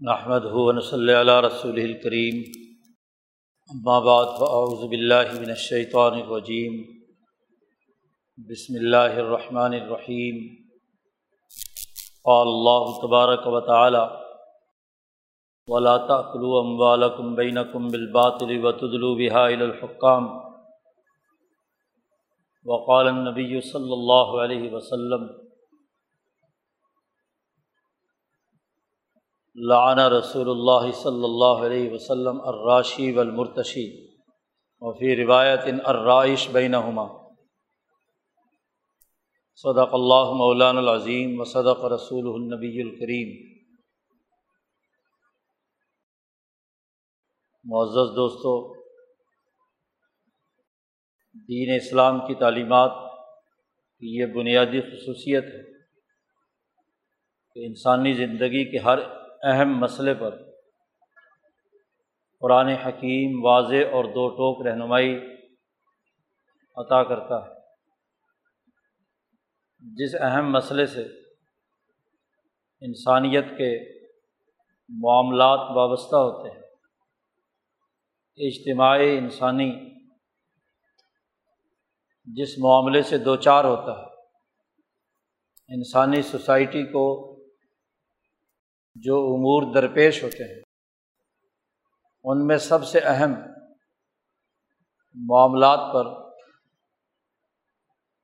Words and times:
نحمد 0.00 0.44
ہُون 0.46 0.80
صلی 0.80 1.12
اللہ 1.12 1.38
رسول 1.40 1.78
الکریم 1.80 2.36
اما 3.70 3.98
بعد 4.00 4.26
فاعوذ 4.38 4.84
باللہ 4.90 5.32
من 5.32 5.50
الشیطان 5.50 6.14
الرجیم 6.14 6.76
بسم 8.38 8.74
اللہ 8.76 9.18
الرحمن 9.22 9.74
الرحیم 9.74 10.38
قال 12.24 12.48
اللہ 12.48 12.86
تبارک 13.00 13.48
و 13.48 13.60
تعالی 13.66 14.04
ولا 15.68 15.96
تأكلوا 16.06 16.60
اموالکم 16.60 17.34
بینکم 17.34 17.88
بالباطل 17.88 18.54
وتدلوا 18.58 19.12
بها 19.16 19.44
الى 19.46 19.64
الحکام 19.64 20.30
وقال 22.66 23.08
النبی 23.08 23.60
صلی 23.66 23.92
اللہ 23.92 24.34
علیہ 24.40 24.72
وسلم 24.72 25.28
لعن 29.60 29.98
رسول 29.98 30.50
اللہ 30.50 30.92
صلی 30.92 31.24
اللہ 31.24 31.64
علیہ 31.66 31.92
وسلم 31.92 32.40
الراشی 32.40 33.12
والمرتشی 33.12 34.06
وفی 34.80 35.16
روایت 35.16 35.60
الرائش 35.84 36.48
بینہما. 36.50 37.06
صدق 39.54 39.94
اللہ 39.94 40.30
مولان 40.32 40.78
العظیم 40.78 41.40
و 41.40 41.44
صدق 41.44 41.84
رسول 41.84 42.28
النبی 42.34 42.82
الکریم. 42.82 43.58
معزز 47.64 48.16
دوستو، 48.16 48.74
دین 51.48 51.74
اسلام 51.76 52.26
کی 52.26 52.34
تعلیمات 52.34 52.90
کی 53.98 54.16
یہ 54.18 54.26
بنیادی 54.26 54.80
خصوصیت 54.80 55.44
ہے 55.44 55.62
کہ 57.54 57.66
انسانی 57.66 58.12
زندگی 58.14 58.70
کے 58.70 58.78
ہر 58.78 59.17
اہم 59.42 59.78
مسئلے 59.78 60.14
پر۔ 60.14 60.42
قرآن 62.40 62.68
حکیم 62.68 63.44
واضح 63.44 63.84
اور 63.92 64.04
دو 64.04 64.28
ٹوک 64.28 64.66
رہنمائی 64.66 65.18
عطا 66.76 67.02
کرتا 67.02 67.46
ہے۔ 67.46 67.54
جس 69.80 70.14
اہم 70.20 70.52
مسئلے 70.52 70.86
سے 70.86 71.02
انسانیت 72.80 73.44
کے 73.44 73.98
معاملات 74.88 75.58
وابستہ 75.76 76.16
ہوتے 76.16 76.50
ہیں، 76.50 76.62
اجتماعی 78.36 79.18
انسانی 79.18 79.94
جس 82.24 82.58
معاملے 82.58 83.02
سے 83.02 83.18
دو 83.18 83.36
چار 83.36 83.64
ہوتا 83.64 84.00
ہے، 84.00 84.06
انسانی 85.68 86.22
سوسائٹی 86.22 86.84
کو 86.84 87.37
جو 89.02 89.16
امور 89.16 89.74
درپیش 89.74 90.24
ہوتے 90.24 90.54
ہیں، 90.54 90.62
ان 92.24 92.46
میں 92.46 92.58
سب 92.58 92.84
سے 92.84 92.98
اہم 92.98 93.32
معاملات 95.14 95.78
پر 95.94 96.28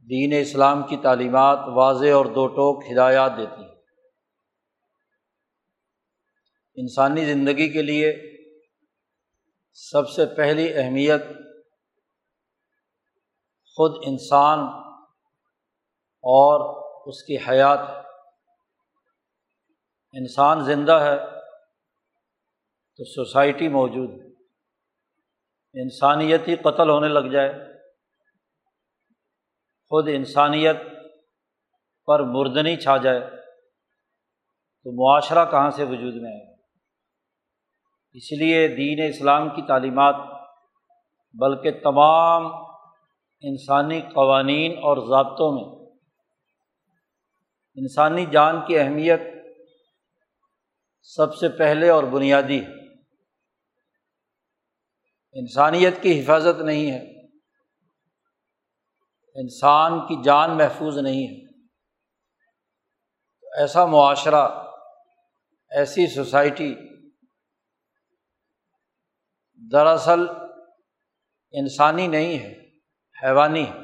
دین 0.08 0.32
اسلام 0.40 0.82
کی 0.82 0.96
تعلیمات 0.96 1.58
واضح 1.74 2.14
اور 2.14 2.26
دو 2.26 2.46
ٹوک 2.46 2.84
ہدایات 2.92 3.32
دیتی 3.36 3.62
ہیں۔ 3.62 3.74
انسانی 6.76 7.24
زندگی 7.24 7.72
کے 7.72 7.82
لیے 7.82 8.12
سب 9.72 10.08
سے 10.08 10.26
پہلی 10.26 10.74
اہمیت 10.74 11.22
خود 13.76 14.04
انسان 14.06 14.58
اور 16.24 16.82
اس 17.08 17.22
کی 17.22 17.36
حیات 17.48 18.03
انسان 20.18 20.64
زندہ 20.64 20.92
ہے 20.92 21.16
تو 22.96 23.04
سوسائٹی 23.04 23.68
موجود 23.68 24.10
ہے۔ 24.10 24.26
انسانیتی 25.82 26.56
قتل 26.56 26.90
ہونے 26.90 27.08
لگ 27.08 27.32
جائے۔ 27.32 27.54
خود 29.88 30.08
انسانیت 30.12 30.76
پر 32.06 32.20
مردنی 32.20 32.76
چھا 32.76 32.96
جائے۔ 32.96 33.20
تو 34.82 34.92
معاشرہ 34.92 35.50
کہاں 35.50 35.70
سے 35.70 35.84
وجود 35.84 36.14
میں 36.14 36.32
آئے؟ 36.32 36.54
اس 38.12 38.32
لیے 38.32 38.68
دین 38.68 39.08
اسلام 39.08 39.48
کی 39.48 39.62
تعلیمات، 39.62 40.14
بلکہ 41.34 41.70
تمام 41.82 42.46
انسانی 43.40 44.00
قوانین 44.00 44.72
اور 44.72 44.96
ضابطوں 44.96 45.52
میں 45.52 45.92
انسانی 47.74 48.26
جان 48.26 48.66
کی 48.66 48.78
اہمیت 48.78 49.20
سب 51.06 51.34
سے 51.34 51.48
پہلے 51.48 51.88
اور 51.88 52.04
بنیادی 52.04 52.64
ہے۔ 52.64 52.94
انسانیت 55.32 56.02
کی 56.02 56.20
حفاظت 56.20 56.62
نہیں 56.62 56.90
ہے۔ 56.90 57.26
انسان 59.34 60.00
کی 60.00 60.22
جان 60.22 60.56
محفوظ 60.56 60.98
نہیں 60.98 61.26
ہے۔ 61.26 61.62
ایسا 63.60 63.86
معاشرہ، 63.86 64.48
ایسی 65.70 66.06
سوسائٹی 66.06 66.74
دراصل 69.72 70.20
انسانی 71.52 72.06
نہیں 72.06 72.38
ہے، 72.38 72.70
حیوانی 73.22 73.68
ہے۔ 73.68 73.78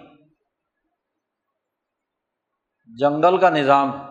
جنگل 2.98 3.40
کا 3.40 3.50
نظام 3.50 4.00
ہے۔ 4.00 4.09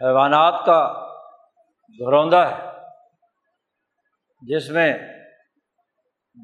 حیوانات 0.00 0.66
کا 0.66 1.06
گھروندہ 2.04 2.36
ہے، 2.36 2.70
جس 4.42 4.70
میں 4.70 4.98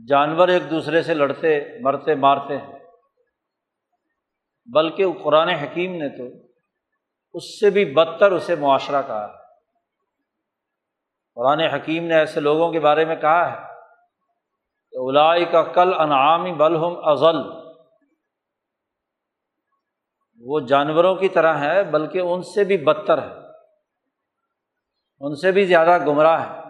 جانور 0.08 0.48
ایک 0.48 0.70
دوسرے 0.70 1.02
سے 1.02 1.14
لڑتے، 1.14 1.78
مرتے، 1.80 2.14
مارتے 2.14 2.58
ہیں۔ 2.58 2.78
بلکہ 4.66 5.04
قرآن 5.24 5.48
حکیم 5.48 5.94
نے 5.94 6.08
تو 6.08 6.48
اس 7.34 7.60
سے 7.60 7.70
بھی 7.70 7.84
بدتر 7.84 8.32
اسے 8.32 8.54
معاشرہ 8.54 9.02
کہا 9.06 9.28
ہے۔ 9.28 9.32
قرآن 11.34 11.60
حکیم 11.60 12.04
نے 12.04 12.14
ایسے 12.14 12.40
لوگوں 12.40 12.72
کے 12.72 12.80
بارے 12.80 13.04
میں 13.04 13.16
کہا 13.16 13.52
ہے 13.52 13.56
کہ 14.90 14.96
الائی 14.96 15.44
کا 15.44 15.62
کل 15.62 16.00
انعامی 16.00 16.52
بلحم 16.52 16.94
ازل 16.96 17.66
وہ 20.40 20.60
جانوروں 20.60 21.14
کی 21.14 21.28
طرح 21.28 21.54
ہے 21.56 21.82
بلکہ 21.82 22.18
ان 22.18 22.42
سے 22.42 22.64
بھی 22.64 22.76
بدتر 22.76 23.22
ہے 23.22 23.45
ان 25.20 25.36
سے 25.36 25.52
بھی 25.52 25.66
زیادہ 25.66 26.04
گمراہ 26.06 26.50
ہے۔ 26.50 26.60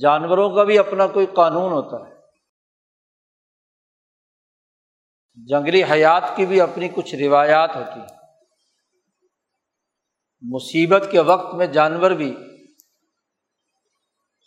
جانوروں 0.00 0.54
کا 0.54 0.64
بھی 0.64 0.78
اپنا 0.78 1.06
کوئی 1.06 1.26
قانون 1.26 1.72
ہوتا 1.72 2.08
ہے۔ 2.08 2.14
جنگلی 5.34 5.84
حیات 5.84 6.22
کی 6.36 6.46
بھی 6.46 6.60
اپنی 6.60 6.88
کچھ 6.88 7.14
روایات 7.14 7.76
ہوتی 7.76 8.00
ہیں۔ 8.00 8.18
مصیبت 10.40 11.08
کے 11.10 11.20
وقت 11.20 11.54
میں 11.54 11.66
جانور 11.66 12.10
بھی 12.10 12.36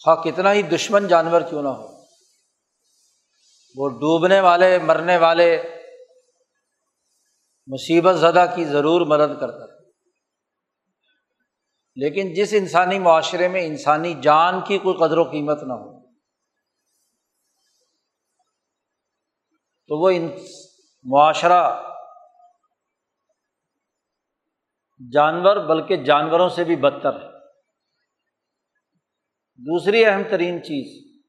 خواہ 0.04 0.24
کتنا 0.24 0.54
ہی 0.54 0.62
دشمن 0.62 1.08
جانور 1.08 1.42
کیوں 1.42 1.64
نہ 1.64 1.68
ہو۔ 1.68 2.02
وہ 3.76 3.90
ڈوبنے 3.90 4.40
والے، 4.40 4.78
مرنے 4.78 5.18
والے 5.18 5.64
مصیبت 7.68 8.16
زدہ 8.16 8.46
کی 8.56 8.66
ضرور 8.66 9.02
مدد 9.02 9.40
کرتا 9.40 9.64
ہے۔ 9.64 9.81
لیکن 11.96 12.34
جس 12.34 12.54
انسانی 12.58 13.00
معاشرے 13.00 13.48
میں 13.48 13.66
انسانی 13.66 14.14
جان 14.22 14.60
کی 14.68 14.78
کوئی 14.78 14.98
قدر 14.98 15.18
و 15.18 15.24
قیمت 15.24 15.64
نہ 15.64 15.74
ہو، 15.74 15.90
تو 19.90 20.02
وہ 20.02 20.10
ان 20.10 20.28
معاشرہ 21.06 21.62
جانور 25.14 25.56
بلکہ 25.66 26.04
جانوروں 26.04 26.50
سے 26.50 26.64
بھی 26.64 26.76
بدتر 26.76 27.16
ہے۔ 27.16 27.30
دوسری 29.60 30.06
اہم 30.06 30.22
ترین 30.32 30.64
چیز، 30.64 31.22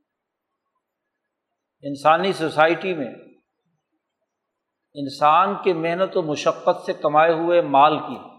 انسانی 1.82 2.32
سوسائٹی 2.32 2.94
میں 2.94 3.14
انسان 4.94 5.54
کے 5.64 5.72
محنت 5.72 6.16
و 6.16 6.22
مشقت 6.22 6.84
سے 6.86 6.92
کمائے 6.92 7.32
ہوئے 7.32 7.60
مال 7.60 7.98
کی۔ 7.98 8.31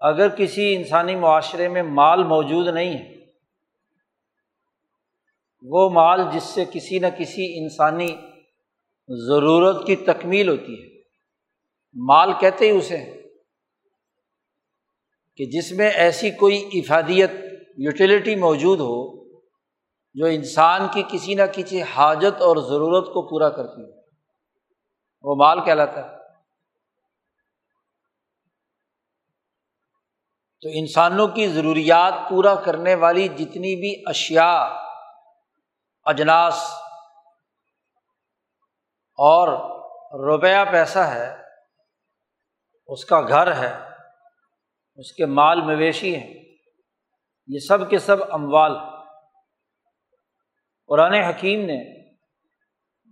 اگر 0.00 0.28
کسی 0.28 0.76
انسانی 0.76 1.14
معاشرے 1.14 1.68
میں 1.68 1.82
مال 1.82 2.24
موجود 2.24 2.66
نہیں 2.66 2.98
ہے، 2.98 3.14
وہ 5.62 5.90
مال 5.90 6.20
جس 6.32 6.42
سے 6.42 6.64
کسی 6.72 6.98
نہ 6.98 7.06
کسی 7.18 7.62
انسانی 7.62 8.08
ضرورت 9.08 9.86
کی 9.86 9.96
تکمیل 9.96 10.48
ہوتی 10.48 10.82
ہے۔ 10.82 10.98
مال 11.94 12.32
کہتے 12.40 12.64
ہی 12.64 12.70
اسے 12.70 13.22
کہ 15.36 15.44
جس 15.44 15.72
میں 15.72 15.90
ایسی 15.90 16.30
کوئی 16.30 16.68
افادیت، 16.72 17.30
یوٹیلیٹی 17.76 18.36
موجود 18.36 18.80
ہو 18.80 19.24
جو 20.14 20.26
انسان 20.26 20.80
کی 20.92 21.02
کسی 21.12 21.34
نہ 21.34 21.42
کسی 21.52 21.82
حاجت 21.82 22.42
اور 22.42 22.56
ضرورت 22.56 23.06
کو 23.06 23.22
پورا 23.22 23.48
کرتی 23.48 23.82
ہو۔ 23.82 23.98
وہ 25.22 25.34
مال 25.34 25.64
کہلاتا 25.64 26.12
ہے۔ 26.12 26.17
تو 30.62 30.68
انسانوں 30.74 31.26
کی 31.28 31.46
ضروریات 31.46 32.14
پورا 32.28 32.54
کرنے 32.54 32.94
والی 32.94 33.28
جتنی 33.28 33.74
بھی 33.80 33.92
اشیا 34.06 34.50
اجناس 36.06 36.62
اور 39.18 39.48
روپیہ 40.20 40.64
پیسہ 40.72 40.98
ہے، 40.98 41.28
اس 42.88 43.04
کا 43.04 43.20
گھر 43.20 43.52
ہے، 43.56 43.72
اس 44.98 45.12
کے 45.12 45.26
مال 45.26 45.60
مویشی 45.62 46.14
ہیں، 46.16 46.34
یہ 47.48 47.58
سب 47.58 47.88
کے 47.90 47.98
سب 47.98 48.22
اموال 48.32 48.74
قرآن 50.90 51.14
حکیم 51.14 51.64
نے 51.66 51.78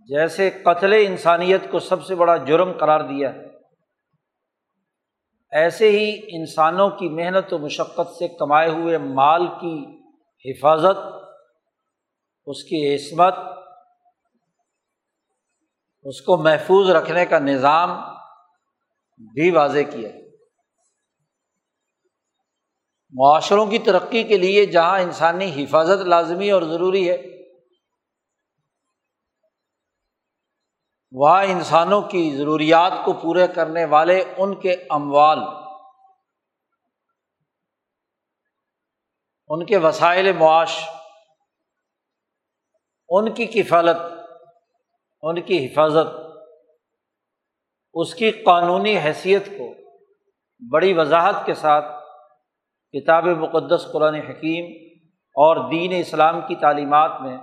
جیسے 0.09 0.49
قتل 0.65 0.93
انسانیت 0.93 1.71
کو 1.71 1.79
سب 1.79 2.03
سے 2.03 2.15
بڑا 2.15 2.35
جرم 2.45 2.71
قرار 2.77 3.01
دیا 3.01 3.33
ہے 3.33 3.45
ایسے 5.51 5.91
ہی 5.91 6.37
انسانوں 6.39 6.89
کی 6.89 7.09
محنت 7.09 7.53
و 7.53 7.57
مشقت 7.57 8.15
سے 8.19 8.27
کمائے 8.27 8.69
ہوئے 8.69 8.97
مال 8.97 9.47
کی 9.47 10.01
حفاظت، 10.51 10.97
اس 12.45 12.63
کی 12.63 12.95
عصمت، 12.95 13.33
اس 16.03 16.21
کو 16.21 16.37
محفوظ 16.37 16.89
رکھنے 16.89 17.25
کا 17.25 17.39
نظام 17.39 17.89
بھی 19.33 19.51
واضح 19.51 19.79
کیا۔ 19.91 20.09
معاشروں 23.11 23.65
کی 23.65 23.77
ترقی 23.77 24.23
کے 24.23 24.37
لیے 24.37 24.65
جہاں 24.65 24.99
انسانی 24.99 25.63
حفاظت 25.63 26.07
لازمی 26.07 26.51
اور 26.51 26.61
ضروری 26.61 27.09
ہے 27.09 27.36
وہاں 31.11 31.43
انسانوں 31.43 32.01
کی 32.01 32.35
ضروریات 32.37 32.91
کو 33.05 33.13
پورے 33.13 33.47
کرنے 33.47 33.85
والے 33.85 34.23
ان 34.37 34.55
کے 34.55 34.71
اموال، 34.89 35.39
ان 39.49 39.65
کے 39.65 39.77
وسائل 39.77 40.31
معاش، 40.31 40.89
ان 43.09 43.33
کی 43.33 43.45
کفالت، 43.45 43.97
ان 45.21 45.41
کی 45.41 45.65
حفاظت، 45.65 46.07
اس 47.93 48.15
کی 48.15 48.31
قانونی 48.31 48.97
حیثیت 48.97 49.47
کو 49.47 49.73
بڑی 50.71 50.93
وضاحت 50.93 51.45
کے 51.45 51.53
ساتھ 51.53 51.85
کتاب 52.93 53.25
مقدس 53.25 53.87
قرآن 53.93 54.15
حکیم 54.15 54.65
اور 55.35 55.69
دین 55.71 55.93
اسلام 55.99 56.41
کی 56.41 56.55
تعلیمات 56.55 57.21
میں 57.21 57.37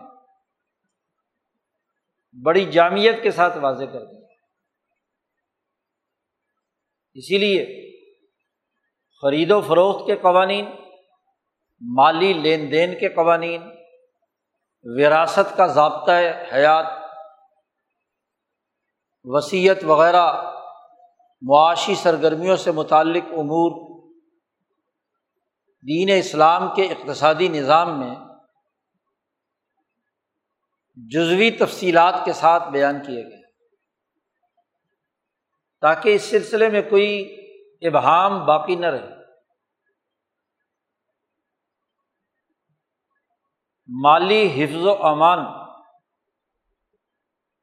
بڑی 2.42 2.72
جامعت 2.72 3.22
کے 3.22 3.30
ساتھ 3.30 3.56
واضح 3.56 3.84
کر 3.84 4.04
دیا۔ 4.04 4.26
اسی 7.14 7.38
لیے 7.38 7.64
خرید 9.22 9.50
و 9.50 9.60
فروخت 9.60 10.06
کے 10.06 10.16
قوانین، 10.16 10.66
مالی 11.80 12.32
لین 12.32 12.72
دین 12.72 12.98
کے 12.98 13.08
قوانین، 13.08 13.62
وراثت 14.84 15.56
کا 15.56 15.66
ضابطۂ 15.66 16.12
حیات 16.52 16.86
وسیعت 19.24 19.84
وغیرہ 19.84 20.50
معاشی 21.42 21.94
سرگرمیوں 21.94 22.56
سے 22.56 22.70
متعلق 22.70 23.24
امور، 23.32 23.94
دین 25.82 26.10
اسلام 26.18 26.74
کے 26.74 26.82
اقتصادی 26.82 27.48
نظام 27.48 28.00
میں 28.00 28.14
جزوی 30.96 31.50
تفصیلات 31.50 32.14
کے 32.24 32.32
ساتھ 32.32 32.68
بیان 32.68 33.02
کیے 33.06 33.24
گئے۔ 33.24 33.42
تاکہ 35.80 36.14
اس 36.14 36.22
سلسلے 36.22 36.68
میں 36.68 36.82
کوئی 36.82 37.36
ابہام 37.82 38.46
باقی 38.46 38.74
نہ 38.74 38.86
رہے۔ 38.86 39.14
مالی 44.02 44.64
حفظ 44.64 44.86
و 44.86 45.06
امان 45.06 45.38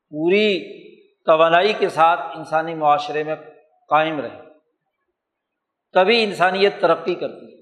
پوری 0.10 0.82
توانائی 1.26 1.74
کے 1.74 1.90
ساتھ 1.90 2.38
انسانی 2.38 2.76
معاشرے 2.76 3.24
میں 3.24 3.36
قائم 3.90 4.20
رہے۔ 4.20 4.42
تبھی 5.94 6.24
انسانیت 6.24 6.82
ترقی 6.82 7.16
کرتی 7.16 7.46
ہے۔ 7.46 7.62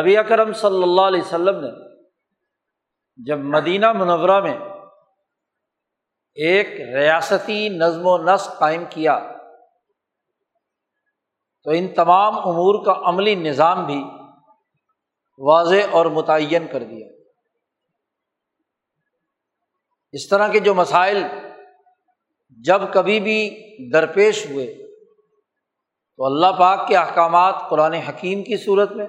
نبی 0.00 0.16
اکرم 0.16 0.52
صلی 0.52 0.82
اللہ 0.82 1.00
علیہ 1.00 1.22
وسلم 1.22 1.60
نے 1.60 1.91
جب 3.26 3.38
مدینہ 3.38 3.92
منورہ 3.92 4.40
میں 4.40 4.58
ایک 6.34 6.66
ریاستی 6.96 7.68
نظم 7.68 8.06
و 8.06 8.18
نسق 8.18 8.58
قائم 8.58 8.84
کیا، 8.90 9.32
تو 11.62 11.70
ان 11.70 11.94
تمام 11.94 12.38
امور 12.38 12.84
کا 12.84 13.08
عملی 13.08 13.34
نظام 13.34 13.86
بھی 13.86 14.04
واضح 15.38 15.90
اور 15.90 16.06
متعین 16.06 16.66
کر 16.72 16.82
دیا۔ 16.84 17.08
اس 20.12 20.28
طرح 20.28 20.48
کے 20.48 20.60
جو 20.60 20.74
مسائل 20.74 21.22
جب 22.50 22.82
کبھی 22.94 23.20
بھی 23.20 23.38
درپیش 23.92 24.46
ہوئے، 24.46 24.66
تو 26.16 26.24
اللہ 26.24 26.46
پاک 26.58 26.88
کے 26.88 26.96
احکامات 26.96 27.54
قرآن 27.70 27.92
حکیم 27.92 28.42
کی 28.42 28.56
صورت 28.56 28.92
میں 28.92 29.06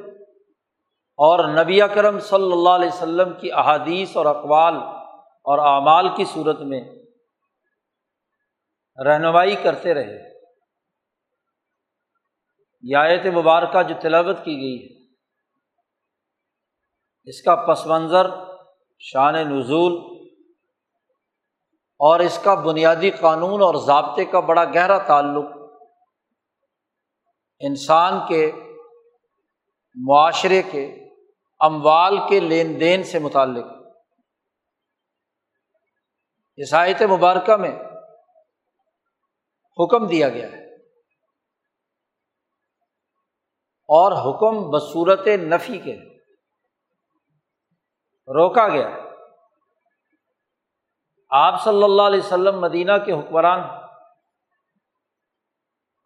اور 1.17 1.63
نبی 1.63 1.79
کرم 1.95 2.19
صلی 2.19 2.51
اللہ 2.51 2.69
علیہ 2.69 2.87
وسلم 2.87 3.33
کی 3.33 3.51
احادیث 3.51 4.17
اور 4.17 4.25
اقوال 4.25 4.75
اور 5.45 5.59
اعمال 5.59 6.15
کی 6.15 6.25
صورت 6.25 6.59
میں 6.59 6.81
رہنمائی 9.05 9.55
کرتے 9.55 9.93
رہے۔ 9.93 10.33
یہ 12.81 12.97
آیت 12.97 13.25
مبارکہ 13.25 13.83
جو 13.83 13.95
تلاوت 14.01 14.37
کی 14.43 14.55
گئی 14.57 14.83
ہے، 14.83 15.03
اس 17.23 17.41
کا 17.41 17.55
پس 17.55 17.85
منظر، 17.85 18.29
شان 18.99 19.33
نزول 19.33 19.93
اور 21.99 22.19
اس 22.19 22.39
کا 22.43 22.53
بنیادی 22.53 23.09
قانون 23.09 23.61
اور 23.61 23.75
ضابطے 23.75 24.25
کا 24.25 24.39
بڑا 24.39 24.63
گہرا 24.65 24.97
تعلق 24.97 25.45
انسان 27.59 28.19
کے 28.27 28.51
معاشرے 29.95 30.61
کے 30.61 31.02
اموال 31.65 32.17
کے 32.29 32.39
لین 32.39 32.79
دین 32.79 33.03
سے 33.03 33.19
متعلق۔ 33.19 33.65
عیسائیت 36.57 37.01
مبارکہ 37.01 37.55
میں 37.55 37.79
حکم 39.79 40.07
دیا 40.07 40.29
گیا 40.29 40.47
ہے۔ 40.47 40.75
اور 43.87 44.11
حکم 44.11 44.69
بصورت 44.69 45.27
نفی 45.27 45.77
کے 45.77 45.95
روکا 48.27 48.67
گیا۔ 48.67 48.89
ہے 48.89 48.99
آپ 51.29 51.63
صلی 51.63 51.83
اللہ 51.83 52.01
علیہ 52.01 52.19
وسلم 52.19 52.61
مدینہ 52.61 52.91
کے 53.05 53.11
حکمران، 53.11 53.59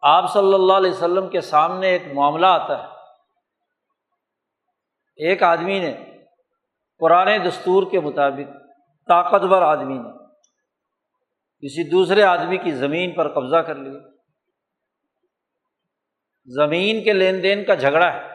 آپ 0.00 0.32
صلی 0.32 0.54
اللہ 0.54 0.72
علیہ 0.72 0.90
وسلم 0.90 1.28
کے 1.28 1.40
سامنے 1.40 1.88
ایک 1.88 2.02
معاملہ 2.14 2.46
آتا 2.46 2.84
ہے۔ 2.84 2.97
ایک 5.18 5.42
آدمی 5.42 5.78
نے 5.78 5.94
پرانے 6.98 7.38
دستور 7.38 7.90
کے 7.90 8.00
مطابق 8.00 8.52
طاقتور 9.08 9.62
آدمی 9.62 9.98
نے 9.98 10.10
کسی 11.66 11.90
دوسرے 11.90 12.22
آدمی 12.22 12.56
کی 12.56 12.72
زمین 12.72 13.14
پر 13.14 13.34
قبضہ 13.34 13.56
کر 13.56 13.74
لیا۔ 13.74 13.98
زمین 16.46 17.04
کے 17.04 17.12
لین 17.12 17.42
دین 17.42 17.64
کا 17.64 17.74
جھگڑا 17.74 18.12
ہے 18.12 18.34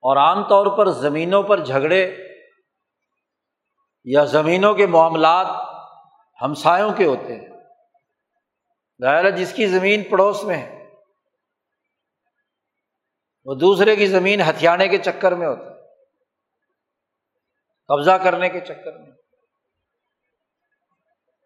اور 0.00 0.16
عام 0.16 0.48
طور 0.48 0.78
پر 0.78 0.88
زمینوں 0.90 1.42
پر 1.42 1.64
جھگڑے 1.64 2.16
یا 4.04 4.24
زمینوں 4.24 4.74
کے 4.74 4.86
معاملات 4.86 5.46
ہمسایوں 6.42 6.92
کے 6.92 7.04
ہوتے 7.04 7.36
ہیں۔ 7.36 7.48
ظاہر 9.02 9.30
جس 9.30 9.52
کی 9.52 9.66
زمین 9.66 10.02
پڑوس 10.02 10.44
میں 10.44 10.56
ہے۔ 10.56 10.75
وہ 13.46 13.54
دوسرے 13.54 13.96
کی 13.96 14.06
زمین 14.06 14.40
ہتھیانے 14.40 14.88
کے 14.88 14.98
چکر 14.98 15.32
میں 15.32 15.46
ہوتا 15.46 15.70
ہے، 15.70 15.76
قبضہ 17.88 18.10
کرنے 18.10 18.48
کے 18.48 18.60
چکر 18.60 18.98
میں۔ 18.98 19.10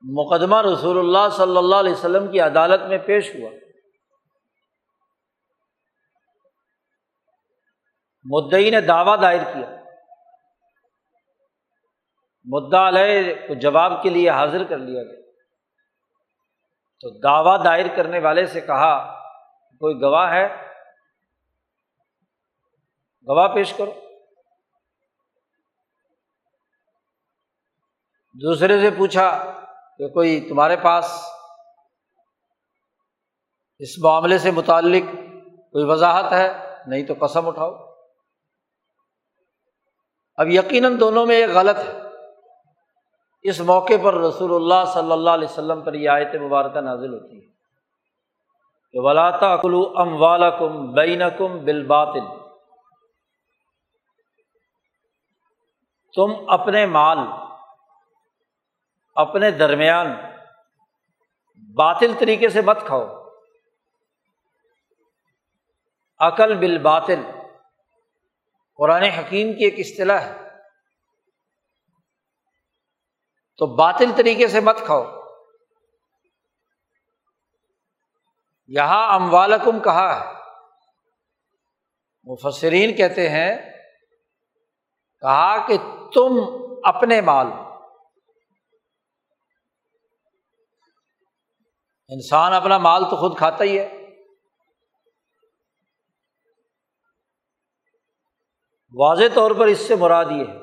مقدمہ 0.03 0.63
رسول 0.63 0.99
اللہ 0.99 1.29
صلی 1.37 1.57
اللہ 1.57 1.77
علیہ 1.77 1.93
وسلم 1.93 2.31
کی 2.31 2.41
عدالت 2.41 2.83
میں 2.83 2.99
پیش 2.99 3.35
ہوا۔ 3.35 3.51
مدعی 8.25 8.71
نے 8.71 8.81
دعویٰ 8.81 9.23
دائر 9.23 9.41
کیا۔ 9.55 9.77
مدعا 12.45 12.89
علیہ 12.89 13.35
کو 13.35 13.55
جواب 13.55 14.03
کے 14.03 14.11
لیے 14.11 14.31
حاضر 14.31 14.65
کر 14.65 14.79
لیا 14.79 15.03
گیا۔ 15.03 15.21
تو 17.01 17.19
دعویٰ 17.19 17.65
دائر 17.65 17.87
کرنے 17.97 18.19
والے 18.19 18.47
سے 18.47 18.61
کہا، 18.61 19.21
کوئی 19.79 20.01
گواہ 20.03 20.33
ہے؟ 20.33 20.70
گواہ 23.31 23.49
پیش 23.49 23.73
کرو۔ 23.73 23.93
دوسرے 28.35 28.81
سے 28.81 28.91
پوچھا 28.99 29.53
کہ 29.99 30.09
کوئی 30.09 30.49
تمہارے 30.49 30.77
پاس 30.77 31.25
اس 33.79 33.99
معاملے 33.99 34.39
سے 34.39 34.51
متعلق 34.51 35.15
کوئی 35.73 35.85
وضاحت 35.85 36.33
ہے؟ 36.33 36.77
نہیں 36.87 37.03
تو 37.03 37.15
قسم 37.27 37.47
اٹھاؤ۔ 37.47 37.75
اب 40.37 40.49
یقیناً 40.49 41.01
دونوں 41.01 41.27
میں 41.27 41.37
ایک 41.37 41.51
غلط 41.51 41.79
ہے۔ 41.79 41.99
اس 43.43 43.61
موقع 43.61 43.93
پر 44.03 44.15
رسول 44.15 44.55
اللہ 44.55 44.93
صلی 44.93 45.13
اللہ 45.13 45.31
علیہ 45.31 45.49
وسلم 45.49 45.81
پر 45.81 45.95
یہ 45.95 46.11
آیت 46.11 46.35
مبارکہ 46.35 46.81
نازل 46.81 47.15
ہوتی 47.15 47.37
ہے۔ 47.37 47.47
کہ 48.93 48.99
ولاتا 49.01 49.57
کلو 49.57 49.93
ام 49.97 50.23
والا 50.23 50.51
کم 50.51 50.93
بین 50.93 51.23
کم 51.39 51.65
بالباطل۔ 51.65 52.40
تم 56.15 56.51
اپنے 56.51 56.87
مال، 56.87 57.19
اپنے 59.15 59.51
درمیان 59.51 60.07
باطل 61.75 62.13
طریقے 62.19 62.49
سے 62.49 62.61
مت 62.61 62.79
کھاؤ۔ 62.87 63.07
عقل 66.19 66.59
بال 66.59 66.79
باطل 66.79 67.23
قرآن 68.77 69.03
حکیم 69.03 69.53
کی 69.53 69.65
ایک 69.65 69.75
اصطلاح 69.79 70.21
ہے۔ 70.21 70.37
تو 73.57 73.67
باطل 73.67 74.11
طریقے 74.17 74.49
سے 74.49 74.61
مت 74.61 74.77
کھاؤ۔ 74.79 75.05
یہاں 78.67 79.15
ام 79.15 79.35
والم 79.35 79.81
کہا 79.81 80.21
ہے۔ 80.21 80.35
مفسرین 82.25 82.97
کہتے 82.97 83.29
ہیں 83.29 83.80
کہا 85.21 85.67
کہ 85.67 85.77
تم 86.15 86.33
اپنے 86.85 87.21
مال 87.21 87.47
انسان 92.09 92.53
اپنا 92.53 92.79
مال 92.79 93.11
تو 93.11 93.17
خود 93.17 93.37
کھاتا 93.37 93.65
ہی 93.65 93.79
ہے۔ 93.79 93.97
واضح 98.93 99.25
طور 99.35 99.51
پر 99.51 99.67
اس 99.67 99.79
سے 99.79 99.95
مراد 99.95 100.25
یہ 100.31 100.45
ہے 100.49 100.59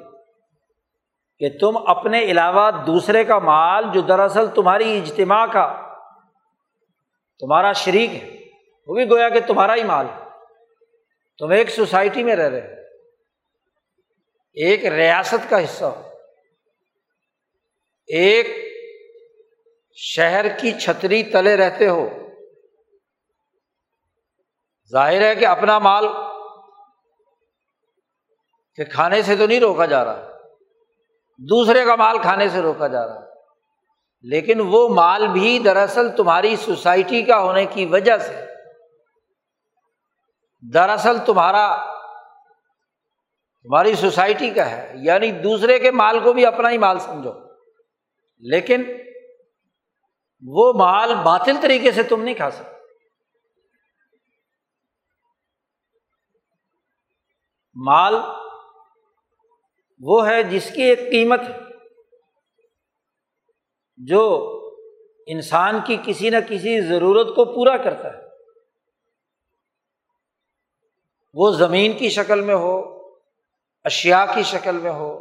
کہ 1.39 1.57
تم 1.59 1.77
اپنے 1.87 2.19
علاوہ 2.19 2.71
دوسرے 2.71 3.23
کا 3.23 3.39
مال 3.39 3.85
جو 3.93 4.01
دراصل 4.01 4.49
تمہاری 4.55 4.97
اجتماع 4.97 5.45
کا، 5.45 5.97
تمہارا 7.39 7.71
شریک 7.73 8.09
ہے، 8.09 8.37
وہ 8.87 8.95
بھی 8.95 9.09
گویا 9.09 9.29
کہ 9.29 9.39
تمہارا 9.47 9.75
ہی 9.75 9.83
مال 9.83 10.05
ہے۔ 10.09 10.29
تم 11.37 11.49
ایک 11.49 11.69
سوسائٹی 11.69 12.23
میں 12.23 12.35
رہ 12.35 12.49
رہے 12.49 12.86
ایک 14.57 14.85
ریاست 14.85 15.49
کا 15.49 15.63
حصہ 15.63 15.85
ہو۔ 15.85 16.09
ایک 18.07 18.47
شہر 19.95 20.57
کی 20.57 20.71
چھتری 20.71 21.23
تلے 21.23 21.57
رہتے 21.57 21.87
ہو۔ 21.87 22.09
ظاہر 24.91 25.21
ہے 25.21 25.35
کہ 25.35 25.45
اپنا 25.45 25.79
مال 25.79 26.07
کہ 28.75 28.83
کھانے 28.83 29.21
سے 29.21 29.35
تو 29.35 29.47
نہیں 29.47 29.59
روکا 29.59 29.85
جا 29.85 30.05
رہا، 30.05 30.37
دوسرے 31.37 31.85
کا 31.85 31.95
مال 31.95 32.21
کھانے 32.21 32.49
سے 32.49 32.59
روکا 32.61 32.87
جا 32.87 33.07
رہا۔ 33.07 33.19
لیکن 34.21 34.59
وہ 34.59 34.89
مال 34.89 35.27
بھی 35.27 35.59
دراصل 35.59 36.15
تمہاری 36.15 36.55
سوسائٹی 36.55 37.23
کا 37.23 37.39
ہونے 37.39 37.65
کی 37.65 37.85
وجہ 37.85 38.17
سے، 38.17 38.45
دراصل 40.73 41.17
تمہارا 41.25 41.96
تمہاری 43.67 43.95
سوسائٹی 43.95 44.49
کا 44.49 44.71
ہے 44.71 44.93
یعنی 44.95 45.31
دوسرے 45.31 45.79
کے 45.79 45.91
مال 45.91 46.19
کو 46.19 46.33
بھی 46.33 46.45
اپنا 46.45 46.69
ہی 46.69 46.77
مال 46.77 46.99
سمجھو۔ 46.99 47.31
لیکن 48.39 48.83
وہ 50.47 50.73
مال 50.73 51.15
باطل 51.15 51.55
طریقے 51.61 51.91
سے 51.91 52.03
تم 52.03 52.23
نہیں 52.23 52.35
کھا 52.35 52.51
سکتے۔ 52.51 52.77
مال 57.75 58.15
وہ 59.99 60.27
ہے 60.27 60.43
جس 60.43 60.71
کی 60.75 60.81
ایک 60.81 60.99
قیمت 60.99 61.39
جو 63.97 64.53
انسان 65.27 65.79
کی 65.85 65.97
کسی 66.05 66.29
نہ 66.29 66.37
کسی 66.49 66.81
ضرورت 66.81 67.27
کو 67.27 67.45
پورا 67.45 67.77
کرتا 67.77 68.13
ہے۔ 68.13 68.27
وہ 71.33 71.51
زمین 71.51 71.97
کی 71.97 72.09
شکل 72.09 72.41
میں 72.41 72.55
ہو 72.55 72.96
اشیا 73.87 74.25
کی 74.25 74.43
شکل 74.43 74.77
میں 74.77 74.91
ہو، 74.91 75.11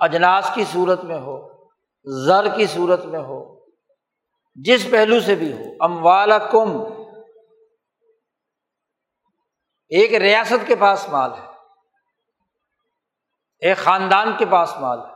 اجناس 0.00 0.50
کی 0.54 0.64
صورت 0.72 1.04
میں 1.04 1.18
ہو، 1.18 1.36
زر 2.06 2.48
کی 2.56 2.66
صورت 2.66 3.04
میں 3.04 3.20
ہو، 3.20 3.40
جس 4.56 4.86
پہلو 4.90 5.20
سے 5.20 5.34
بھی 5.34 5.52
ہو 5.52 5.70
ام 5.80 6.04
والا 6.06 6.38
کم 6.38 6.70
ایک 9.90 10.14
ریاست 10.14 10.66
کے 10.66 10.76
پاس 10.76 11.08
مال 11.08 11.30
ہے، 11.32 11.46
ایک 13.62 13.76
خاندان 13.76 14.32
کے 14.38 14.46
پاس 14.46 14.76
مال 14.80 14.98
ہے، 14.98 15.10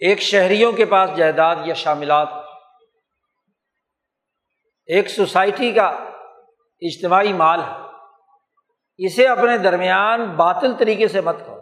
ایک 0.00 0.20
شہریوں 0.20 0.72
کے 0.72 0.84
پاس 0.84 1.16
جائیداد 1.16 1.56
یا 1.64 1.74
شاملات 1.74 2.28
ایک 4.88 5.08
سوسائٹی 5.08 5.72
کا 5.72 5.86
اجتماعی 6.82 7.32
مال 7.32 7.60
ہے۔ 7.60 7.81
اسے 8.98 9.26
اپنے 9.26 9.58
درمیان 9.58 10.36
باطل 10.36 10.76
طریقے 10.78 11.08
سے 11.08 11.20
مت 11.20 11.36
کرو 11.46 11.60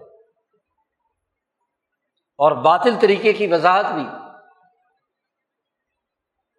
اور 2.38 2.52
باطل 2.52 2.94
طریقے 3.00 3.32
کی 3.32 3.46
وضاحت 3.46 3.86
بھی 3.92 4.04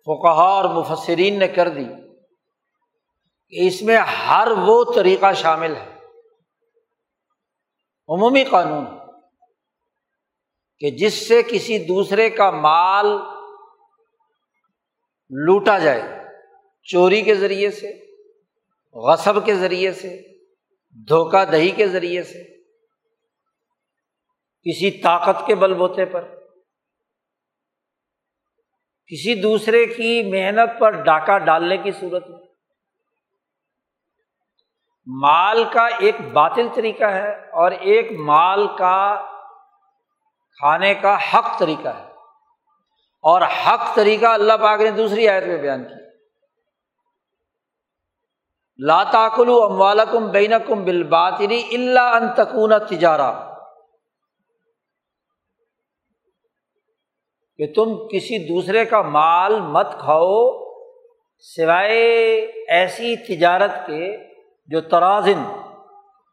فقہ 0.05 0.27
اور 0.27 0.65
مفسرین 0.65 1.39
نے 1.39 1.47
کر 1.47 1.69
دی 1.69 1.85
کہ 3.47 3.67
اس 3.67 3.81
میں 3.81 3.97
ہر 3.97 4.47
وہ 4.57 4.93
طریقہ 4.95 5.33
شامل 5.33 5.75
ہے۔ 5.75 5.95
عمومی 8.09 8.43
قانون 8.43 8.85
کہ 10.79 10.91
جس 10.91 11.27
سے 11.27 11.41
کسی 11.43 11.79
دوسرے 11.79 12.29
کا 12.29 12.51
مال 12.51 13.05
لوٹا 15.29 15.77
جائے، 15.77 16.03
چوری 16.83 17.21
کے 17.21 17.35
ذریعے 17.35 17.71
سے، 17.71 18.15
غصب 18.95 19.45
کے 19.45 19.55
ذریعے 19.55 19.93
سے 19.93 20.30
دھوکہ 20.93 21.45
دہی 21.45 21.71
کے 21.71 21.87
ذریعے 21.87 22.23
سے، 22.23 22.43
کسی 24.63 25.01
طاقت 25.01 25.47
کے 25.47 25.55
بل 25.55 25.73
بوتے 25.73 26.05
پر، 26.05 26.21
کسی 29.07 29.41
دوسرے 29.41 29.85
کی 29.85 30.23
محنت 30.31 30.79
پر 30.79 30.89
ڈاکہ 30.89 31.37
ڈالنے 31.37 31.77
کی 31.77 31.91
صورت 31.91 32.29
میں۔ 32.29 32.39
مال 35.05 35.63
کا 35.73 35.85
ایک 35.85 36.21
باطل 36.33 36.67
طریقہ 36.75 37.03
ہے 37.03 37.31
اور 37.49 37.71
ایک 37.71 38.11
مال 38.11 38.67
کا 38.77 39.25
کھانے 40.57 40.93
کا 40.93 41.17
حق 41.33 41.59
طریقہ 41.59 41.87
ہے۔ 41.87 42.11
اور 43.23 43.41
حق 43.41 43.95
طریقہ 43.95 44.25
اللہ 44.25 44.53
پاک 44.53 44.79
نے 44.79 44.91
دوسری 44.91 45.27
آیت 45.27 45.43
میں 45.43 45.57
بیان 45.57 45.83
کیا۔ 45.83 46.00
لاتاکل 48.79 49.49
اموال 49.49 49.99
کم 50.11 50.31
بین 50.31 50.53
کم 50.67 50.83
بل 50.83 51.03
باطری 51.03 51.63
اللہ 51.71 52.77
تجارہ 52.89 53.31
کہ 57.57 57.73
تم 57.75 57.95
کسی 58.07 58.37
دوسرے 58.47 58.85
کا 58.85 59.01
مال 59.01 59.59
مت 59.59 59.87
کھاؤ 59.99 60.61
سوائے 61.37 62.35
ایسی 62.67 63.15
تجارت 63.15 63.71
کے 63.87 64.17
جو 64.67 64.81
ترازن، 64.81 65.43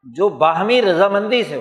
جو 0.02 0.28
باہمی 0.28 0.82
رضامندی 0.82 1.44
سے 1.44 1.56
ہو۔ 1.56 1.60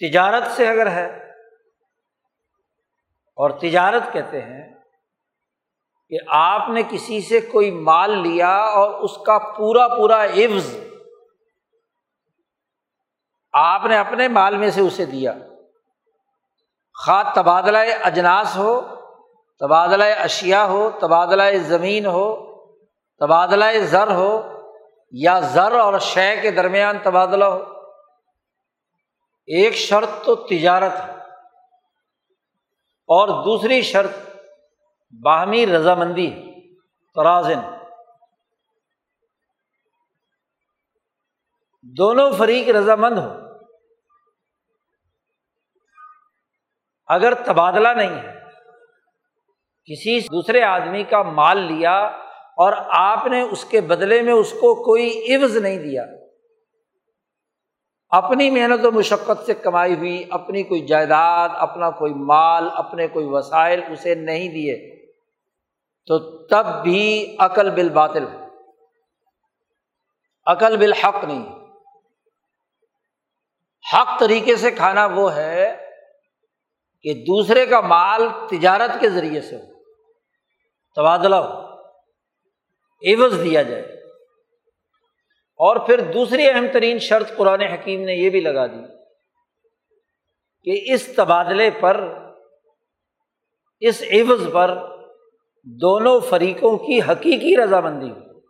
تجارت 0.00 0.46
سے 0.46 0.68
اگر 0.68 0.86
ہے 0.86 1.06
اور 3.38 3.50
تجارت 3.50 4.12
کہتے 4.12 4.40
ہیں 4.40 4.79
کہ 6.10 6.16
آپ 6.28 6.68
نے 6.68 6.82
کسی 6.90 7.20
سے 7.20 7.40
کوئی 7.40 7.70
مال 7.70 8.18
لیا 8.18 8.56
اور 8.56 8.90
اس 8.90 9.16
کا 9.26 9.38
پورا 9.38 9.88
پورا 9.88 10.24
عفظ 10.24 10.76
آپ 13.52 13.84
نے 13.84 13.98
اپنے 13.98 14.28
مال 14.28 14.56
میں 14.56 14.70
سے 14.70 14.80
اسے 14.80 15.04
دیا۔ 15.04 15.32
خواہ 16.94 17.34
تبادلہ 17.34 17.78
اجناس 18.02 18.56
ہو، 18.56 18.80
تبادلہ 19.60 20.04
اشیا 20.04 20.66
ہو، 20.66 20.90
تبادلہ 21.00 21.42
زمین 21.58 22.06
ہو، 22.06 22.46
تبادلہ 23.18 23.64
زر 23.80 24.10
ہو، 24.10 24.42
یا 25.12 25.40
زر 25.40 25.72
اور 25.72 25.98
شے 25.98 26.36
کے 26.36 26.50
درمیان 26.50 26.98
تبادلہ 27.02 27.44
ہو۔ 27.44 27.64
ایک 29.46 29.74
شرط 29.74 30.24
تو 30.24 30.34
تجارت 30.34 30.92
ہے 30.92 31.12
اور 33.08 33.28
دوسری 33.44 33.82
شرط 33.82 34.29
باہمی 35.14 35.66
رضامندی، 35.66 36.30
ترازن۔ 37.16 37.60
دونوں 41.96 42.30
فریق 42.32 42.68
رضامند 42.68 43.18
ہو 43.18 43.30
اگر 47.08 47.34
تبادلہ 47.34 47.88
نہیں 47.88 48.14
ہے، 48.16 48.32
کسی 49.88 50.18
دوسرے 50.20 50.62
آدمی 50.62 51.02
کا 51.04 51.22
مال 51.22 51.58
لیا 51.58 51.96
اور 52.58 52.72
آپ 52.88 53.26
نے 53.26 53.40
اس 53.42 53.64
کے 53.64 53.80
بدلے 53.80 54.20
میں 54.22 54.32
اس 54.32 54.52
کو 54.52 54.74
کوئی 54.84 55.34
عوض 55.34 55.56
نہیں 55.56 55.78
دیا، 55.78 56.04
اپنی 58.12 58.50
محنت 58.50 58.84
و 58.86 58.90
مشقت 58.90 59.44
سے 59.46 59.54
کمائی 59.54 59.94
ہوئی، 59.94 60.22
اپنی 60.30 60.62
کوئی 60.62 60.86
جائیداد، 60.86 61.48
اپنا 61.58 61.90
کوئی 61.90 62.14
مال، 62.14 62.68
اپنے 62.74 63.08
کوئی 63.08 63.26
وسائل 63.26 63.82
اسے 63.92 64.14
نہیں 64.14 64.48
دیے 64.48 64.99
تو 66.10 66.46
تب 66.46 66.82
بھی 66.82 67.36
عقل 67.38 67.70
بال 67.70 67.88
باطل 67.88 68.26
عقل 70.46 70.76
بالحق 70.76 71.24
نہیں۔ 71.24 71.56
حق 73.94 74.20
طریقے 74.20 74.56
سے 74.56 74.70
کھانا 74.70 75.06
وہ 75.06 75.34
ہے 75.34 75.90
کہ 77.02 77.14
دوسرے 77.14 77.66
کا 77.66 77.80
مال 77.80 78.28
تجارت 78.50 79.00
کے 79.00 79.10
ذریعے 79.10 79.40
سے 79.40 79.56
ہو۔ 79.56 79.82
تبادلہ 80.96 81.36
ہو۔ 81.36 81.60
عوض 83.06 83.44
دیا 83.44 83.62
جائے۔ 83.62 83.82
اور 85.36 85.86
پھر 85.86 86.12
دوسری 86.12 86.50
اہم 86.50 86.66
ترین 86.72 86.98
شرط 86.98 87.36
قرآن 87.36 87.60
حکیم 87.60 88.04
نے 88.04 88.12
یہ 88.12 88.30
بھی 88.30 88.40
لگا 88.40 88.66
دی 88.66 88.82
کہ 90.62 90.94
اس 90.94 91.16
تبادلے 91.16 91.70
پر، 91.70 92.18
اس 93.80 94.02
عوض 94.02 94.52
پر 94.52 94.99
دونوں 95.64 96.20
فریقوں 96.20 96.78
کی 96.78 97.00
حقیقی 97.02 97.56
رضامندی 97.56 98.10
ہو۔ 98.10 98.40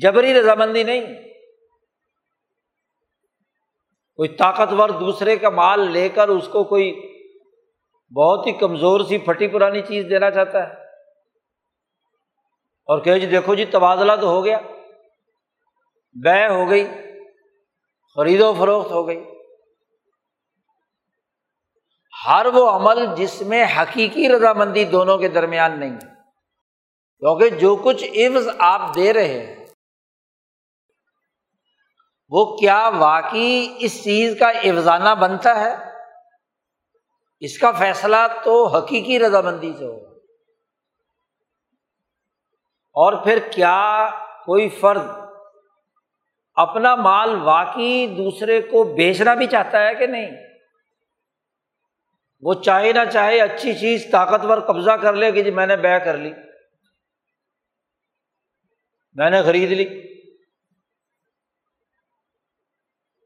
جبری 0.00 0.34
رضامندی 0.34 0.82
نہیں۔ 0.82 1.00
کوئی 4.16 4.28
طاقتور 4.28 4.88
دوسرے 4.88 5.36
کا 5.36 5.48
مال 5.48 5.90
لے 5.90 6.08
کر 6.08 6.28
اس 6.28 6.48
کو 6.48 6.64
کوئی 6.64 7.16
بہت 8.16 8.46
ہی 8.46 8.52
کمزور 8.52 9.00
سی 9.00 9.18
پھٹی 9.18 9.48
پرانی 9.48 9.82
چیز 9.82 10.06
دینا 10.10 10.30
چاہتا 10.30 10.68
ہے۔ 10.68 10.72
اور 12.88 13.00
کہ 13.00 13.18
جی 13.18 13.26
دیکھو 13.26 13.54
جی 13.54 13.64
تبادلہ 13.64 14.12
تو 14.20 14.28
ہو 14.28 14.44
گیا۔ 14.44 14.58
بے 16.24 16.48
ہو 16.48 16.70
گئی۔ 16.70 16.86
خرید 18.16 18.40
و 18.40 18.54
فروخت 18.58 18.90
ہو 18.90 19.06
گئی۔ 19.06 19.35
ہر 22.26 22.46
وہ 22.54 22.68
عمل 22.70 23.04
جس 23.16 23.40
میں 23.42 23.64
حقیقی 23.76 24.28
رضامندی 24.28 24.84
دونوں 24.84 25.16
کے 25.18 25.28
درمیان 25.28 25.78
نہیں 25.80 25.98
کیونکہ 27.22 27.48
جو 27.48 27.74
کچھ 27.76 28.04
عوض 28.04 28.48
آپ 28.58 28.94
دے 28.94 29.12
رہے 29.12 29.28
ہیں، 29.28 29.66
وہ 32.32 32.44
کیا 32.56 32.88
واقعی 32.88 33.66
اس 33.78 34.02
چیز 34.04 34.38
کا 34.38 34.48
افزانہ 34.48 35.14
بنتا 35.14 35.54
ہے؟ 35.60 35.74
اس 37.42 37.58
کا 37.58 37.70
فیصلہ 37.72 38.16
تو 38.44 38.66
حقیقی 38.66 39.18
رضامندی 39.18 39.72
سے 39.78 39.84
ہو 39.84 39.96
اور 42.96 43.12
پھر 43.24 43.38
کیا 43.50 44.08
کوئی 44.46 44.68
فرد 44.68 45.06
اپنا 46.56 46.94
مال 46.94 47.34
واقعی 47.42 48.06
دوسرے 48.06 48.60
کو 48.60 48.84
بیچنا 48.94 49.34
بھی 49.34 49.46
چاہتا 49.46 49.82
ہے 49.86 49.94
کہ 49.94 50.06
نہیں؟ 50.06 50.45
وہ 52.40 52.54
چاہے 52.54 52.92
نہ 52.92 53.10
چاہے 53.12 53.40
اچھی 53.40 53.74
چیز 53.74 54.06
طاقتور 54.10 54.58
قبضہ 54.58 54.90
کر 54.90 55.12
لے 55.12 55.32
کہ 55.32 55.42
جی 55.42 55.50
میں 55.50 55.66
نے 55.66 55.76
بے 55.76 55.98
کر 56.04 56.16
لی۔ 56.16 56.32
میں 59.14 59.30
نے 59.30 59.42
خرید 59.42 59.72
لی۔ 59.72 60.16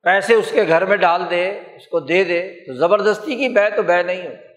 پیسے 0.03 0.35
اس 0.35 0.51
کے 0.51 0.69
گھر 0.69 0.85
میں 0.85 0.97
ڈال 0.97 1.31
دے، 1.31 1.51
اس 1.51 1.87
کو 1.87 2.01
دے 2.01 2.25
دے۔ 2.25 2.65
تو 2.67 2.75
زبردستی 2.75 3.37
کی 3.37 3.49
بے 3.49 3.71
تو 3.77 3.83
بے 3.83 4.03
نہیں 4.03 4.27
ہوتی۔ 4.27 4.51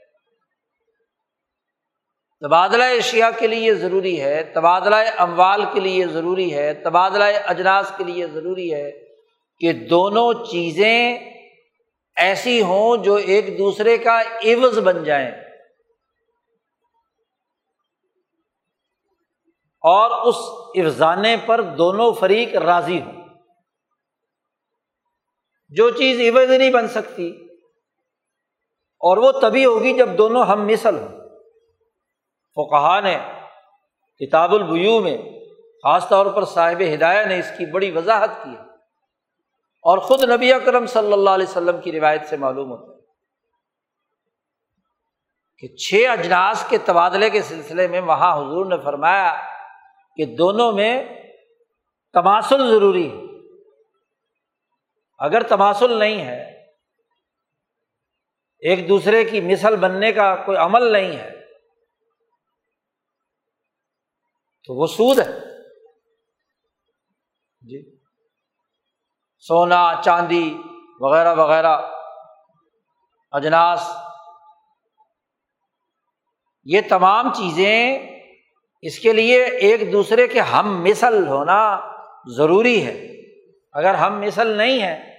تبادلہ 2.40 2.84
اشیا 2.84 3.32
کے 3.32 3.48
لیے 3.48 3.74
ضروری 3.74 4.22
ہے، 4.22 4.44
تبادلہ 4.44 4.96
اموال 5.18 5.66
کے 5.74 5.80
لیے 5.80 6.08
ضروری 6.08 6.54
ہے، 6.54 6.74
تبادلہ 6.74 7.24
اجناس 7.24 7.92
کے 7.98 8.04
لیے 8.04 8.28
ضروری 8.28 8.74
ہے 8.74 8.92
کہ 9.60 9.74
دونوں 9.74 10.34
چیزیں 10.34 11.33
ایسی 12.16 12.62
ہوں 12.62 13.04
جو 13.04 13.16
ایک 13.16 13.58
دوسرے 13.58 13.98
کا 13.98 14.22
عوض 14.22 14.80
بن 14.80 15.04
جائیں۔ 15.04 15.32
اور 19.82 20.28
اس 20.28 20.36
افزانے 20.76 21.38
پر 21.46 21.62
دونوں 21.62 22.14
فریق 22.14 22.56
راضی 22.56 23.02
ہوں۔ 23.02 23.24
جو 25.70 25.90
چیز 25.90 26.20
عوض 26.20 26.50
نہیں 26.50 26.72
بن 26.72 26.88
سکتی، 26.88 27.48
اور 29.00 29.18
وہ 29.18 29.32
تبھی 29.32 29.66
ہوگی 29.66 29.94
جب 29.94 30.10
دونوں 30.18 30.44
ہم 30.44 30.68
مثل 30.68 30.98
ہوں۔ 30.98 31.20
وہ 32.56 32.66
کہا 32.66 33.00
نے 33.00 33.18
کتاب 34.20 34.54
البیو 34.54 35.00
میں 35.00 35.18
خاص 35.84 36.08
طور 36.10 36.26
پر 36.26 36.46
صاحب 36.46 36.82
ہدایہ 36.94 37.26
نے 37.26 37.40
اس 37.40 37.52
کی 37.58 37.72
بڑی 37.72 37.92
وضاحت 37.92 38.30
کی 38.44 38.50
ہے۔ 38.50 38.73
اور 39.84 39.98
خود 39.98 40.24
نبی 40.24 40.54
اکرم 40.54 40.86
صلی 40.86 41.14
اللہ 41.14 41.30
علیہ 41.30 41.48
وسلم 41.50 41.82
کی 41.82 41.92
روایت 41.92 42.26
سے 42.26 42.38
معلوم 42.38 42.72
ہوتا 42.72 42.94
ہے 42.94 43.00
کہ 45.58 45.76
چھ 45.76 46.06
اجناس 46.10 46.66
کے 46.70 46.78
تبادلے 46.78 47.30
کے 47.30 47.42
سلسلے 47.42 47.88
میں 47.88 48.02
وہاں 48.02 48.38
حضور 48.38 48.66
نے 48.66 48.78
فرمایا 48.84 49.42
کہ 50.16 50.26
دونوں 50.26 50.72
میں 50.72 51.04
تماسل 52.14 52.68
ضروری 52.72 53.12
ہے۔ 53.12 53.24
اگر 55.20 55.44
تماسل 55.44 56.00
نہیں 56.00 56.26
ہے، 56.26 56.66
ایک 58.60 58.90
دوسرے 58.90 59.24
کی 59.24 59.42
مثل 59.42 59.76
بننے 59.76 60.12
کا 60.12 60.36
کوئی 60.36 60.58
عمل 60.58 60.92
نہیں 60.92 61.18
ہے، 61.18 61.46
تو 64.64 64.74
وہ 64.74 64.88
سود 64.88 65.20
ہے۔ 65.20 65.40
جی۔ 67.62 67.93
سونا، 69.48 70.02
چاندی 70.06 70.58
وغیرہ 71.00 71.36
وغیرہ۔ 71.36 71.78
اجناس۔ 73.32 73.92
یہ 76.64 76.82
تمام 76.90 77.34
چیزیں 77.34 78.00
اس 78.82 79.00
کے 79.00 79.14
لیے 79.14 79.44
ایک 79.44 79.92
دوسرے 79.92 80.28
کے 80.28 80.42
ہم 80.42 80.84
مثل 80.84 81.28
ہونا 81.28 81.80
ضروری 82.38 82.86
ہے۔ 82.86 83.22
اگر 83.74 83.94
ہم 83.94 84.22
مثل 84.22 84.48
نہیں 84.48 84.82
ہے 84.82 85.18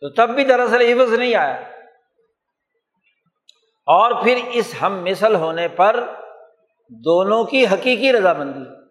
تو 0.00 0.10
تب 0.10 0.34
بھی 0.34 0.44
دراصل 0.44 0.92
عوض 0.92 1.12
نہیں 1.12 1.34
آیا۔ 1.34 1.60
اور 3.86 4.22
پھر 4.22 4.38
اس 4.52 4.74
ہم 4.82 5.04
مثل 5.04 5.34
ہونے 5.34 5.68
پر 5.68 6.04
دونوں 6.88 7.44
کی 7.44 7.66
حقیقی 7.66 8.12
رضامندی۔ 8.12 8.81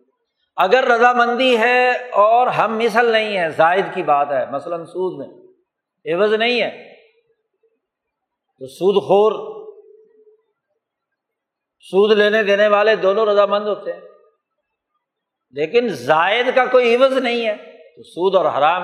اگر 0.62 0.84
رضامندی 0.84 1.58
ہے 1.58 2.10
اور 2.10 2.48
ہم 2.48 2.78
مثل 2.78 3.06
نہیں 3.06 3.38
ہے 3.38 3.50
زائد 3.50 3.86
کی 3.94 4.04
بات 4.04 4.28
ہے، 4.32 4.46
مثلاً 4.52 4.86
سود 4.86 5.28
میں، 5.28 5.38
عوض 6.14 6.34
نہیں 6.34 6.62
ہے۔ 6.62 6.96
تو 8.60 8.68
سود 8.68 9.04
خور، 9.04 9.62
سود 11.80 12.18
لینے 12.18 12.44
دینے 12.44 12.68
والے 12.68 12.96
دونوں 12.96 13.26
رضامند 13.26 13.68
ہوتے 13.68 13.94
ہیں۔ 13.94 14.02
لیکن 15.52 15.88
زائد 15.88 16.46
کا 16.56 16.66
کوئی 16.66 16.96
عوض 16.96 17.18
نہیں 17.18 17.48
ہے، 17.48 17.56
تو 17.96 18.04
سود 18.04 18.36
اور 18.36 18.46
حرام۔ 18.46 18.84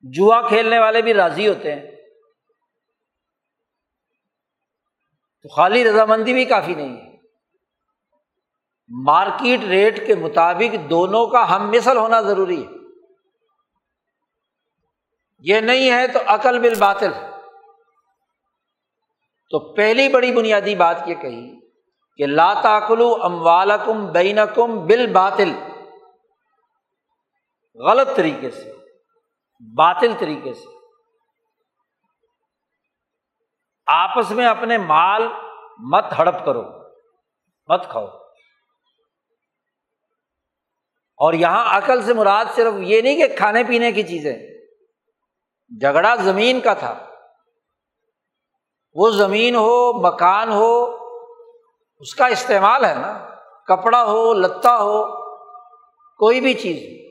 جوا 0.00 0.48
کھیلنے 0.48 0.78
والے 0.78 1.02
بھی 1.02 1.14
راضی 1.14 1.48
ہوتے 1.48 1.74
ہیں۔ 1.74 1.90
تو 5.42 5.48
خالی 5.48 5.84
رضامندی 5.84 6.32
بھی 6.32 6.44
کافی 6.44 6.74
نہیں 6.74 6.96
ہے۔ 6.96 7.09
مارکیٹ 8.90 9.60
ریٹ 9.60 10.06
کے 10.06 10.14
مطابق 10.14 10.90
دونوں 10.90 11.26
کا 11.26 11.56
ہم 11.56 11.70
مثل 11.70 11.96
ہونا 11.96 12.20
ضروری 12.20 12.66
ہے۔ 12.66 12.70
یہ 15.38 15.60
نہیں 15.60 15.90
ہے 15.90 16.08
تو 16.08 16.18
عقل 16.26 16.58
بل 16.58 16.74
باطل 16.78 17.12
تو 19.50 19.74
پہلی 19.74 20.08
بڑی 20.08 20.32
بنیادی 20.32 20.74
بات 20.74 20.96
یہ 21.06 21.14
کہی 21.14 21.60
کہ 22.16 22.26
لاتاکلو 22.26 23.16
ام 23.22 23.46
والم 23.46 24.12
بین 24.12 24.38
کم 24.54 24.86
بل 24.86 25.12
غلط 27.74 28.16
طریقے 28.16 28.50
سے، 28.50 28.72
باطل 29.76 30.12
طریقے 30.18 30.54
سے۔ 30.54 30.78
آپس 33.86 34.30
میں 34.30 34.46
اپنے 34.46 34.78
مال 34.78 35.28
مت 35.78 36.04
ہڑپ 36.18 36.44
کرو، 36.44 36.62
مت 37.68 37.88
کھاؤ۔ 37.88 38.06
اور 41.20 41.32
یہاں 41.32 41.76
عقل 41.76 42.02
سے 42.02 42.14
مراد 42.14 42.44
صرف 42.54 42.74
یہ 42.78 43.00
نہیں 43.00 43.16
کہ 43.16 43.36
کھانے 43.36 43.64
پینے 43.64 43.92
کی 43.92 44.02
چیزیں۔ 44.02 44.38
جھگڑا 45.80 46.14
زمین 46.14 46.60
کا 46.60 46.74
تھا۔ 46.74 46.94
وہ 48.94 49.10
زمین 49.10 49.54
ہو، 49.54 49.92
مکان 49.92 50.52
ہو، 50.52 50.96
اس 51.98 52.14
کا 52.14 52.26
استعمال 52.26 52.84
ہے 52.84 52.94
نا۔ 52.94 53.28
کپڑا 53.66 54.04
ہو 54.04 54.34
لتا 54.34 54.76
ہو، 54.76 55.04
کوئی 56.16 56.40
بھی 56.40 56.54
چیز۔ 56.54 57.10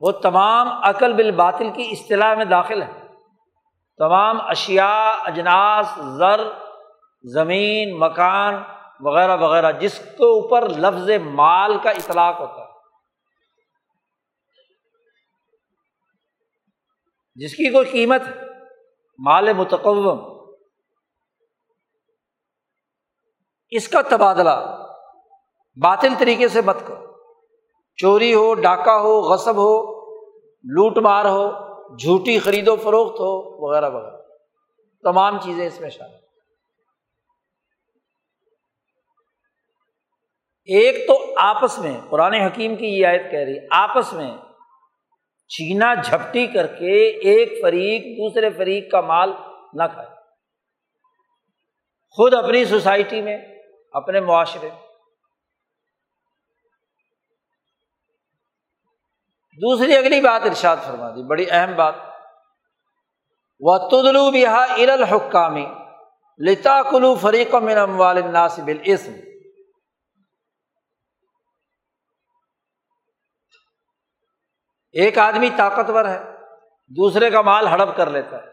وہ 0.00 0.12
تمام 0.12 0.68
عقل 0.82 1.12
بال 1.12 1.30
باطل 1.30 1.70
کی 1.70 1.88
اصطلاح 1.90 2.34
میں 2.34 2.44
داخل 2.44 2.82
ہے۔ 2.82 3.00
تمام 3.98 4.40
اشیا 4.40 5.10
اجناس، 5.10 5.86
زر، 6.18 6.48
زمین، 7.24 7.98
مکان 7.98 8.54
وغیرہ 9.00 9.36
وغیرہ، 9.36 9.72
جس 9.72 9.98
کے 9.98 10.24
اوپر 10.24 10.68
لفظ 10.68 11.10
مال 11.24 11.78
کا 11.82 11.90
اطلاق 11.90 12.40
ہوتا 12.40 12.60
ہے۔ 12.60 12.64
جس 17.34 17.54
کی 17.54 17.70
کوئی 17.72 17.90
قیمت 17.90 18.22
مال 19.18 19.52
متقم 19.52 20.08
اس 23.70 23.88
کا 23.88 24.02
تبادلہ 24.02 24.86
باطل 25.76 26.08
طریقے 26.18 26.48
سے 26.48 26.60
مت 26.60 26.76
کرو۔ 26.86 27.14
چوری 27.96 28.34
ہو، 28.34 28.54
ڈاکہ 28.54 28.90
ہو، 28.90 29.20
غصب 29.20 29.54
ہو، 29.56 30.04
لوٹ 30.48 30.98
مار 30.98 31.24
ہو، 31.24 31.50
جھوٹی 31.96 32.38
خرید 32.38 32.68
و 32.68 32.76
فروخت 32.76 33.14
ہو، 33.14 33.64
وغیرہ 33.66 33.90
وغیرہ۔ 33.90 34.16
تمام 35.02 35.40
چیزیں 35.40 35.66
اس 35.66 35.80
میں 35.80 35.90
شامل 35.90 36.23
ایک 40.64 41.06
تو 41.06 41.34
آپس 41.38 41.78
میں، 41.78 42.00
قرآن 42.10 42.34
حکیم 42.34 42.76
کی 42.76 42.86
یہ 42.86 43.06
آیت 43.06 43.30
کہہ 43.30 43.38
رہی، 43.38 43.58
آپس 43.70 44.12
میں 44.12 44.36
چینا 45.48 45.94
جھپٹی 45.94 46.46
کر 46.46 46.66
کے 46.66 47.08
ایک 47.08 47.62
فریق 47.62 48.02
دوسرے 48.04 48.50
فریق 48.50 48.90
کا 48.90 49.00
مال 49.00 49.32
نہ 49.72 49.82
کھائے۔ 49.92 50.08
خود 52.10 52.34
اپنی 52.34 52.64
سوسائٹی 52.64 53.22
میں، 53.22 53.38
اپنے 53.92 54.20
معاشرے 54.20 54.68
میں۔ 54.68 54.78
دوسری 59.56 59.96
اگلی 59.96 60.20
بات 60.20 60.42
ارشاد 60.44 60.76
فرما 60.86 61.10
دی، 61.10 61.26
بڑی 61.26 61.46
اہم 61.50 61.74
بات۔ 61.76 61.94
و 63.60 63.88
تدلو 63.88 64.30
بہا 64.30 64.62
ار 64.62 64.88
الحکامی 64.88 65.66
لتا 66.38 66.82
کلو 66.82 67.14
فریق 67.14 67.54
من 67.54 67.78
اموال 67.78 68.16
الناس 68.16 68.58
بالاسم 68.58 69.12
ایک 74.94 75.18
آدمی 75.18 75.50
طاقتور 75.56 76.04
ہے، 76.04 76.18
دوسرے 76.88 77.30
کا 77.30 77.40
مال 77.40 77.66
ہڑپ 77.66 77.96
کر 77.96 78.10
لیتا 78.10 78.36
ہے۔ 78.36 78.46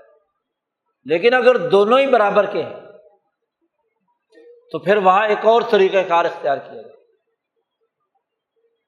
لیکن 1.05 1.33
اگر 1.33 1.69
دونوں 1.69 1.99
ہی 1.99 2.07
برابر 2.07 2.45
کے 2.45 2.63
ہیں، 2.63 2.79
تو 4.71 4.79
پھر 4.79 4.97
وہاں 4.97 5.27
ایک 5.27 5.45
اور 5.45 5.61
طریقۂ 5.71 5.97
کار 6.07 6.25
اختیار 6.25 6.57
کیا 6.57 6.81
جائے 6.81 6.93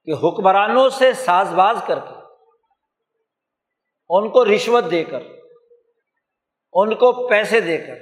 کہ 0.06 0.26
حکمرانوں 0.26 0.90
سے 0.90 1.14
ساز 1.14 1.54
باز 1.54 1.78
کر 1.88 2.00
کے، 2.00 2.16
ان 4.10 4.30
کو 4.30 4.46
رشوت 4.46 4.84
دے 4.92 5.04
کر، 5.04 5.20
ان 6.74 6.96
کو 6.96 7.28
پیسے 7.28 7.62
دے 7.62 7.78
کر، 7.78 7.96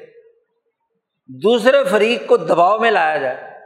دوسرے 1.44 1.84
فریق 1.84 2.28
کو 2.28 2.38
دباؤ 2.38 2.80
میں 2.80 2.92
لایا 2.92 3.18
جائے 3.18 3.58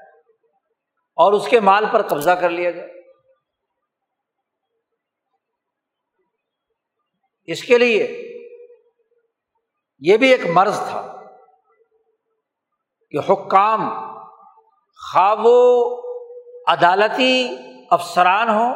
اور 1.17 1.33
اس 1.33 1.47
کے 1.47 1.59
مال 1.59 1.85
پر 1.91 2.01
قبضہ 2.01 2.31
کر 2.31 2.49
لیا 2.49 2.71
جائے۔ 2.71 3.04
اس 7.47 7.63
کے 7.63 7.77
لیے 7.77 8.21
یہ 9.99 10.17
بھی 10.17 10.31
ایک 10.31 10.45
مرض 10.45 10.79
تھا 10.79 11.23
کہ 13.11 13.31
حکام 13.31 13.89
خواب 15.11 15.39
و 15.43 15.99
عدالتی 16.67 17.57
افسران 17.91 18.49
ہوں 18.49 18.75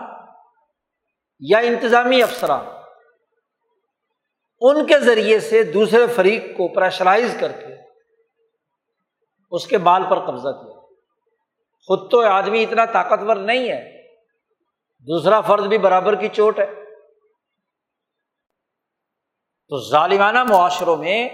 یا 1.40 1.58
انتظامی 1.58 2.24
افسران، 2.24 2.66
ان 4.62 4.86
کے 4.86 5.00
ذریعے 5.00 5.40
سے 5.40 5.64
دوسرے 5.64 6.08
فریق 6.08 6.44
کو 6.58 6.68
پریشرائز 6.68 7.38
کر 7.40 7.52
کے 7.52 7.74
اس 9.52 9.68
کے 9.68 9.78
مال 9.78 10.04
پر 10.10 10.20
قبضہ 10.20 10.50
کیا۔ 10.50 10.80
خود 11.88 12.12
تو 12.12 12.22
آدمی 12.22 12.64
اتنا 12.64 12.86
طاقتور 12.86 13.36
نہیں 13.36 13.70
ہے، 13.70 14.08
دوسرا 15.08 15.42
فرد 15.42 15.66
بھی 15.66 15.78
برابر 15.78 16.16
کی 16.16 16.28
چوٹ 16.28 16.60
ہے۔ 16.60 16.79
تو 19.70 19.90
ظالمانہ 19.90 20.44
معاشروں 20.44 20.98
میں 20.98 21.30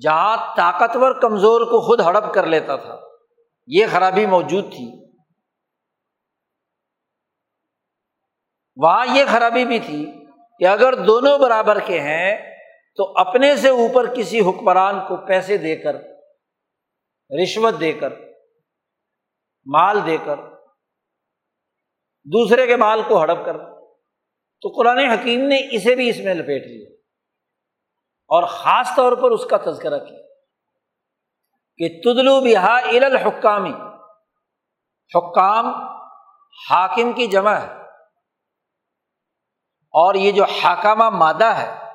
جہاں 0.00 0.56
طاقتور 0.56 1.20
کمزور 1.20 1.60
کو 1.60 1.80
خود 1.80 2.00
ہڑپ 2.00 2.34
کر 2.34 2.46
لیتا 2.46 2.76
تھا، 2.76 3.00
یہ 3.66 3.86
خرابی 3.90 4.26
موجود 4.26 4.72
تھی۔ 4.72 5.08
وہاں 8.76 9.06
یہ 9.14 9.24
خرابی 9.32 9.64
بھی 9.64 9.78
تھی 9.78 10.26
کہ 10.58 10.66
اگر 10.66 11.04
دونوں 11.04 11.38
برابر 11.38 11.78
کے 11.80 12.00
ہیں، 12.00 12.54
تو 12.96 13.12
اپنے 13.16 13.56
سے 13.56 13.68
اوپر 13.68 14.14
کسی 14.14 14.40
حکمران 14.40 15.00
کو 15.08 15.26
پیسے 15.26 15.56
دے 15.56 15.76
کر، 15.76 15.94
رشوت 17.42 17.80
دے 17.80 17.92
کر، 17.92 18.12
مال 19.66 20.06
دے 20.06 20.16
کر، 20.24 20.36
دوسرے 22.24 22.66
کے 22.66 22.76
مال 22.76 23.02
کو 23.08 23.20
ہڑپ 23.20 23.44
کر، 23.46 23.58
تو 24.60 24.68
قرآن 24.68 24.98
حکیم 24.98 25.40
نے 25.40 25.68
اسے 25.70 25.94
بھی 25.94 26.10
اس 26.10 26.18
میں 26.18 26.34
لپیٹ 26.34 26.62
لیا۔ 26.66 26.97
اور 28.28 28.42
خاص 28.42 28.88
طور 28.96 29.12
پر 29.12 29.30
اس 29.30 29.44
کا 29.44 29.56
تذکرہ 29.56 29.98
کیا 29.98 30.18
کہ 31.76 32.00
تدلو 32.00 32.40
بہا 32.40 32.78
ال 32.78 33.04
الحکامی 33.04 33.72
حکام 35.16 35.66
حاکم 36.70 37.12
کی 37.12 37.26
جمع 37.26 37.54
ہے۔ 37.54 37.82
اور 39.90 40.14
یہ 40.14 40.32
جو 40.32 40.44
حاکامہ 40.44 41.10
مادہ 41.10 41.44
ہے، 41.44 41.92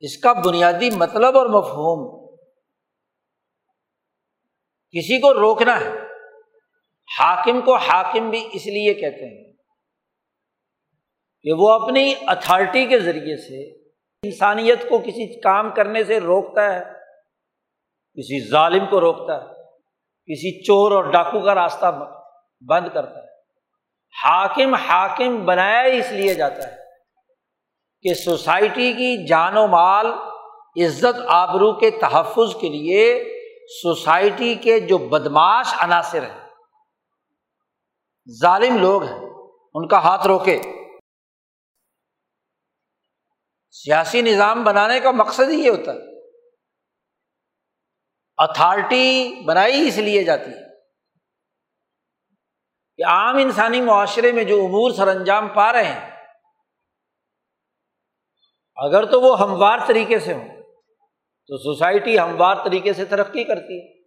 اس 0.00 0.16
کا 0.18 0.32
بنیادی 0.32 0.90
مطلب 0.90 1.38
اور 1.38 1.46
مفہوم۔ 1.46 2.22
کسی 4.90 5.20
کو 5.20 5.34
روکنا 5.34 5.80
ہے، 5.80 5.90
حاکم 7.18 7.60
کو 7.60 7.76
حاکم 7.76 8.30
بھی 8.30 8.48
اس 8.52 8.66
لیے 8.66 8.94
کہتے 8.94 9.36
ہیں 9.36 9.52
کہ 11.42 11.52
وہ 11.52 11.70
اپنی 11.70 12.14
اتھارٹی 12.26 12.86
کے 12.86 12.98
ذریعے 12.98 13.36
سے 13.36 13.81
انسانیت 14.22 14.88
کو 14.88 14.98
کسی 14.98 15.40
کام 15.40 15.70
کرنے 15.74 16.04
سے 16.04 16.20
روکتا 16.20 16.64
ہے، 16.74 16.80
کسی 18.18 18.50
ظالم 18.50 18.84
کو 18.90 19.00
روکتا 19.00 19.34
ہے، 19.34 19.54
کسی 20.28 20.62
چور 20.62 20.92
اور 20.92 21.04
ڈاکو 21.04 21.40
کا 21.40 21.54
راستہ 21.54 21.86
بند 22.68 22.88
کرتا 22.94 23.18
ہے۔ 23.18 23.30
حاکم 24.24 24.74
حاکم 24.74 25.44
بنایا 25.44 25.80
اس 25.80 26.12
لیے 26.12 26.34
جاتا 26.34 26.70
ہے 26.72 26.76
کہ 28.04 28.14
سوسائٹی 28.14 28.92
کی 28.92 29.26
جان 29.26 29.56
و 29.56 29.66
مال، 29.66 30.06
عزت، 30.84 31.20
آبرو 31.26 31.72
کے 31.72 31.90
تحفظ 31.90 32.54
کے 32.60 32.68
لیے 32.68 33.24
سوسائٹی 33.82 34.54
کے 34.54 34.78
جو 34.80 34.98
بدماش 34.98 35.74
عناصر 35.78 36.22
ہیں، 36.22 36.48
ظالم 38.40 38.78
لوگ 38.78 39.02
ہیں، 39.02 39.18
ان 39.74 39.88
کا 39.88 39.98
ہاتھ 39.98 40.26
روکے۔ 40.26 40.60
سیاسی 43.72 44.22
نظام 44.22 44.64
بنانے 44.64 45.00
کا 45.00 45.10
مقصد 45.10 45.48
ہی 45.48 45.64
یہ 45.64 45.70
ہوتا 45.70 45.92
ہے۔ 45.92 45.98
اتھارٹی 48.36 49.34
بنائی 49.44 49.88
اس 49.88 49.98
لیے 49.98 50.24
جاتی 50.24 50.50
ہے 50.50 50.80
کہ 52.96 53.04
عام 53.04 53.36
انسانی 53.36 53.80
معاشرے 53.80 54.32
میں 54.32 54.44
جو 54.44 54.64
امور 54.64 54.90
سر 54.90 55.08
انجام 55.08 55.48
پا 55.48 55.72
رہے 55.72 55.84
ہیں، 55.84 56.10
اگر 58.76 59.10
تو 59.10 59.20
وہ 59.20 59.40
ہموار 59.40 59.78
طریقے 59.88 60.18
سے 60.18 60.32
ہوں، 60.32 60.62
تو 61.46 61.58
سوسائٹی 61.58 62.18
ہموار 62.18 62.64
طریقے 62.64 62.92
سے 62.92 63.04
ترقی 63.04 63.44
کرتی 63.44 63.80
ہے۔ 63.80 64.02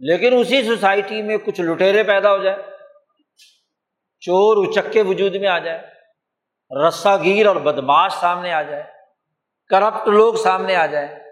لیکن 0.00 0.36
اسی 0.38 0.62
سوسائٹی 0.62 1.22
میں 1.22 1.36
کچھ 1.36 1.60
لٹیرے 1.60 2.02
پیدا 2.02 2.32
ہو 2.32 2.42
جائے 2.42 2.62
چور 4.20 4.66
اچکے 4.66 5.02
وجود 5.02 5.34
میں 5.34 5.48
آ 5.48 5.58
جائے 5.58 5.93
رسا 6.88 7.16
گیر 7.16 7.46
اور 7.46 7.56
بدماش 7.56 8.12
سامنے 8.12 8.52
آ 8.52 8.62
جائے، 8.62 8.82
کرپٹ 9.68 10.08
لوگ 10.08 10.34
سامنے 10.34 10.76
آ 10.76 10.86
جائے 10.86 11.24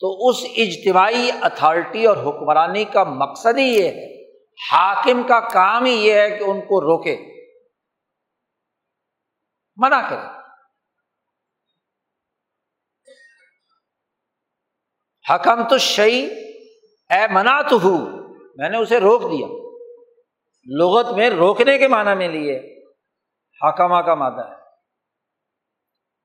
تو 0.00 0.28
اس 0.28 0.36
اجتماعی 0.56 1.30
اتھارٹی 1.42 2.06
اور 2.06 2.16
حکمرانی 2.16 2.84
کا 2.84 3.04
مقصد 3.04 3.58
ہی 3.58 3.62
یہ 3.62 3.88
ہے، 3.88 4.30
حاکم 4.72 5.22
کا 5.22 5.40
کام 5.40 5.84
ہی 5.84 5.92
یہ 5.92 6.12
ہے 6.12 6.38
کہ 6.38 6.44
ان 6.44 6.60
کو 6.60 6.80
روکے۔ 6.80 7.16
منع 9.76 10.10
کرے۔ 10.10 10.36
حکم 15.34 15.68
تو 15.68 15.78
شعی 15.78 16.28
اے 17.10 17.26
منا 17.30 17.62
تو 17.62 17.76
ہوں 17.76 18.06
میں 18.56 18.68
نے 18.68 18.76
اسے 18.76 19.00
روک 19.00 19.22
دیا۔ 19.22 19.46
لغت 20.66 21.14
میں 21.16 21.30
روکنے 21.30 21.78
کے 21.78 21.88
معنی 21.88 22.14
میں 22.14 22.28
لیے۔ 22.28 22.75
حکمہ 23.62 24.00
کا 24.00 24.14
مادہ 24.14 24.48
ہے۔ 24.48 24.56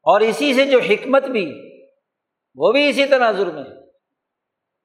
اور 0.04 0.22
اسی 0.22 0.54
سے 0.54 0.66
جو 0.66 0.80
حکمت 0.80 1.24
بھی، 1.24 1.78
وہ 2.56 2.72
بھی 2.72 2.90
اسی 2.90 3.06
تناظر 3.06 3.52
میں 3.52 3.64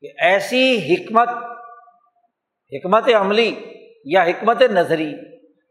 کہ 0.00 0.12
ایسی 0.18 0.94
حکمت 0.94 1.28
حکمت 2.72 3.09
عملی 3.20 3.54
یا 4.04 4.22
حکمت 4.22 4.62
نظری، 4.62 5.12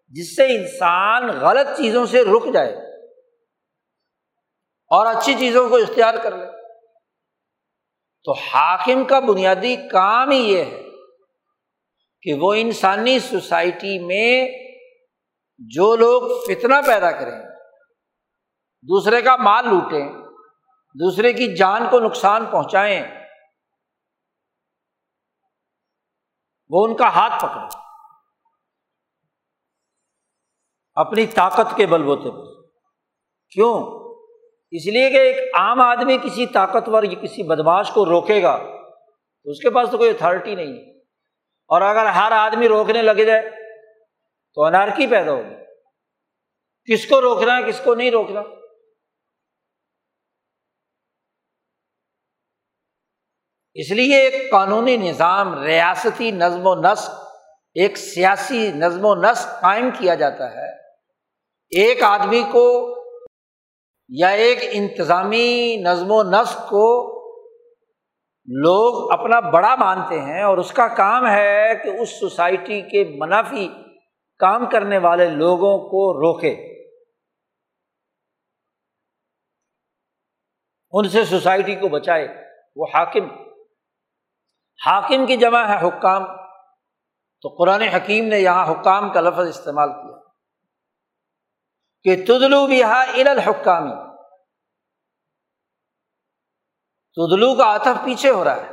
جس 0.07 0.35
سے 0.35 0.55
انسان 0.55 1.27
غلط 1.27 1.77
چیزوں 1.77 2.05
سے 2.05 2.23
رک 2.23 2.53
جائے 2.53 2.73
اور 4.91 5.05
اچھی 5.05 5.33
چیزوں 5.33 5.69
کو 5.69 5.75
اختیار 5.75 6.13
کر 6.23 6.38
لے، 6.38 6.45
تو 8.23 8.31
حاکم 8.31 9.03
کا 9.03 9.19
بنیادی 9.19 9.75
کام 9.75 10.31
ہی 10.31 10.38
یہ 10.38 10.63
ہے 10.63 10.81
کہ 12.21 12.33
وہ 12.33 12.53
انسانی 12.53 13.19
سوسائٹی 13.19 13.99
میں 13.99 14.64
جو 15.57 15.95
لوگ 15.95 16.21
فتنا 16.47 16.81
پیدا 16.81 17.11
کریں، 17.11 17.41
دوسرے 18.81 19.21
کا 19.21 19.35
مال 19.35 19.67
لوٹیں، 19.67 20.09
دوسرے 20.95 21.33
کی 21.33 21.55
جان 21.55 21.87
کو 21.89 21.99
نقصان 21.99 22.45
پہنچائیں، 22.45 23.03
وہ 26.69 26.87
ان 26.87 26.95
کا 26.95 27.07
ہاتھ 27.07 27.33
پکڑے 27.41 27.67
اپنی 30.93 31.27
طاقت 31.27 31.75
کے 31.75 31.85
بل 31.85 32.03
بوتے 32.03 32.31
پر 32.31 32.71
کیوں؟ 33.49 33.73
اس 34.71 34.85
لیے 34.85 35.09
کہ 35.09 35.17
ایک 35.17 35.55
عام 35.55 35.81
آدمی 35.81 36.17
کسی 36.17 36.45
طاقتور 36.45 37.03
یا 37.03 37.21
کسی 37.21 37.43
بدماش 37.43 37.91
کو 37.91 38.05
روکے 38.05 38.43
گا، 38.43 38.57
تو 39.43 39.51
اس 39.51 39.59
کے 39.59 39.69
پاس 39.69 39.91
تو 39.91 39.97
کوئی 39.97 40.09
اتھارٹی 40.09 40.55
نہیں۔ 40.55 40.73
ہے 40.73 40.99
اور 41.69 41.81
اگر 41.81 42.05
ہر 42.05 42.31
آدمی 42.31 42.67
روکنے 42.67 43.01
لگے 43.01 43.25
جائے 43.25 43.64
تو 44.55 44.63
انارکی 44.63 45.07
پیدا 45.07 45.31
ہوگی 45.31 46.93
کس 46.93 47.07
کو 47.07 47.21
روکنا 47.21 47.57
ہے، 47.57 47.71
کس 47.71 47.81
کو 47.83 47.95
نہیں 47.95 48.11
روکنا 48.11 48.41
اس 53.73 53.91
لیے 53.91 54.17
ایک 54.17 54.51
قانونی 54.51 54.97
نظام، 54.97 55.63
ریاستی 55.63 56.31
نظم 56.31 56.67
و 56.67 56.75
نسق، 56.75 57.09
ایک 57.73 57.97
سیاسی 57.97 58.71
نظم 58.71 59.05
و 59.05 59.15
نسق 59.15 59.61
قائم 59.61 59.89
کیا 59.99 60.15
جاتا 60.15 60.51
ہے۔ 60.51 60.69
ایک 61.69 62.03
آدمی 62.03 62.43
کو 62.51 62.95
یا 64.09 64.27
ایک 64.27 64.57
انتظامی 64.71 65.77
نظم 65.85 66.11
و 66.11 66.23
نسق 66.23 66.69
کو 66.69 67.15
لوگ 68.47 69.11
اپنا 69.11 69.39
بڑا 69.39 69.75
مانتے 69.75 70.21
ہیں 70.21 70.43
اور 70.43 70.57
اس 70.57 70.71
کا 70.71 70.87
کام 70.87 71.27
ہے 71.27 71.75
کہ 71.83 71.89
اس 71.89 72.19
سوسائٹی 72.19 72.81
کے 72.81 73.03
منافی 73.17 73.67
کام 74.39 74.69
کرنے 74.69 74.98
والے 74.98 75.30
لوگوں 75.30 75.78
کو 75.78 76.13
روکے۔ 76.13 76.76
ان 80.91 81.10
سے 81.10 81.26
سوسائٹی 81.26 81.76
کو 81.76 81.88
بچائے۔ 81.88 82.28
وہ 82.76 82.86
حاکم۔ 82.93 83.32
حاکم 84.86 85.26
کی 85.26 85.38
جمع 85.38 85.60
ہے 85.60 85.88
حکام۔ 85.88 86.24
تو 87.41 87.50
قرآن 87.50 87.82
حکیم 87.82 88.26
نے 88.26 88.39
یہاں 88.39 88.71
حکام 88.71 89.13
کا 89.13 89.21
لفظ 89.21 89.48
استعمال 89.48 89.89
کیا۔ 89.89 90.17
کہ 92.04 92.26
تدلو 92.26 92.67
بھی 92.67 92.84
الحکامی 92.84 93.93
تدلو 97.15 97.56
کا 97.56 97.65
آتف 97.65 98.06
پیچھے 98.06 98.30
ہو 98.30 98.43
رہا 98.43 98.56
ہے۔ 98.56 98.69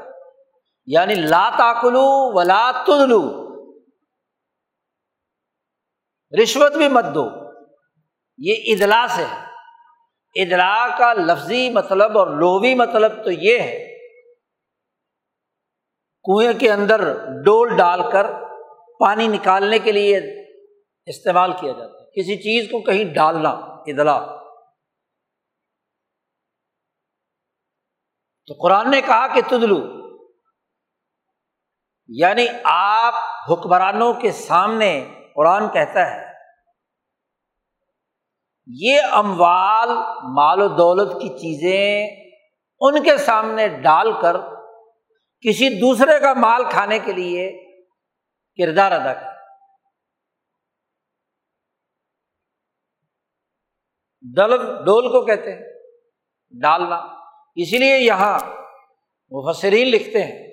یعنی 0.86 1.14
لا 1.14 1.50
تاکلو 1.50 2.38
ولا 2.38 2.70
تدلو۔ 2.86 3.41
رشوت 6.42 6.72
بھی 6.72 6.88
مت 6.88 7.04
دو۔ 7.14 7.28
یہ 8.38 8.54
ادلا 8.66 9.06
سے 9.10 9.24
ہے۔ 9.24 9.44
ادلا 10.42 10.98
کا 10.98 11.12
لفظی 11.12 11.70
مطلب 11.70 12.18
اور 12.18 12.26
لوبی 12.26 12.74
مطلب 12.74 13.24
تو 13.24 13.30
یہ 13.30 13.58
ہے۔ 13.58 13.98
کنویں 16.22 16.52
کے 16.60 16.72
اندر 16.72 17.18
ڈول 17.44 17.76
ڈال 17.76 18.00
کر 18.12 18.26
پانی 19.00 19.28
نکالنے 19.28 19.78
کے 19.78 19.92
لیے 19.92 20.20
استعمال 21.06 21.52
کیا 21.60 21.72
جاتا 21.72 22.00
ہے۔ 22.00 22.20
کسی 22.20 22.36
چیز 22.36 22.70
کو 22.70 22.80
کہیں 22.80 23.04
ڈالنا، 23.04 23.48
ادلا۔ 23.86 24.42
تو 28.46 28.54
قرآن 28.62 28.90
نے 28.90 29.00
کہا 29.00 29.26
کہ 29.26 29.40
تدلو 29.48 30.02
یعنی 32.08 32.46
آپ 32.64 33.14
حکمرانوں 33.50 34.12
کے 34.14 34.32
سامنے 34.32 35.21
قرآن 35.34 35.68
کہتا 35.72 36.10
ہے، 36.10 36.32
یہ 38.66 39.00
اموال 39.12 39.88
مال 40.34 40.62
و 40.62 40.68
دولت 40.68 41.12
کی 41.22 41.28
چیزیں 41.28 42.06
ان 42.80 43.02
کے 43.02 43.16
سامنے 43.16 43.68
ڈال 43.68 44.12
کر 44.22 44.36
کسی 45.44 45.68
دوسرے 45.80 46.18
کا 46.20 46.32
مال 46.34 46.64
کھانے 46.70 46.98
کے 46.98 47.12
لیے 47.12 47.50
کردار 48.58 48.92
ادا 48.92 49.14
کر۔ 49.14 49.30
دل 54.36 54.56
ڈول 54.84 55.08
کو 55.08 55.24
کہتے 55.26 55.52
ہیں، 55.52 55.60
ڈالنا۔ 56.54 56.96
اسی 57.54 57.78
لیے 57.78 57.98
یہاں 57.98 58.38
مفسرین 59.32 59.88
لکھتے 59.88 60.22
ہیں 60.22 60.48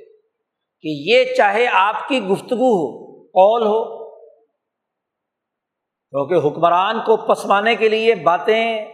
کہ 0.83 0.87
یہ 1.07 1.35
چاہے 1.35 1.67
آپ 1.67 2.07
کی 2.07 2.19
گفتگو 2.23 2.71
ہو، 2.73 3.23
قول 3.27 3.61
ہو 3.61 3.98
کیونکہ 6.11 6.47
حکمران 6.47 6.99
کو 6.99 7.17
پسمانے 7.17 7.75
کے 7.75 7.89
لیے 7.89 8.15
باتیں 8.15 8.85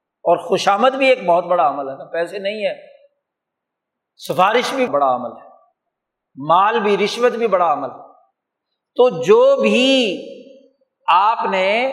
اور 0.00 0.36
خوشامد 0.36 0.90
بھی 0.90 1.08
ایک 1.08 1.24
بہت 1.24 1.44
بڑا 1.44 1.68
عمل 1.68 1.88
ہے 1.88 1.94
نا، 1.94 2.04
پیسے 2.04 2.38
نہیں 2.38 2.66
ہے 2.66 2.86
سفارش 4.28 4.74
بھی 4.74 4.86
بڑا 4.86 5.14
عمل 5.14 5.32
ہے۔ 5.32 5.48
مال 6.48 6.80
بھی، 6.80 6.96
رشوت 6.96 7.32
بھی 7.32 7.46
بڑا 7.46 7.72
عمل 7.72 7.90
ہے۔ 7.90 8.12
تو 8.96 9.22
جو 9.22 9.56
بھی 9.62 10.18
آپ 11.06 11.38
نے 11.50 11.92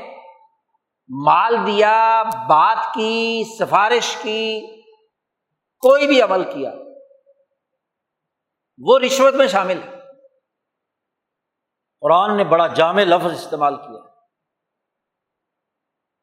مال 1.25 1.67
دیا، 1.67 2.23
بات 2.23 2.93
کی، 2.93 3.43
سفارش 3.59 4.17
کی، 4.21 4.67
کوئی 5.79 6.07
بھی 6.07 6.21
عمل 6.21 6.43
کیا، 6.43 6.73
وہ 8.77 8.99
رشوت 8.99 9.33
میں 9.33 9.47
شامل 9.47 9.79
ہے۔ 9.83 9.95
قرآن 12.01 12.37
نے 12.37 12.43
بڑا 12.43 12.67
جامع 12.67 13.03
لفظ 13.03 13.33
استعمال 13.33 13.75
کیا۔ 13.75 14.14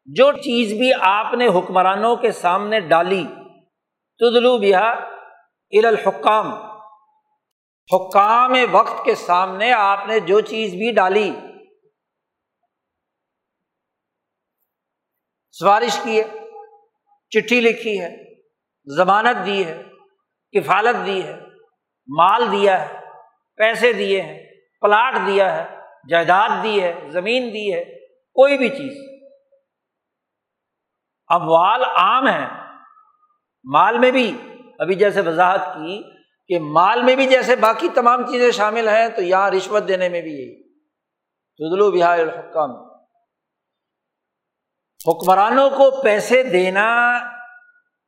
جو 0.04 0.32
چیز 0.32 0.78
بھی 0.78 0.92
آپ 1.00 1.34
نے 1.34 1.46
حکمرانوں 1.46 2.16
کے 2.16 2.32
سامنے 2.32 2.80
ڈالی، 2.80 3.24
تدلو 4.18 4.58
بیا 4.58 4.94
الحکام۔ 5.72 6.52
حکام 7.94 8.52
وقت 8.70 9.04
کے 9.04 9.14
سامنے 9.14 9.72
آپ 9.72 9.98
نے 10.06 10.20
جو 10.20 10.40
چیز 10.40 10.74
بھی 10.74 10.92
ڈالی۔ 10.92 11.32
سفارش 15.52 16.00
کی 16.04 16.20
ہے، 16.20 16.24
چٹھی 17.30 17.60
لکھی 17.60 18.00
ہے، 18.00 18.16
ضمانت 18.96 19.46
دی 19.46 19.66
ہے، 19.66 19.82
کفالت 20.52 21.06
دی 21.06 21.22
ہے، 21.22 21.36
مال 22.18 22.52
دیا 22.52 22.88
ہے، 22.88 22.98
پیسے 23.56 23.92
دیے 23.92 24.22
ہیں، 24.22 24.38
پلاٹ 24.80 25.14
دیا 25.26 25.56
ہے، 25.56 25.76
جائیداد 26.08 26.48
دی 26.62 26.82
ہے، 26.82 26.92
زمین 27.08 27.42
دی 27.54 27.74
ہے، 27.74 27.84
کوئی 28.08 28.58
بھی 28.58 28.68
چیز۔ 28.68 29.11
اموال 31.32 31.84
عام 31.84 32.28
ہے 32.28 32.46
مال 33.72 33.98
میں 33.98 34.10
بھی، 34.10 34.58
ابھی 34.78 34.94
جیسے 34.94 35.20
وضاحت 35.20 35.60
کی 35.60 36.02
کہ 36.48 36.58
مال 36.58 37.02
میں 37.02 37.16
بھی 37.16 37.26
جیسے 37.26 37.56
باقی 37.56 37.88
تمام 37.88 38.26
چیزیں 38.30 38.50
شامل 38.50 38.88
ہیں، 38.88 39.08
تو 39.08 39.22
یہاں 39.22 39.50
رشوت 39.50 39.88
دینے 39.88 40.08
میں 40.08 40.22
بھی 40.22 40.30
یہی۔ 40.30 40.78
تدلو 41.58 41.90
بہار 41.90 42.18
الحکام۔ 42.18 42.70
حکمرانوں 45.08 45.70
کو 45.70 46.02
پیسے 46.02 46.42
دینا، 46.42 47.18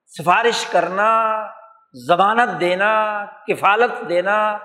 سفارش 0.07 0.67
کرنا، 0.67 1.47
ضمانت 2.09 2.61
دینا، 2.61 3.25
کفالت 3.25 4.09
دینا، 4.09 4.59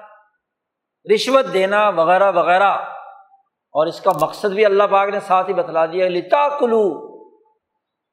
رشوت 1.14 1.54
دینا 1.54 1.90
وغیرہ 1.90 2.32
وغیرہ۔ 2.32 2.74
اور 3.72 3.88
اس 3.88 4.02
کا 4.02 4.12
مقصد 4.22 4.46
بھی 4.46 4.66
اللہ 4.66 4.84
پاک 4.84 5.10
نے 5.10 5.20
ساتھ 5.20 5.50
ہی 5.50 5.54
بتلا 5.54 5.86
دیا 5.86 6.10
لتا 6.10 6.60
کلو 6.60 7.09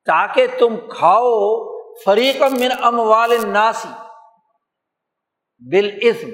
تاکہ 0.07 0.47
تم 0.59 0.77
کھاؤ 0.77 1.77
فریق 1.97 2.42
من 2.42 2.69
اموال 2.83 3.53
ناسی 3.53 3.88
بالعزم 5.71 6.31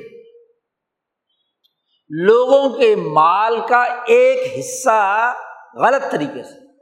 لوگوں 2.08 2.78
کے 2.78 2.96
مال 2.96 3.56
کا 3.68 3.82
ایک 4.06 4.58
حصہ 4.58 5.32
غلط 5.74 6.02
طریقے 6.12 6.42
سے۔ 6.42 6.72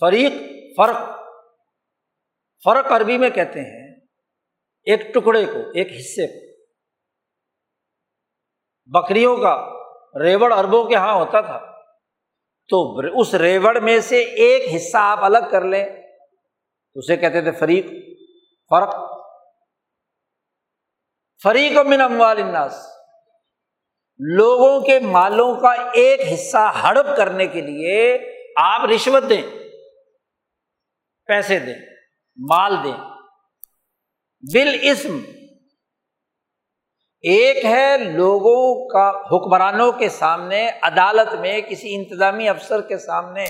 فریق، 0.00 0.32
فرق۔ 0.76 1.18
فرق 2.64 2.92
عربی 2.92 3.18
میں 3.18 3.30
کہتے 3.30 3.60
ہیں 3.60 3.96
ایک 4.84 5.14
ٹکڑے 5.14 5.44
کو، 5.44 5.58
ایک 5.58 5.92
حصے 5.92 6.26
کو۔ 6.26 6.62
بکریوں 8.86 9.36
کا، 9.36 9.72
ریوڑ 10.22 10.52
اربوں 10.52 10.84
کے 10.84 10.94
یہاں 10.94 11.14
ہوتا 11.14 11.40
تھا۔ 11.40 11.77
تو 12.68 12.98
اس 13.20 13.34
ریوڑ 13.34 13.80
میں 13.80 14.00
سے 14.00 14.22
ایک 14.22 14.74
حصہ 14.74 14.96
آپ 15.00 15.24
الگ 15.24 15.50
کر 15.50 15.64
لیں۔ 15.64 15.84
اسے 16.94 17.16
کہتے 17.16 17.40
تھے 17.40 17.50
فریق، 17.50 17.86
فرق۔ 18.70 18.94
فریق 21.42 21.78
من 21.78 22.00
اموال 22.00 22.42
الناس، 22.42 22.86
لوگوں 24.18 24.80
کے 24.80 24.98
مالوں 24.98 25.54
کا 25.60 25.72
ایک 25.72 26.20
حصہ 26.32 26.72
ہڑپ 26.82 27.16
کرنے 27.16 27.46
کے 27.46 27.60
لیے 27.60 28.18
آپ 28.56 28.84
رشوت 28.84 29.22
دیں، 29.28 29.42
پیسے 31.26 31.58
دیں، 31.58 31.78
مال 32.50 32.76
دیں۔ 32.84 32.96
بل 34.54 34.76
اسم 34.82 35.18
ایک 37.20 37.64
ہے 37.64 37.96
لوگوں 37.98 38.88
کا 38.88 39.10
حکمرانوں 39.10 39.92
کے 39.92 40.08
سامنے، 40.08 40.70
عدالت 40.82 41.34
میں 41.34 41.60
کسی 41.60 41.94
انتظامی 41.94 42.48
افسر 42.48 42.80
کے 42.80 42.98
سامنے۔ 42.98 43.44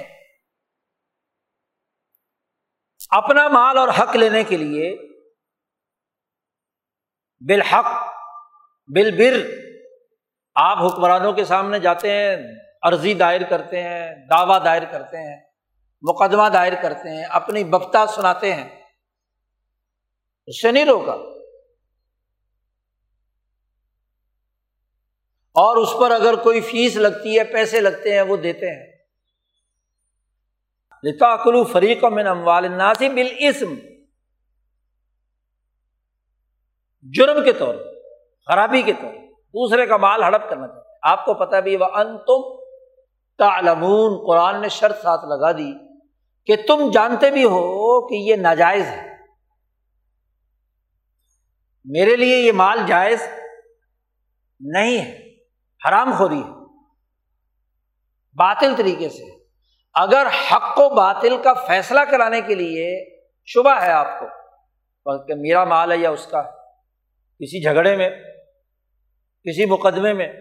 اپنا 3.10 3.48
مال 3.48 3.78
اور 3.78 3.88
حق 3.88 4.16
لینے 4.16 4.44
کے 4.44 4.56
لیے 4.56 4.96
بالحق 7.40 7.86
بل 8.88 9.56
آپ 10.54 10.78
حکمرانوں 10.78 11.32
کے 11.32 11.44
سامنے 11.44 11.78
جاتے 11.78 12.10
ہیں، 12.10 12.36
عرضی 12.82 13.14
دائر 13.14 13.40
کرتے 13.42 13.82
ہیں، 13.82 14.26
دعوی 14.30 14.64
دائر 14.64 14.84
کرتے 14.84 15.16
ہیں، 15.16 15.36
مقدمہ 16.02 16.48
دائر 16.48 16.72
کرتے 16.82 17.16
ہیں، 17.16 17.24
اپنی 17.24 17.64
بپتا 17.64 18.06
سناتے 18.06 18.54
ہیں۔ 18.54 18.68
اس 20.46 20.62
سے 20.62 20.72
نہیں 20.72 20.84
روکا۔ 20.84 21.37
اور 25.58 25.76
اس 25.76 25.88
پر 26.00 26.10
اگر 26.10 26.34
کوئی 26.34 26.60
فیس 26.60 26.96
لگتی 26.96 27.38
ہے، 27.38 27.44
پیسے 27.44 27.80
لگتے 27.80 28.14
ہیں، 28.14 28.22
وہ 28.22 28.36
دیتے 28.36 28.66
ہیں۔ 28.66 28.92
لتا 31.02 31.36
کلو 31.36 31.64
فریق 31.64 32.04
من 32.04 32.26
اموال 32.26 32.72
ناسی 32.72 33.08
بالاسم۔ 33.08 33.74
جرم 37.02 37.44
کے 37.44 37.52
طور 37.52 37.74
خرابی 38.46 38.82
کے 38.82 38.92
طور 38.92 39.14
دوسرے 39.32 39.86
کا 39.86 39.96
مال 39.96 40.22
ہڑپ 40.22 40.50
کرنا 40.50 40.68
چاہتے 40.68 40.98
آپ 41.02 41.24
کو 41.24 41.34
پتا 41.34 41.60
بھی 41.60 41.76
وہ 41.76 41.84
ان 41.84 42.18
تم 42.18 42.56
تعلمون۔ 43.38 44.26
قرآن 44.26 44.62
نے 44.62 44.68
شرط 44.68 45.02
ساتھ 45.02 45.24
لگا 45.24 45.52
دی 45.52 45.72
کہ 46.46 46.56
تم 46.66 46.90
جانتے 46.90 47.30
بھی 47.30 47.44
ہو 47.44 48.08
کہ 48.08 48.14
یہ 48.14 48.36
ناجائز 48.36 48.86
ہے۔ 48.86 49.16
میرے 51.84 52.16
لیے 52.16 52.36
یہ 52.36 52.52
مال 52.52 52.78
جائز 52.86 53.22
نہیں 54.60 54.98
ہے۔ 54.98 55.27
حرام 55.88 56.12
خوری 56.18 56.40
ہے۔ 56.40 56.50
باطل 58.32 58.74
طریقے 58.76 59.08
سے۔ 59.08 59.38
اگر 59.94 60.26
حق 60.52 60.78
و 60.78 60.94
باطل 60.94 61.42
کا 61.42 61.52
فیصلہ 61.52 62.00
کرانے 62.10 62.40
کے 62.40 62.54
لیے 62.54 63.04
شبہ 63.46 63.80
ہے 63.80 63.92
آپ 63.92 64.06
کو 64.20 64.26
کہ 65.24 65.34
میرا 65.34 65.64
مال 65.64 65.92
ہے 65.92 65.96
یا 65.96 66.10
اس 66.10 66.26
کا، 66.26 66.42
کسی 67.38 67.62
جھگڑے 67.62 67.96
میں، 67.96 68.10
کسی 69.44 69.66
مقدمے 69.66 70.12
میں، 70.12 70.32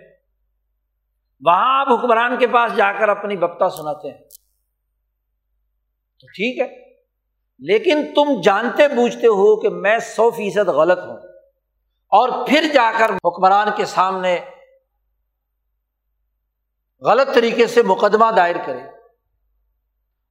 وہاں 1.45 1.81
آپ 1.81 1.87
حکمران 1.87 2.37
کے 2.37 2.47
پاس 2.47 2.75
جا 2.75 2.91
کر 2.91 3.09
اپنی 3.09 3.37
بپتا 3.37 3.69
سناتے 3.69 4.11
ہیں۔ 4.11 4.17
تو 6.19 6.27
ٹھیک 6.27 6.61
ہے۔ 6.61 6.93
لیکن 7.59 8.05
تم 8.15 8.41
جانتے 8.41 8.87
بوجھتے 8.87 9.27
ہو 9.27 9.61
کہ 9.61 9.69
میں 9.69 9.99
سو 9.99 10.29
فیصد 10.29 10.67
غلط 10.67 10.99
ہوں۔ 10.99 11.17
اور 12.07 12.47
پھر 12.47 12.63
جا 12.73 12.91
کر 12.99 13.09
حکمران 13.09 13.67
کے 13.75 13.85
سامنے 13.85 14.39
غلط 17.01 17.35
طریقے 17.35 17.67
سے 17.67 17.83
مقدمہ 17.83 18.25
دائر 18.37 18.55
کرے۔ 18.65 18.81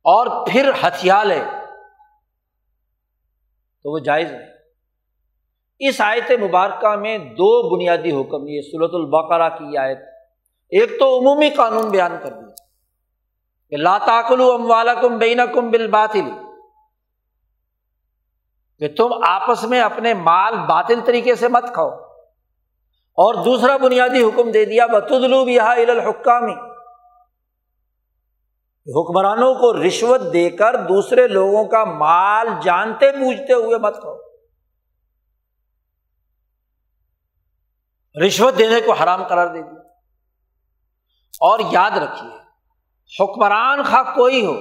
اور 0.04 0.46
پھر 0.46 0.70
ہتھیار 0.82 1.24
لے۔ 1.24 1.44
تو 3.82 3.92
وہ 3.92 3.98
جائز 3.98 4.32
ہے۔ 4.32 4.38
اس 5.78 6.00
آیت 6.00 6.30
مبارکہ 6.30 6.96
میں 6.96 7.18
دو 7.18 7.76
بنیادی 7.76 8.10
حکم، 8.12 8.48
یہ 8.48 8.60
سلط 8.60 8.90
البقرا 8.94 9.48
کی 9.48 9.76
آیت، 9.76 9.98
ایک 10.68 10.98
تو 10.98 11.18
عمومی 11.18 11.50
قانون 11.50 11.90
بیان 11.90 12.12
کر 12.22 12.30
دیا۔ 12.30 12.54
کہ 13.70 13.76
لاتاکل 13.76 14.40
ام 14.40 14.70
والا 14.70 14.94
کم 14.94 15.18
بینا 15.18 15.46
کم 15.46 15.70
بل 15.70 15.86
باطل 15.90 16.30
کہ 18.78 18.88
تم 18.96 19.08
آپس 19.26 19.64
میں 19.64 19.80
اپنے 19.80 20.14
مال 20.14 20.56
باطل 20.56 21.00
طریقے 21.04 21.34
سے 21.34 21.48
مت 21.48 21.64
کھاؤ۔ 21.74 22.05
اور 23.18 23.44
دوسرا 23.44 23.76
بنیادی 23.76 24.22
حکم 24.22 24.50
دے 24.50 24.64
دیا 24.64 24.86
بتدلو 24.86 25.44
بہا 25.44 25.72
الحکامی 25.72 26.52
حکمرانوں 28.86 29.54
کو 29.54 29.86
رشوت 29.86 30.20
دے 30.32 30.50
کر 30.50 30.76
دوسرے 30.76 31.28
لوگوں 31.28 31.64
کا 31.64 31.84
مال 31.84 32.48
جانتے 32.62 33.12
بوجھتے 33.12 33.52
ہوئے 33.52 33.78
مت 33.78 33.94
کھاؤ 34.00 34.16
رشوت 38.26 38.58
دینے 38.58 38.80
کو 38.80 38.92
حرام 38.92 39.26
قرار 39.26 39.46
دے 39.46 39.62
دیا۔ 39.62 39.80
اور 41.40 41.60
یاد 41.70 41.90
رکھیے، 41.90 42.30
حکمران 43.20 43.82
خواہ 43.82 44.14
کوئی 44.14 44.46
ہو، 44.46 44.54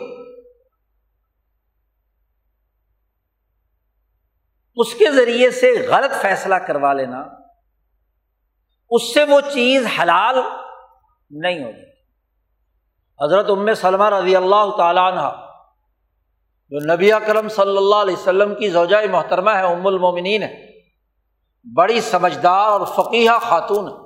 اس 4.75 4.93
کے 4.93 5.11
ذریعے 5.11 5.51
سے 5.51 5.87
غلط 5.89 6.21
فیصلہ 6.21 6.55
کروا 6.55 6.93
لینا 6.93 7.44
اس 8.89 9.13
سے 9.13 9.23
وہ 9.23 9.41
چیز 9.41 9.87
حلال 9.99 10.35
نہیں 11.29 11.63
ہوگی۔ 11.63 11.85
حضرت 13.25 13.49
ام 13.49 13.73
سلمہ 13.73 14.09
رضی 14.09 14.35
اللہ 14.35 14.75
تعالیٰ 14.77 15.11
عنہ، 15.11 15.51
جو 16.69 16.93
نبی 16.93 17.11
کرم 17.27 17.49
صلی 17.49 17.77
اللہ 17.77 17.95
علیہ 17.95 18.15
وسلم 18.15 18.55
کی 18.55 18.69
زوجۂ 18.69 19.09
محترمہ 19.09 19.51
ہے، 19.51 19.73
ام 19.73 19.87
المومنین 19.87 20.43
ہے، 20.43 20.81
بڑی 21.75 22.01
سمجھدار 22.01 22.71
اور 22.71 22.85
فقیہ 22.85 23.31
خاتون 23.41 24.05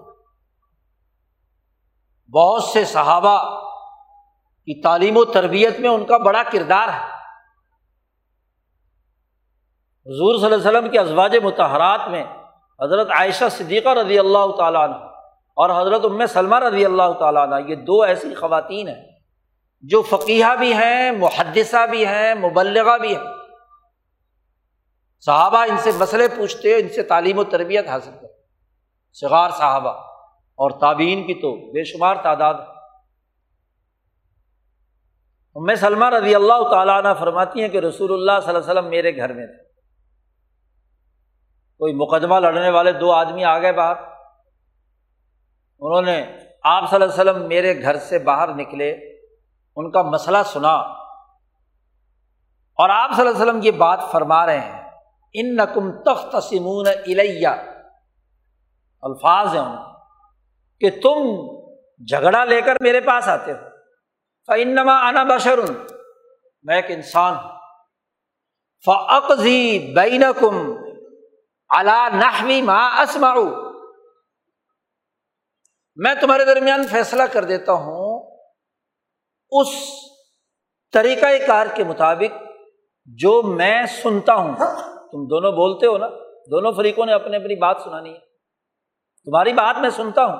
بہت 2.33 2.63
سے 2.63 2.85
صحابہ 2.85 3.37
کی 4.65 4.81
تعلیم 4.81 5.17
و 5.17 5.25
تربیت 5.25 5.79
میں 5.79 5.89
ان 5.89 6.05
کا 6.05 6.17
بڑا 6.17 6.43
کردار 6.43 6.87
ہے۔ 6.87 7.19
حضور 10.05 10.35
صلی 10.35 10.45
اللہ 10.45 10.55
علیہ 10.55 10.69
وسلم 10.69 10.91
کے 10.91 10.99
ازواج 10.99 11.35
متحرات 11.43 12.07
میں 12.07 12.23
حضرت 12.83 13.11
عائشہ 13.11 13.45
صدیقہ 13.51 13.89
رضی 13.89 14.19
اللہ 14.19 14.51
تعالیٰ 14.57 14.83
عنہ 14.83 14.95
اور 15.57 15.81
حضرت 15.81 16.05
ام 16.05 16.25
سلمہ 16.25 16.55
رضی 16.55 16.85
اللہ 16.85 17.13
تعالیٰ 17.19 17.47
عنہ، 17.47 17.69
یہ 17.69 17.75
دو 17.75 18.01
ایسی 18.01 18.35
خواتین 18.35 18.87
ہیں 18.87 19.09
جو 19.81 20.01
فقیہ 20.01 20.45
بھی 20.59 20.73
ہیں، 20.73 21.11
محدثہ 21.11 21.85
بھی 21.89 22.05
ہیں، 22.05 22.35
مبلغہ 22.35 22.97
بھی 22.97 23.15
ہیں۔ 23.15 23.23
صحابہ 25.19 25.57
ان 25.57 25.77
سے 25.77 25.91
مسئلے 25.97 26.27
پوچھتے، 26.27 26.75
ان 26.75 26.89
سے 26.89 27.03
تعلیم 27.03 27.37
و 27.37 27.43
تربیت 27.43 27.87
حاصل 27.87 28.11
کرتے۔ 28.11 28.27
شغار 29.13 29.49
صحابہ 29.49 29.91
اور 30.59 30.71
تابعین 30.71 31.27
کی 31.27 31.33
تو 31.33 31.55
بے 31.55 31.83
شمار 31.83 32.15
تعداد۔ 32.15 32.53
ام 35.55 35.75
سلمہ 35.75 36.05
رضی 36.05 36.35
اللہ 36.35 36.69
تعالیٰ 36.71 37.05
عنہ 37.05 37.13
فرماتی 37.19 37.61
ہیں 37.61 37.69
کہ 37.69 37.77
رسول 37.77 38.13
اللہ 38.13 38.39
صلی 38.45 38.55
اللہ 38.55 38.59
علیہ 38.59 38.71
وسلم 38.71 38.89
میرے 38.89 39.17
گھر 39.17 39.33
میں 39.33 39.47
تھے۔ 39.47 39.68
کوئی 41.79 41.93
مقدمہ 41.93 42.35
لڑنے 42.35 42.69
والے 42.69 42.91
دو 42.91 43.11
آدمی 43.11 43.43
آ 43.43 43.59
گئے 43.59 43.71
باہر۔ 43.71 43.95
انہوں 45.79 46.01
نے 46.01 46.37
آپ 46.63 46.89
صلی 46.89 47.01
اللہ 47.01 47.21
علیہ 47.21 47.31
وسلم 47.31 47.47
میرے 47.47 47.81
گھر 47.81 47.97
سے 47.97 48.19
باہر 48.19 48.53
نکلے، 48.53 48.91
ان 49.75 49.91
کا 49.91 50.01
مسئلہ 50.01 50.37
سنا۔ 50.45 50.73
اور 52.75 52.89
آپ 52.89 53.11
صلی 53.15 53.27
اللہ 53.27 53.31
علیہ 53.31 53.41
وسلم 53.41 53.59
یہ 53.63 53.71
بات 53.71 53.99
فرما 54.11 54.45
رہے 54.45 54.59
ہیں 54.59 54.91
ان 55.33 55.55
نقم 55.55 55.91
تخت 55.91 56.43
سمون 56.43 56.87
الیہ۔ 56.87 57.47
الفاظ 59.01 59.55
ہیں 59.55 59.63
ان 59.63 59.77
کہ 60.79 60.89
تم 60.89 61.17
جھگڑا 62.05 62.45
لے 62.45 62.61
کر 62.61 62.77
میرے 62.81 63.01
پاس 63.01 63.27
آتے 63.27 63.51
ہو۔ 63.51 63.57
فنما 64.47 65.07
انا 65.07 65.23
بشر۔ 65.23 65.59
میں 66.63 66.75
ایک 66.75 66.85
انسان 66.89 67.33
ہوں۔ 67.33 67.49
فعقی 68.85 69.93
بین 69.95 70.23
کم 70.39 70.88
اللہ 71.69 72.07
نحوی 72.13 72.61
ما 72.61 73.01
اسماؤ 73.01 73.43
میں 75.95 76.13
تمہارے 76.21 76.45
درمیان 76.45 76.87
فیصلہ 76.87 77.23
کر 77.23 77.45
دیتا 77.45 77.73
ہوں، 77.73 78.37
اس 79.49 79.67
طریقۂ 80.93 81.47
کار 81.47 81.67
کے 81.75 81.83
مطابق 81.83 82.43
جو 83.05 83.41
میں 83.41 83.85
سنتا 83.85 84.35
ہوں۔ 84.35 84.55
تم 85.11 85.27
دونوں 85.27 85.51
بولتے 85.51 85.85
ہو 85.85 85.97
نا، 85.97 86.07
دونوں 86.51 86.71
فریقوں 86.71 87.05
نے 87.05 87.13
اپنی 87.13 87.35
اپنی 87.35 87.55
بات 87.55 87.77
سنانی 87.83 88.13
ہے۔ 88.13 88.19
تمہاری 89.25 89.53
بات 89.53 89.75
میں 89.81 89.89
سنتا 89.89 90.25
ہوں۔ 90.25 90.37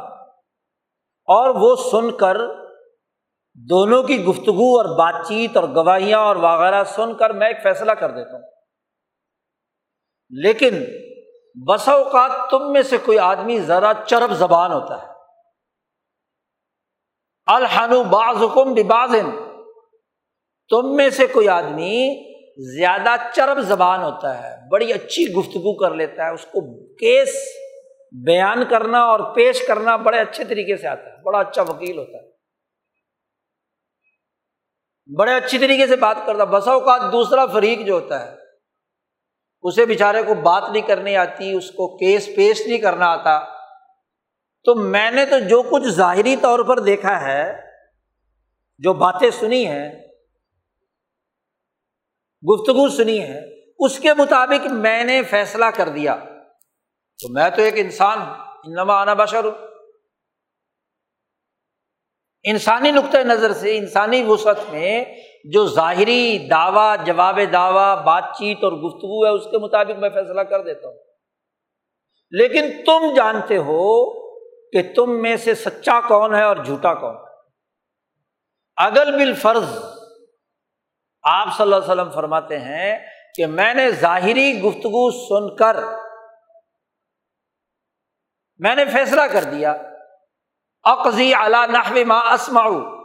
اور 1.26 1.50
وہ 1.50 1.76
سن 1.76 2.18
کر 2.18 2.38
دونوں 3.54 4.04
کی 4.04 4.26
گفتگو 4.26 4.78
اور 4.78 4.86
بات 4.98 5.28
چیت 5.28 5.58
اور 5.58 5.70
گواہیاں 5.70 6.20
اور 6.20 6.36
وغیرہ 6.36 6.84
سن 6.84 7.18
کر 7.18 7.30
میں 7.30 7.48
ایک 7.48 7.64
فیصلہ 7.64 7.92
کر 7.92 8.12
دیتا 8.12 8.36
ہوں۔ 8.36 8.52
لیکن 10.30 10.84
بس 11.68 11.90
اوقات 11.90 12.50
تم 12.50 12.72
میں 12.72 12.82
سے 12.82 12.98
کوئی 12.98 13.20
آدمی 13.20 13.60
ذرا 13.60 13.92
چرب 14.08 14.32
زبان 14.32 14.72
ہوتا 14.72 15.02
ہے۔ 15.02 15.08
الحن 17.46 17.90
باز 17.90 18.38
حکم 18.44 18.74
بباز 18.74 19.16
تم 20.70 20.96
میں 20.96 21.10
سے 21.10 21.28
کوئی 21.28 21.50
آدمی 21.50 22.30
زیادہ 22.78 23.16
چرب 23.34 23.60
زبان 23.60 24.02
ہوتا 24.02 24.44
ہے، 24.44 24.70
بڑی 24.70 24.94
اچھی 24.94 25.34
گفتگو 25.34 25.78
کر 25.78 25.96
لیتا 25.96 26.26
ہے، 26.26 26.34
اس 26.34 26.46
کو 26.46 26.62
کیس 26.96 27.30
بیان 28.26 28.66
کرنا 28.70 29.00
اور 29.00 29.36
پیش 29.36 29.68
کرنا 29.68 29.96
بڑے 29.96 30.20
اچھے 30.20 30.44
طریقے 30.44 30.78
سے 30.78 30.88
آتا 30.88 31.04
ہے، 31.04 31.22
بڑا 31.22 31.40
اچھا 31.40 31.62
وکیل 31.62 31.98
ہوتا 31.98 32.18
ہے۔ 32.18 32.30
بڑے 35.18 35.34
اچھی 35.34 35.58
طریقے 35.58 35.88
سے 35.88 35.96
بات 35.96 36.18
کرتا 36.26 36.44
بسا 36.44 36.72
اوقات 36.72 37.02
دوسرا 37.12 37.46
فریق 37.46 37.80
جو 37.80 37.94
ہوتا 37.94 38.26
ہے 38.26 38.49
اسے 39.62 39.86
بیچارے 39.86 40.24
کو 40.24 40.34
بات 40.34 40.64
نہیں 40.72 40.88
کرنی 40.88 41.18
آتی، 41.18 41.52
اس 41.52 41.72
کو 41.72 41.98
کیس 41.98 42.30
پیش 42.36 42.68
نہیں 42.68 42.78
کرنا 42.78 43.06
آتا۔ 43.06 43.40
تو 44.64 44.76
میں 44.76 45.12
نے 45.12 45.26
تو 45.26 45.40
جو 45.40 45.62
کچھ 45.62 45.84
ظاہری 45.84 46.36
طور 46.36 46.60
پر 46.60 46.80
دیکھا 46.80 47.22
ہے، 47.22 47.54
جو 48.78 48.94
باتیں 48.94 49.32
سنی 49.32 49.68
ہیں، 49.68 49.92
گفتگو 52.44 52.90
سنی 52.90 53.20
ہے 53.20 53.42
اس 53.80 54.00
کے 54.00 54.14
مطابق 54.14 54.68
میں 54.68 55.04
نے 55.04 55.24
فیصلہ 55.24 55.66
کر 55.66 55.90
دیا۔ 55.90 56.16
تو 57.20 57.30
میں 57.30 57.50
تو 57.50 57.62
ایک 57.62 57.74
انسان 57.78 58.22
ہوں، 58.22 58.36
انما 58.64 58.94
آنا 58.94 59.14
بشر۔ 59.14 59.44
ہوں 59.44 59.68
انسانی 62.44 62.92
نقطۂ 62.92 63.18
نظر 63.18 63.54
سے، 63.54 63.78
انسانی 63.78 64.24
وسعت 64.24 64.60
میں 64.70 65.06
جو 65.44 65.68
ظاہری 65.68 66.48
دعویٰ، 66.52 66.96
جواب 67.06 67.40
دعویٰ، 67.54 68.04
بات 68.04 68.24
چیت 68.38 68.64
اور 68.64 68.72
گفتگو 68.72 69.26
ہے، 69.26 69.30
اس 69.30 69.44
کے 69.52 69.58
مطابق 69.58 70.00
میں 70.00 70.10
فیصلہ 70.10 70.42
کر 70.42 70.64
دیتا 70.64 70.88
ہوں۔ 70.88 70.98
لیکن 72.32 72.72
تم 72.86 73.14
جانتے 73.16 73.58
ہو 73.58 74.12
کہ 74.70 74.94
تم 74.96 75.22
میں 75.22 75.38
سے 75.38 75.56
سچا 75.56 76.02
کون 76.08 76.36
ہے 76.36 76.44
اور 76.44 76.56
جھوٹا 76.56 76.94
کون 76.94 77.16
ہے۔ 77.16 77.36
اگل 78.78 79.12
بال 79.12 79.34
فرض 79.34 79.84
آپ 81.24 81.48
صلی 81.58 81.64
اللہ 81.64 81.76
علیہ 81.76 81.94
وسلم 81.94 82.10
فرماتے 82.10 82.60
ہیں 82.60 83.06
کہ 83.36 83.46
میں 83.46 83.74
نے 83.74 83.92
ظاہری 83.92 84.62
گفتگو 84.62 85.12
سن 85.12 85.56
کر 85.56 85.78
میں 88.58 88.76
نے 88.76 88.86
فیصلہ 88.86 89.22
کر 89.22 89.44
دیا۔ 89.44 89.76
اقضی 90.84 91.34
اعلیٰ 91.34 91.68
نحو 91.68 91.98
ما 92.08 92.20
اسماؤ 92.20 92.99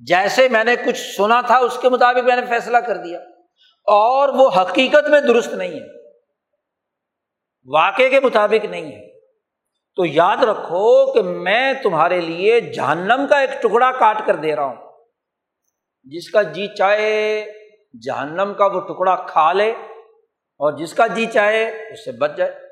جیسے 0.00 0.48
میں 0.48 0.64
نے 0.64 0.76
کچھ 0.76 1.14
سنا 1.16 1.40
تھا، 1.40 1.58
اس 1.58 1.78
کے 1.82 1.88
مطابق 1.88 2.18
میں 2.18 2.36
نے 2.36 2.46
فیصلہ 2.46 2.78
کر 2.78 2.96
دیا۔ 2.96 3.18
اور 3.86 4.28
وہ 4.28 4.50
حقیقت 4.56 5.08
میں 5.08 5.20
درست 5.20 5.54
نہیں 5.54 5.80
ہے۔ 5.80 5.86
واقع 7.66 8.08
کے 8.10 8.20
مطابق 8.20 8.64
نہیں 8.64 8.92
ہے۔ 8.92 9.20
تو 9.96 10.04
یاد 10.04 10.36
رکھو 10.36 11.12
کہ 11.12 11.22
میں 11.22 11.72
تمہارے 11.82 12.20
لیے 12.20 12.60
جہنم 12.60 13.26
کا 13.30 13.40
ایک 13.40 13.62
ٹکڑا 13.62 13.92
کاٹ 13.92 14.26
کر 14.26 14.36
دے 14.36 14.56
رہا 14.56 14.64
ہوں۔ 14.64 14.76
جس 16.04 16.30
کا 16.30 16.42
جی 16.42 16.68
چاہے 16.78 17.44
جہنم 18.02 18.52
کا 18.58 18.66
وہ 18.66 18.80
ٹکڑا 18.80 19.16
کھا 19.16 19.52
لے، 19.52 19.70
اور 20.58 20.72
جس 20.72 20.94
کا 20.94 21.06
جی 21.06 21.26
چاہے 21.26 21.92
اس 21.92 22.04
سے 22.04 22.12
بچ 22.12 22.30
جائے۔ 22.36 22.67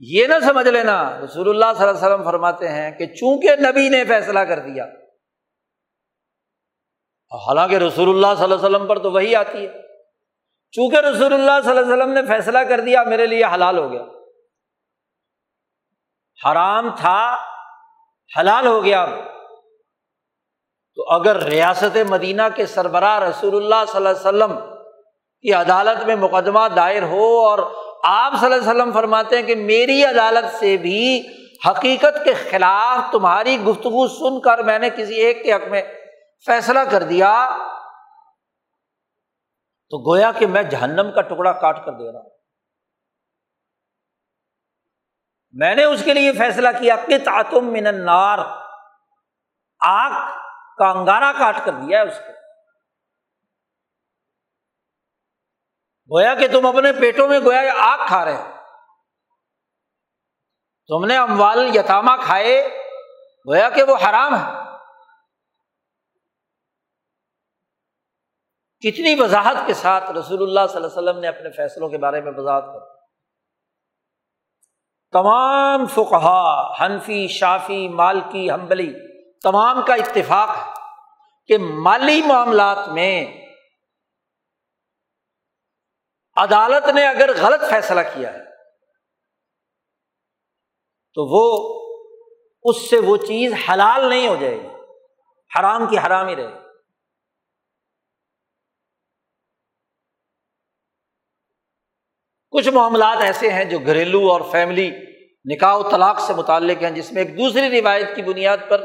یہ 0.00 0.26
نہ 0.26 0.34
سمجھ 0.46 0.68
لینا، 0.68 1.20
رسول 1.24 1.48
اللہ 1.48 1.78
صلی 1.78 1.88
اللہ 1.88 1.98
علیہ 1.98 2.14
وسلم 2.14 2.24
فرماتے 2.24 2.68
ہیں 2.68 2.90
کہ 2.90 3.06
چونکہ 3.06 3.48
نبی 3.56 3.88
نے 3.88 4.04
فیصلہ 4.04 4.38
کر 4.38 4.58
دیا 4.58 4.84
حالانکہ 7.46 7.74
رسول 7.74 8.08
اللہ 8.08 8.34
صلی 8.34 8.44
اللہ 8.44 8.54
علیہ 8.54 8.64
وسلم 8.64 8.86
پر 8.86 8.98
تو 8.98 9.12
وہی 9.12 9.36
آتی 9.36 9.66
ہے۔ 9.66 9.72
چونکہ 10.72 10.96
رسول 10.96 11.32
اللہ 11.32 11.60
صلی 11.62 11.70
اللہ 11.70 11.80
علیہ 11.80 11.94
وسلم 11.94 12.12
نے 12.12 12.26
فیصلہ 12.26 12.58
کر 12.58 12.80
دیا، 12.80 13.02
میرے 13.02 13.26
لیے 13.26 13.44
حلال 13.54 13.78
ہو 13.78 13.92
گیا۔ 13.92 14.02
حرام 16.48 16.96
تھا، 16.96 17.34
حلال 18.40 18.66
ہو 18.66 18.84
گیا۔ 18.84 19.06
تو 20.94 21.02
اگر 21.08 21.36
ریاست 21.36 21.96
مدینہ 22.08 22.42
کے 22.54 22.66
سربراہ 22.66 23.18
رسول 23.18 23.56
اللہ 23.56 23.84
صلی 23.88 23.96
اللہ 23.96 24.08
علیہ 24.08 24.28
وسلم 24.28 24.58
کی 25.42 25.52
عدالت 25.52 26.06
میں 26.06 26.16
مقدمہ 26.16 26.68
دائر 26.76 27.02
ہو 27.02 27.46
اور 27.48 27.58
آپ 28.08 28.32
صلی 28.40 28.52
اللہ 28.52 28.70
علیہ 28.70 28.82
وسلم 28.82 28.92
فرماتے 28.92 29.36
ہیں 29.36 29.42
کہ 29.42 29.54
میری 29.54 30.04
عدالت 30.04 30.56
سے 30.56 30.76
بھی 30.76 31.28
حقیقت 31.70 32.24
کے 32.24 32.34
خلاف 32.34 33.12
تمہاری 33.12 33.60
گفتگو 33.60 34.08
سن 34.08 34.40
کر 34.40 34.58
میں 34.58 34.78
نے 34.78 34.90
کسی 34.90 35.14
ایک 35.14 35.42
کے 35.42 35.52
حق 35.52 35.68
میں 35.68 35.82
فیصلہ 36.46 36.78
کر 36.90 37.02
دیا 37.02 37.56
تو 39.90 40.12
گویا 40.12 40.32
کہ 40.32 40.46
میں 40.46 40.62
جہنم 40.62 41.12
کا 41.14 41.20
ٹکڑا 41.20 41.52
کاٹ 41.52 41.86
کر 41.86 41.92
دے 41.92 42.12
رہا 42.12 42.20
ہوں۔ 42.20 42.30
میں 45.52 45.74
نے 45.74 45.84
اس 45.84 46.04
کے 46.04 46.14
لیے 46.14 46.32
فیصلہ 46.32 46.68
کیا 46.78 46.96
کہ 46.96 47.18
تعتم 47.18 47.72
من 47.72 47.86
النار۔ 47.86 48.38
آگ 49.80 50.12
کا 50.78 50.90
انگارا 50.90 51.32
کاٹ 51.32 51.64
کر 51.64 51.72
دیا 51.72 52.00
ہے 52.00 52.08
اس 52.08 52.18
کو۔ 52.18 52.35
گویا 56.10 56.34
کہ 56.34 56.48
تم 56.48 56.66
اپنے 56.66 56.92
پیٹوں 56.92 57.28
میں 57.28 57.40
گویا 57.40 57.62
آگ 57.78 57.98
کھا 58.06 58.24
رہے 58.24 58.42
تم 60.88 61.04
نے 61.04 61.16
اموال 61.16 61.76
یتاما 61.76 62.16
کھائے، 62.16 62.68
گویا 63.46 63.70
کہ 63.70 63.82
وہ 63.82 63.96
حرام 63.96 64.34
ہے۔ 64.34 64.66
کتنی 68.80 69.14
وضاحت 69.18 69.56
کے 69.66 69.74
ساتھ 69.74 70.10
رسول 70.10 70.42
اللہ 70.42 70.66
صلی 70.68 70.76
اللہ 70.76 70.86
علیہ 70.86 71.08
وسلم 71.08 71.18
نے 71.18 71.28
اپنے 71.28 71.50
فیصلوں 71.50 71.88
کے 71.88 71.98
بارے 71.98 72.20
میں 72.20 72.32
وضاحت 72.36 72.64
کر 72.64 72.96
تمام 75.12 75.86
فقہا، 75.86 76.72
حنفی، 76.80 77.28
شافی، 77.28 77.88
مالکی 77.88 78.50
ہمبلی 78.50 78.94
تمام 79.42 79.84
کا 79.84 79.94
اتفاق 79.94 80.48
ہے 80.48 80.72
کہ 81.46 81.58
مالی 81.58 82.22
معاملات 82.22 82.88
میں 82.88 83.45
عدالت 86.36 86.88
نے 86.94 87.06
اگر 87.06 87.30
غلط 87.42 87.60
فیصلہ 87.70 88.00
کیا 88.14 88.32
ہے، 88.32 88.44
تو 91.16 91.24
وہ 91.26 91.44
اس 92.64 92.90
سے 92.90 92.98
وہ 92.98 93.16
چیز 93.16 93.52
حلال 93.68 94.08
نہیں 94.08 94.28
ہو 94.28 94.36
جائے 94.36 94.54
گی، 94.54 94.68
حرام 95.50 95.86
کی 95.90 95.98
حرام 95.98 96.28
ہی 96.28 96.36
رہے 96.36 96.48
گی۔ 96.48 96.64
کچھ 102.50 102.68
معاملات 102.68 103.16
ایسے 103.20 103.50
ہیں 103.50 103.64
جو 103.64 103.78
گھریلو 103.78 104.20
اور 104.30 104.40
فیملی 104.50 104.90
نکاح 105.44 105.74
و 105.76 105.90
طلاق 105.90 106.20
سے 106.20 106.34
متعلق 106.34 106.82
ہیں، 106.82 106.90
جس 106.90 107.12
میں 107.12 107.22
ایک 107.22 107.36
دوسری 107.38 107.80
روایت 107.80 108.14
کی 108.16 108.22
بنیاد 108.22 108.68
پر 108.68 108.80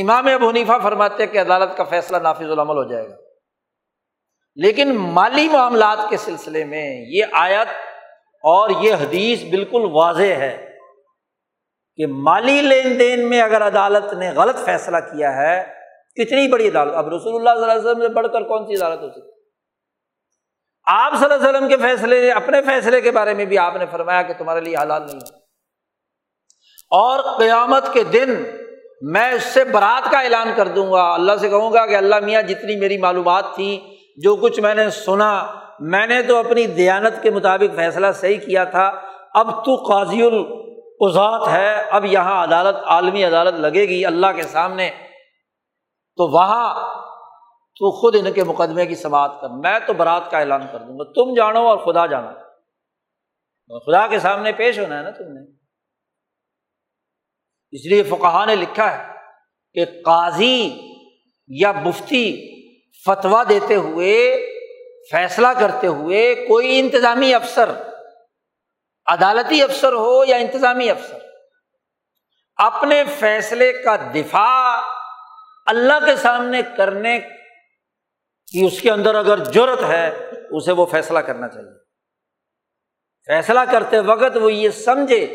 امام 0.00 0.26
ابو 0.26 0.48
حنیفہ 0.48 0.78
فرماتے 0.82 1.26
کہ 1.26 1.40
عدالت 1.40 1.76
کا 1.76 1.84
فیصلہ 1.84 2.16
نافذ 2.16 2.50
العمل 2.50 2.76
ہو 2.76 2.88
جائے 2.90 3.08
گا۔ 3.08 3.23
لیکن 4.56 4.96
مالی 4.96 5.48
معاملات 5.48 5.98
کے 6.10 6.16
سلسلے 6.16 6.64
میں 6.64 7.04
یہ 7.08 7.24
آیت 7.32 7.68
اور 8.42 8.70
یہ 8.70 8.94
حدیث 8.94 9.42
بالکل 9.42 9.82
واضح 9.92 10.22
ہے 10.22 10.70
کہ 11.96 12.06
مالی 12.06 12.62
لین 12.62 12.98
دین 12.98 13.30
میں 13.30 13.40
اگر 13.40 13.66
عدالت 13.66 14.12
نے 14.12 14.30
غلط 14.30 14.56
فیصلہ 14.64 14.96
کیا 14.96 15.36
ہے، 15.36 15.64
کتنی 16.14 16.48
بڑی 16.48 16.68
عدالت؟ 16.68 16.94
اب 16.94 17.08
رسول 17.08 17.34
اللہ 17.34 17.60
صلی 17.60 17.70
اللہ 17.70 17.72
علیہ 17.72 17.90
وسلم 17.90 18.02
سے 18.02 18.08
بڑھ 18.08 18.26
کر 18.32 18.42
کون 18.42 18.66
سی 18.66 18.74
عدالت 18.74 19.02
ہو 19.02 19.08
سکتی؟ 19.08 19.30
آپ 20.84 21.12
صلی 21.14 21.24
اللہ 21.24 21.48
علیہ 21.48 21.48
وسلم 21.48 21.68
کے 21.68 21.76
فیصلے، 21.76 22.30
اپنے 22.30 22.62
فیصلے 22.62 23.00
کے 23.00 23.10
بارے 23.10 23.34
میں 23.34 23.44
بھی 23.44 23.58
آپ 23.58 23.76
نے 23.76 23.86
فرمایا 23.90 24.22
کہ 24.22 24.34
تمہارے 24.34 24.60
لیے 24.60 24.76
حلال 24.76 25.06
نہیں 25.06 25.16
ہے۔ 25.16 25.36
اور 26.90 27.38
قیامت 27.38 27.92
کے 27.92 28.04
دن 28.04 28.44
میں 29.00 29.32
اس 29.32 29.42
سے 29.42 29.64
برات 29.64 30.10
کا 30.10 30.20
اعلان 30.20 30.50
کر 30.56 30.68
دوں 30.68 30.92
گا۔ 30.92 31.14
اللہ 31.14 31.32
سے 31.36 31.48
کہوں 31.48 31.72
گا 31.72 31.86
کہ 31.86 31.96
اللہ 31.96 32.16
میاں 32.22 32.42
جتنی 32.42 32.76
میری 32.76 32.98
معلومات 32.98 33.44
تھی 33.54 33.93
جو 34.16 34.36
کچھ 34.36 34.60
میں 34.60 34.74
نے 34.74 34.90
سنا، 34.90 35.60
میں 35.80 36.06
نے 36.06 36.22
تو 36.22 36.36
اپنی 36.36 36.66
دیانت 36.66 37.22
کے 37.22 37.30
مطابق 37.30 37.76
فیصلہ 37.76 38.06
صحیح 38.14 38.38
کیا 38.38 38.64
تھا۔ 38.64 39.00
اب 39.34 39.64
تو 39.64 39.74
قاضی 39.76 40.22
القضات 40.22 41.48
ہے، 41.48 41.74
اب 41.74 42.04
یہاں 42.04 42.42
عدالت، 42.42 42.76
عالمی 42.86 43.24
عدالت 43.24 43.54
لگے 43.54 43.88
گی 43.88 44.06
اللہ 44.06 44.26
کے 44.36 44.42
سامنے۔ 44.42 44.90
تو 46.16 46.32
وہاں 46.32 46.74
تو 47.76 47.90
خود 47.90 48.16
ان 48.16 48.32
کے 48.32 48.44
مقدمے 48.44 48.86
کی 48.86 48.94
سماعت 48.94 49.30
کر، 49.40 49.48
میں 49.48 49.78
تو 49.86 49.92
برات 49.92 50.30
کا 50.30 50.38
اعلان 50.38 50.62
کر 50.72 50.78
دوں 50.78 50.98
گا۔ 50.98 51.04
تم 51.04 51.34
جانو 51.34 51.68
اور 51.68 51.78
خدا 51.78 52.06
جانا۔ 52.06 52.32
خدا 53.86 54.06
کے 54.06 54.18
سامنے 54.18 54.52
پیش 54.52 54.78
ہونا 54.78 54.98
ہے 54.98 55.02
نا 55.02 55.10
تم 55.10 55.24
نے۔ 55.24 55.50
اس 57.72 57.86
لیے 57.86 58.02
فقہ 58.02 58.46
نے 58.46 58.56
لکھا 58.56 58.98
ہے 58.98 59.12
کہ 59.74 59.84
قاضی 60.04 60.80
یا 61.48 61.72
مفتی 61.72 62.53
فتوا 63.04 63.42
دیتے 63.48 63.74
ہوئے، 63.74 64.14
فیصلہ 65.10 65.48
کرتے 65.60 65.86
ہوئے 65.86 66.34
کوئی 66.34 66.78
انتظامی 66.78 67.34
افسر، 67.34 67.70
عدالتی 69.06 69.62
افسر 69.62 69.92
ہو 69.92 70.24
یا 70.24 70.36
انتظامی 70.36 70.90
افسر، 70.90 71.18
اپنے 72.56 73.02
فیصلے 73.18 73.72
کا 73.72 73.96
دفاع 73.96 74.80
اللہ 75.66 76.04
کے 76.06 76.16
سامنے 76.16 76.62
کرنے 76.76 77.18
کی 78.46 78.66
اس 78.66 78.80
کے 78.80 78.90
اندر 78.90 79.14
اگر 79.14 79.44
ضرورت 79.44 79.82
ہے، 79.82 80.30
اسے 80.50 80.72
وہ 80.72 80.86
فیصلہ 80.86 81.18
کرنا 81.18 81.48
چاہیے۔ 81.48 81.78
فیصلہ 83.26 83.60
کرتے 83.72 83.98
وقت 83.98 84.36
وہ 84.42 84.52
یہ 84.52 84.70
سمجھے 84.70 85.26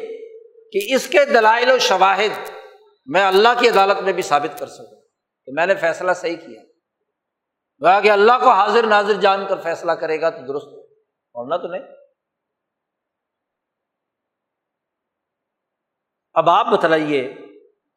کہ 0.74 0.80
اس 0.96 1.08
کے 1.08 1.26
دلائل 1.26 1.72
و 1.72 1.78
شواہد 1.78 2.50
میں 3.06 3.24
اللہ 3.26 3.60
کی 3.60 3.70
عدالت 3.70 4.02
میں 4.02 4.14
بھی 4.14 4.24
ثابت 4.24 4.60
کر 4.60 4.68
سکوں 4.68 5.02
کہ 5.46 5.52
میں 5.54 5.66
نے 5.66 5.76
فیصلہ 5.76 6.12
صحیح 6.14 6.36
کیا۔ 6.36 6.62
کہ 7.82 8.12
اللہ 8.12 8.32
کو 8.42 8.52
حاضر 8.52 8.88
ناظر 8.88 9.14
جان 9.14 9.48
کر 9.48 9.62
فیصلہ 9.62 9.92
کرے 9.92 10.22
گا 10.22 10.30
تو 10.30 10.54
درست 10.54 10.68
ہونا 11.36 11.58
تو 11.58 11.68
نہیں۔ 11.68 11.82
اب 16.34 16.50
آپ 16.50 16.66
بتلائیے 16.66 17.34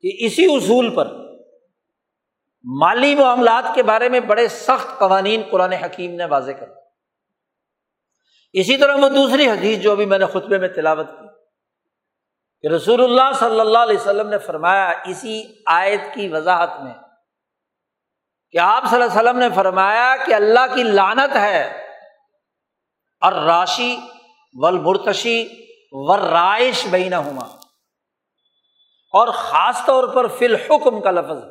کہ 0.00 0.26
اسی 0.26 0.44
اصول 0.44 0.94
پر 0.94 1.06
مالی 2.64 3.14
معاملات 3.14 3.64
کے 3.74 3.82
بارے 3.82 4.08
میں 4.08 4.20
بڑے 4.20 4.48
سخت 4.48 4.98
قوانین 4.98 5.42
قرآن 5.50 5.72
حکیم 5.72 6.14
نے 6.14 6.24
واضح 6.24 6.50
کر 6.50 6.66
اسی 8.52 8.76
طرح 8.76 8.94
وہ 8.94 9.08
دوسری 9.08 9.48
حدیث 9.48 9.78
جو 9.78 9.92
ابھی 9.92 10.06
میں 10.06 10.18
نے 10.18 10.26
خطبے 10.26 10.58
میں 10.58 10.68
تلاوت 10.68 11.06
کی 11.06 11.26
کہ 12.60 12.74
رسول 12.74 13.02
اللہ 13.04 13.32
صلی 13.38 13.60
اللہ 13.60 13.78
علیہ 13.78 13.98
وسلم 13.98 14.28
نے 14.28 14.38
فرمایا، 14.38 14.88
اسی 15.04 15.54
آیت 15.66 16.00
کی 16.14 16.28
وضاحت 16.28 16.70
میں 16.82 16.94
کہ 18.52 18.58
آپ 18.58 18.84
صلی 18.90 19.02
اللہ 19.02 19.10
علیہ 19.10 19.20
وسلم 19.20 19.38
نے 19.38 19.48
فرمایا 19.54 20.16
کہ 20.26 20.34
اللہ 20.34 20.74
کی 20.74 20.82
لانت 20.82 21.36
ہے 21.36 21.62
اور 23.20 23.32
راشی 23.32 23.96
ول 24.54 24.78
مرتشی 24.78 25.48
ور 25.92 26.18
رائش 26.18 26.86
بین 26.86 27.12
ہما 27.12 27.46
اور 29.14 29.28
خاص 29.28 29.84
طور 29.86 30.14
پر 30.14 30.26
فی 30.28 30.44
الحکم 30.44 31.00
کا 31.00 31.10
لفظ 31.10 31.44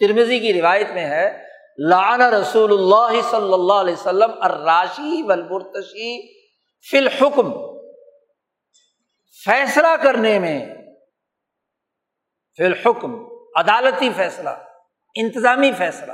ترمزی 0.00 0.40
کی 0.40 0.60
روایت 0.60 0.90
میں 0.90 1.04
ہے 1.04 1.44
لان 1.88 2.20
رسول 2.20 2.72
اللہ 2.72 3.20
صلی 3.30 3.52
اللہ 3.52 3.72
علیہ 3.72 3.94
وسلم 3.94 4.30
اراشی 4.42 5.22
ولبرتشی 5.22 6.36
فی 6.90 6.98
الحکم۔ 6.98 7.52
فیصلہ 9.44 9.96
کرنے 10.02 10.38
میں 10.38 10.66
فی 12.56 12.64
الحکم، 12.64 13.24
عدالتی 13.56 14.10
فیصلہ، 14.16 14.50
انتظامی 15.14 15.72
فیصلہ۔ 15.72 16.12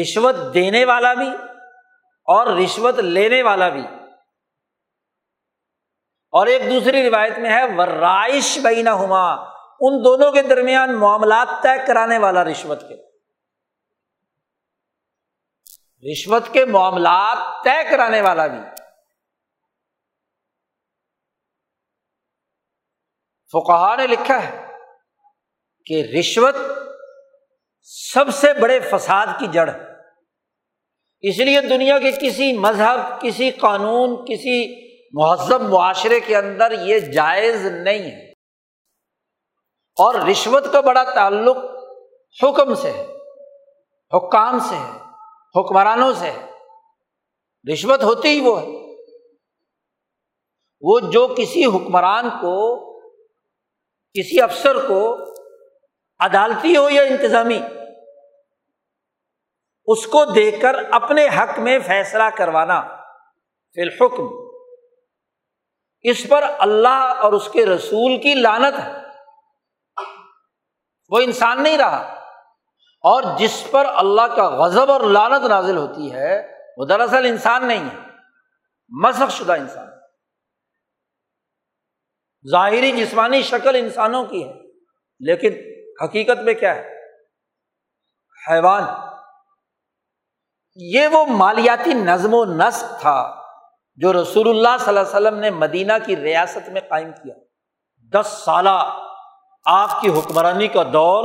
رشوت 0.00 0.34
دینے 0.54 0.84
والا 0.84 1.14
بھی 1.14 1.28
اور 2.24 2.46
رشوت 2.46 2.94
لینے 2.94 3.42
والا 3.42 3.68
بھی۔ 3.68 3.82
اور 6.30 6.46
ایک 6.46 6.62
دوسری 6.62 7.10
روایت 7.10 7.38
میں 7.38 7.50
ہے 7.50 7.74
ورائش 7.76 8.58
بین 8.62 8.88
ہما 8.88 9.32
ان 9.80 10.04
دونوں 10.04 10.32
کے 10.32 10.42
درمیان 10.42 10.98
معاملات 10.98 11.62
طے 11.62 11.86
کرانے 11.86 12.18
والا 12.18 12.44
رشوت 12.44 12.80
کے۔ 12.80 12.94
رشوت 16.12 16.42
کے 16.52 16.64
معاملات 16.64 17.64
طے 17.64 17.90
کرانے 17.90 18.20
والا 18.20 18.46
بھی۔ 18.46 18.58
فقہ 23.52 23.96
نے 23.96 24.06
لکھا 24.06 24.42
ہے 24.42 24.66
کہ 25.86 26.04
رشوت 26.18 26.54
سب 27.86 28.24
سے 28.34 28.52
بڑے 28.60 28.80
فساد 28.80 29.26
کی 29.38 29.46
جڑ 29.46 29.70
اس 31.20 31.38
لیے 31.38 31.60
دنیا 31.60 31.98
کے 31.98 32.10
کسی 32.10 32.58
مذہب، 32.58 33.20
کسی 33.20 33.50
قانون، 33.50 34.16
کسی 34.16 34.84
مہذب 35.12 35.60
معاشرے 35.60 36.20
کے 36.20 36.36
اندر 36.36 36.72
یہ 36.72 36.98
جائز 36.98 37.66
نہیں 37.66 37.98
ہے۔ 37.98 38.30
اور 39.98 40.14
رشوت 40.14 40.72
کا 40.72 40.80
بڑا 40.80 41.04
تعلق 41.14 41.56
حکم 42.42 42.74
سے 42.74 42.90
ہے، 42.90 43.06
حکام 44.16 44.58
سے 44.58 44.76
ہے، 44.76 44.98
حکمرانوں 45.60 46.12
سے 46.12 46.30
ہے۔ 46.30 46.46
رشوت 47.72 48.02
ہوتی 48.02 48.28
ہی 48.28 48.40
وہ 48.40 48.62
ہے۔ 48.62 48.66
وہ 50.80 51.00
جو 51.00 51.34
کسی 51.38 51.64
حکمران 51.64 52.30
کو، 52.30 52.92
کسی 54.14 54.40
افسر 54.40 54.86
کو 54.86 55.33
عدالتی 56.18 56.76
ہو 56.76 56.90
یا 56.90 57.02
انتظامی؟ 57.02 57.60
اس 59.86 60.06
کو 60.06 60.24
دیکھ 60.24 60.60
کر 60.62 60.74
اپنے 60.90 61.28
حق 61.28 61.58
میں 61.58 61.78
فیصلہ 61.86 62.22
کروانا 62.36 62.80
فی 63.74 63.80
الحکم۔ 63.80 64.44
اس 66.02 66.28
پر 66.28 66.42
اللہ 66.58 67.14
اور 67.22 67.32
اس 67.32 67.48
کے 67.52 67.66
رسول 67.66 68.20
کی 68.22 68.34
لانت 68.34 68.78
ہے۔ 68.78 68.92
وہ 71.08 71.18
انسان 71.18 71.62
نہیں 71.62 71.78
رہا۔ 71.78 71.96
اور 73.00 73.22
جس 73.38 73.66
پر 73.70 73.86
اللہ 73.86 74.34
کا 74.36 74.48
غضب 74.48 74.90
اور 74.90 75.00
لانت 75.00 75.44
نازل 75.44 75.76
ہوتی 75.76 76.12
ہے، 76.12 76.58
وہ 76.76 76.84
دراصل 76.84 77.26
انسان 77.26 77.68
نہیں 77.68 77.90
ہے۔ 77.90 77.96
مذہب 78.88 79.30
شدہ 79.30 79.52
انسان۔ 79.52 79.86
ظاہری 82.50 82.92
جسمانی 82.92 83.42
شکل 83.42 83.76
انسانوں 83.76 84.24
کی 84.24 84.48
ہے، 84.48 84.52
لیکن 85.20 85.73
حقیقت 86.02 86.38
میں 86.38 86.54
کیا 86.54 86.74
ہے؟ 86.74 86.92
حیوان. 88.50 88.82
یہ 90.74 91.08
وہ 91.08 91.26
مالیاتی 91.26 91.94
نظم 91.94 92.34
و 92.34 92.44
نسق 92.44 93.00
تھا 93.00 93.44
جو 93.96 94.12
رسول 94.12 94.48
اللہ 94.48 94.76
صلی 94.78 94.88
اللہ 94.88 95.00
علیہ 95.00 95.16
وسلم 95.16 95.38
نے 95.38 95.50
مدینہ 95.50 95.92
کی 96.06 96.16
ریاست 96.16 96.68
میں 96.68 96.80
قائم 96.80 97.12
کیا. 97.12 97.34
دس 98.12 98.26
سالہ 98.44 99.02
آپ 99.64 100.00
کی 100.00 100.08
حکمرانی 100.08 100.68
کا 100.68 100.82
دور 100.82 101.24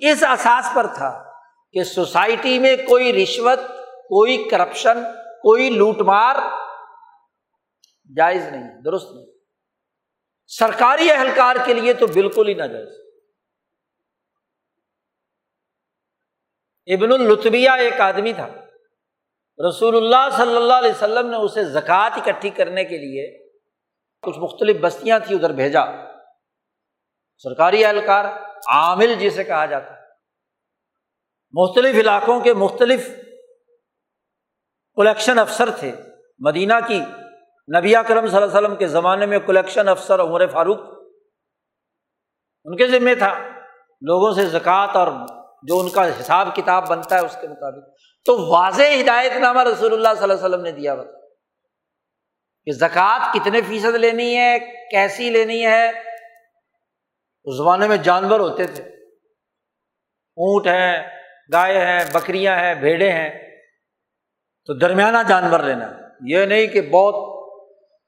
اس 0.00 0.22
احساس 0.22 0.74
پر 0.74 0.86
تھا 0.86 1.22
کہ 1.72 1.84
سوسائٹی 1.84 2.58
میں 2.58 2.76
کوئی 2.76 3.22
رشوت، 3.22 3.58
کوئی 4.08 4.48
کرپشن، 4.48 5.02
کوئی 5.42 5.70
لوٹ 5.70 6.00
مار 6.00 6.36
جائز 8.16 8.46
نہیں، 8.46 8.82
درست 8.82 9.12
نہیں. 9.12 9.35
سرکاری 10.46 11.10
اہلکار 11.10 11.56
کے 11.66 11.74
لیے 11.74 11.92
تو 11.92 12.06
بالکل 12.06 12.48
ہی 12.48 12.54
ناجائز 12.54 12.88
ابن 16.86 17.12
الطبیہ 17.12 17.70
ایک 17.70 18.00
آدمی 18.00 18.32
تھا۔ 18.32 18.46
رسول 19.58 19.96
اللہ 19.96 20.36
صلی 20.36 20.56
اللہ 20.56 20.74
علیہ 20.74 20.90
وسلم 20.90 21.30
نے 21.30 21.36
اسے 21.36 21.64
زکوٰۃ 21.64 22.10
اکٹھی 22.16 22.50
کرنے 22.50 22.84
کے 22.84 22.98
لیے 22.98 23.26
کچھ 24.22 24.38
مختلف 24.38 24.76
بستیاں 24.80 25.18
تھیں 25.18 25.36
ادھر 25.36 25.52
بھیجا۔ 25.52 25.84
سرکاری 27.44 27.84
اہلکار 27.84 28.24
عامل 28.68 29.14
جسے 29.14 29.44
کہا 29.44 29.66
جاتا 29.66 29.94
مختلف 31.54 31.94
علاقوں 31.94 32.40
کے 32.40 32.54
مختلف 32.54 33.08
کلیکشن 34.96 35.38
افسر 35.38 35.70
تھے۔ 35.70 35.92
مدینہ 36.38 36.74
کی 36.86 37.00
نبی 37.74 37.92
کرم 37.92 38.26
صلی 38.26 38.36
اللہ 38.36 38.48
علیہ 38.48 38.58
وسلم 38.58 38.76
کے 38.76 38.86
زمانے 38.86 39.26
میں 39.26 39.38
کلیکشن 39.38 39.88
افسر 39.88 40.20
عمر 40.20 40.46
فاروق 40.46 40.80
ان 42.64 42.76
کے 42.76 42.86
ذمے 42.86 43.14
تھا۔ 43.14 43.38
لوگوں 44.00 44.32
سے 44.32 44.46
زکوٰۃ 44.46 44.94
اور 44.94 45.08
جو 45.62 45.78
ان 45.78 45.88
کا 45.88 46.08
حساب 46.08 46.48
کتاب 46.56 46.88
بنتا 46.88 47.14
ہے 47.16 47.20
اس 47.20 47.36
کے 47.40 47.48
مطابق۔ 47.48 47.88
تو 48.24 48.46
واضح 48.46 48.82
ہدایت 48.82 49.32
نامہ 49.32 49.62
رسول 49.62 49.92
اللہ 49.92 50.08
صلی 50.14 50.22
اللہ 50.22 50.34
علیہ 50.34 50.44
وسلم 50.44 50.60
نے 50.60 50.72
دیا 50.72 50.94
بتا۔ 50.94 51.18
کہ 52.64 52.72
زکوٰۃ 52.72 53.32
کتنے 53.32 53.60
فیصد 53.62 53.94
لینی 53.94 54.36
ہے، 54.36 54.58
کیسی 54.90 55.30
لینی 55.30 55.66
ہے؟ 55.66 55.90
اس 57.44 57.56
زمانے 57.56 57.88
میں 57.88 57.96
جانور 57.96 58.40
ہوتے 58.40 58.66
تھے۔ 58.66 58.82
اونٹ 60.36 60.66
ہیں، 60.66 61.08
گائے 61.52 61.86
ہیں، 61.86 62.04
بکریاں 62.12 62.56
ہیں، 62.56 62.74
بھیڑے 62.74 63.10
ہیں۔ 63.10 63.30
تو 64.66 64.74
درمیانہ 64.74 65.18
جانور 65.28 65.60
لینا۔ 65.60 65.92
یہ 66.26 66.46
نہیں 66.46 66.66
کہ 66.66 66.80
بہت 66.80 67.35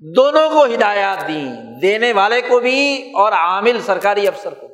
دونوں 0.01 0.51
کو 0.51 0.65
ہدایات 0.65 1.29
دی 1.29 1.45
دینے 1.83 2.13
والے 2.13 2.43
کو 2.43 2.61
بھی 2.61 3.13
اور 3.15 3.33
عامل 3.33 3.81
سرکاری 3.81 4.29
افسر 4.29 4.55
کو۔ 4.55 4.69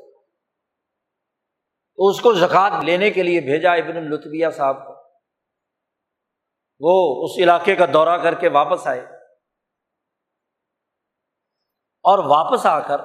تو 1.96 2.08
اس 2.08 2.20
کو 2.20 2.32
زکوٰۃ 2.32 2.84
لینے 2.84 3.10
کے 3.10 3.22
لیے 3.22 3.40
بھیجا 3.40 3.72
ابن 3.72 3.96
الطبیہ 3.96 4.46
صاحب 4.56 4.86
کو۔ 4.86 4.94
وہ 6.80 7.24
اس 7.24 7.30
علاقے 7.38 7.76
کا 7.76 7.84
دورہ 7.92 8.18
کر 8.22 8.34
کے 8.34 8.48
واپس 8.48 8.86
آئے۔ 8.86 9.00
اور 12.02 12.18
واپس 12.18 12.66
آ 12.66 12.80
کر 12.80 13.00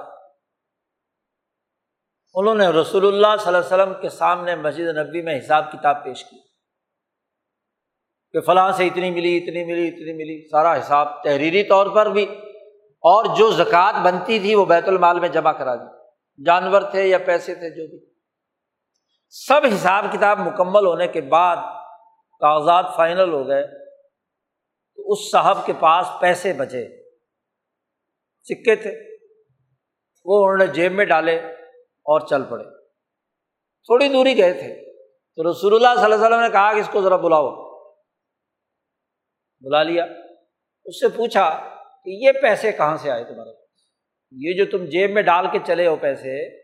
انہوں 2.34 2.54
نے 2.54 2.68
رسول 2.68 3.06
اللہ 3.06 3.36
صلی 3.40 3.54
اللہ 3.54 3.58
علیہ 3.58 3.66
وسلم 3.66 4.02
کے 4.02 4.08
سامنے 4.08 4.56
مسجد 4.56 4.80
نبی 4.80 5.22
میں 5.22 5.38
حساب 5.38 5.72
کتاب 5.72 6.04
پیش 6.04 6.24
کی۔ 6.24 6.49
کہ 8.32 8.40
فلاں 8.40 8.72
سے 8.72 8.86
اتنی 8.86 9.10
ملی 9.10 9.36
اتنی 9.36 9.64
ملی 9.64 9.88
اتنی 9.88 10.12
ملی، 10.12 10.48
سارا 10.48 10.80
حساب 10.80 11.24
تحریری 11.24 11.62
طور 11.62 11.86
پر 11.86 12.06
بھی۔ 12.06 12.26
اور 13.02 13.36
جو 13.36 13.50
زکوٰۃ 13.50 14.02
بنتی 14.02 14.38
تھی 14.38 14.54
وہ 14.54 14.64
بیت 14.64 14.88
المال 14.88 15.20
میں 15.20 15.28
جمع 15.28 15.52
کرا 15.52 15.76
دی۔ 15.76 16.00
جانور 16.44 16.82
تھے 16.82 17.06
یا 17.06 17.18
پیسے 17.18 17.54
تھے، 17.54 17.70
جو 17.70 17.86
بھی۔ 17.86 18.06
سب 19.28 19.60
حساب 19.64 20.04
کتاب 20.12 20.38
مکمل 20.40 20.86
ہونے 20.86 21.06
کے 21.06 21.20
بعد 21.20 21.56
کاغذات 22.40 22.86
فائنل 22.96 23.32
ہو 23.32 23.48
گئے۔ 23.48 23.66
تو 24.96 25.12
اس 25.12 25.30
صاحب 25.30 25.66
کے 25.66 25.72
پاس 25.80 26.06
پیسے 26.20 26.52
بچے۔ 26.52 27.02
سکے 28.42 28.76
تھے۔ 28.76 28.90
وہ 30.24 30.44
انہوں 30.44 30.56
نے 30.56 30.66
جیب 30.66 30.92
میں 30.92 31.04
ڈالے 31.04 31.36
اور 31.86 32.20
چل 32.20 32.42
پڑے۔ 32.44 32.64
تھوڑی 33.84 34.08
دوری 34.08 34.38
گئے 34.38 34.52
تھے۔ 34.52 34.92
تو 35.36 35.50
رسول 35.50 35.74
اللہ 35.74 35.88
صلی 35.94 36.04
اللہ 36.04 36.14
علیہ 36.14 36.26
وسلم 36.26 36.40
نے 36.40 36.50
کہا 36.50 36.72
کہ 36.74 36.78
اس 36.78 36.88
کو 36.92 37.02
ذرا 37.02 37.16
بلاؤ۔ 37.16 37.59
بلا 39.60 39.82
لیا۔ 39.82 40.04
اس 40.84 41.00
سے 41.00 41.08
پوچھا 41.08 41.50
کہ 42.04 42.10
یہ 42.10 42.32
پیسے 42.42 42.72
کہاں 42.72 42.96
سے 42.96 43.10
آئے 43.10 43.24
تمہارے 43.24 43.52
پاس؟ 43.52 43.70
یہ 44.32 44.64
جو 44.64 44.78
تم 44.78 44.84
جیب 44.84 45.10
میں 45.10 45.22
ڈال 45.22 45.46
کے 45.52 45.58
چلے 45.66 45.86
ہو 45.86 45.96
پیسے، 45.96 46.60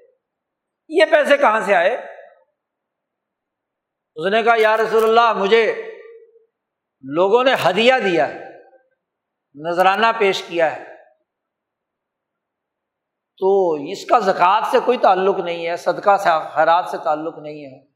یہ 0.88 1.05
پیسے 1.11 1.36
کہاں 1.36 1.61
سے 1.61 1.74
آئے؟ 1.74 1.97
اس 4.14 4.32
نے 4.32 4.42
کہا، 4.42 4.55
یا 4.59 4.76
رسول 4.76 5.05
اللہ، 5.05 5.32
مجھے 5.32 5.92
لوگوں 7.03 7.44
نے 7.44 7.55
ہدیہ 7.68 7.94
دیا 8.05 8.28
ہے، 8.28 8.44
نذرانہ 9.55 10.07
پیش 10.18 10.42
کیا 10.42 10.76
ہے۔ 10.76 10.84
تو 13.38 13.72
اس 13.72 14.05
کا 14.05 14.18
زکوٰۃ 14.18 14.61
سے 14.70 14.78
کوئی 14.84 14.99
تعلق 14.99 15.38
نہیں 15.38 15.66
ہے، 15.66 15.76
صدقہ 15.76 16.16
سے، 16.16 16.28
خیرات 16.55 16.84
سے 16.90 16.97
تعلق 17.05 17.38
نہیں 17.38 17.64
ہے۔ 17.64 17.86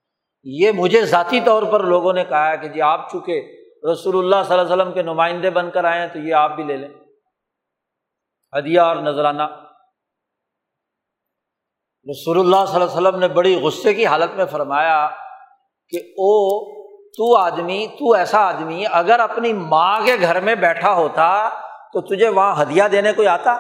یہ 0.45 0.73
مجھے 0.73 1.03
ذاتی 1.03 1.41
طور 1.41 1.63
پر 1.63 1.81
لوگوں 1.81 2.13
نے 2.13 2.25
کہا 2.25 2.53
ہے 2.53 2.57
کہ 2.57 2.69
جی 2.69 2.83
آپ 2.83 3.11
چونکہ 3.13 3.60
رسول 3.85 4.19
اللہ 4.19 4.43
صلی 4.45 4.59
اللہ 4.59 4.73
علیہ 4.73 4.83
وسلم 4.83 4.93
کے 4.93 5.03
نمائندے 5.03 5.51
بن 5.51 5.71
کر 5.71 5.85
آئے 5.85 6.01
ہیں 6.01 6.09
تو 6.09 6.19
یہ 6.19 6.35
آپ 6.35 6.51
بھی 6.51 6.65
لے 6.65 6.77
لیں۔ 6.77 6.89
ہدیہ 8.59 8.81
اور 8.81 8.97
نذرانہ۔ 8.97 9.43
رسول 12.11 12.41
اللہ 12.41 12.65
صلی 12.67 12.75
اللہ 12.75 12.91
علیہ 12.91 13.09
وسلم 13.09 13.19
نے 13.19 13.29
بڑی 13.29 13.61
غصے 13.63 13.95
کی 13.95 14.07
حالت 14.07 14.31
میں 14.31 14.47
فرمایا 14.47 15.11
کہ 15.89 15.97
او 15.97 16.71
تو 17.11 17.37
آدمی، 17.37 17.87
تو 17.87 18.13
ایسا 18.13 18.39
آدمی، 18.39 18.85
اگر 18.93 19.21
اپنی 19.21 19.53
ماں 19.53 20.01
کے 20.01 20.17
گھر 20.21 20.41
میں 20.41 20.55
بیٹھا 20.55 20.93
ہوتا 20.93 21.49
تو 21.93 22.01
تجھے 22.01 22.29
وہاں 22.29 22.63
ہدیہ 22.63 22.85
دینے 22.93 23.13
کوئی 23.13 23.29
آتا؟ 23.29 23.53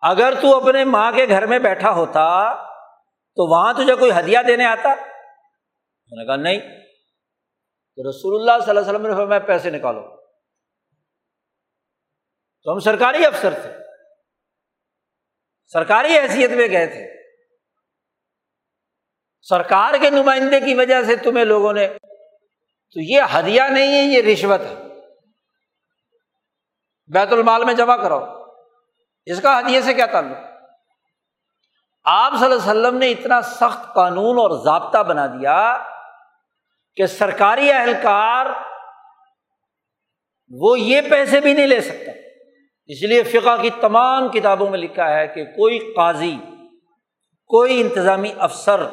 اگر 0.00 0.34
تو 0.42 0.56
اپنے 0.56 0.84
ماں 0.84 1.12
کے 1.12 1.28
گھر 1.28 1.46
میں 1.46 1.58
بیٹھا 1.58 1.90
ہوتا 1.90 2.54
تو 3.36 3.50
وہاں 3.50 3.72
تجھے 3.72 3.94
کوئی 3.94 4.10
ہدیہ 4.18 4.38
دینے 4.46 4.64
آتا؟ 4.64 5.13
میں 6.14 6.24
نے 6.24 6.26
کہا، 6.26 6.36
نہیں. 6.36 6.60
تو 7.96 8.10
رسول 8.10 8.40
اللہ 8.40 8.64
صلی 8.64 8.76
اللہ 8.76 8.80
علیہ 8.80 9.00
وسلم 9.00 9.18
نے 9.18 9.24
میں 9.24 9.40
پیسے 9.40 9.70
نکالو. 9.70 10.16
تو 12.62 12.72
ہم 12.72 12.78
سرکاری 12.78 13.26
افسر 13.26 13.54
تھے۔ 13.62 13.74
سرکاری 15.66 16.18
حیثیت 16.18 16.50
میں 16.50 16.68
گئے 16.70 16.86
تھے۔ 16.86 17.14
سرکار 19.42 19.94
کے 20.00 20.10
نمائندے 20.10 20.60
کی 20.60 20.74
وجہ 20.74 21.02
سے 21.02 21.16
تمہیں 21.16 21.44
لوگوں 21.44 21.72
نے 21.72 21.88
تو 22.92 23.00
یہ 23.00 23.22
ہدیہ 23.38 23.62
نہیں 23.62 23.92
ہے، 23.92 24.02
یہ 24.02 24.22
رشوت 24.22 24.60
ہے۔ 24.60 24.74
بیت 27.06 27.32
المال 27.32 27.64
میں 27.64 27.74
جمع 27.74 27.96
کرو 27.96 28.44
اس 29.26 29.42
کا 29.42 29.58
ہدیے 29.58 29.82
سے 29.82 29.94
کیا 29.94 30.06
تعلق؟ 30.06 30.36
آپ 32.04 32.32
صلی 32.38 32.52
اللہ 32.52 32.70
علیہ 32.70 32.80
وسلم 32.80 32.98
نے 32.98 33.10
اتنا 33.10 33.42
سخت 33.42 33.94
قانون 33.94 34.36
اور 34.38 34.64
ضابطہ 34.64 34.98
بنا 34.98 35.26
دیا 35.26 35.84
کہ 36.96 37.06
سرکاری 37.06 37.70
اہلکار 37.72 38.46
وہ 40.50 40.78
یہ 40.80 41.00
پیسے 41.10 41.40
بھی 41.40 41.52
نہیں 41.52 41.66
لے 41.66 41.80
سکتا 41.80 42.12
اس 42.90 43.02
لیے 43.02 43.22
فقہ 43.22 43.56
کی 43.62 43.70
تمام 43.80 44.28
کتابوں 44.28 44.68
میں 44.70 44.78
لکھا 44.78 45.08
ہے 45.10 45.26
کہ 45.26 45.44
کوئی 45.44 45.78
قاضی، 45.94 46.36
کوئی 47.50 47.80
انتظامی 47.80 48.32
افسر 48.38 48.84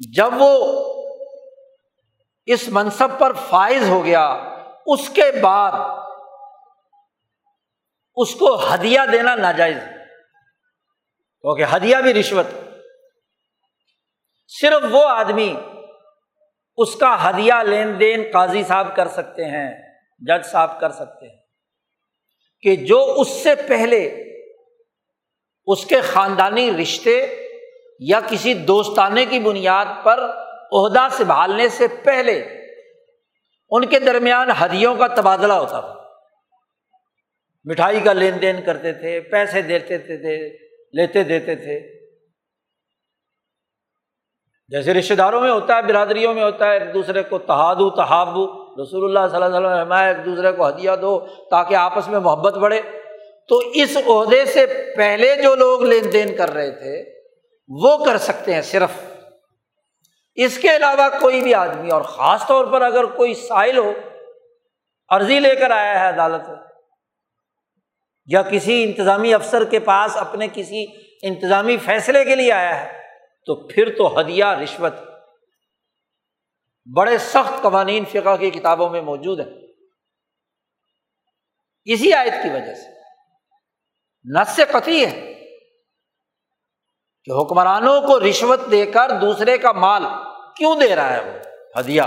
جب 0.00 0.32
وہ 0.38 0.52
اس 2.48 2.68
منصب 2.68 3.18
پر 3.18 3.32
فائز 3.48 3.88
ہو 3.88 4.04
گیا، 4.04 4.24
اس 4.86 5.08
کے 5.08 5.30
بعد 5.40 5.72
اس 8.16 8.34
کو 8.34 8.54
ہدیہ 8.66 9.00
دینا 9.12 9.34
ناجائز 9.36 9.76
کیونکہ 11.44 11.76
ہدیہ 11.76 11.96
بھی 12.02 12.14
رشوت 12.14 12.46
صرف 14.52 14.84
وہ 14.90 15.04
آدمی 15.08 15.54
اس 16.78 16.96
کا 16.96 17.30
ہدیہ 17.30 17.52
لین 17.62 18.00
دین 18.00 18.22
قاضی 18.32 18.62
صاحب 18.62 18.96
کر 18.96 19.08
سکتے 19.08 19.44
ہیں، 19.44 19.82
جج 20.18 20.46
صاحب 20.46 20.80
کر 20.80 20.90
سکتے 20.90 21.26
ہیں۔ 21.28 21.38
کہ 22.62 22.76
جو 22.76 23.14
اس 23.16 23.28
سے 23.28 23.54
پہلے 23.54 24.06
اس 25.66 25.86
کے 25.86 26.00
خاندانی 26.00 26.70
رشتے 26.82 27.26
یا 28.00 28.20
کسی 28.28 28.54
دوستانے 28.54 29.26
کی 29.26 29.38
بنیاد 29.38 29.86
پر 30.04 30.20
عہدہ 30.72 31.08
سنبھالنے 31.10 31.68
سے 31.68 31.86
پہلے 32.04 32.38
ان 33.70 33.86
کے 33.86 33.98
درمیان 33.98 34.48
ہدیوں 34.50 34.94
کا 34.94 35.06
تبادلہ 35.06 35.52
ہوتا 35.52 35.80
تھا۔ 35.80 35.94
مٹھائی 37.64 38.00
کا 38.00 38.12
لین 38.12 38.42
دین 38.42 38.62
کرتے 38.62 38.92
تھے، 38.92 39.20
پیسے 39.20 39.62
دیتے 39.62 39.98
تھے، 39.98 40.48
لیتے 40.92 41.22
دیتے 41.22 41.54
تھے۔ 41.54 41.97
جیسے 44.68 44.94
رشتے 44.94 45.14
داروں 45.14 45.40
میں 45.40 45.50
ہوتا 45.50 45.76
ہے، 45.76 45.82
برادریوں 45.82 46.34
میں 46.34 46.42
ہوتا 46.42 46.66
ہے، 46.66 46.78
ایک 46.78 46.94
دوسرے 46.94 47.22
کو 47.22 47.38
تحادو، 47.38 47.90
تحابو، 47.90 48.46
رسول 48.82 49.04
اللہ 49.04 49.28
صلی 49.28 49.42
اللہ 49.42 49.56
علیہ 49.56 49.68
وسلم 49.68 49.92
ایک 49.92 50.24
دوسرے 50.24 50.52
کو 50.52 50.68
ہدیہ 50.68 50.90
دو 51.00 51.26
تاکہ 51.50 51.74
آپس 51.74 52.08
میں 52.08 52.20
محبت 52.20 52.54
بڑھے۔ 52.54 52.80
تو 53.48 53.60
اس 53.74 53.96
عہدے 54.06 54.44
سے 54.44 54.94
پہلے 54.96 55.36
جو 55.36 55.54
لوگ 55.54 55.82
لین 55.82 56.12
دین 56.12 56.36
کر 56.36 56.50
رہے 56.50 56.70
تھے، 56.70 57.04
وہ 57.68 58.04
کر 58.04 58.18
سکتے 58.18 58.54
ہیں 58.54 58.62
صرف۔ 58.62 58.90
اس 60.34 60.58
کے 60.58 60.76
علاوہ 60.76 61.08
کوئی 61.20 61.40
بھی 61.40 61.54
آدمی، 61.54 61.90
اور 61.90 62.02
خاص 62.02 62.46
طور 62.46 62.64
پر 62.64 62.82
اگر 62.82 63.04
کوئی 63.04 63.34
سائل 63.34 63.78
ہو، 63.78 63.92
عرضی 65.08 65.40
لے 65.40 65.56
کر 65.56 65.70
آیا 65.70 66.00
ہے 66.00 66.08
عدالت 66.08 66.42
یا 68.26 68.42
کسی 68.42 68.84
انتظامی 68.84 69.34
افسر 69.34 69.64
کے 69.64 69.78
پاس 69.78 70.16
اپنے 70.16 70.46
کسی 70.54 70.86
انتظامی 71.22 71.76
فیصلے 71.76 72.24
کے 72.24 72.34
لیے 72.34 72.52
آیا 72.52 72.84
ہے 72.84 72.97
تو 73.48 73.68
پھر 73.68 73.94
تو 73.98 74.20
ہدیہ، 74.20 74.44
رشوت۔ 74.44 74.92
بڑے 76.96 77.18
سخت 77.18 77.62
قوانین 77.62 78.04
فقہ 78.04 78.36
کی 78.36 78.50
کتابوں 78.50 78.90
میں 78.90 79.02
موجود 79.02 79.40
ہے 79.40 79.66
اسی 81.84 82.12
آیت 82.12 82.32
کی 82.42 82.48
وجہ 82.48 82.74
سے۔ 82.74 83.00
نس 84.24 84.60
قطعی 84.72 85.06
ہے 85.06 85.34
کہ 87.24 87.30
حکمرانوں 87.30 88.00
کو 88.00 88.20
رشوت 88.20 88.60
دے 88.70 88.86
کر 88.86 89.10
دوسرے 89.20 89.58
کا 89.58 89.72
مال 89.72 90.02
کیوں 90.56 90.80
دے 90.80 90.96
رہا 90.96 91.12
ہے 91.12 91.20
وہ؟ 91.20 91.38
ہدیہ۔ 91.80 92.02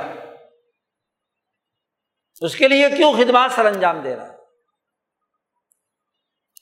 اس 2.42 2.56
کے 2.56 2.68
لیے 2.68 2.90
کیوں 2.98 3.14
خدمات 3.14 3.52
سر 3.52 3.66
انجام 3.66 4.00
دے 4.00 4.16
رہا 4.16 4.28
ہے؟ 4.28 4.38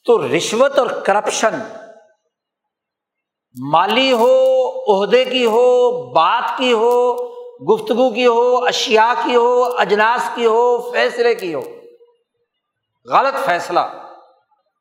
تو 0.06 0.38
رشوت 0.38 0.80
اور 0.80 0.88
کرپشن 1.06 1.60
مالی 3.72 4.12
ہو 4.14 4.59
عہدے 4.90 5.26
کی 5.26 5.46
ہو، 5.46 5.92
بات 6.14 6.58
کی 6.58 6.74
ہو، 6.74 7.14
گفتگو 7.74 8.14
کی 8.14 8.26
ہو 8.26 8.66
اشیا 8.66 9.14
کی 9.26 9.36
ہو، 9.36 9.64
اجناس 9.64 10.30
کی 10.36 10.46
ہو، 10.46 10.92
فیصلے 10.92 11.36
کی 11.36 11.54
ہو۔ 11.54 11.62
غلط 13.06 13.46
فیصلہ، 13.46 13.80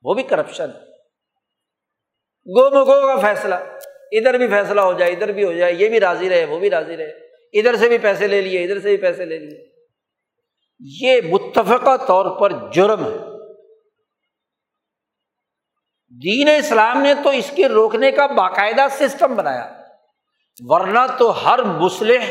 وہ 0.03 0.15
بھی 0.15 0.23
کرپشن 0.23 0.71
گو 2.47 2.71
مگو 2.71 3.21
کا 3.21 3.35
فیصلہ، 3.35 3.55
ادھر 4.13 4.39
بھی 4.39 4.49
فیصلہ 4.49 4.81
ہو 4.81 4.93
جائے، 4.93 5.13
ادھر 5.13 5.33
بھی 5.33 5.45
ہو 5.45 5.53
جائے، 5.53 5.73
یہ 5.73 5.89
بھی 5.89 6.01
راضی 6.01 6.31
رہے، 6.31 6.45
وہ 6.45 6.59
بھی 6.59 6.71
راضی 6.71 6.97
رہے۔ 6.97 7.29
ادھر 7.53 7.77
سے 7.77 7.89
بھی 7.89 7.99
پیسے 7.99 8.27
لے 8.27 8.41
لیے، 8.41 8.63
ادھر 8.63 8.81
سے 8.81 8.89
بھی 8.89 8.97
پیسے 8.97 9.25
لے 9.25 9.39
لیے۔ 9.39 9.69
یہ 11.03 11.21
متفقہ 11.31 11.97
طور 11.97 12.41
پر 12.41 12.53
جرم 12.73 13.05
ہے۔ 13.05 13.17
دین 16.23 16.49
اسلام 16.49 17.03
نے 17.03 17.15
تو 17.15 17.31
اس 17.31 17.51
کے 17.57 17.69
روکنے 17.69 18.11
کا 18.11 18.27
باقاعدہ 18.27 18.87
سسٹم 18.91 19.37
بنایا۔ 19.37 19.78
ورنہ 20.61 20.99
تو 21.19 21.31
ہر 21.45 21.63
مسلح 21.63 22.25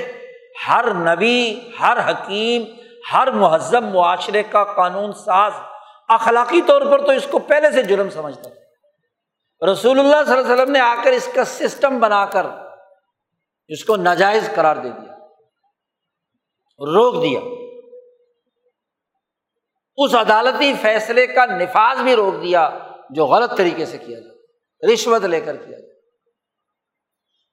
ہر 0.67 0.93
نبی، 0.93 1.59
ہر 1.79 1.97
حکیم، 2.09 2.63
ہر 3.13 3.31
مہذب 3.31 3.83
معاشرے 3.83 4.43
کا 4.43 4.63
قانون 4.63 5.13
ساز 5.13 5.53
اخلاقی 6.07 6.61
طور 6.61 6.81
پر 6.81 7.05
تو 7.05 7.11
اس 7.11 7.27
کو 7.27 7.39
پہلے 7.39 7.71
سے 7.71 7.83
جرم 7.83 8.09
سمجھتا 8.09 8.49
رسول 9.71 9.99
اللہ 9.99 10.23
صلی 10.25 10.33
اللہ 10.33 10.45
علیہ 10.45 10.53
وسلم 10.53 10.71
نے 10.71 10.79
آ 10.79 10.95
کر 11.03 11.11
اس 11.11 11.29
کا 11.33 11.43
سسٹم 11.43 11.99
بنا 11.99 12.25
کر 12.25 12.45
اس 13.67 13.83
کو 13.85 13.95
ناجائز 13.95 14.49
قرار 14.55 14.75
دے 14.75 14.89
دیا، 14.89 15.13
روک 16.79 17.23
دیا۔ 17.23 17.39
اس 19.97 20.15
عدالتی 20.15 20.73
فیصلے 20.81 21.27
کا 21.27 21.45
نفاذ 21.45 22.01
بھی 22.01 22.15
روک 22.15 22.41
دیا 22.41 22.69
جو 23.09 23.25
غلط 23.25 23.57
طریقے 23.57 23.85
سے 23.85 23.97
کیا 23.97 24.19
جائے 24.19 24.93
رشوت 24.93 25.23
لے 25.23 25.41
کر 25.41 25.55
کیا 25.55 25.77
جائے 25.79 25.96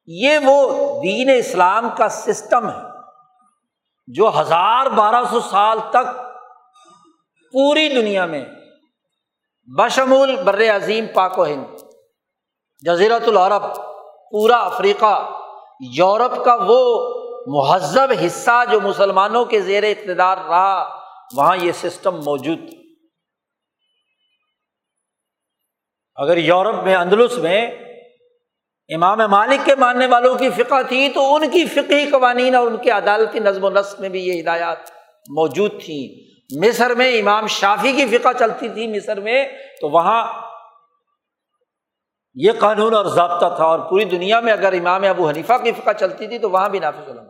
یہ 0.07 0.39
وہ 0.45 1.03
دین 1.03 1.31
اسلام 1.39 1.89
کا 1.97 2.09
سسٹم 2.09 2.69
ہے 2.69 2.83
جو 4.07 4.41
ہزار 4.41 4.87
بارہ 4.87 5.25
سو 5.31 5.41
سال 5.41 5.79
تک 5.91 6.21
پوری 7.53 7.89
دنیا 7.89 8.27
میں 8.27 8.45
بشمول 9.79 10.37
بر 10.37 10.77
عظیم 10.77 11.07
پاک 11.15 11.39
و 11.39 11.45
ہند 11.45 11.65
جزیرت 12.83 13.29
العرب، 13.29 13.63
پورا 14.31 14.57
افریقہ، 14.57 15.31
یورپ 15.81 16.45
کا 16.45 16.57
وہ 16.61 16.81
مہذب 17.47 18.13
حصہ 18.27 18.65
جو 18.71 18.81
مسلمانوں 18.81 19.45
کے 19.45 19.61
زیر 19.61 19.83
اقتدار 19.83 20.39
رہا، 20.39 21.01
وہاں 21.37 21.57
یہ 21.57 21.73
سسٹم 21.73 22.21
موجود۔ 22.25 22.59
اگر 26.15 26.37
یورپ 26.37 26.85
میں، 26.85 26.95
اندلس 26.95 27.39
میں 27.39 27.67
امام 28.95 29.18
مالک 29.18 29.64
کے 29.64 29.74
ماننے 29.74 30.07
والوں 30.07 30.34
کی 30.34 30.51
فقہ 30.51 30.82
تھی 30.88 31.09
تو 31.09 31.34
ان 31.34 31.51
کی 31.51 31.64
فقی 31.64 32.11
قوانین 32.11 32.55
اور 32.55 32.66
ان 32.66 32.76
کے 32.76 32.90
عدالتی 32.90 33.38
نظم 33.38 33.64
و 33.64 33.70
نسق 33.70 34.01
میں 34.01 34.09
بھی 34.09 34.28
یہ 34.28 34.42
ہدایات 34.42 34.90
موجود 35.28 35.82
تھیں۔ 35.84 36.34
مصر 36.64 36.95
میں 36.95 37.18
امام 37.20 37.47
شافی 37.47 37.92
کی 37.92 38.18
فقہ 38.18 38.28
چلتی 38.38 38.68
تھی 38.68 38.86
مصر 38.86 39.20
میں، 39.20 39.47
تو 39.80 39.88
وہاں 39.88 40.51
یہ 42.34 42.53
قانون 42.59 42.95
اور 42.95 43.07
ضابطہ 43.07 43.55
تھا 43.57 43.64
اور 43.64 43.78
پوری 43.78 44.05
دنیا 44.05 44.40
میں 44.40 44.53
اگر 44.53 44.72
امام 44.72 45.05
ابو 45.05 45.28
حنیفہ 45.28 45.53
کی 45.62 45.72
فقہ 45.72 45.90
چلتی 46.01 46.26
تھی 46.26 46.38
تو 46.38 46.51
وہاں 46.51 46.68
بھی 46.68 46.78
نافذ 46.78 47.09
علم 47.09 47.24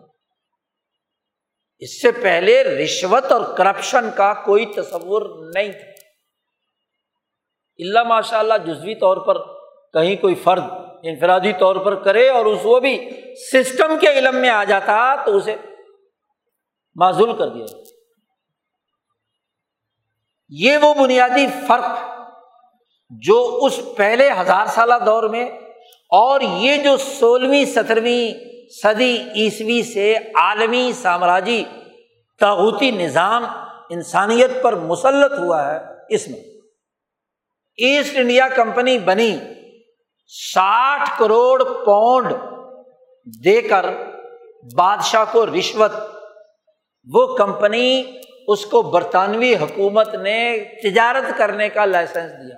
اس 1.79 2.03
سے 2.03 2.11
پہلے 2.13 2.65
رشوت 2.65 3.33
اور 3.33 3.57
کرپشن 3.57 4.09
کا 4.17 4.35
کوئی 4.35 4.67
تصور 4.67 5.51
نہیں 5.55 5.73
تھا۔ 5.73 5.91
اللہ 7.79 8.03
ماشاء 8.03 8.39
اللہ 8.39 8.55
جزوی 8.67 8.95
طور 8.95 9.17
پر 9.17 9.54
کہیں 9.95 10.17
کوئی 10.17 10.35
فرد 10.35 10.63
انفرادی 11.03 11.53
طور 11.53 11.77
پر 11.77 11.95
کرے 11.95 12.29
اور 12.29 12.47
اس 12.47 12.61
وہ 12.63 12.81
بھی 12.81 13.11
سسٹم 13.53 13.99
کے 14.01 14.13
علم 14.13 14.37
میں 14.37 14.49
آ 14.49 14.65
جاتا 14.65 15.25
تو 15.25 15.37
اسے 15.37 15.57
معذول 16.95 17.37
کر 17.37 17.49
دیا 17.49 17.65
یہ 20.49 20.77
وہ 20.77 20.95
بنیادی 20.95 21.47
فرق 21.67 21.85
جو 23.11 23.59
اس 23.63 23.81
پہلے 23.97 24.31
ہزار 24.41 24.67
سالہ 24.67 24.95
دور 25.07 25.23
میں 25.23 25.45
اور 26.11 26.41
یہ 26.41 26.77
جو 26.77 26.97
سولہویں، 26.97 27.65
سترویں 27.65 28.35
صدی 28.83 29.17
عیسوی 29.37 29.83
سے 29.83 30.15
عالمی 30.35 30.93
سامراجی 30.95 31.65
تاغوتی 32.41 32.91
نظام 32.91 33.45
انسانیت 33.91 34.51
پر 34.63 34.75
مسلط 34.75 35.39
ہوا 35.39 35.75
ہے، 35.75 35.79
اس 36.09 36.29
میں۔ 36.29 36.41
ایسٹ 37.77 38.19
انڈیا 38.19 38.49
کمپنی 38.49 38.99
بنی 38.99 39.39
ساٹھ 40.27 41.19
کروڑ 41.19 41.63
پاؤنڈ 41.87 42.33
دے 43.45 43.61
کر 43.63 43.87
بادشاہ 44.77 45.25
کو 45.33 45.47
رشوت، 45.47 45.93
وہ 47.07 47.37
کمپنی 47.37 48.19
اس 48.49 48.67
کو 48.67 48.83
برطانوی 48.83 49.55
حکومت 49.55 50.15
نے 50.15 50.39
تجارت 50.83 51.39
کرنے 51.39 51.69
کا 51.69 51.85
لائسنس 51.85 52.33
دیا۔ 52.33 52.57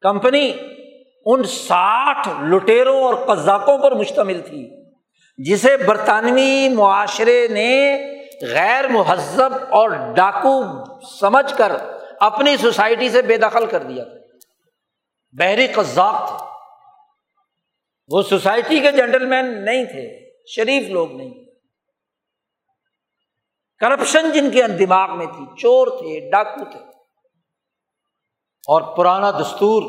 کمپنی 0.00 0.52
ان 1.26 1.42
ساٹھ 1.42 2.28
لٹیروں 2.42 3.02
اور 3.04 3.14
قزاقوں 3.26 3.78
پر 3.78 3.94
مشتمل 3.94 4.40
تھی، 4.40 4.68
جسے 5.38 5.76
برطانوی 5.76 6.68
معاشرے 6.68 7.48
نے 7.48 7.70
غیر 8.42 8.88
مہذب 8.88 9.54
اور 9.70 9.90
ڈاکو 10.14 10.62
سمجھ 11.20 11.54
کر 11.58 11.72
اپنی 12.20 12.56
سوسائٹی 12.56 13.10
سے 13.10 13.22
بے 13.22 13.36
دخل 13.36 13.66
کر 13.66 13.82
دیا 13.82 14.04
تھا۔ 14.04 14.36
بحری 15.32 15.66
قزاق 15.66 16.28
تھے۔ 16.28 16.46
وہ 18.08 18.22
سوسائٹی 18.22 18.80
کے 18.80 18.92
جنٹل 18.92 19.26
مین 19.26 19.64
نہیں 19.64 19.84
تھے، 19.84 20.30
شریف 20.46 20.88
لوگ 20.88 21.12
نہیں 21.12 21.44
کرپشن 23.78 24.30
جن 24.30 24.50
کے 24.50 24.62
دماغ 24.62 25.18
میں 25.18 25.26
تھی، 25.26 25.56
چور 25.56 25.86
تھے، 25.86 26.30
ڈاکو 26.30 26.64
تھے۔ 26.64 26.78
اور 28.68 28.96
پرانا 28.96 29.30
دستور 29.30 29.82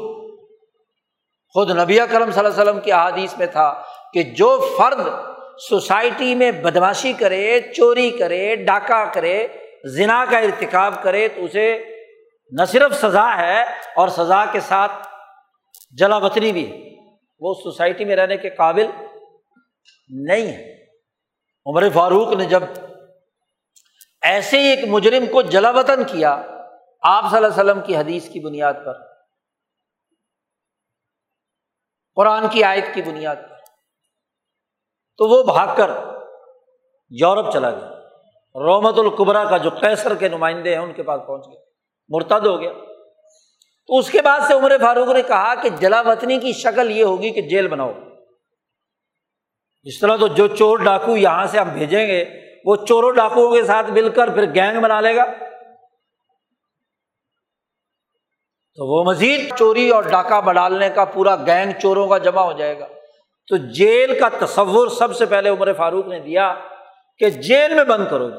خود 1.53 1.71
نبی 1.71 1.97
کرم 1.97 2.31
صلی 2.31 2.45
اللہ 2.45 2.61
علیہ 2.61 2.63
وسلم 2.63 2.79
کی 2.79 2.91
احادیث 2.91 3.37
میں 3.37 3.47
تھا 3.47 3.83
کہ 4.13 4.23
جو 4.23 4.75
فرد 4.77 5.07
سوسائٹی 5.69 6.35
میں 6.35 6.51
بدماشی 6.51 7.13
کرے، 7.13 7.59
چوری 7.75 8.11
کرے، 8.11 8.55
ڈاکہ 8.55 9.11
کرے، 9.13 9.47
زنا 9.85 10.25
کا 10.31 10.37
ارتکاب 10.37 11.03
کرے، 11.03 11.27
تو 11.27 11.45
اسے 11.45 11.90
نہ 12.51 12.65
صرف 12.65 12.93
سزا 12.93 13.37
ہے 13.37 13.63
اور 13.95 14.07
سزا 14.07 14.45
کے 14.51 14.59
ساتھ 14.59 14.91
جلا 15.91 16.17
وطنی 16.17 16.51
بھی 16.51 16.71
ہے۔ 16.71 16.89
وہ 17.39 17.53
سوسائٹی 17.53 18.05
میں 18.05 18.15
رہنے 18.15 18.37
کے 18.37 18.49
قابل 18.49 18.87
نہیں 20.09 20.47
ہے۔ 20.47 20.85
عمر 21.65 21.89
فاروق 21.93 22.33
نے 22.33 22.45
جب 22.45 22.63
ایسے 24.21 24.59
ہی 24.59 24.63
ایک 24.63 24.79
مجرم 24.87 25.25
کو 25.31 25.41
جلا 25.41 25.69
وطن 25.69 26.03
کیا، 26.03 26.41
آپ 27.01 27.23
صلی 27.29 27.37
اللہ 27.37 27.47
علیہ 27.47 27.63
وسلم 27.63 27.81
کی 27.81 27.97
حدیث 27.97 28.29
کی 28.29 28.39
بنیاد 28.39 28.73
پر، 28.85 28.97
قرآن 32.15 32.47
کی 32.51 32.63
آیت 32.63 32.93
کی 32.93 33.01
بنیاد 33.01 33.35
پر، 33.35 33.57
تو 35.17 35.27
وہ 35.27 35.43
بھاگ 35.43 35.75
کر 35.77 35.89
یورپ 37.09 37.51
چلا 37.53 37.69
گیا۔ 37.71 37.89
رومت 38.55 38.97
القبرا 38.97 39.43
کا 39.49 39.57
جو 39.57 39.69
کیسر 39.69 40.15
کے 40.15 40.29
نمائندے 40.29 40.75
ہیں، 40.75 40.81
ان 40.81 40.93
کے 40.93 41.03
پاس 41.03 41.21
پہنچ 41.27 41.47
گیا 41.47 41.70
مرتد 42.11 42.45
ہو 42.45 42.61
گیا۔ 42.61 42.71
تو 43.87 43.97
اس 43.97 44.09
کے 44.09 44.21
بعد 44.21 44.39
سے 44.47 44.53
عمر 44.53 44.71
فاروق 44.81 45.07
نے 45.07 45.21
کہا 45.21 45.55
کہ 45.55 45.69
جلا 45.69 46.01
وطنی 46.01 46.39
کی 46.39 46.53
شکل 46.53 46.91
یہ 46.91 47.03
ہوگی 47.03 47.31
کہ 47.31 47.41
جیل 47.41 47.67
بناؤ۔ 47.67 47.91
اس 49.83 49.99
طرح 49.99 50.17
تو 50.17 50.27
جو 50.27 50.47
چور 50.47 50.77
ڈاکو 50.77 51.17
یہاں 51.17 51.45
سے 51.45 51.59
ہم 51.59 51.69
بھیجیں 51.69 52.07
گے، 52.07 52.25
وہ 52.65 52.75
چوروں 52.75 53.11
ڈاکوؤں 53.11 53.55
کے 53.55 53.63
ساتھ 53.63 53.91
مل 53.91 54.09
کر 54.09 54.29
پھر 54.29 54.55
گینگ 54.55 54.81
بنا 54.81 55.01
لے 55.01 55.15
گا۔ 55.15 55.23
تو 58.75 58.85
وہ 58.85 59.03
مزید 59.03 59.55
چوری 59.57 59.89
اور 59.89 60.03
ڈاکہ 60.03 60.41
بڈالنے 60.41 60.89
کا 60.89 61.05
پورا 61.05 61.35
گینگ 61.35 61.71
چوروں 61.81 62.07
کا 62.07 62.17
جمع 62.17 62.41
ہو 62.41 62.51
جائے 62.51 62.79
گا۔ 62.79 62.87
تو 63.47 63.57
جیل 63.57 64.19
کا 64.19 64.45
تصور 64.45 64.87
سب 64.87 65.15
سے 65.15 65.25
پہلے 65.25 65.49
عمر 65.49 65.73
فاروق 65.73 66.07
نے 66.07 66.19
دیا 66.19 66.55
کہ 67.17 67.29
جیل 67.29 67.73
میں 67.73 67.83
بند 67.83 68.07
کرو۔ 68.09 68.29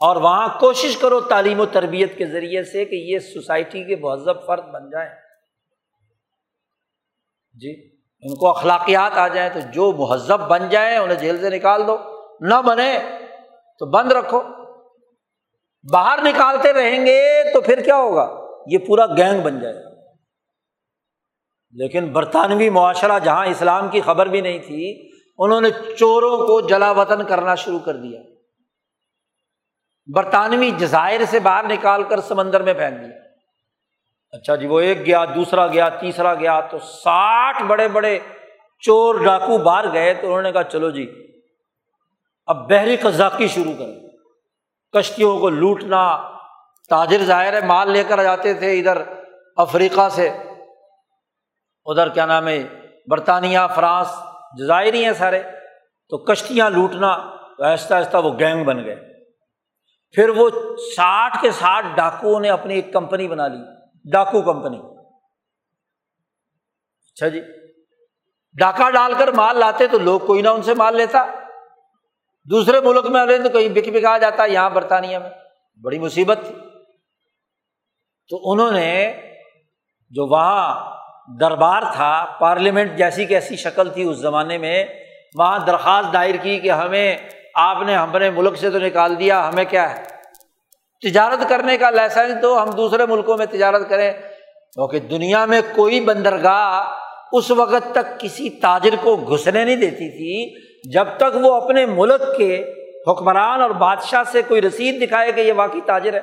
اور 0.00 0.16
وہاں 0.16 0.60
کوشش 0.60 0.96
کرو 0.96 1.20
تعلیم 1.20 1.60
و 1.60 1.66
تربیت 1.66 2.18
کے 2.18 2.26
ذریعے 2.26 2.64
سے 2.64 2.84
کہ 2.84 2.94
یہ 2.94 3.18
سوسائٹی 3.18 3.84
کے 3.84 3.96
مہذب 3.96 4.46
فرد 4.46 4.64
بن 4.64 4.90
جائیں۔ 4.90 5.10
جی 7.54 7.96
ان 8.22 8.36
کو 8.36 8.48
اخلاقیات 8.48 9.18
آ 9.18 9.28
جائیں 9.28 9.50
تو 9.54 9.60
جو 9.72 9.92
مہذب 9.92 10.40
بن 10.40 10.68
جائیں 10.68 10.98
انہیں 10.98 11.18
جیل 11.18 11.40
سے 11.40 11.50
نکال 11.50 11.86
دو۔ 11.86 11.96
نہ 12.40 12.62
بنے 12.66 12.98
تو 13.78 13.86
بند 13.86 14.12
رکھو۔ 14.12 14.42
باہر 15.92 16.18
نکالتے 16.22 16.72
رہیں 16.72 17.06
گے 17.06 17.52
تو 17.52 17.60
پھر 17.60 17.80
کیا 17.80 17.96
ہوگا؟ 17.96 18.40
یہ 18.66 18.78
پورا 18.78 19.06
گینگ 19.06 19.40
بن 19.40 19.60
جائے 19.60 19.74
لیکن 21.72 22.12
برطانوی 22.12 22.70
معاشرہ 22.70 23.18
جہاں 23.18 23.46
اسلام 23.46 23.88
کی 23.88 24.00
خبر 24.00 24.26
بھی 24.26 24.40
نہیں 24.40 24.58
تھی، 24.58 25.10
انہوں 25.38 25.60
نے 25.60 25.68
چوروں 25.98 26.36
کو 26.36 26.60
جلا 26.60 26.90
وطن 26.90 27.24
کرنا 27.24 27.54
شروع 27.54 27.78
کر 27.78 27.96
دیا۔ 27.96 28.20
برطانوی 30.06 30.70
جزائر 30.70 31.20
سے 31.30 31.40
باہر 31.40 31.64
نکال 31.64 32.02
کر 32.02 32.20
سمندر 32.20 32.62
میں 32.62 32.74
پھینک 32.74 33.00
دیا۔ 33.00 33.16
اچھا 34.32 34.56
جی 34.56 34.66
وہ 34.66 34.80
ایک 34.80 35.06
گیا، 35.06 35.24
دوسرا 35.24 35.66
گیا، 35.66 35.88
تیسرا 35.88 36.34
گیا، 36.34 36.60
تو 36.60 36.78
ساٹھ 36.78 37.62
بڑے 37.62 37.88
بڑے 37.88 38.18
چور 38.80 39.14
ڈاکو 39.24 39.58
باہر 39.58 39.92
گئے 39.92 40.14
تو 40.14 40.26
انہوں 40.26 40.42
نے 40.42 40.52
کہا، 40.52 40.62
چلو 40.62 40.90
جی 40.90 41.34
اب 42.46 42.68
بحری 42.68 42.96
قزاقی 42.96 43.48
شروع 43.48 43.72
کر 43.72 44.10
کشتیوں 44.98 45.38
کو 45.38 45.50
لوٹنا، 45.50 46.30
تاجر 46.88 47.24
ظاہر 47.24 47.52
ہے، 47.52 47.66
مال 47.66 47.90
لے 47.90 48.04
کر 48.04 48.22
جاتے 48.22 48.54
تھے 48.54 48.78
ادھر 48.78 49.02
افریقہ 49.56 50.08
سے۔ 50.08 50.28
ادھر 51.84 52.08
کیا 52.08 52.26
نام 52.26 52.48
ہے، 52.48 52.68
برطانیہ، 53.06 53.58
فرانس 53.74 54.08
جزائری 54.58 55.04
ہیں 55.04 55.12
سارے۔ 55.12 55.42
تو 56.08 56.18
کشتیاں 56.18 56.70
لوٹنا، 56.70 57.16
تو 57.58 57.64
آہستہ 57.64 57.94
آہستہ 57.94 58.16
وہ 58.16 58.38
گینگ 58.38 58.64
بن 58.64 58.84
گئے۔ 58.84 59.09
پھر 60.12 60.28
وہ 60.28 60.50
ساٹھ 60.96 61.42
کے 61.42 61.50
ساٹھ 61.50 61.86
ڈاکوؤں 61.96 62.40
نے 62.40 62.50
اپنی 62.50 62.74
ایک 62.74 62.92
کمپنی 62.92 63.28
بنا 63.28 63.48
لی، 63.48 63.58
ڈاکو 64.10 64.42
کمپنی۔ 64.42 64.78
اچھا 67.12 67.28
جی۔ 67.28 67.40
ڈاکہ 68.58 68.90
ڈال 68.90 69.14
کر 69.18 69.32
مال 69.32 69.56
لاتے 69.56 69.86
تو 69.86 69.98
لوگ 69.98 70.20
کوئی 70.20 70.42
نہ 70.42 70.48
ان 70.48 70.62
سے 70.62 70.74
مال 70.74 70.96
لیتا۔ 70.96 71.26
دوسرے 72.50 72.80
ملک 72.80 73.06
میں 73.06 73.26
تو 73.26 73.48
کہیں 73.48 73.68
بک 73.68 73.88
بکا 73.88 74.18
جاتا، 74.18 74.44
یہاں 74.44 74.70
برطانیہ 74.70 75.18
میں۔ 75.18 75.30
بڑی 75.82 75.98
مصیبت 75.98 76.38
تھی۔ 76.46 76.54
تو 78.28 78.52
انہوں 78.52 78.70
نے 78.70 79.20
جو 80.10 80.26
وہاں 80.26 80.90
دربار 81.40 81.82
تھا، 81.92 82.26
پارلیمنٹ 82.40 82.98
جیسی 82.98 83.24
کیسی 83.24 83.56
شکل 83.56 83.90
تھی 83.90 84.02
اس 84.02 84.16
زمانے 84.16 84.58
میں، 84.58 84.84
وہاں 85.38 85.58
درخواست 85.58 86.12
دائر 86.12 86.34
کی 86.34 86.58
کہ 86.58 86.70
ہمیں 86.70 87.16
آپ 87.54 87.82
نے 87.82 87.96
اپنے 87.96 88.30
ملک 88.30 88.56
سے 88.56 88.70
تو 88.70 88.78
نکال 88.78 89.18
دیا، 89.18 89.48
ہمیں 89.48 89.64
کیا 89.64 89.96
ہے؟ 89.96 90.02
تجارت 91.02 91.48
کرنے 91.48 91.78
کا 91.78 91.90
لائسنس 91.90 92.42
تو 92.42 92.62
ہم 92.62 92.70
دوسرے 92.70 93.06
ملکوں 93.06 93.38
میں 93.38 93.46
تجارت 93.46 93.88
کریں۔ 93.88 94.12
کیونکہ 94.72 94.98
دنیا 94.98 95.44
میں 95.44 95.60
کوئی 95.76 96.00
بندرگاہ 96.00 96.94
اس 97.32 97.50
وقت 97.50 97.94
تک 97.94 98.20
کسی 98.20 98.50
تاجر 98.50 98.94
کو 99.02 99.16
گھسنے 99.16 99.64
نہیں 99.64 99.76
دیتی 99.76 100.10
تھی 100.10 100.60
جب 100.92 101.06
تک 101.16 101.36
وہ 101.42 101.54
اپنے 101.54 101.86
ملک 101.86 102.36
کے 102.36 102.74
حکمران 103.08 103.60
اور 103.60 103.70
بادشاہ 103.70 104.22
سے 104.22 104.42
کوئی 104.42 104.62
رسید 104.62 105.02
دکھائے 105.02 105.32
کہ 105.32 105.40
یہ 105.40 105.52
واقعی 105.52 105.80
تاجر 105.80 106.14
ہے۔ 106.14 106.20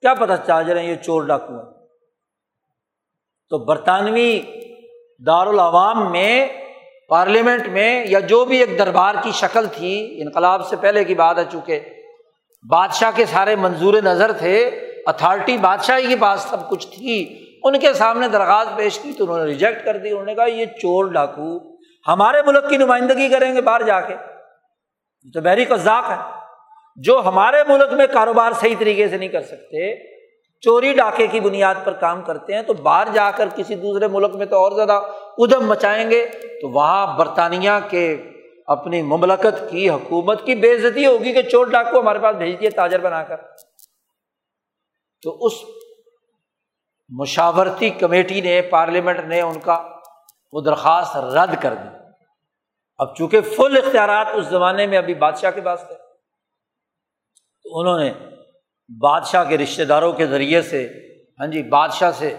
کیا 0.00 0.14
پتا 0.14 0.36
تاجر 0.36 0.76
ہیں، 0.76 0.86
یہ 0.86 0.94
چور 0.94 1.22
ڈاکو 1.22 1.54
ہیں۔ 1.54 1.86
تو 3.50 3.58
برطانوی 3.58 4.40
دارالعوام 5.26 6.12
میں 6.12 6.48
پارلیمنٹ 7.10 7.68
میں 7.68 8.06
یا 8.06 8.20
جو 8.20 8.44
بھی 8.44 8.58
ایک 8.58 8.78
دربار 8.78 9.14
کی 9.22 9.30
شکل 9.34 9.66
تھی، 9.66 10.22
انقلاب 10.22 10.66
سے 10.66 10.76
پہلے 10.76 11.04
کی 11.04 11.14
بات 11.14 11.38
ہے، 11.38 11.44
چونکہ 11.52 11.80
بادشاہ 12.70 13.10
کے 13.14 13.26
سارے 13.26 13.56
منظور 13.56 13.94
نظر 13.94 14.32
تھے، 14.32 14.66
اتھارٹی 15.06 15.56
بادشاہی 15.56 16.06
کے 16.06 16.16
پاس 16.16 16.40
سب 16.40 16.70
کچھ 16.70 16.86
تھی، 16.86 17.44
ان 17.64 17.78
کے 17.78 17.92
سامنے 17.92 18.28
درخواست 18.28 18.76
پیش 18.76 18.98
کی 18.98 19.12
تو 19.12 19.24
انہوں 19.24 19.38
نے 19.38 19.44
ریجیکٹ 19.44 19.84
کر 19.84 19.96
دی، 19.96 20.10
انہوں 20.10 20.24
نے 20.24 20.34
کہا 20.34 20.44
یہ 20.44 20.64
چور 20.66 21.12
ڈاکو، 21.12 21.76
ہمارے 22.08 22.42
ملک 22.46 22.68
کی 22.68 22.76
نمائندگی 22.76 23.28
کریں 23.28 23.54
گے 23.54 23.60
باہر 23.60 23.82
جا 23.82 24.00
کے۔ 24.00 24.14
تو 25.34 25.40
بحری 25.40 25.64
کا 25.64 25.76
ذاق 25.76 26.10
ہے۔ 26.10 26.40
جو 26.96 27.22
ہمارے 27.24 27.56
ملک 27.68 27.92
میں 27.92 28.06
کاروبار 28.06 28.52
صحیح 28.60 28.74
طریقے 28.78 29.08
سے 29.08 29.16
نہیں 29.16 29.28
کر 29.28 29.40
سکتے 29.40 30.09
چوری 30.60 30.92
ڈاکے 30.92 31.26
کی 31.26 31.40
بنیاد 31.40 31.74
پر 31.84 31.92
کام 31.92 32.22
کرتے 32.22 32.54
ہیں 32.54 32.62
تو 32.62 32.74
باہر 32.74 33.08
جا 33.12 33.30
کر 33.30 33.48
کسی 33.56 33.74
دوسرے 33.74 34.08
ملک 34.08 34.34
میں 34.34 34.46
تو 34.46 34.56
اور 34.56 34.72
زیادہ 34.72 35.00
ادم 35.38 35.66
مچائیں 35.66 36.10
گے 36.10 36.26
تو 36.60 36.68
وہاں 36.68 37.18
برطانیہ 37.18 37.70
کے 37.90 38.22
اپنی 38.66 39.02
مملکت 39.02 39.70
کی 39.70 39.90
حکومت 39.90 40.44
کی 40.44 40.54
بے 40.54 40.72
عزتی 40.72 41.06
ہوگی 41.06 41.32
کہ 41.32 41.42
چور 41.42 41.66
ڈاکو 41.66 42.00
ہمارے 42.00 42.18
پاس 42.18 42.36
بھیج 42.36 42.60
دیے 42.60 42.70
تاجر 42.70 43.00
بنا 43.00 43.22
کر۔ 43.24 43.36
تو 45.22 45.46
اس 45.46 45.52
مشاورتی 47.08 47.90
کمیٹی 47.90 48.40
نے، 48.40 48.62
پارلیمنٹ 48.62 49.18
نے 49.18 49.40
ان 49.40 49.58
کا 49.60 49.88
وہ 50.52 50.60
درخواست 50.60 51.16
رد 51.16 51.62
کر 51.62 51.74
دی۔ 51.74 51.88
اب 52.98 53.16
چونکہ 53.16 53.40
فل 53.40 53.76
اختیارات 53.76 54.26
اس 54.34 54.46
زمانے 54.46 54.86
میں 54.86 54.98
ابھی 54.98 55.14
بادشاہ 55.14 55.50
کے 55.50 55.60
پاس 55.60 55.80
تھے، 55.86 55.94
تو 57.64 57.80
انہوں 57.80 57.98
نے 57.98 58.12
بادشاہ 58.98 59.44
کے 59.44 59.58
رشتے 59.58 59.84
داروں 59.84 60.12
کے 60.12 60.26
ذریعے 60.26 60.62
سے 60.62 60.88
ہاں 61.40 61.46
جی 61.46 61.62
بادشاہ 61.62 62.10
سے 62.10 62.34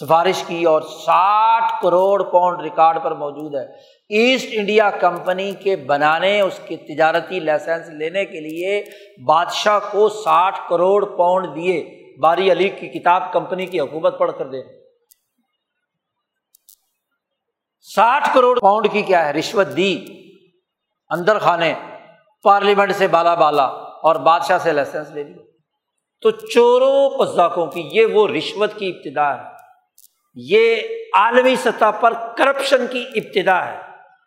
سفارش 0.00 0.44
کی 0.46 0.64
اور 0.64 0.82
ساٹھ 0.82 1.82
کروڑ 1.82 2.22
پاؤنڈ 2.22 2.60
ریکارڈ 2.60 2.98
پر 3.02 3.14
موجود 3.14 3.54
ہے۔ 3.54 3.64
ایسٹ 4.08 4.48
انڈیا 4.52 4.90
کمپنی 4.90 5.52
کے 5.52 5.76
بنانے، 5.76 6.40
اس 6.40 6.60
کے 6.66 6.76
تجارتی 6.76 7.40
لائسنس 7.40 7.88
لینے 7.88 8.24
کے 8.24 8.40
لیے 8.40 8.84
بادشاہ 9.26 9.78
کو 9.90 10.08
ساٹھ 10.08 10.58
کروڑ 10.68 11.16
پاؤنڈ 11.16 11.56
دیے۔ 11.56 11.84
باری 12.20 12.52
علی 12.52 12.68
کی 12.68 12.88
کتاب 12.88 13.32
کمپنی 13.32 13.66
کی 13.66 13.80
حکومت 13.80 14.18
پڑھ 14.18 14.32
کر 14.38 14.46
دے 14.46 14.62
ساٹھ 17.94 18.28
کروڑ 18.34 18.60
پاؤنڈ 18.60 18.92
کی 18.92 19.02
کیا 19.02 19.26
ہے؟ 19.26 19.32
رشوت 19.32 19.66
دی۔ 19.76 20.04
اندر 21.10 21.38
خانے، 21.38 21.74
پارلیمنٹ 22.42 22.96
سے 22.96 23.06
بالا 23.06 23.34
بالا 23.34 23.64
اور 24.02 24.16
بادشاہ 24.16 24.58
سے 24.58 24.72
لائسنس 24.72 25.10
لے 25.10 25.22
لی 25.22 25.51
تو 26.22 26.30
چوروں 26.30 27.10
پزاکوں 27.18 27.66
کی 27.66 27.88
یہ 27.92 28.06
وہ 28.06 28.28
رشوت 28.28 28.70
کی 28.76 28.88
ابتدا 28.88 29.38
ہے۔ 29.38 29.48
یہ 30.34 30.76
عالمی 31.14 31.56
سطح 31.56 31.90
پر 31.90 32.12
کرپشن 32.12 32.86
کی 32.86 33.04
ابتدا 33.14 33.66
ہے۔ 33.66 33.80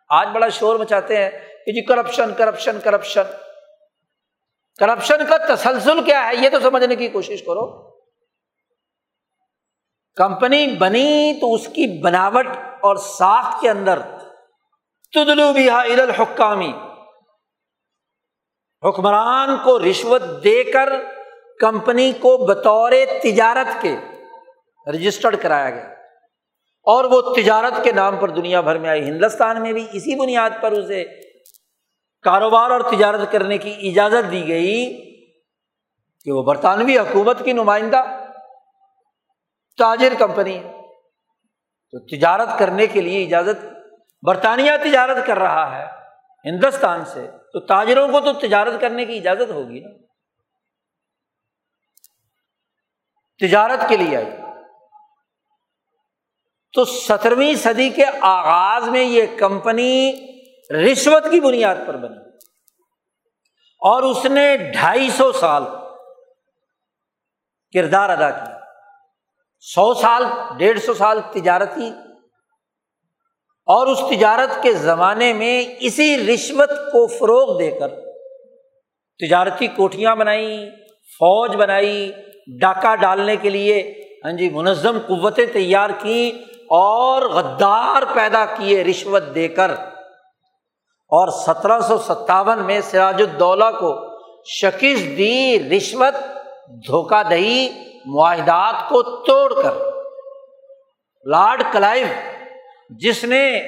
آج 0.08 0.28
بڑا 0.32 0.48
شور 0.48 0.78
مچاتے 0.78 1.22
ہیں 1.22 1.30
کہ 1.30 1.72
جی 1.72 1.84
کرپشن 1.84 2.34
کرپشن 2.34 2.78
کرپشن 2.84 3.22
کرپشن 4.80 5.26
کا 5.28 5.54
تسلسل 5.54 6.04
کیا 6.04 6.28
ہے؟ 6.28 6.36
یہ 6.36 6.48
تو 6.50 6.60
سمجھنے 6.60 6.96
کی 6.96 7.08
کوشش 7.08 7.40
کرو۔ 7.40 7.90
کمپنی 10.16 10.66
بنی 10.66 11.34
تو 11.40 11.54
اس 11.54 11.66
کی 11.66 12.00
بناوٹ 12.00 12.46
اور 12.80 12.96
ساخت 12.96 13.60
کے 13.60 13.70
اندر 13.70 13.98
تدلو 15.12 15.52
بھی 15.52 15.70
الحکامی۔ 15.70 16.72
حکمران 18.88 19.56
کو 19.64 19.78
رشوت 19.78 20.22
دے 20.44 20.64
کر 20.64 20.88
کمپنی 21.60 22.12
کو 22.12 22.36
بطور 22.36 22.92
تجارت 23.22 23.82
کے 23.82 23.96
رجسٹرڈ 24.92 25.36
کرایا 25.42 25.70
گیا۔ 25.70 25.88
اور 26.82 27.04
وہ 27.04 27.34
تجارت 27.34 27.84
کے 27.84 27.92
نام 27.92 28.16
پر 28.16 28.28
دنیا 28.28 28.60
بھر 28.60 28.78
میں 28.78 28.90
آئی۔ 28.90 29.02
ہندوستان 29.02 29.62
میں 29.62 29.72
بھی 29.72 29.86
اسی 29.92 30.14
بنیاد 30.14 30.50
پر 30.60 30.72
اسے 30.72 31.04
کاروبار 32.22 32.70
اور 32.70 32.80
تجارت 32.80 33.32
کرنے 33.32 33.58
کی 33.58 33.90
اجازت 33.90 34.32
دی 34.32 34.48
گئی 34.48 35.02
کہ 36.24 36.32
وہ 36.32 36.42
برطانوی 36.42 36.98
حکومت 36.98 37.44
کی 37.44 37.52
نمائندہ، 37.52 38.02
تاجر 39.78 40.12
کمپنی 40.18 40.58
ہے۔ 40.58 40.72
تو 41.90 41.98
تجارت 41.98 42.48
کرنے 42.58 42.86
کے 42.86 43.00
لیے 43.00 43.24
اجازت، 43.24 43.66
برطانیہ 44.22 44.72
تجارت 44.84 45.26
کر 45.26 45.38
رہا 45.38 45.78
ہے 45.78 45.86
ہندوستان 46.50 47.04
سے، 47.04 47.30
تو 47.52 47.60
تاجروں 47.60 48.08
کو 48.08 48.20
تو 48.20 48.32
تجارت 48.32 48.80
کرنے 48.80 49.04
کی 49.04 49.16
اجازت 49.16 49.50
ہوگی 49.50 49.80
نا۔ 49.80 50.05
تجارت 53.38 53.88
کے 53.88 53.96
لیے 53.96 54.16
آئی۔ 54.16 54.26
تو 56.72 56.84
سترویں 56.84 57.54
صدی 57.54 57.90
کے 57.90 58.04
آغاز 58.20 58.88
میں 58.88 59.04
یہ 59.04 59.22
کمپنی 59.38 60.12
رشوت 60.70 61.24
کی 61.30 61.40
بنیاد 61.40 61.76
پر 61.86 61.96
بنی۔ 61.96 62.16
اور 63.80 64.02
اس 64.02 64.24
نے 64.24 64.56
ڈھائی 64.56 65.10
سو 65.10 65.32
سال 65.32 65.62
کردار 67.74 68.10
ادا 68.10 68.30
کیا۔ 68.30 68.56
سو 69.60 69.94
سال، 69.94 70.24
ڈیڑھ 70.58 70.80
سو 70.80 70.94
سال 70.94 71.20
تجارتی 71.32 71.90
اور 73.66 73.86
اس 73.86 73.98
تجارت 74.10 74.62
کے 74.62 74.72
زمانے 74.72 75.32
میں 75.32 75.64
اسی 75.80 76.34
رشوت 76.34 76.68
کو 76.68 77.06
فروغ 77.06 77.58
دے 77.58 77.70
کر 77.70 77.88
تجارتی 79.18 79.66
کوٹیاں 79.66 80.16
بنائی، 80.16 80.70
فوج 81.18 81.56
بنائی 81.56 82.12
ڈاکہ 82.60 82.96
ڈالنے 82.96 83.36
کے 83.36 83.50
لیے 83.50 83.94
ہاں 84.24 84.32
جی 84.32 84.50
منظم 84.50 84.98
قوتیں 85.06 85.46
تیار 85.46 85.90
کی 85.98 86.32
اور 86.70 87.22
غدار 87.22 88.02
پیدا 88.14 88.44
کیے 88.44 88.84
رشوت 88.84 89.22
دے 89.34 89.48
کر۔ 89.48 89.70
اور 91.08 91.28
سترہ 91.28 91.80
سو 91.80 91.98
ستاون 91.98 92.58
میں 92.58 92.80
سراج 92.80 93.22
الدولہ 93.22 93.64
کو 93.64 94.18
شکست 94.44 95.18
دی، 95.18 95.58
رشوت 95.76 96.14
دھوکہ 96.86 97.22
دہی 97.22 97.68
معاہدات 98.06 98.74
کو 98.88 99.02
توڑ 99.02 99.62
کر۔ 99.62 99.72
لارڈ 101.24 101.62
کلائیو، 101.72 102.06
جس 102.90 103.24
نے 103.24 103.62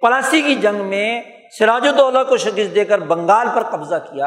پلاسی 0.00 0.42
کی 0.42 0.54
جنگ 0.54 0.84
میں 0.84 1.22
سراج 1.58 1.88
الدولہ 1.88 2.18
کو 2.28 2.36
شکست 2.36 2.74
دے 2.74 2.84
کر 2.84 2.98
بنگال 2.98 3.48
پر 3.54 3.62
قبضہ 3.62 3.94
کیا 3.94 4.26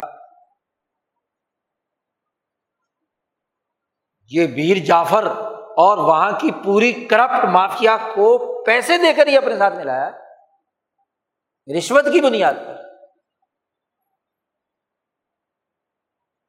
یہ 4.31 4.47
بیر 4.47 4.77
جعفر 4.77 5.23
اور 5.53 5.97
وہاں 5.97 6.31
کی 6.39 6.51
پوری 6.65 6.93
کرپٹ 6.93 7.45
مافیا 7.45 7.97
کو 7.97 8.63
پیسے 8.63 8.97
دے 8.97 9.13
کر 9.13 9.27
ہی 9.27 9.37
اپنے 9.37 9.57
ساتھ 9.57 9.75
ملایا۔ 9.75 10.09
رشوت 11.77 12.05
کی 12.05 12.21
بنیاد 12.21 12.53
پر۔ 12.53 12.75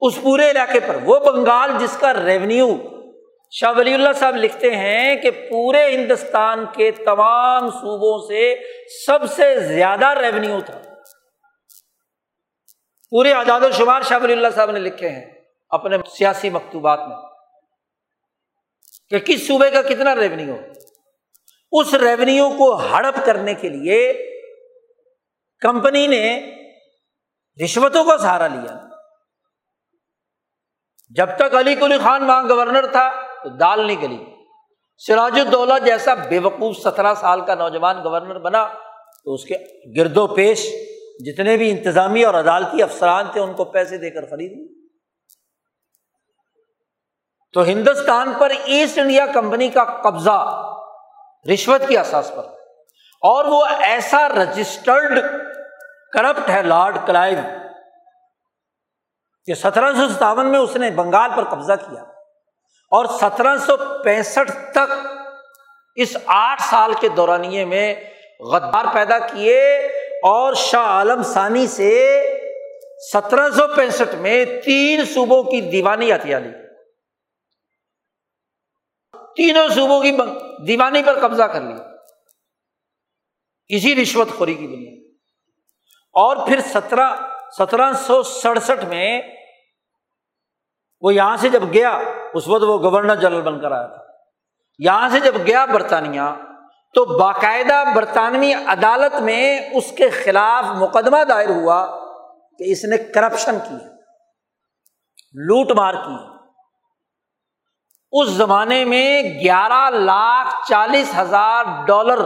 اس 0.01 0.19
پورے 0.23 0.51
علاقے 0.51 0.81
پر۔ 0.81 0.97
وہ 1.05 1.19
بنگال 1.19 1.71
جس 1.81 1.97
کا 1.97 2.13
ریونیو 2.15 2.77
شاہ 3.51 3.73
ولی 3.77 3.95
اللہ 3.95 4.13
صاحب 4.13 4.37
لکھتے 4.37 4.77
ہیں 4.77 5.17
کہ 5.17 5.31
پورے 5.31 5.91
ہندوستان 5.91 6.65
کے 6.77 6.91
تمام 6.91 7.71
صوبوں 7.71 8.27
سے 8.27 8.57
سب 9.07 9.19
سے 9.31 9.61
زیادہ 9.61 10.07
ریونیو 10.07 10.61
تھا۔ 10.61 10.81
پورے 13.11 13.33
آزاد 13.33 13.61
و 13.61 13.71
شمار 13.71 14.03
شاہ 14.03 14.19
ولی 14.23 14.33
اللہ 14.33 14.49
صاحب 14.55 14.71
نے 14.71 14.79
لکھے 14.79 15.09
ہیں 15.09 15.25
اپنے 15.71 15.97
سیاسی 16.19 16.51
مکتوبات 16.51 17.01
میں۔ 17.09 17.28
کہ 19.11 19.19
کس 19.19 19.47
صوبے 19.47 19.71
کا 19.71 19.83
کتنا 19.83 20.15
ریونیو 20.17 20.57
اس 21.73 21.95
ریونیو 21.95 22.51
کو 22.59 22.75
ہڑپ 22.75 23.25
کرنے 23.25 23.55
کے 23.55 23.69
لیے 23.69 24.13
کمپنی 25.61 26.07
نے 26.07 26.53
رشوتوں 27.65 28.05
کا 28.05 28.19
سہارا 28.19 28.47
لیا۔ 28.47 28.89
جب 31.11 31.29
تک 31.37 31.55
علی 31.55 31.75
کلی 31.75 31.99
خان 31.99 32.23
وہاں 32.23 32.49
گورنر 32.49 32.87
تھا 32.87 33.11
تو 33.43 33.49
دال 33.49 33.87
نہیں 33.87 34.03
گلی۔ 34.03 34.25
سراج 34.97 35.41
الدولہ 35.41 35.75
جیسا 35.85 36.15
بے 36.15 36.39
وقوف 36.39 36.77
سترہ 36.77 37.15
سال 37.15 37.45
کا 37.45 37.55
نوجوان 37.55 37.97
گورنر 38.05 38.39
بنا 38.39 38.67
تو 39.25 39.35
اس 39.35 39.45
کے 39.45 39.55
گرد 39.97 40.17
و 40.17 40.27
پیش 40.27 40.67
جتنے 41.27 41.57
بھی 41.57 41.71
انتظامی 41.71 42.25
اور 42.25 42.35
عدالتی 42.35 42.83
افسران 42.83 43.25
تھے 43.33 43.41
ان 43.41 43.53
کو 43.53 43.65
پیسے 43.65 43.99
دے 43.99 44.11
کر 44.11 44.27
خرید 44.27 44.53
لی 44.53 44.78
تو 47.53 47.63
ہندوستان 47.63 48.33
پر 48.39 48.53
ایسٹ 48.65 48.99
انڈیا 48.99 49.27
کمپنی 49.27 49.69
کا 49.69 49.85
قبضہ 49.85 50.65
رشوت 51.53 51.89
کی 51.89 51.99
اساس 51.99 52.31
پر 52.37 52.45
اور 53.23 53.45
وہ 53.45 53.65
ایسا 53.81 54.29
رجسٹرڈ 54.29 55.19
کرپٹ 56.13 56.51
ہے 56.51 56.63
لارڈ 56.63 56.99
کلائیو 57.07 57.39
کہ 59.47 59.55
سترہ 59.55 59.93
سو 59.93 60.09
ستاون 60.09 60.47
میں 60.47 60.59
اس 60.59 60.77
نے 60.77 60.91
بنگال 60.91 61.31
پر 61.37 61.45
قبضہ 61.45 61.73
کیا 61.73 62.03
اور 62.93 63.05
سترہ 63.05 63.57
سو 63.57 63.77
پینسٹھ 64.05 64.51
تک 64.73 64.93
اس 65.95 66.17
آٹھ 66.27 66.63
سال 66.63 66.93
کے 67.01 67.09
دورانیے 67.09 67.65
میں 67.65 67.95
غدار 68.41 68.85
پیدا 68.95 69.19
کیے 69.19 69.77
اور 70.23 70.55
شاہ 70.55 70.87
عالم 70.87 71.23
ثانی 71.23 71.67
سے 71.67 71.93
سترہ 73.13 73.51
سو 73.51 73.75
پینسٹھ 73.75 74.15
میں 74.15 74.45
تین 74.65 75.05
صوبوں 75.05 75.43
کی 75.43 75.61
دیوانی 75.61 76.13
ہتھیار 76.13 76.41
لی۔ 76.41 76.68
تینوں 79.39 79.69
صوبوں 79.69 80.03
کی 80.03 80.17
دیوانی 80.67 81.03
پر 81.03 81.19
قبضہ 81.21 81.43
کر 81.43 81.61
لیا 81.61 81.85
اسی 83.69 84.03
رشوت 84.03 84.29
خوری 84.39 84.55
کی 84.55 84.67
بنیاد 84.67 84.97
اور 86.13 86.47
پھر 86.47 86.61
سترہ 86.61 87.15
سترہ 87.59 87.93
سو 87.93 88.23
سڑسٹھ 88.23 88.85
میں 88.85 89.23
وہ 91.01 91.15
یہاں 91.15 91.37
سے 91.37 91.49
جب 91.49 91.63
گیا، 91.73 91.91
اس 92.35 92.49
وقت 92.49 92.63
وہ 92.63 92.79
گورنر 92.79 93.15
جنرل 93.15 93.41
بن 93.41 93.61
کر 93.61 93.73
آیا 93.73 93.87
تھا۔ 93.87 94.03
یہاں 94.79 95.09
سے 95.09 95.21
جب 95.21 95.35
گیا 95.47 95.65
برطانیہ، 95.65 96.23
تو 96.95 97.05
باقاعدہ 97.05 97.85
برطانوی 97.95 98.55
عدالت 98.55 99.15
میں 99.21 99.61
اس 99.73 99.93
کے 99.97 100.09
خلاف 100.09 100.65
مقدمہ 100.65 101.25
دائر 101.29 101.49
ہوا 101.49 101.87
کہ 102.59 102.73
اس 102.73 102.85
نے 102.85 102.97
کرپشن 102.99 103.59
کی 103.59 103.77
لوٹ 105.35 105.71
مار 105.71 105.95
کی 105.95 106.38
اس 108.13 108.29
زمانے 108.29 108.85
میں 108.85 109.23
گیارہ 109.23 109.91
لاکھ 109.91 110.69
چالیس 110.69 111.15
ہزار 111.19 111.65
ڈالر 111.87 112.19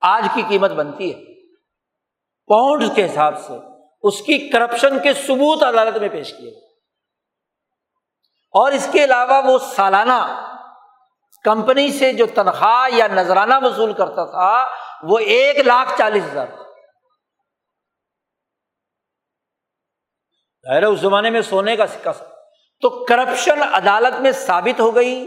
آج 0.00 0.28
کی 0.34 0.42
قیمت 0.48 0.70
بنتی 0.70 1.14
ہے۔ 1.14 1.44
پاؤنڈ 2.46 2.94
کے 2.94 3.06
حساب 3.06 3.38
سے 3.38 3.52
اس 4.02 4.22
کی 4.22 4.48
کرپشن 4.48 4.98
کے 4.98 5.12
ثبوت 5.12 5.62
عدالت 5.62 5.96
میں 5.96 6.08
پیش 6.08 6.32
کیے 6.32 6.50
اور 8.54 8.72
اس 8.72 8.88
کے 8.92 9.04
علاوہ 9.04 9.44
وہ 9.44 9.58
سالانہ 9.58 10.50
کمپنی 11.44 11.92
سے 11.92 12.12
جو 12.12 12.26
تنخواہ 12.34 12.88
یا 12.92 13.06
نذرانہ 13.06 13.54
وصول 13.62 13.92
کرتا 13.92 14.24
تھا، 14.24 14.68
وہ 15.02 15.18
ایک 15.18 15.56
لاکھ 15.56 15.98
چالیس 15.98 16.24
ہزار۔ 16.24 16.46
اس 20.82 21.00
زمانے 21.00 21.30
میں 21.30 21.42
سونے 21.42 21.76
کا 21.76 21.86
سکہ 21.86 22.12
تو 22.80 23.04
کرپشن 23.04 23.62
عدالت 23.62 24.20
میں 24.20 24.32
ثابت 24.32 24.80
ہو 24.80 24.94
گئی، 24.94 25.26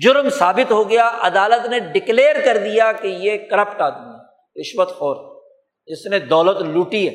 جرم 0.00 0.28
ثابت 0.28 0.70
ہو 0.70 0.88
گیا، 0.90 1.10
عدالت 1.20 1.66
نے 1.66 1.78
ڈکلیئر 1.78 2.36
کر 2.44 2.56
دیا 2.56 2.92
کہ 2.92 3.08
یہ 3.08 3.38
کرپٹ 3.50 3.80
آدمی 3.80 4.14
ہے، 4.14 4.60
رشوت 4.60 4.88
خور، 4.88 5.42
جس 5.86 6.06
نے 6.06 6.18
دولت 6.18 6.62
لوٹی 6.62 7.08
ہے۔ 7.08 7.14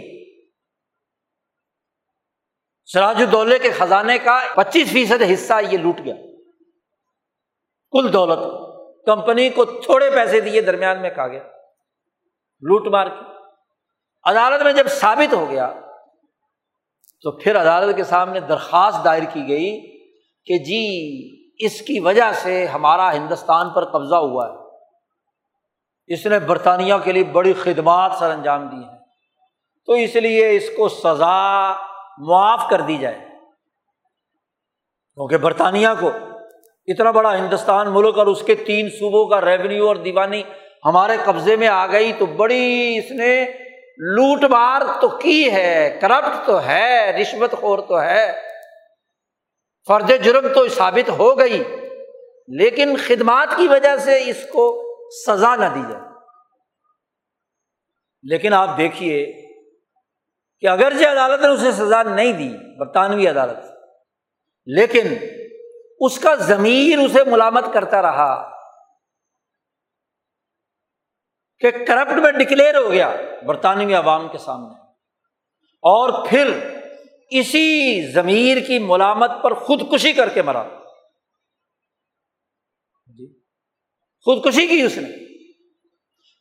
سراج 2.86 3.22
الدولے 3.22 3.60
کے 3.60 3.72
خزانے 3.72 4.18
کا 4.18 4.40
پچیس 4.56 4.92
فیصد 4.92 5.22
حصہ 5.34 5.54
یہ 5.70 5.78
لوٹ 5.78 6.00
گیا۔ 6.06 6.16
کل 7.94 8.14
دولت، 8.14 8.40
کمپنی 9.06 9.50
کو 9.50 9.66
تھوڑے 9.66 10.10
پیسے 10.10 10.42
دیے، 10.42 10.62
درمیان 10.62 11.02
میں 11.02 11.10
کھا 11.10 11.28
گیا، 11.28 11.44
لوٹ 12.64 12.88
مار 12.88 13.08
کے 13.08 13.30
عدالت 14.24 14.62
میں 14.62 14.74
جب 14.74 14.88
ثابت 14.88 15.34
ہو 15.34 15.50
گیا 15.50 15.74
تو 17.22 17.32
پھر 17.32 17.62
عدالت 17.62 17.96
کے 17.96 18.04
سامنے 18.04 18.40
درخواست 18.40 19.06
دائر 19.06 19.24
کی 19.24 19.48
گئی 19.48 19.82
کہ 20.46 20.58
جی 20.58 21.20
اس 21.66 21.82
کی 21.82 22.00
وجہ 22.00 22.32
سے 22.34 22.66
ہمارا 22.66 23.14
ہندوستان 23.14 23.70
پر 23.70 23.86
قبضہ 23.86 24.16
ہوا 24.16 24.48
ہے۔ 24.48 24.54
اس 26.14 26.26
نے 26.26 26.40
برطانیہ 26.40 26.94
کے 27.04 27.12
لیے 27.12 27.24
بڑی 27.24 27.54
خدمات 27.54 28.12
سر 28.20 28.30
انجام 28.30 28.68
دی 28.68 28.76
ہیں۔ 28.76 28.98
تو 29.86 29.94
اس 29.94 30.16
لیے 30.16 30.50
اس 30.50 30.70
کو 30.78 30.90
سزا 30.90 31.72
معاف 32.18 32.70
کر 32.70 32.82
دی 32.82 32.98
جائے۔ 32.98 33.18
کیونکہ 35.16 35.38
برطانیہ 35.38 35.88
کو 36.00 36.12
اتنا 36.88 37.12
بڑا 37.12 37.38
ہندوستان 37.38 37.94
ملک 37.94 38.18
اور 38.18 38.28
اس 38.28 38.42
کے 38.42 38.56
تین 38.56 38.90
صوبوں 38.90 39.30
کا 39.30 39.42
ریونیو 39.42 39.88
اور 39.88 39.96
دیوانی 39.96 40.44
ہمارے 40.86 41.18
قبضے 41.26 41.56
میں 41.56 41.68
آ 41.68 41.88
گئی 41.88 42.14
تو 42.14 42.26
بڑی 42.26 42.98
اس 42.98 43.12
نے 43.12 43.46
لوٹ 43.98 44.44
مار 44.44 44.82
تو 45.02 45.10
کی 45.10 45.52
ہے؟ 45.52 46.00
کرپٹ 46.02 46.46
تو 46.46 46.66
ہے، 46.66 47.12
رشوت 47.22 47.52
خور 47.52 47.80
تو 47.80 48.02
ہے۔ 48.02 48.40
فرض 49.88 50.12
جرم 50.24 50.54
تو 50.54 50.68
ثابت 50.68 51.10
ہو 51.10 51.40
گئی، 51.40 51.64
لیکن 52.48 52.96
خدمات 53.08 53.48
کی 53.58 53.68
وجہ 53.68 53.98
سے 53.98 54.24
اس 54.26 54.46
کو 54.52 54.88
سزا 55.28 55.56
نہ 55.56 55.66
دی 55.66 55.82
جائے۔ 55.90 56.04
لیکن 58.24 58.54
آپ 58.54 58.78
دیکھیے 58.78 59.26
کہ 60.60 60.68
اگر 60.68 60.92
عدالت 61.06 61.42
نے 61.42 61.48
اسے 61.48 61.72
سزا 61.72 62.04
نہیں 62.04 62.34
دی، 62.34 62.78
برطانوی 62.80 63.28
عدالت 63.28 63.58
لیکن 64.66 65.18
اس 66.00 66.20
کا 66.20 66.36
ضمیر 66.36 66.98
اسے 67.00 67.24
ملامت 67.24 67.66
کرتا 67.74 68.02
رہا۔ 68.02 68.61
کہ 71.62 71.72
کرپٹ 71.72 72.12
میں 72.12 72.32
ڈکلیئر 72.32 72.76
ہو 72.76 72.92
گیا 72.92 73.16
برطانوی 73.46 73.94
عوام 73.94 74.28
کے 74.28 74.38
سامنے۔ 74.38 74.82
اور 75.66 76.30
پھر 76.30 76.70
اسی 77.30 78.02
ضمیر 78.12 78.58
کی 78.60 78.80
ملامت 78.80 79.32
پر 79.44 79.54
خودکشی 79.54 80.14
کر 80.14 80.30
کے 80.30 80.42
مرا۔ 80.42 80.64
جی۔ 83.06 83.40
خودکشی 84.26 84.68
کی 84.68 84.82
اس 84.82 84.98
نے۔ 84.98 85.10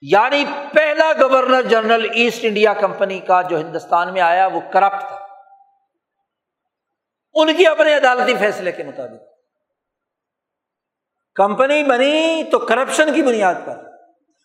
یعنی 0.03 0.45
پہلا 0.75 1.13
governor 1.21 1.63
general 1.63 2.07
East 2.15 2.39
India 2.43 2.73
Company 2.73 3.21
کا 3.21 3.43
جو 3.43 3.61
ہندوستان 3.61 4.13
میں 4.13 4.21
آیا 4.21 4.47
وہ 4.47 4.61
کرپٹ 4.73 5.01
تھا۔ 5.01 5.19
ان 7.35 7.57
کی 7.57 7.67
اپنے 7.67 7.95
عدالتی 7.95 8.35
فیصلے 8.37 8.73
کے 8.73 8.83
مطابق۔ 8.83 9.23
کمپنی 11.35 11.85
بنی 11.85 12.43
تو 12.51 12.59
کرپشن 12.59 13.15
کی 13.15 13.23
بنیاد 13.23 13.55
پر۔ 13.67 13.90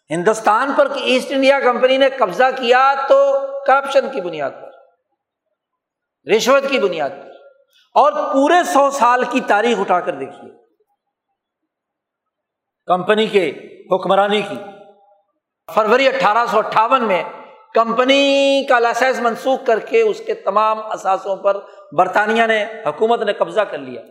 ہندوستان 0.10 0.74
پر 0.78 0.89
ایسٹ 0.89 1.32
انڈیا 1.32 1.60
کمپنی 1.60 1.97
نے 1.97 2.10
قبضہ 2.10 2.43
کیا 2.56 2.95
تو 3.10 3.41
کرپشن 3.68 4.10
کی 4.10 4.22
بنیاد 4.22 4.51
پر، 4.51 4.72
رشوت 6.32 6.64
کی 6.70 6.80
بنیاد 6.80 7.10
پر، 7.10 7.30
اور 7.93 8.34
پورے 8.34 8.64
سو 8.64 8.91
سال 8.91 9.24
کی 9.24 9.39
تاریخ 9.41 9.80
اٹھا 9.80 9.99
کر 9.99 10.14
دیکھیے۔ 10.14 10.51
کمپنی 12.86 13.28
کے 13.28 13.51
حکمرانی 13.91 14.41
کی۔ 14.41 14.56
فروری 15.76 16.08
اٹھارہ 16.08 16.45
سو 16.51 16.58
اٹھاون 16.58 17.08
میں 17.08 17.24
کمپنی 17.74 18.66
کا 18.70 18.80
لائسنس 18.80 19.20
منسوخ 19.20 19.60
کر 19.66 19.80
کے 19.80 20.01
اس 20.01 20.22
کے 20.26 20.34
تمام 20.34 20.80
اثاثوں 20.91 21.36
پر 21.36 21.58
برطانیہ 21.91 22.45
نے، 22.45 22.64
حکومت 22.64 23.22
نے 23.22 23.34
قبضہ 23.34 23.62
کر 23.62 23.78
لیا۔ 23.78 24.01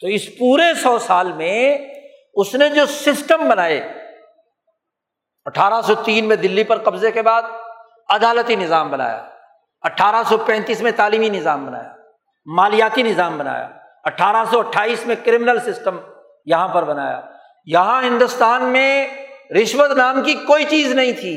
تو 0.00 0.06
اس 0.06 0.38
پورے 0.38 0.74
سو 0.74 0.98
سال 0.98 1.32
میں 1.32 1.78
اس 2.34 2.54
نے 2.54 2.68
جو 2.68 2.86
سسٹم 2.86 3.48
بنائے 3.48 3.99
اٹھارہ 5.46 5.80
سو 5.82 5.94
تین 5.94 6.28
میں 6.28 6.36
دلی 6.36 6.64
پر 6.64 6.78
قبضے 6.78 7.10
کے 7.10 7.22
بعد 7.22 7.42
عدالتی 8.08 8.56
نظام 8.56 8.90
بنایا، 8.90 9.28
اٹھارہ 9.82 10.22
سو 10.28 10.36
پینتیس 10.36 10.80
میں 10.82 10.92
تعلیمی 10.96 11.28
نظام 11.28 11.66
بنایا، 11.66 11.92
مالیاتی 12.46 13.02
نظام 13.02 13.38
بنایا، 13.38 13.68
اٹھارہ 14.04 14.44
سو 14.50 14.58
اٹھائیس 14.58 15.06
میں 15.06 15.16
کرمنل 15.24 15.58
سسٹم 15.58 15.98
یہاں 16.46 16.68
پر 16.68 16.84
بنایا۔ 16.84 17.20
یہاں 17.66 18.02
ہندوستان 18.02 18.64
میں 18.64 19.08
رشوت 19.62 19.90
نام 19.90 20.22
کی 20.22 20.34
کوئی 20.34 20.64
چیز 20.64 20.92
نہیں 20.92 21.12
تھی، 21.12 21.34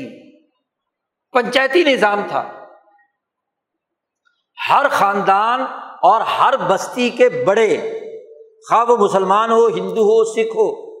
پنچایتی 1.34 1.84
نظام 1.84 2.22
تھا۔ 2.28 2.42
ہر 4.58 4.86
خاندان 4.90 5.62
اور 6.02 6.20
ہر 6.20 6.56
بستی 6.56 7.10
کے 7.10 7.28
بڑے، 7.46 7.76
خواہ 8.68 8.84
وہ 8.88 8.96
مسلمان 8.96 9.50
ہو، 9.50 9.66
ہندو 9.68 10.02
ہو، 10.02 10.24
سکھ 10.24 10.56
ہو 10.56 10.93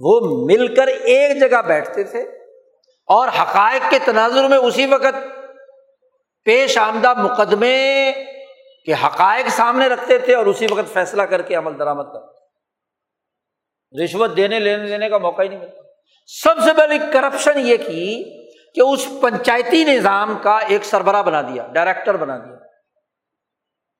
وہ 0.00 0.46
مل 0.46 0.74
کر 0.74 0.86
ایک 0.86 1.40
جگہ 1.40 1.62
بیٹھتے 1.62 2.04
تھے 2.04 2.22
اور 3.08 3.28
حقائق 3.28 3.90
کے 3.90 3.98
تناظر 4.04 4.48
میں 4.48 4.58
اسی 4.58 4.86
وقت 4.86 5.16
پیش 6.44 6.78
آمدہ 6.78 7.14
مقدمے 7.14 8.12
کے 8.84 8.92
حقائق 8.92 9.48
سامنے 9.48 9.88
رکھتے 9.88 10.18
تھے 10.18 10.34
اور 10.34 10.46
اسی 10.46 10.66
وقت 10.70 10.92
فیصلہ 10.92 11.22
کر 11.22 11.42
کے 11.42 11.54
عمل 11.54 11.78
درآمد 11.78 12.04
کرتے 12.04 12.38
رشوت 14.04 14.36
دینے، 14.36 14.58
لینے 14.60 14.84
لینے 14.84 15.08
کا 15.08 15.18
موقع 15.18 15.42
ہی 15.42 15.48
نہیں 15.48 15.58
ملتا۔ 15.58 15.82
سب 16.26 16.54
سے 16.64 16.72
بڑی 16.72 16.98
کرپشن 17.12 17.58
یہ 17.58 17.76
کی 17.76 18.24
کہ 18.74 18.80
اس 18.80 19.08
پنچایتی 19.20 19.84
نظام 19.84 20.38
کا 20.42 20.58
ایک 20.58 20.84
سربراہ 20.84 21.22
بنا 21.22 21.42
دیا 21.42 21.66
ڈائریکٹر 21.66 22.16
بنا 22.16 22.38
دیا 22.38 22.56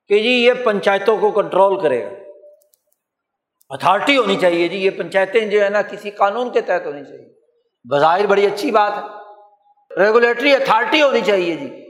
کہ 0.07 0.19
جی 0.19 0.29
یہ 0.29 0.53
پنچایتوں 0.53 1.17
کو 1.17 1.31
کنٹرول 1.31 1.79
کرے 1.79 2.03
گا۔ 2.03 2.09
اتھارٹی 3.69 4.17
ہونی 4.17 4.37
چاہیے 4.37 4.67
جی 4.67 4.77
یہ 4.77 4.89
پنچایتیں 4.89 5.47
جو 5.47 5.63
ہے 5.63 5.69
نا، 5.69 5.81
کسی 5.81 6.11
قانون 6.11 6.51
کے 6.53 6.61
تحت 6.61 6.85
ہونی 6.85 7.05
چاہیے۔ 7.05 7.33
بظاہر 7.83 8.25
بڑی 8.25 8.45
اچھی 8.45 8.71
بات 8.71 8.91
ہے۔ 8.97 9.19
ریگولیٹری 10.05 10.53
اتھارٹی 10.53 11.01
ہونی 11.01 11.21
چاہیے 11.21 11.55
جی۔ 11.55 11.85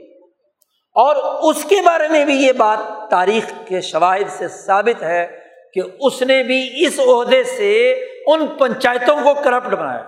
اور 0.94 1.16
اس 1.42 1.64
کے 1.64 1.76
بارے 1.84 2.08
میں 2.08 2.24
بھی 2.24 2.34
یہ 2.34 2.52
بات 2.52 3.10
تاریخ 3.10 3.52
کے 3.68 3.80
شواہد 3.80 4.28
سے 4.28 4.48
ثابت 4.48 5.02
ہے 5.02 5.44
کہ 5.74 5.80
اس 6.00 6.22
نے 6.22 6.42
بھی 6.42 6.86
اس 6.86 7.00
عہدے 7.00 7.44
سے 7.44 7.92
ان 8.26 8.46
پنچایتوں 8.46 9.16
کو 9.16 9.34
کرپٹ 9.34 9.66
بنایا۔ 9.66 10.00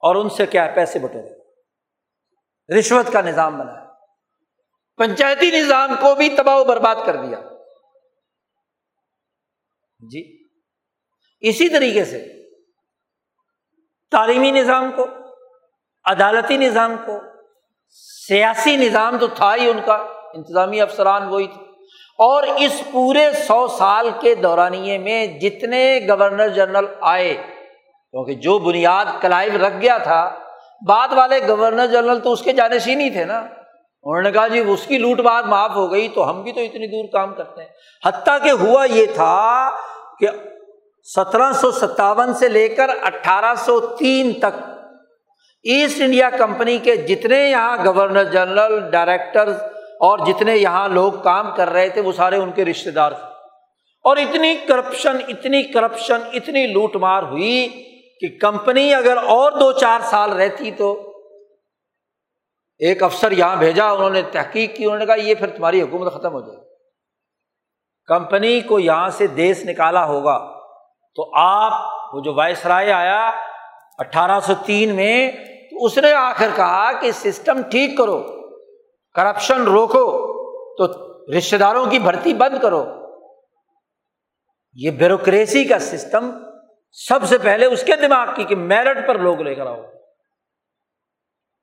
اور 0.00 0.16
ان 0.16 0.28
سے 0.28 0.46
کیا 0.46 0.70
ہے؟ 0.70 0.74
پیسے 0.74 0.98
بٹورے 0.98 1.44
رشوت 2.78 3.12
کا 3.12 3.20
نظام 3.20 3.58
بنایا۔ 3.58 3.86
پنچایتی 4.96 5.50
نظام 5.50 5.94
کو 6.00 6.14
بھی 6.14 6.28
تباہ 6.28 6.56
و 6.56 6.64
برباد 6.64 6.96
کر 7.06 7.16
دیا۔ 7.16 7.40
جی۔ 10.10 10.43
اسی 11.44 11.68
طریقے 11.68 12.04
سے 12.04 12.24
تعلیمی 14.10 14.50
نظام 14.50 14.90
کو، 14.96 15.06
عدالتی 16.04 16.56
نظام 16.56 16.96
کو، 17.06 17.18
سیاسی 18.28 18.76
نظام 18.76 19.18
تو 19.18 19.26
تھا 19.26 19.56
ہی 19.56 19.70
ان 19.70 19.80
کا 19.84 19.94
انتظامی 20.34 20.80
افسران 20.80 21.28
وہی 21.28 21.46
تھے۔ 21.46 21.60
اور 22.18 22.42
اس 22.42 22.82
پورے 22.92 23.32
سو 23.32 23.68
سال 23.68 24.10
کے 24.20 24.34
دورانیے 24.34 24.98
میں 24.98 25.26
جتنے 25.26 26.00
گورنر 26.08 26.48
جنرل 26.48 26.86
آئے، 27.00 27.34
کیونکہ 28.10 28.34
جو 28.34 28.58
بنیاد 28.58 29.04
کلائب 29.20 29.64
رکھ 29.64 29.74
گیا 29.82 29.98
تھا، 29.98 30.38
بعد 30.88 31.08
والے 31.12 31.48
گورنر 31.48 31.86
جنرل 31.86 32.20
تو 32.20 32.32
اس 32.32 32.42
کے 32.42 32.52
جانشین 32.52 33.00
ہی 33.00 33.10
تھے 33.10 33.24
نا۔ 33.24 33.38
انہوں 34.02 34.22
نے 34.22 34.32
کہا 34.32 34.46
جی 34.46 34.58
اس 34.58 34.86
کی 34.86 34.98
لوٹ 34.98 35.20
مار 35.20 35.42
معاف 35.42 35.70
ہو 35.70 35.92
گئی 35.92 36.08
تو 36.08 36.30
ہم 36.30 36.42
بھی 36.42 36.52
تو 36.52 36.60
اتنی 36.60 36.86
دور 36.86 37.12
کام 37.12 37.34
کرتے 37.34 37.62
ہیں۔ 37.62 37.68
حتیٰ 38.04 38.42
کہ 38.42 38.50
ہوا 38.50 38.84
یہ 38.84 39.06
تھا 39.14 39.70
کہ 40.18 40.28
سترہ 41.04 41.52
سو 41.52 41.70
ستاون 41.70 42.34
سے 42.34 42.48
لے 42.48 42.68
کر 42.68 42.90
اٹھارہ 43.02 43.54
سو 43.54 43.80
تین 43.80 44.32
تک 44.32 44.60
ایسٹ 45.62 46.00
انڈیا 46.00 46.30
کمپنی 46.30 46.78
کے 46.78 46.96
جتنے 46.96 47.50
یہاں 47.50 47.76
گورنر 47.84 48.24
جنرل 48.24 48.90
ڈائریکٹر 48.90 49.48
اور 50.00 50.18
جتنے 50.18 50.56
یہاں 50.56 50.88
لوگ 50.88 51.12
کام 51.12 51.54
کر 51.56 51.70
رہے 51.70 51.88
تھے، 51.88 52.00
وہ 52.00 52.12
سارے 52.12 52.36
ان 52.36 52.52
کے 52.52 52.64
رشتے 52.64 52.90
دار 52.90 53.12
تھے۔ 53.12 53.26
اور 54.04 54.16
اتنی 54.16 54.54
کرپشن 54.68 55.16
اتنی 55.28 55.62
کرپشن، 55.62 56.18
اتنی 56.32 56.66
لوٹ 56.66 56.96
مار 56.96 57.22
ہوئی 57.22 57.68
کہ 58.20 58.38
کمپنی 58.40 58.94
اگر 58.94 59.16
اور 59.16 59.52
دو 59.52 59.72
چار 59.72 60.00
سال 60.04 60.32
رہتی 60.32 60.70
تو 60.70 61.12
ایک 62.78 63.02
افسر 63.02 63.32
یہاں 63.32 63.56
بھیجا، 63.56 63.90
انہوں 63.90 64.10
نے 64.10 64.22
تحقیق 64.22 64.76
کی، 64.76 64.84
انہوں 64.84 64.98
نے 64.98 65.06
کہا 65.06 65.14
یہ 65.14 65.34
پھر 65.34 65.46
تمہاری 65.46 65.82
حکومت 65.82 66.12
ختم 66.12 66.32
ہو 66.32 66.40
جائے 66.40 66.64
کمپنی 68.06 68.60
کو 68.60 68.78
یہاں 68.78 69.08
سے 69.08 69.26
دیس 69.26 69.64
نکالا 69.64 70.04
ہوگا۔ 70.04 70.53
تو 71.14 71.30
آپ 71.38 71.72
وہ 72.14 72.20
جو 72.20 72.34
وائس 72.34 72.66
رائے 72.66 72.92
آیا 72.92 73.30
اٹھارہ 73.98 74.40
سو 74.40 74.52
تین 74.66 74.96
میں، 74.96 75.30
تو 75.70 75.84
اس 75.84 75.98
نے 75.98 76.12
آخر 76.12 76.46
کہا 76.56 76.92
کہ 76.92 77.12
سسٹم 77.12 77.62
ٹھیک 77.62 77.98
کرو، 77.98 78.22
کرپشن 79.14 79.62
روکو، 79.62 80.34
تو 80.76 81.14
رشتے 81.38 81.58
داروں 81.58 81.86
کی 81.86 81.98
بھرتی 81.98 82.34
بند 82.34 82.58
کرو۔ 82.58 82.84
یہ 84.74 84.90
بیوروکریسی 84.90 85.64
کا 85.64 85.78
سسٹم 85.78 86.30
سب 86.92 87.24
سے 87.24 87.38
پہلے 87.38 87.66
اس 87.66 87.84
کے 87.84 87.96
دماغ 87.96 88.28
کی 88.34 88.44
کہ 88.44 88.56
میرٹ 88.56 89.08
پر 89.08 89.18
لوگ 89.18 89.40
لے 89.40 89.54
کر 89.54 89.66
آؤ۔ 89.66 89.82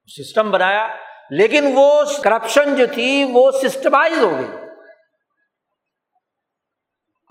سسٹم 0.08 0.52
بنایا، 0.52 0.88
لیکن 1.30 1.72
وہ 1.76 2.04
کرپشن 2.24 2.76
جو 2.76 2.86
تھی 2.94 3.32
وہ 3.34 3.52
سسٹمائز 3.52 4.24
ہو 4.24 4.32
گئی۔ 4.38 4.61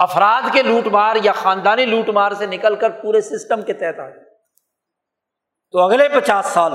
افراد 0.01 0.53
کے 0.53 0.63
لوٹ 0.63 0.87
مار 0.87 1.17
یا 1.23 1.33
خاندانی 1.33 1.87
لوٹ 1.87 2.09
مار 2.09 2.33
سے 2.33 2.47
نکل 2.47 2.77
کر 2.77 2.91
پورے 2.91 3.21
سسٹم 3.21 3.63
کے 3.63 3.73
تحت 3.73 3.99
آ 3.99 4.09
گئے۔ 4.09 4.25
تو 5.71 5.79
اگلے 5.79 6.09
پچاس 6.09 6.47
سال 6.47 6.73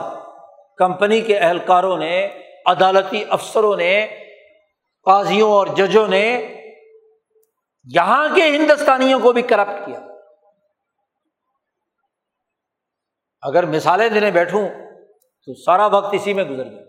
کمپنی 0.77 1.21
کے 1.21 1.39
اہلکاروں 1.39 1.97
نے، 1.97 2.41
عدالتی 2.65 3.23
افسروں 3.29 3.77
نے، 3.77 4.07
قاضیوں 5.05 5.51
اور 5.51 5.67
ججوں 5.67 6.07
نے 6.07 6.55
یہاں 7.95 8.35
کے 8.35 8.43
ہندوستانیوں 8.43 9.19
کو 9.19 9.33
بھی 9.33 9.41
کرپٹ 9.41 9.85
کیا۔ 9.85 9.99
اگر 13.41 13.65
مثالیں 13.65 14.09
دینے 14.09 14.31
بیٹھوں 14.31 14.67
تو 15.45 15.63
سارا 15.63 15.85
وقت 15.85 16.13
اسی 16.13 16.33
میں 16.33 16.43
گزر 16.43 16.65
گیا۔ 16.65 16.83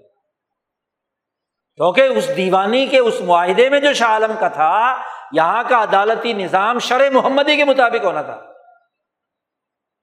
کیونکہ 1.76 2.00
اس 2.00 2.36
دیوانی 2.36 2.86
کے، 2.86 2.98
اس 2.98 3.20
معاہدے 3.20 3.68
میں 3.68 3.80
جو 3.80 3.92
شاہ 3.92 4.08
عالم 4.08 4.32
کا 4.40 4.48
تھا 4.48 5.02
یہاں 5.32 5.64
کا 5.68 5.82
عدالتی 5.82 6.32
نظام 6.32 6.78
شرح 6.78 7.10
محمدی 7.10 7.56
کے 7.56 7.64
مطابق 7.64 8.04
ہونا 8.04 8.22
تھا۔ 8.22 8.42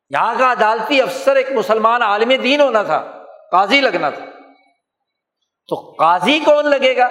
یہاں 0.10 0.36
کا 0.38 0.52
عدالتی 0.52 1.02
افسر 1.02 1.36
ایک 1.36 1.52
مسلمان 1.52 2.02
عالم 2.02 2.42
دین 2.42 2.62
ہونا 2.62 2.84
تھا، 2.84 3.24
قاضی 3.52 3.82
لگنا 3.82 4.10
تھا۔ 4.10 4.26
تو 5.68 5.96
قاضی 6.00 6.40
کون 6.40 6.66
لگے 6.70 6.98
گا؟ 6.98 7.10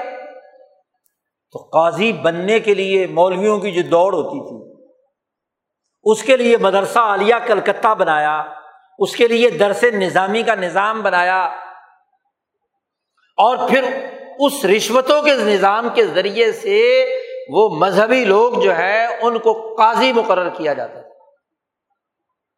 تو 1.53 1.59
قاضی 1.59 2.13
بننے 2.13 2.61
کے 2.61 2.75
لیے 2.75 3.07
مولویوں 3.07 3.59
کی 3.59 3.71
جو 3.71 3.83
دوڑ 3.83 4.15
ہوتی 4.15 4.49
تھی، 4.49 4.85
اس 6.05 6.23
کے 6.23 6.37
لیے 6.37 6.57
مدرسہ 6.57 6.99
عالیہ 6.99 7.35
کلکتہ 7.47 7.95
بنایا، 7.95 8.45
اس 8.99 9.17
کے 9.17 9.29
لیے 9.29 9.51
درس 9.51 9.85
نظامی 9.85 10.43
کا 10.43 10.55
نظام 10.55 11.03
بنایا۔ 11.03 11.45
اور 13.37 13.69
پھر 13.69 14.09
اس 14.39 14.65
رشوتوں 14.65 15.23
کے 15.23 15.35
نظام 15.35 15.89
کے 15.95 16.07
ذریعے 16.07 16.53
سے 16.53 17.07
وہ 17.53 17.69
مذہبی 17.69 18.25
لوگ 18.25 18.53
جو 18.63 18.77
ہے 18.77 19.07
ان 19.07 19.39
کو 19.39 19.75
قاضی 19.79 20.13
مقرر 20.13 20.49
کیا 20.49 20.73
جاتا 20.73 21.01
تھا 21.01 21.09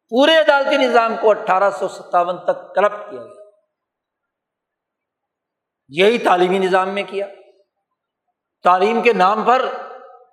پورے 0.09 0.35
عدالتی 0.37 0.77
نظام 0.77 1.15
کو 1.21 1.29
اٹھارہ 1.29 1.69
سو 1.69 1.87
ستاون 1.87 2.37
تک 2.37 2.75
کرپٹ 2.75 3.11
کیا 3.11 3.23
گیا۔ 3.23 3.43
یہی 5.87 6.17
تعلیمی 6.17 6.59
نظام 6.59 6.89
میں 6.89 7.03
کیا۔ 7.07 7.27
تعلیم 8.63 9.01
کے 9.01 9.13
نام 9.13 9.43
پر 9.43 9.65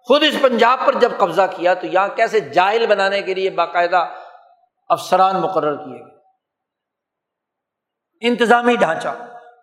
خود 0.06 0.22
اس 0.22 0.42
پنجاب 0.42 0.80
پر 0.86 0.94
جب 0.94 1.12
قبضہ 1.18 1.42
کیا 1.56 1.74
تو 1.74 1.86
یہاں 1.86 2.08
کیسے 2.08 2.40
جائل 2.40 2.86
بنانے 2.86 3.22
کے 3.22 3.34
لیے 3.34 3.50
باقاعدہ 3.50 4.08
افسران 4.88 5.40
مقرر 5.40 5.76
کیے 5.76 6.00
گئے۔ 6.00 6.18
انتظامی 8.20 8.76
ڈھانچہ۔ 8.76 9.08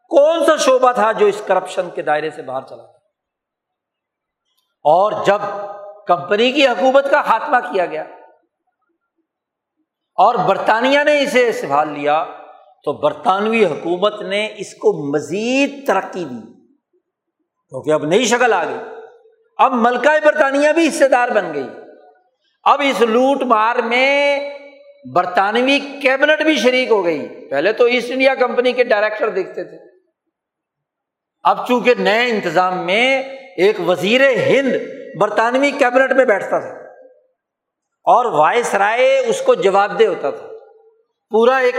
کون 0.09 0.45
سا 0.45 0.55
شعبہ 0.55 0.91
تھا 0.91 1.11
جو 1.11 1.25
اس 1.25 1.41
کرپشن 1.47 1.89
کے 1.89 2.01
دائرے 2.01 2.29
سے 2.29 2.41
باہر 2.41 2.61
چلا 2.61 2.98
اور 4.83 5.25
جب 5.25 5.37
کمپنی 6.07 6.51
کی 6.51 6.67
حکومت 6.67 7.11
کا 7.11 7.21
خاتمہ 7.21 7.57
کیا 7.71 7.85
گیا 7.85 8.01
اور 10.15 10.35
برطانیہ 10.35 10.99
نے 11.03 11.21
اسے 11.21 11.51
سنبھال 11.51 11.89
لیا، 11.89 12.25
تو 12.83 12.93
برطانوی 12.93 13.65
حکومت 13.65 14.21
نے 14.21 14.53
اس 14.57 14.73
کو 14.73 15.11
مزید 15.13 15.87
ترقی 15.87 16.23
دی۔ 16.23 16.41
کیونکہ 17.69 17.91
اب 17.91 18.05
نئی 18.05 18.25
شکل 18.25 18.53
آ 18.53 18.63
گئی۔ 18.63 18.77
اب 19.57 19.73
ملکہ 19.73 20.25
برطانیہ 20.25 20.69
بھی 20.69 20.87
حصے 20.87 21.07
دار 21.07 21.29
بن 21.29 21.53
گئی۔ 21.53 21.67
اب 22.63 22.81
اس 22.83 23.01
لوٹ 23.01 23.41
مار 23.41 23.75
میں 23.75 24.39
برطانوی 25.15 25.79
کیبنٹ 25.79 26.41
بھی 26.41 26.55
شریک 26.55 26.91
ہو 26.91 27.05
گئی۔ 27.05 27.47
پہلے 27.49 27.73
تو 27.73 27.85
ایسٹ 27.85 28.11
انڈیا 28.11 28.35
کمپنی 28.35 28.71
کے 28.71 28.83
ڈائریکٹر 28.83 29.29
دیکھتے 29.29 29.63
تھے۔ 29.63 29.98
اب 31.43 31.67
چونکہ 31.67 31.93
نئے 31.99 32.29
انتظام 32.29 32.85
میں 32.85 33.23
ایک 33.57 33.75
وزیر 33.87 34.21
ہند 34.29 34.75
برطانوی 35.19 35.71
کیبنٹ 35.71 36.11
میں 36.11 36.25
بیٹھتا 36.25 36.59
تھا 36.59 36.89
اور 38.05 38.25
وائس 38.25 38.75
رائے 38.75 39.19
اس 39.19 39.41
کو 39.41 39.55
جواب 39.55 39.99
دہ 39.99 40.03
ہوتا 40.03 40.29
تھا۔ 40.29 40.47
پورا 41.29 41.57
ایک 41.57 41.75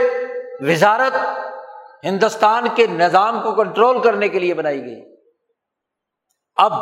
وزارت 0.60 1.12
ہندوستان 2.04 2.64
کے 2.74 2.86
نظام 2.86 3.42
کو 3.42 3.54
کنٹرول 3.54 4.02
کرنے 4.02 4.28
کے 4.28 4.38
لیے 4.38 4.54
بنائی 4.54 4.84
گئی۔ 4.84 5.14
اب 6.56 6.72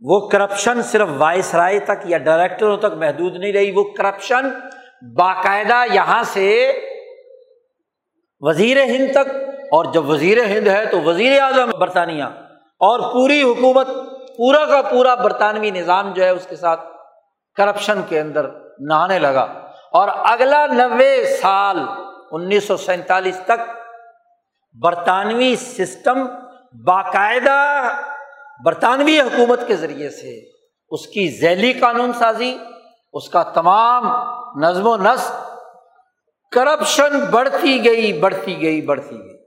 وہ 0.00 0.28
کرپشن 0.28 0.82
صرف 0.82 1.08
وائس 1.18 1.54
رائے 1.54 1.78
تک 1.78 2.02
یا 2.04 2.18
ڈائریکٹروں 2.18 2.76
تک 2.76 2.92
محدود 2.96 3.36
نہیں 3.36 3.52
رہی، 3.52 3.70
وہ 3.70 3.84
کرپشن 3.84 4.48
باقاعدہ 5.18 5.84
یہاں 5.92 6.22
سے 6.22 6.72
وزیر 8.40 8.84
ہند 8.84 9.12
تک 9.12 9.51
اور 9.72 9.84
جب 9.84 10.08
وزیر 10.08 10.44
ہند 10.44 10.66
ہے 10.66 10.86
تو 10.86 11.00
وزیر 11.00 11.40
اعظم 11.42 11.70
برطانیہ 11.78 12.24
اور 12.80 13.00
پوری 13.12 13.42
حکومت 13.42 13.86
پورا 14.36 14.64
کا 14.66 14.82
پورا 14.82 15.14
برطانوی 15.14 15.70
نظام 15.70 16.12
جو 16.12 16.24
ہے 16.24 16.28
اس 16.28 16.46
کے 16.46 16.56
ساتھ 16.56 16.80
کرپشن 17.56 18.00
کے 18.08 18.20
اندر 18.20 18.46
نہانے 18.78 19.18
لگا 19.18 19.42
اور 19.92 20.08
اگلا 20.08 20.66
نوے 20.66 21.36
سال 21.42 21.78
انیس 22.30 22.64
سو 22.64 22.76
سینتالیس 22.76 23.40
تک 23.44 23.60
برطانوی 24.82 25.56
سسٹم 25.56 26.26
باقاعدہ 26.86 27.88
برطانوی 28.64 29.20
حکومت 29.20 29.60
کے 29.66 29.76
ذریعے 29.76 30.10
سے 30.10 30.52
اس 30.90 31.06
کی 31.06 31.28
ذیلی 31.30 31.72
قانون 31.72 32.12
سازی، 32.12 32.58
اس 33.12 33.28
کا 33.28 33.42
تمام 33.42 34.08
نظم 34.60 34.86
و 34.86 34.96
نسق 34.96 35.32
کرپشن 36.52 37.20
بڑھتی 37.30 37.84
گئی 37.84 38.12
بڑھتی 38.12 38.62
گئی 38.62 38.80
بڑھتی 38.80 39.16
گئی۔ 39.16 39.41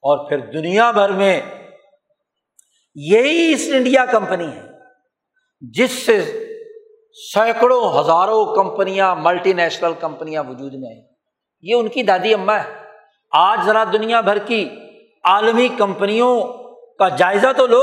اور 0.00 0.28
پھر 0.28 0.38
دنیا 0.38 0.90
بھر 0.90 1.12
میں 1.12 1.40
یہی 2.94 3.38
ایسٹ 3.38 3.74
انڈیا 3.74 4.04
کمپنی 4.04 4.46
ہے، 4.46 4.62
جس 5.60 5.90
سے 5.90 6.44
سینکڑوں 7.34 8.00
ہزاروں 8.00 8.54
کمپنیاں 8.54 9.16
ملٹی 9.16 9.52
نیشنل 9.52 9.92
کمپنیاں 10.00 10.44
وجود 10.44 10.74
میں 10.74 10.90
آئیں۔ 10.90 11.08
یہ 11.60 11.74
ان 11.74 11.88
کی 11.88 12.02
دادی 12.02 12.34
اماں 12.34 12.58
ہے۔ 12.58 12.84
آج 13.32 13.60
ذرا 13.66 13.84
دنیا 13.92 14.20
بھر 14.20 14.38
کی 14.38 14.68
عالمی 15.24 15.68
کمپنیوں 15.78 16.40
کا 16.98 17.08
جائزہ 17.08 17.46
تو 17.56 17.66
لو۔ 17.66 17.82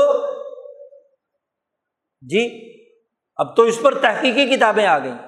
جی 2.20 2.72
اب 3.36 3.56
تو 3.56 3.62
اس 3.62 3.82
پر 3.82 3.94
تحقیقی 3.98 4.56
کتابیں 4.56 4.86
آ 4.86 4.98
گئیں۔ 4.98 5.18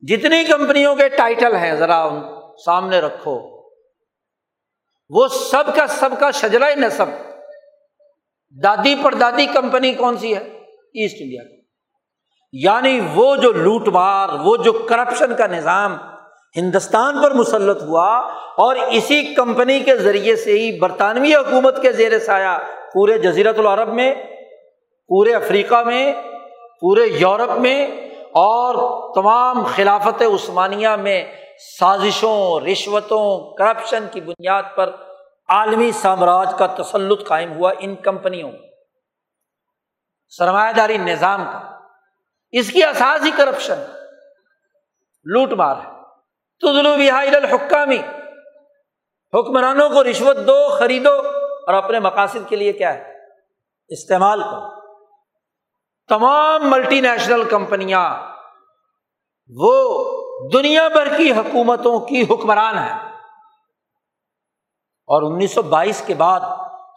جتنی 0.00 0.44
کمپنیوں 0.44 0.96
کے 0.96 1.08
ٹائٹل 1.08 1.56
ہیں، 1.56 1.74
ذرا 1.74 2.02
ان 2.02 2.22
سامنے 2.64 3.00
رکھو۔ 3.00 3.61
وہ 5.12 5.28
سب 5.28 5.74
کا 5.74 5.86
سب 5.86 6.10
کا 6.18 6.30
شجرا 6.30 6.68
نصب۔ 6.76 7.06
دادی 8.64 8.94
پر 9.02 9.14
دادی 9.14 9.46
کمپنی 9.46 9.94
کون 9.94 10.16
سی 10.16 10.36
ہے؟ 10.36 10.40
East 10.94 11.16
India. 11.20 11.42
یعنی 12.52 13.00
وہ 13.14 13.36
جو 13.36 13.52
لوٹ 13.52 13.88
مار، 13.88 14.28
وہ 14.28 14.56
جو 14.56 14.72
کرپشن 14.72 15.36
کا 15.36 15.46
نظام 15.46 15.96
ہندوستان 16.56 17.22
پر 17.22 17.30
مسلط 17.30 17.82
ہوا 17.82 18.18
اور 18.56 18.76
اسی 18.76 19.34
کمپنی 19.34 19.80
کے 19.80 19.96
ذریعے 19.96 20.36
سے 20.36 20.52
ہی 20.52 20.78
برطانوی 20.78 21.34
حکومت 21.34 21.82
کے 21.82 21.92
زیر 21.92 22.18
سایہ 22.18 22.58
پورے 22.92 23.18
جزیرت 23.18 23.58
العرب 23.58 23.94
میں، 23.94 24.14
پورے 25.08 25.34
افریقہ 25.34 25.82
میں، 25.82 26.12
پورے 26.80 27.06
یورپ 27.06 27.58
میں 27.58 27.86
اور 28.16 28.74
تمام 29.14 29.64
خلافت 29.64 30.22
عثمانیہ 30.22 30.88
میں 30.88 31.24
سازشوں، 31.78 32.60
رشوتوں 32.60 33.54
کرپشن 33.54 34.04
کی 34.12 34.20
بنیاد 34.20 34.62
پر 34.74 34.96
عالمی 35.48 35.92
سامراج 35.92 36.54
کا 36.58 36.66
تسلط 36.66 37.26
قائم 37.26 37.52
ہوا 37.52 37.72
ان 37.78 37.96
کمپنیوں 37.96 38.52
سرمایہ 40.28 40.72
داری 40.72 40.98
نظام 40.98 41.44
کا۔ 41.44 41.78
اس 42.50 42.72
کی 42.72 42.84
اساس 42.84 43.24
ہی 43.24 43.30
کرپشن 43.36 43.74
لوٹ 45.24 45.52
مار 45.52 45.76
ہے۔ 45.76 45.90
تدلو 46.60 46.92
الحکامی 47.12 47.98
حکمرانوں 49.34 49.90
کو 49.90 50.04
رشوت 50.04 50.36
دو، 50.36 50.68
خریدو 50.78 51.12
اور 51.66 51.74
اپنے 51.74 52.00
مقاصد 52.00 52.48
کے 52.48 52.56
لیے 52.56 52.72
کیا 52.72 52.94
ہے؟ 52.94 53.18
استعمال 53.88 54.42
کرو۔ 54.42 54.80
تمام 56.08 56.70
ملٹی 56.70 57.00
نیشنل 57.00 57.44
کمپنیاں، 57.44 58.32
وہ 59.48 60.04
دنیا 60.52 60.88
بھر 60.88 61.16
کی 61.16 61.32
حکومتوں 61.32 62.00
کی 62.00 62.22
حکمران 62.30 62.78
ہیں۔ 62.78 62.98
اور 65.06 65.32
انیس 65.32 65.54
سو 65.54 65.62
بائیس 65.62 66.02
کے 66.06 66.14
بعد، 66.14 66.40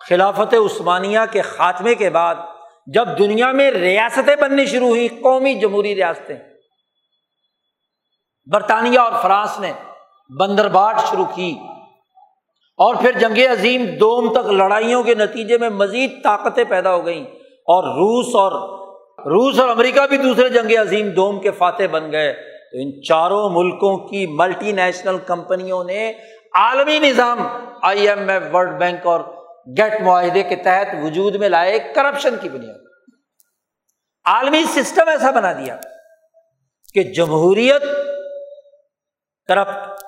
خلافت 0.09 0.53
عثمانیہ 0.53 1.19
کے 1.31 1.41
خاتمے 1.41 1.95
کے 1.95 2.09
بعد، 2.09 2.35
جب 2.87 3.07
دنیا 3.19 3.51
میں 3.51 3.71
ریاستیں 3.71 4.35
بننی 4.35 4.65
شروع 4.65 4.87
ہوئی 4.87 5.07
قومی 5.07 5.53
جمہوری 5.53 5.95
ریاستیں۔ 5.95 6.35
برطانیہ 8.51 8.99
اور 8.99 9.11
فرانس 9.21 9.59
نے 9.59 9.73
بندرباٹ 10.39 10.95
شروع 11.09 11.25
کی۔ 11.35 11.57
اور 12.77 12.95
پھر 12.95 13.11
جنگ 13.11 13.51
عظیم 13.51 13.85
دوم 13.85 14.33
تک 14.33 14.51
لڑائیوں 14.51 15.03
کے 15.03 15.15
نتیجے 15.15 15.57
میں 15.57 15.69
مزید 15.69 16.23
طاقتیں 16.23 16.63
پیدا 16.63 16.95
ہو 16.95 17.05
گئیں۔ 17.05 17.25
اور 17.45 17.83
روس 17.83 18.35
اور 18.35 18.51
روس 19.17 19.59
اور 19.59 19.69
امریکہ 19.69 20.07
بھی 20.07 20.17
دوسرے 20.17 20.49
جنگ 20.49 20.81
عظیم 20.81 21.09
دوم 21.09 21.39
کے 21.39 21.51
فاتح 21.51 21.83
بن 21.91 22.11
گئے۔ 22.11 22.54
تو 22.75 22.81
ان 22.81 23.01
چاروں 23.01 23.49
ملکوں 23.49 24.07
کی 24.07 24.27
ملٹی 24.27 24.71
نیشنل 24.71 25.17
کمپنیوں 25.17 25.83
نے 25.83 26.13
عالمی 26.53 26.99
نظام 26.99 27.37
I 27.83 28.09
M 28.09 28.29
F, 28.29 28.43
World 28.53 28.79
Bank 28.79 29.05
اور 29.05 29.19
گیٹ 29.77 30.01
معاہدے 30.01 30.43
کے 30.43 30.55
تحت 30.55 30.87
وجود 31.03 31.35
میں 31.35 31.49
لائے 31.49 31.79
کرپشن 31.79 32.35
کی 32.41 32.49
بنیاد۔ 32.49 32.79
عالمی 34.25 34.63
سسٹم 34.63 35.07
ایسا 35.07 35.31
بنا 35.31 35.53
دیا 35.53 35.77
کہ 36.93 37.03
جمہوریت 37.03 37.81
کرپٹ، 39.47 40.03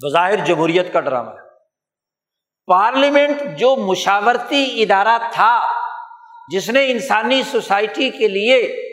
بظاہر 0.00 0.36
جمہوریت 0.36 0.92
کا 0.92 1.00
ڈرامہ۔ 1.00 1.30
پارلیمنٹ 2.66 3.58
جو 3.58 3.76
مشاورتی 3.76 4.82
ادارہ 4.82 5.18
تھا، 5.32 5.60
جس 6.52 6.70
نے 6.70 6.90
انسانی 6.90 7.42
سوسائٹی 7.42 8.10
کے 8.10 8.28
لیے 8.28 8.89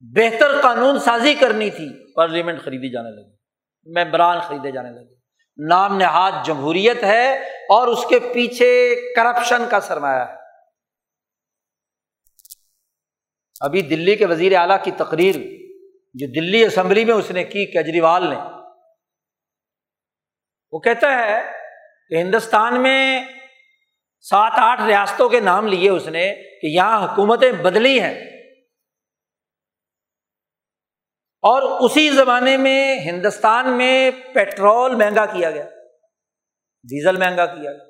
بہتر 0.00 0.60
قانون 0.60 0.98
سازی 0.98 1.34
کرنی 1.34 1.70
تھی، 1.70 2.14
پارلیمنٹ 2.14 2.62
خریدی 2.62 2.92
جانے 2.92 3.10
لگی، 3.10 3.34
ممبران 3.86 4.38
خریدے 4.40 4.70
جانے 4.70 4.90
لگے۔ 4.90 5.14
نام 5.68 5.96
نہاد 5.96 6.32
جمہوریت 6.44 7.02
ہے 7.02 7.34
اور 7.44 7.88
اس 7.88 8.06
کے 8.08 8.18
پیچھے 8.18 8.94
کرپشن 9.16 9.62
کا 9.70 9.80
سرمایہ 9.80 10.20
ہے۔ 10.20 10.34
ابھی 13.60 13.82
دلی 13.82 14.16
کے 14.16 14.26
وزیر 14.26 14.56
اعلیٰ 14.56 14.76
کی 14.82 14.90
تقریر، 14.90 15.34
جو 16.14 16.26
دلی 16.26 16.64
اسمبلی 16.64 17.04
میں 17.04 17.14
اس 17.14 17.30
نے 17.30 17.44
کی، 17.44 17.66
کیجریوال 17.66 18.26
نے، 18.30 18.36
وہ 20.72 20.78
کہتا 20.78 21.18
ہے 21.18 21.42
کہ 22.08 22.14
ہندوستان 22.14 22.82
میں 22.82 23.24
سات 24.20 24.52
آٹھ 24.54 24.82
ریاستوں 24.82 25.28
کے 25.28 25.40
نام 25.40 25.66
لیے 25.66 25.90
اس 25.90 26.06
نے 26.06 26.34
کہ 26.60 26.66
یہاں 26.66 27.12
حکومتیں 27.12 27.52
بدلی 27.52 28.00
ہیں۔ 28.00 28.39
اور 31.42 31.62
اسی 31.62 32.10
زمانے 32.10 32.56
میں 32.56 33.00
ہندوستان 33.00 33.78
میں 33.78 34.10
پیٹرول 34.34 34.94
مہنگا 34.94 35.26
کیا 35.26 35.50
گیا، 35.50 35.64
ڈیزل 36.82 37.16
مہنگا 37.16 37.46
کیا 37.46 37.72
گیا۔ 37.72 37.84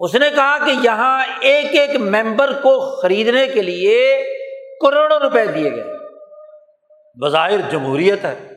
اس 0.00 0.14
نے 0.14 0.30
کہا 0.30 0.66
کہ 0.66 0.70
یہاں 0.70 1.24
ایک 1.40 1.64
ایک 1.64 1.96
ممبر 1.96 2.52
کو 2.52 3.00
خریدنے 3.02 3.46
کے 3.46 3.62
لیے 3.62 4.24
کروڑوں 4.80 5.18
روپے 5.18 5.46
دیے 5.46 5.70
گئے۔ 5.70 5.84
بظاہر 7.22 7.70
جمہوریت 7.70 8.24
ہے، 8.24 8.54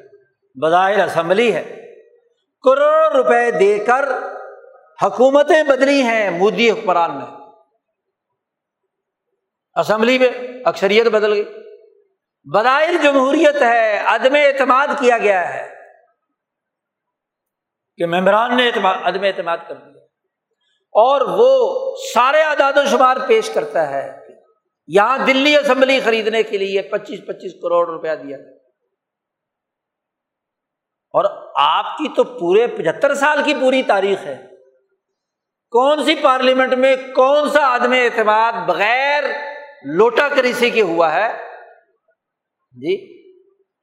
بظاہر 0.62 1.06
اسمبلی 1.06 1.54
ہے۔ 1.54 1.64
کروڑوں 2.64 3.10
روپے 3.10 3.52
دے 3.52 3.80
کر 3.80 4.06
حکومتیں 5.04 5.64
بدلی 5.64 6.02
ہیں 6.02 6.30
مودی 6.30 6.72
حکمران 6.72 7.18
میں 7.18 7.28
اسمبلی 9.76 10.18
میں 10.18 10.30
اکثریت 10.66 11.08
بدل 11.08 11.34
گئی۔ 11.34 11.61
بدائر 12.44 13.04
جمہوریت 13.04 13.62
ہے، 13.62 14.02
عدم 14.06 14.36
اعتماد 14.36 14.88
کیا 15.00 15.18
گیا 15.18 15.54
ہے۔ 15.54 15.76
کہ 17.98 18.06
ممبران 18.06 18.58
نے 18.58 18.68
اعتماد، 18.68 18.96
عدم 19.04 19.24
اعتماد 19.24 19.58
کر 19.68 19.76
دیا۔ 19.76 20.04
اور 20.92 21.22
وہ 21.22 21.96
سارے 22.14 22.42
اعداد 22.42 22.74
و 22.76 22.86
شمار 22.86 23.18
پیش 23.28 23.50
کرتا 23.50 23.90
ہے۔ 23.90 24.28
یہاں 24.88 25.18
دلی 25.18 25.58
اسمبلی 25.58 26.00
خریدنے 26.00 26.44
کے 26.44 26.58
لیے 26.58 26.82
پچیس 26.82 27.20
پچیس 27.28 27.54
کروڑ 27.62 27.88
روپیہ 27.88 28.16
دیا۔ 28.16 28.38
اور 31.14 31.52
آپ 31.56 31.98
کی 31.98 32.08
تو 32.16 32.24
پورے 32.24 32.68
پچہتر 32.68 33.14
سال 33.14 33.42
کی 33.46 33.54
پوری 33.54 33.84
تاریخ 33.84 34.24
ہے۔ 34.24 34.46
کون 35.70 36.04
سی 36.04 36.16
پارلیمنٹ 36.16 36.74
میں 36.74 36.96
کون 37.16 37.50
سا 37.50 37.76
عدم 37.76 37.92
اعتماد 37.92 38.54
بغیر 38.54 39.24
لوٹا 39.84 40.28
کریسی 40.28 40.70
کے 40.70 40.82
ہوا 40.82 41.14
ہے؟ 41.14 41.51
جی؟ 42.72 43.22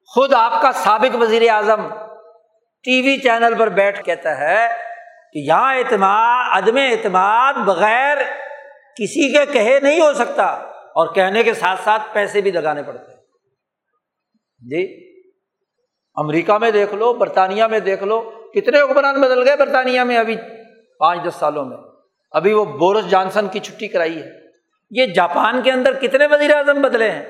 خود 0.07 0.33
آپ 0.33 0.63
کا 0.63 0.73
سابق 0.73 1.17
وزیر 1.17 1.51
اعظم 1.51 1.89
ٹی 2.83 3.03
وی 3.03 3.19
چینل 3.19 3.55
پر 3.59 3.69
بیٹھ 3.69 4.05
کہتا 4.05 4.39
ہے 4.39 4.69
کہ 5.33 5.39
یہاں 5.39 5.75
اعتماد، 5.75 6.57
عدم 6.57 6.77
اعتماد 6.77 7.55
بغیر 7.55 8.17
کسی 8.97 9.33
کے 9.33 9.47
کہے 9.53 9.81
نہیں 9.81 10.01
ہو 10.01 10.13
سکتا 10.13 10.45
اور 10.73 11.15
کہنے 11.15 11.43
کے 11.43 11.55
ساتھ 11.55 11.81
ساتھ 11.85 12.03
پیسے 12.13 12.41
بھی 12.41 12.51
لگانے 12.51 12.83
پڑتے 12.83 13.11
ہیں۔ 13.11 13.21
جی؟ 14.59 15.09
امریکہ 16.17 16.59
میں 16.59 16.71
دیکھ 16.71 16.95
لو، 16.95 17.13
برطانیہ 17.13 17.65
میں 17.65 17.81
دیکھ 17.81 18.05
لو، 18.05 18.31
کتنے 18.55 18.81
حکمران 18.81 19.21
بدل 19.21 19.49
گئے 19.49 19.57
برطانیہ 19.57 20.01
میں 20.01 20.17
ابھی 20.17 20.37
پانچ 20.99 21.21
دس 21.29 21.35
سالوں 21.35 21.65
میں۔ 21.65 21.77
ابھی 22.31 22.53
وہ 22.53 22.65
بورس 22.65 23.11
جانسن 23.11 23.49
کی 23.49 23.61
چھٹی 23.61 23.89
کرائی 23.89 24.23
ہے۔ 24.23 24.31
یہ 24.91 25.07
جاپان 25.07 25.63
کے 25.63 25.73
اندر 25.73 25.93
کتنے 25.93 26.27
وزیر 26.27 26.55
اعظم 26.55 26.83
بدلے 26.83 27.11
ہیں؟ 27.11 27.27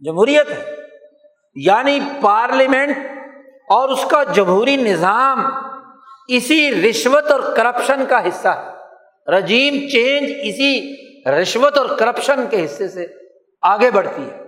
جمہوریت 0.00 0.50
ہے۔ 0.50 0.76
یعنی 1.54 2.00
پارلیمنٹ 2.20 2.96
اور 3.68 3.88
اس 3.88 4.04
کا 4.10 4.22
جمہوری 4.22 4.76
نظام 4.76 5.44
اسی 6.28 6.90
رشوت 6.90 7.30
اور 7.30 7.40
کرپشن 7.56 8.06
کا 8.08 8.28
حصہ 8.28 8.48
ہے۔ 8.48 8.70
رجیم 9.32 9.88
چینج 9.88 10.30
اسی 10.42 10.96
رشوت 11.30 11.78
اور 11.78 11.86
کرپشن 11.98 12.46
کے 12.50 12.64
حصے 12.64 12.88
سے 12.88 13.06
آگے 13.62 13.90
بڑھتی 13.90 14.30
ہے۔ 14.30 14.40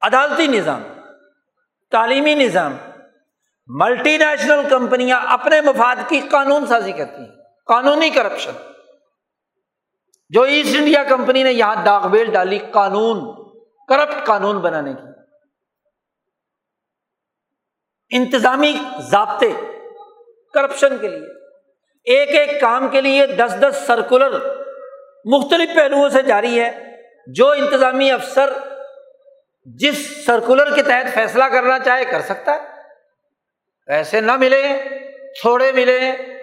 عدالتی 0.00 0.46
نظام، 0.46 0.82
تعلیمی 1.90 2.34
نظام، 2.34 2.76
ملٹی 3.66 4.18
نیشنل 4.18 4.68
کمپنیاں 4.70 5.20
اپنے 5.26 5.60
مفاد 5.60 5.96
کی 6.08 6.20
قانون 6.30 6.66
سازی 6.66 6.92
کرتی 6.92 7.22
ہیں۔ 7.22 7.42
قانونی 7.66 8.10
کرپشن۔ 8.10 8.71
جو 10.32 10.42
ایسٹ 10.42 10.76
انڈیا 10.76 11.04
کمپنی 11.04 11.42
نے 11.42 11.52
یہاں 11.52 11.84
داغ 11.84 12.08
بیل 12.08 12.32
ڈالی 12.32 12.58
قانون، 12.58 13.44
کرپٹ 13.88 14.26
قانون 14.26 14.58
بنانے 14.58 14.92
کی۔ 14.92 15.08
انتظامی 18.16 18.78
ضابطے 18.98 19.52
کرپشن 20.54 20.98
کے 20.98 21.08
لیے، 21.08 21.26
ایک 22.04 22.28
ایک 22.28 22.60
کام 22.60 22.88
کے 22.88 23.00
لیے 23.00 23.26
دس 23.26 23.54
دس 23.60 23.82
سرکولر 23.86 24.54
مختلف 25.24 25.74
پہلوؤں 25.74 26.08
سے 26.08 26.22
جاری 26.22 26.60
ہے۔ 26.60 26.96
جو 27.26 27.50
انتظامی 27.50 28.10
افسر 28.10 28.52
جس 29.64 30.24
سرکولر 30.26 30.74
کے 30.74 30.82
تحت 30.82 31.14
فیصلہ 31.14 31.44
کرنا 31.44 31.78
چاہے 31.78 32.04
کر 32.04 32.20
سکتا 32.20 32.52
ہے۔ 32.52 32.58
پیسے 33.86 34.20
نہ 34.20 34.36
ملے 34.36 34.68
تھوڑے 35.40 35.72
ملے 35.72 36.00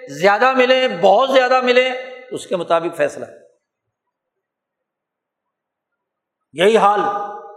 زیادہ 0.10 0.54
ملے 0.54 0.88
بہت 1.02 1.30
زیادہ 1.32 1.62
ملے 1.62 1.90
اس 2.32 2.48
کے 2.48 2.56
مطابق 2.56 2.98
فیصلہ۔ 2.98 3.26
یہی 6.54 6.78
حال 6.78 7.00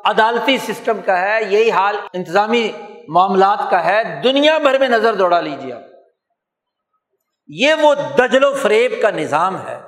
عدالتی 0.04 0.58
سسٹم 0.58 1.00
کا 1.00 1.20
ہے، 1.20 1.44
یہی 1.44 1.70
حال 1.70 1.96
انتظامی 2.12 2.72
معاملات 3.08 3.70
کا 3.70 3.84
ہے۔ 3.84 4.20
دنیا 4.24 4.58
بھر 4.58 4.78
میں 4.78 4.88
نظر 4.88 5.14
دوڑا 5.14 5.40
لیجیے 5.40 5.72
آپ۔ 5.72 5.82
یہ 7.46 7.74
وہ 7.74 7.94
دجل 7.94 8.44
و 8.44 8.54
فریب 8.54 8.92
کا 9.02 9.10
نظام 9.10 9.68
ہے 9.68 9.80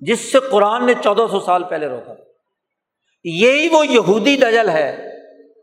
جس 0.00 0.32
سے 0.32 0.38
قرآن 0.50 0.86
نے 0.86 0.94
چودہ 1.04 1.26
سو 1.30 1.40
سال 1.40 1.64
پہلے 1.64 1.88
روکا۔ 1.88 2.12
یہی 3.24 3.68
وہ 3.68 3.86
یہودی 3.86 4.36
دجل 4.36 4.68
ہے 4.68 5.10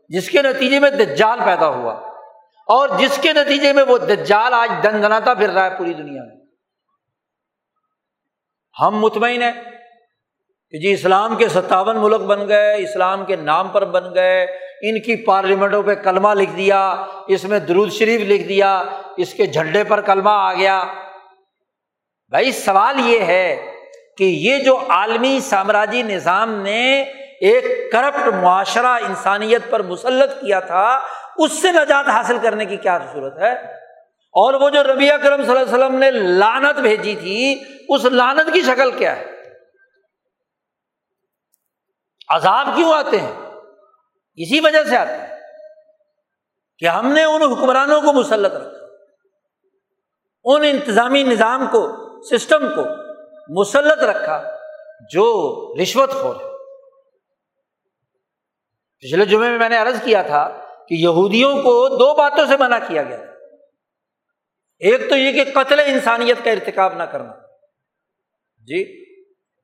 جس 0.08 0.30
کے 0.30 0.42
نتیجے 0.42 0.80
میں 0.80 0.90
دجال 0.90 1.38
پیدا 1.44 1.68
ہوا۔ 1.68 1.92
اور 2.66 2.88
جس 2.98 3.18
کے 3.22 3.32
نتیجے 3.32 3.72
میں 3.72 3.82
وہ 3.82 3.98
دجال 3.98 4.54
آج 4.54 4.70
دن 4.82 5.02
دناتا 5.02 5.34
پھر 5.34 5.50
رہا 5.50 5.64
ہے 5.64 5.78
پوری 5.78 5.94
دنیا 5.94 6.22
میں۔ 6.22 6.36
ہم 8.80 8.98
مطمئن 8.98 9.42
ہیں 9.42 9.52
کہ 10.72 10.78
جی 10.78 10.92
اسلام 10.92 11.36
کے 11.36 11.48
ستاون 11.48 11.96
ملک 11.96 12.20
بن 12.20 12.48
گئے، 12.48 12.74
اسلام 12.74 13.24
کے 13.24 13.36
نام 13.36 13.68
پر 13.68 13.84
بن 13.84 14.14
گئے، 14.14 14.42
ان 14.82 15.00
کی 15.00 15.16
پارلیمنٹوں 15.16 15.82
پہ 15.82 15.94
کلمہ 15.94 16.28
لکھ 16.34 16.50
دیا، 16.56 17.04
اس 17.28 17.44
میں 17.44 17.58
درود 17.58 17.92
شریف 17.92 18.20
لکھ 18.20 18.48
دیا، 18.48 18.82
اس 19.16 19.34
کے 19.34 19.46
جھنڈے 19.46 19.84
پر 19.84 20.00
کلمہ 20.00 20.30
آ 20.30 20.52
گیا۔ 20.52 20.84
بھائی، 22.30 22.52
سوال 22.52 23.00
یہ 23.00 23.20
ہے 23.20 23.72
کہ 24.18 24.24
یہ 24.24 24.58
جو 24.58 24.78
عالمی 24.88 25.40
سامراجی 25.40 26.02
نظام 26.02 26.54
نے 26.54 27.02
ایک 27.40 27.92
کرپٹ 27.92 28.28
معاشرہ 28.28 28.98
انسانیت 29.08 29.62
پر 29.70 29.82
مسلط 29.82 30.40
کیا 30.40 30.60
تھا، 30.60 31.00
اس 31.36 31.62
سے 31.62 31.72
نجات 31.72 32.08
حاصل 32.08 32.38
کرنے 32.42 32.64
کی 32.64 32.76
کیا 32.76 32.98
ضرورت 33.12 33.38
ہے؟ 33.38 33.52
اور 34.34 34.54
وہ 34.54 34.70
جو 34.70 34.82
ربیہ 34.82 35.12
کرم 35.22 35.42
صلی 35.42 35.50
اللہ 35.50 35.62
علیہ 35.62 35.74
وسلم 35.74 35.98
نے 35.98 36.10
لانت 36.10 36.80
بھیجی 36.80 37.16
تھی، 37.16 37.62
اس 37.88 38.04
لانت 38.04 38.52
کی 38.52 38.62
شکل 38.62 38.90
کیا 38.90 39.16
ہے؟ 39.16 39.29
عذاب 42.30 42.68
کیوں 42.76 42.92
آتے 42.92 43.20
ہیں؟ 43.20 43.32
اسی 44.34 44.60
وجہ 44.60 44.84
سے 44.84 44.96
آتے 44.96 45.12
ہیں 45.12 45.40
کہ 46.78 46.86
ہم 46.86 47.06
نے 47.06 47.24
ان 47.24 47.42
حکمرانوں 47.42 48.00
کو 48.00 48.12
مسلط 48.12 48.52
رکھا۔ 48.52 48.86
ان 50.44 50.62
انتظامی 50.64 51.22
نظام 51.22 51.66
کو، 51.70 51.96
سسٹم 52.22 52.68
کو 52.74 52.82
مسلط 53.60 53.98
رکھا 53.98 54.56
جو 55.12 55.26
رشوت 55.82 56.10
خور 56.10 56.34
ہے۔ 56.34 56.50
پچھلے 58.98 59.24
جمعے 59.24 59.50
میں 59.50 59.58
میں 59.58 59.68
نے 59.68 59.76
عرض 59.76 60.02
کیا 60.02 60.22
تھا 60.22 60.64
کہ 60.88 60.94
یہودیوں 60.94 61.62
کو 61.62 61.88
دو 61.88 62.14
باتوں 62.14 62.46
سے 62.46 62.56
منع 62.56 62.78
کیا 62.88 63.02
گیا۔ 63.02 63.18
ایک 64.78 65.08
تو 65.08 65.16
یہ 65.16 65.44
کہ 65.44 65.52
قتل 65.54 65.80
انسانیت 65.80 66.44
کا 66.44 66.50
ارتکاب 66.50 66.94
نہ 66.94 67.02
کرنا۔ 67.02 67.32
جی 68.58 69.04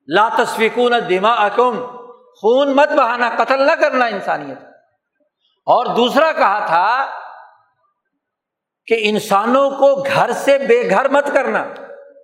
لا 0.06 0.28
تصفیقون 0.38 0.92
دما 1.10 1.32
اکم 1.32 2.05
خون 2.40 2.76
مت 2.76 2.88
بہانا، 2.88 3.30
قتل 3.38 3.66
نہ 3.66 3.72
کرنا 3.72 4.04
انسانیت۔ 4.04 4.58
اور 5.66 5.86
دوسرا 5.86 6.32
کہا 6.32 6.66
تھا 6.66 7.06
کہ 8.86 8.96
انسانوں 9.00 9.70
کو 9.70 10.02
گھر 10.02 10.32
سے 10.32 10.58
بے 10.58 10.90
گھر 10.90 11.08
مت 11.08 11.26
کرنا۔ 11.34 11.64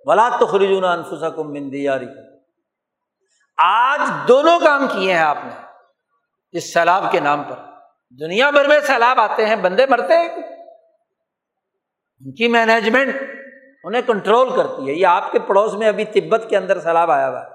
بلا 0.05 0.29
تو 0.39 0.45
خریجون 0.45 0.83
انفسا 0.85 1.29
کو 1.29 1.43
مندیاری 1.43 2.07
آج 3.57 3.99
دونوں 4.27 4.59
کام 4.59 4.87
کیے 4.87 5.13
ہیں 5.13 5.21
آپ 5.21 5.37
نے، 5.43 5.65
اس 6.51 6.73
سیلاب 6.73 7.03
کے 7.11 7.19
نام 7.19 7.43
پر۔ 7.43 7.55
دنیا 8.19 8.49
بھر 8.49 8.67
میں 8.67 8.79
سیلاب 8.79 9.19
آتے 9.19 9.45
ہیں، 9.45 9.55
بندے 9.55 9.85
مرتے 9.85 10.13
ہیں۔ 10.13 10.29
ان 12.19 12.33
کی 12.33 12.47
مینجمنٹ 12.47 13.15
انہیں 13.83 14.01
کنٹرول 14.01 14.55
کرتی 14.55 14.87
ہے۔ 14.87 14.93
یہ 14.93 15.07
آپ 15.07 15.31
کے 15.31 15.39
پڑوس 15.39 15.73
میں 15.73 15.87
ابھی 15.87 16.05
تبت 16.05 16.49
کے 16.49 16.57
اندر 16.57 16.79
سیلاب 16.79 17.11
آیا 17.11 17.29
ہوا 17.29 17.45
ہے۔ 17.45 17.52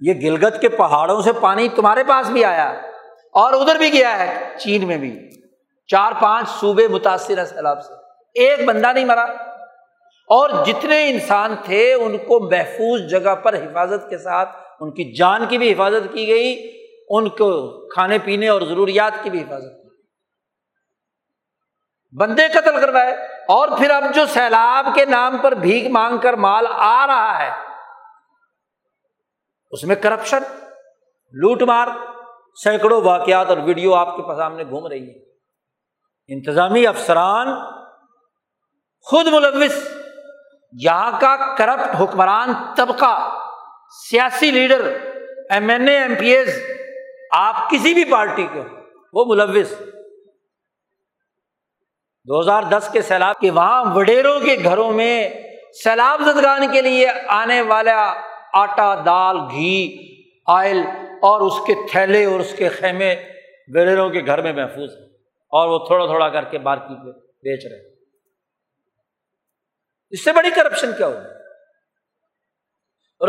یہ 0.00 0.14
گلگت 0.14 0.60
کے 0.60 0.68
پہاڑوں 0.68 1.22
سے 1.22 1.32
پانی 1.32 1.68
تمہارے 1.68 2.04
پاس 2.04 2.30
بھی 2.30 2.44
آیا 2.44 2.68
اور 3.32 3.52
ادھر 3.52 3.76
بھی 3.76 3.92
گیا 3.92 4.18
ہے، 4.18 4.48
چین 4.58 4.86
میں 4.86 4.96
بھی۔ 4.96 5.30
چار 5.86 6.12
پانچ 6.20 6.48
صوبے 6.48 6.88
متاثر 6.88 7.38
ہیں 7.38 7.44
سیلاب 7.44 7.84
سے۔ 7.84 7.92
ایک 8.34 8.64
بندہ 8.64 8.92
نہیں 8.92 9.04
مرا۔ 9.04 9.22
اور 10.28 10.50
جتنے 10.66 11.08
انسان 11.08 11.54
تھے، 11.64 11.92
ان 11.92 12.18
کو 12.18 12.50
محفوظ 12.50 13.10
جگہ 13.10 13.34
پر 13.34 13.54
حفاظت 13.54 14.10
کے 14.10 14.18
ساتھ، 14.18 14.56
ان 14.80 14.90
کی 14.90 15.14
جان 15.14 15.46
کی 15.46 15.58
بھی 15.58 15.72
حفاظت 15.72 16.12
کی 16.12 16.28
گئی، 16.28 16.70
ان 17.08 17.28
کو 17.28 17.80
کھانے 17.88 18.18
پینے 18.18 18.48
اور 18.48 18.62
ضروریات 18.62 19.12
کی 19.22 19.30
بھی 19.30 19.42
حفاظت 19.42 19.82
کی۔ 19.82 19.84
بندے 22.18 22.48
قتل 22.48 22.80
کروائے 22.80 23.12
اور 23.48 23.68
پھر 23.68 23.90
اب 23.90 24.04
جو 24.14 24.26
سیلاب 24.26 24.86
کے 24.94 25.04
نام 25.04 25.38
پر 25.38 25.52
بھیک 25.52 25.86
مانگ 25.86 26.18
کر 26.18 26.32
مال 26.32 26.64
آ 26.70 27.06
رہا 27.06 27.46
ہے 27.46 27.73
اس 29.74 29.84
میں 29.84 29.96
کرپشن 29.96 30.42
لوٹ 31.34 31.62
مار، 31.62 31.88
سینکڑوں 32.62 33.00
واقعات 33.02 33.48
اور 33.50 33.58
ویڈیو 33.58 33.94
آپ 33.94 34.16
کے 34.16 34.34
سامنے 34.36 34.64
گھوم 34.64 34.86
رہی 34.86 35.08
ہے 35.08 36.34
انتظامی 36.34 36.86
افسران 36.86 37.48
خود 39.06 39.26
ملوث، 39.26 39.76
یہاں 40.72 41.20
کا 41.20 41.36
کرپٹ 41.54 41.94
حکمران 42.00 42.52
طبقہ، 42.76 43.14
سیاسی 44.08 44.50
leader, 44.50 44.86
M 45.50 45.68
N 45.70 45.88
A, 45.88 45.96
M 45.98 46.14
P 46.14 46.34
s, 46.36 46.60
آپ 47.32 47.70
کسی 47.70 47.94
بھی 47.94 48.04
پارٹی 48.04 48.46
کے 48.52 48.62
وہ 49.12 49.24
ملوث۔ 49.24 49.72
دو 52.28 52.40
ہزار 52.40 52.62
دس 52.62 52.88
کے 52.92 53.02
سیلاب 53.02 53.38
کے 53.40 53.50
وہاں 53.50 53.84
وڈیروں 53.94 54.38
کے 54.40 54.56
گھروں 54.64 54.92
میں 54.92 55.28
سیلاب 55.84 56.22
زدگان 56.22 56.66
کے 56.72 56.82
لیے 56.82 57.08
آنے 57.28 57.60
والا 57.62 57.98
آٹا، 58.54 58.94
دال، 59.06 59.36
گھی، 59.50 59.98
آئل 60.46 60.78
اور 60.98 61.40
اس 61.40 61.66
کے 61.66 61.74
تھیلے 61.90 62.24
اور 62.24 62.40
اس 62.40 62.54
کے 62.56 62.68
خیمے 62.68 63.14
وڈیروں 63.68 64.10
کے 64.10 64.20
گھر 64.26 64.42
میں 64.42 64.52
محفوظ 64.52 64.90
ہیں 64.98 65.06
اور 65.48 65.68
وہ 65.68 65.78
تھوڑا 65.78 66.06
تھوڑا 66.06 66.28
کر 66.28 66.44
کے 66.44 66.58
مارکیٹ 66.58 66.98
میں 67.04 67.12
بیچ 67.18 67.66
رہے 67.66 67.88
ہیں۔ 67.88 67.94
اس 70.10 70.24
سے 70.24 70.32
بڑی 70.32 70.50
کرپشن 70.50 70.90
کیا 70.96 71.06
ہوگی؟ 71.06 71.34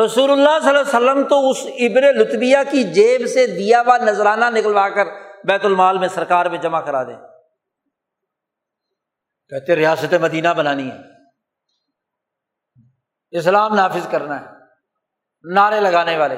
رسول 0.05 0.31
اللہ 0.31 0.59
صلی 0.61 0.69
اللہ 0.69 0.79
علیہ 0.79 1.11
وسلم 1.11 1.27
تو 1.27 1.49
اس 1.49 1.65
ابر 1.65 2.13
لطبیہ 2.13 2.57
کی 2.71 2.83
جیب 2.83 3.27
سے 3.27 3.47
دیا 3.47 3.81
ہوا 3.81 3.97
نذرانہ 3.97 4.45
نکلوا 4.45 4.89
کر 4.89 5.05
بیت 5.43 5.65
المال 5.65 5.97
میں 5.97 6.07
سرکار 6.07 6.45
میں 6.45 6.57
جمع 6.57 6.81
کرا 6.81 7.03
دیں۔ 7.03 7.17
کہتے 9.49 9.75
ریاست 9.75 10.13
مدینہ 10.13 10.47
بنانی 10.47 10.91
ہے۔ 10.91 10.97
اسلام 13.31 13.73
نافذ 13.73 14.07
کرنا 14.11 14.41
ہے۔ 14.41 14.54
نعرے 15.53 15.79
لگانے 15.79 16.17
والے۔ 16.17 16.35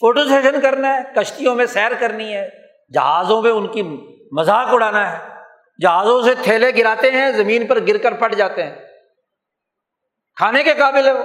فوٹو 0.00 0.24
سیشن 0.24 0.60
کرنا 0.60 0.94
ہے، 0.94 1.00
کشتیوں 1.16 1.54
میں 1.54 1.66
سیر 1.66 1.92
کرنی 2.00 2.36
ہے، 2.36 2.48
جہازوں 2.94 3.42
میں 3.42 3.50
ان 3.50 3.66
کی 3.66 3.82
مذاق 4.32 4.68
اڑانا 4.72 5.12
ہے۔ 5.12 5.28
جہازوں 5.82 6.22
سے 6.22 6.34
تھیلے 6.34 6.70
گراتے 6.76 7.10
ہیں، 7.10 7.32
زمین 7.32 7.66
پر 7.66 7.78
گر 7.88 7.98
کر 7.98 8.14
پٹ 8.14 8.34
جاتے 8.34 8.62
ہیں۔ 8.62 8.74
کھانے 10.34 10.62
کے 10.62 10.74
قابل 10.74 11.06
ہے 11.06 11.12
وہ۔ 11.12 11.24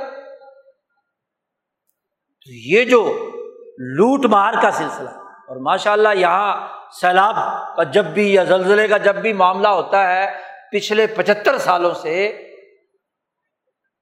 تو 2.45 2.51
یہ 2.51 2.85
جو 2.85 3.29
لوٹ 3.77 4.25
مار 4.25 4.53
کا 4.61 4.71
سلسلہ، 4.71 5.09
اور 5.09 5.57
ماشاء 5.57 5.91
اللہ 5.91 6.09
یہاں 6.15 6.67
سیلاب 7.01 7.35
کا 7.75 7.83
جب 7.83 8.05
بھی 8.05 8.33
یا 8.33 8.43
زلزلے 8.43 8.87
کا 8.87 8.97
جب 8.97 9.15
بھی 9.15 9.33
معاملہ 9.33 9.67
ہوتا 9.67 10.07
ہے، 10.07 10.41
پچھلے 10.71 11.07
پچہتر 11.07 11.57
سالوں 11.57 11.93
سے 11.93 12.47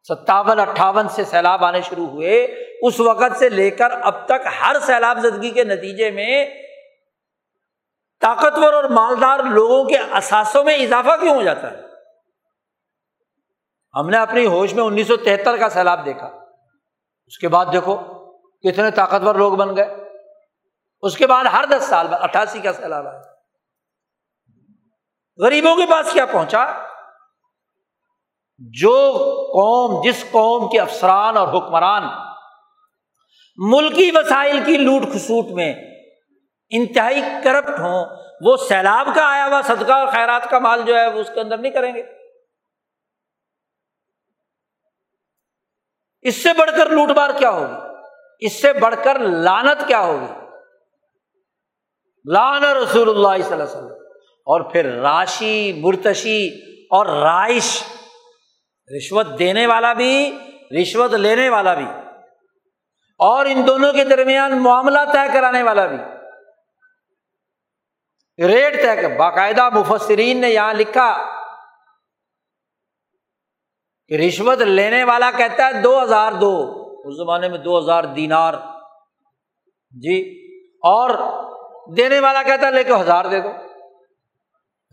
ستاون، 0.07 0.59
اٹھاون 0.59 1.09
سے 1.09 1.23
سیلاب 1.23 1.65
آنے 1.65 1.81
شروع 1.81 2.07
ہوئے۔ 2.07 2.66
اس 2.81 2.99
وقت 2.99 3.37
سے 3.37 3.49
لے 3.49 3.71
کر 3.71 3.91
اب 3.91 4.25
تک 4.25 4.47
ہر 4.61 4.75
سیلاب 4.81 5.19
زدگی 5.19 5.51
کے 5.51 5.63
نتیجے 5.63 6.11
میں 6.11 6.45
طاقتور 8.21 8.73
اور 8.73 8.83
مالدار 8.83 9.39
لوگوں 9.39 9.83
کے 9.83 9.97
اثاثوں 9.97 10.63
میں 10.63 10.75
اضافہ 10.75 11.21
کیوں 11.21 11.35
ہو 11.35 11.43
جاتا 11.43 11.71
ہے؟ 11.71 11.77
ہم 13.95 14.09
نے 14.09 14.17
اپنی 14.17 14.45
ہوش 14.45 14.73
میں 14.73 14.83
انیس 14.83 15.07
سو 15.07 15.17
تہتر 15.17 15.57
کا 15.57 15.69
سیلاب 15.69 16.05
دیکھا۔ 16.05 16.27
اس 17.25 17.37
کے 17.37 17.47
بعد 17.47 17.65
دیکھو 17.73 17.95
کتنے 18.59 18.91
طاقتور 18.91 19.35
لوگ 19.35 19.53
بن 19.53 19.75
گئے۔ 19.75 19.95
اس 21.01 21.17
کے 21.17 21.27
بعد 21.27 21.45
ہر 21.45 21.65
دس 21.65 21.83
سال 21.83 22.07
بعد 22.07 22.19
اٹھاسی 22.21 22.59
کا 22.59 22.73
سیلاب 22.73 23.07
آیا۔ 23.07 23.21
غریبوں 25.37 25.75
کے 25.75 25.85
پاس 25.91 26.13
کیا 26.13 26.25
پہنچا؟ 26.25 26.65
جو 28.57 29.11
قوم، 29.53 30.09
جس 30.09 30.25
قوم 30.31 30.69
کے 30.69 30.79
افسران 30.79 31.37
اور 31.37 31.47
حکمران 31.47 32.03
ملکی 33.57 34.11
وسائل 34.13 34.59
کی 34.65 34.77
لوٹ 34.77 35.03
کھسوٹ 35.11 35.45
میں 35.45 35.75
انتہائی 36.69 37.21
کرپٹ 37.43 37.79
ہوں۔ 37.79 38.05
وہ 38.41 38.57
سیلاب 38.57 39.07
کا 39.15 39.21
آیا 39.25 39.47
ہوا 39.47 39.61
صدقہ 39.61 39.91
اور 39.91 40.07
خیرات 40.07 40.49
کا 40.49 40.59
مال 40.59 40.81
جو 40.85 40.97
ہے 40.97 41.07
وہ 41.07 41.19
اس 41.19 41.29
کے 41.33 41.39
اندر 41.39 41.57
نہیں 41.57 41.71
کریں 41.71 41.95
گے۔ 41.95 42.03
اس 46.21 46.43
سے 46.43 46.53
بڑھ 46.53 46.71
کر 46.77 46.89
لوٹ 46.89 47.09
مار 47.09 47.29
کیا 47.37 47.49
ہوگی؟ 47.49 47.95
اس 48.39 48.61
سے 48.61 48.73
بڑھ 48.73 48.95
کر 49.03 49.19
لانت 49.19 49.87
کیا 49.87 49.99
ہوگی؟ 49.99 50.45
لان 52.25 52.63
رسول 52.63 53.09
اللہ 53.09 53.43
صلی 53.43 53.53
اللہ 53.53 53.63
علیہ 53.63 53.75
وسلم۔ 53.75 54.07
اور 54.45 54.61
پھر 54.61 54.85
راشی، 54.85 55.73
مرتشی 55.73 56.47
اور 56.85 57.05
رائش۔ 57.05 57.83
رشوت 58.97 59.27
دینے 59.39 59.67
والا 59.67 59.93
بھی، 59.93 60.37
رشوت 60.81 61.13
لینے 61.13 61.49
والا 61.49 61.73
بھی۔ 61.73 61.85
اور 63.17 63.45
ان 63.45 63.67
دونوں 63.67 63.93
کے 63.93 64.03
درمیان 64.03 64.63
معاملہ 64.63 64.99
طے 65.13 65.27
کرانے 65.33 65.63
والا 65.63 65.85
بھی۔ 65.85 65.97
ریٹ 68.47 68.75
طے 68.75 69.01
کر، 69.01 69.15
باقاعدہ 69.15 69.69
مفسرین 69.69 70.41
نے 70.41 70.49
یہاں 70.49 70.73
لکھا 70.73 71.17
کہ 74.07 74.13
رشوت 74.13 74.57
لینے 74.57 75.03
والا 75.03 75.31
کہتا 75.37 75.67
ہے 75.67 75.81
دو 75.81 76.03
ہزار 76.03 76.31
دو، 76.31 76.73
اس 77.05 77.17
زمانے 77.17 77.49
میں 77.49 77.57
دو 77.57 77.79
ہزار 77.79 78.03
دینار۔ 78.03 78.53
جی 79.91 80.47
اور 80.83 81.09
دینے 81.97 82.19
والا 82.19 82.43
کہتا 82.43 82.67
ہے 82.67 82.71
لے 82.71 82.83
کے 82.83 82.93
ہزار 82.93 83.25
دے 83.25 83.39
دو۔ 83.39 83.49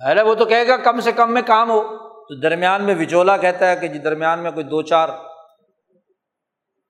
ارے 0.06 0.22
وہ 0.22 0.34
تو 0.34 0.44
کہے 0.44 0.68
گا 0.68 0.76
کم 0.76 1.00
سے 1.00 1.12
کم 1.12 1.34
میں 1.34 1.42
کام 1.42 1.70
ہو۔ 1.70 1.98
تو 2.24 2.40
درمیان 2.40 2.84
میں 2.84 2.94
وچولا 2.94 3.36
کہتا 3.36 3.70
ہے 3.70 3.76
کہ 3.76 3.88
جی 3.88 3.98
درمیان 3.98 4.42
میں 4.42 4.50
کوئی 4.50 4.64
دو 4.64 4.82
چار 4.82 5.08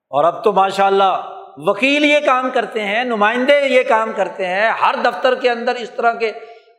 اور 0.09 0.23
اب 0.23 0.43
تو 0.43 0.51
ماشاء 0.51 0.87
اللہ 0.87 1.41
وکیل 1.57 2.05
یہ 2.05 2.19
کام 2.19 2.49
کرتے 2.49 2.83
ہیں، 2.83 3.03
نمائندے 3.03 3.61
یہ 3.65 3.83
کام 3.83 4.11
کرتے 4.15 4.47
ہیں، 4.47 4.69
ہر 4.69 4.95
دفتر 5.05 5.35
کے 5.35 5.49
اندر 5.49 5.75
اس 5.75 5.89
طرح 5.89 6.13
کے 6.13 6.31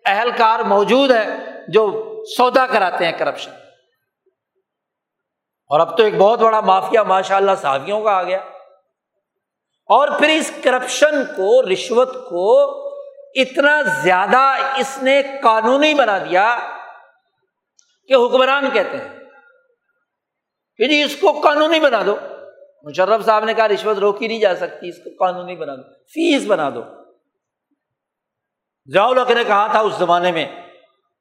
اہلکار 0.04 0.60
موجود 0.60 1.10
ہے 1.10 1.26
جو 1.68 2.02
سودا 2.36 2.66
کراتے 2.66 3.04
ہیں 3.04 3.12
کرپشن۔ 3.12 3.50
اور 5.68 5.80
اب 5.80 5.96
تو 5.96 6.02
ایک 6.02 6.18
بہت 6.18 6.38
بڑا 6.38 6.60
مافیا 6.60 7.02
ماشاء 7.02 7.36
اللہ 7.36 7.50
صحافیوں 7.60 8.00
کا 8.00 8.10
آ 8.10 8.22
گیا۔ 8.22 8.38
اور 9.86 10.08
پھر 10.18 10.28
اس 10.28 10.52
کرپشن 10.64 11.24
کو، 11.24 11.72
رشوت 11.72 12.14
کو 12.14 12.72
اتنا 13.34 13.82
زیادہ 13.82 14.56
اس 14.76 14.98
نے 15.02 15.22
قانونی 15.42 15.94
بنا 15.94 16.18
دیا 16.18 16.58
کہ 18.08 18.14
حکمران 18.14 18.70
کہتے 18.70 18.96
ہیں 18.96 19.18
کہ 20.76 20.84
جی 20.88 21.02
اس 21.02 21.16
کو 21.16 21.40
قانونی 21.40 21.80
بنا 21.80 22.02
دو۔ 22.06 22.16
مشرف 22.82 23.24
صاحب 23.24 23.44
نے 23.44 23.54
کہا 23.54 23.68
رشوت 23.68 23.98
روکی 23.98 24.28
نہیں 24.28 24.40
جا 24.40 24.56
سکتی، 24.56 24.88
اس 24.88 24.98
کو 24.98 25.24
قانونی 25.24 25.56
بنا 25.56 25.74
دو، 25.74 25.82
فیس 25.82 26.46
بنا 26.46 26.70
دو۔ 26.70 26.82
ضیاء 28.92 29.34
نے 29.34 29.44
کہا 29.46 29.66
تھا 29.66 29.80
اس 29.80 29.94
زمانے 29.98 30.32
میں 30.32 30.62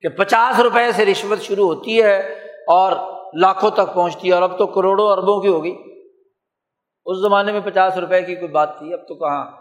کہ 0.02 0.10
پچاس 0.10 0.60
روپئے 0.60 0.91
سے 0.91 1.06
رشوت 1.06 1.40
شروع 1.40 1.76
ہوتی 1.76 2.03
ہے 2.03 2.19
اور 2.68 2.91
لاکھوں 3.34 3.72
تک 3.72 3.94
پہنچتی 3.94 4.27
ہے 4.30 4.34
اور 4.34 4.41
اب 4.41 4.57
تو 4.57 4.68
کروڑوں 4.68 5.11
اربوں 5.11 5.41
کی 5.41 5.48
ہوگی۔ 5.48 5.76
اس 7.06 7.18
زمانے 7.22 7.52
میں 7.52 7.60
پچاس 7.60 7.98
روپے 7.98 8.22
کی 8.22 8.36
کوئی 8.36 8.52
بات 8.52 8.77
تھی، 8.77 8.94
اب 8.94 8.99
تو 8.99 9.15
کہاں؟ 9.15 9.52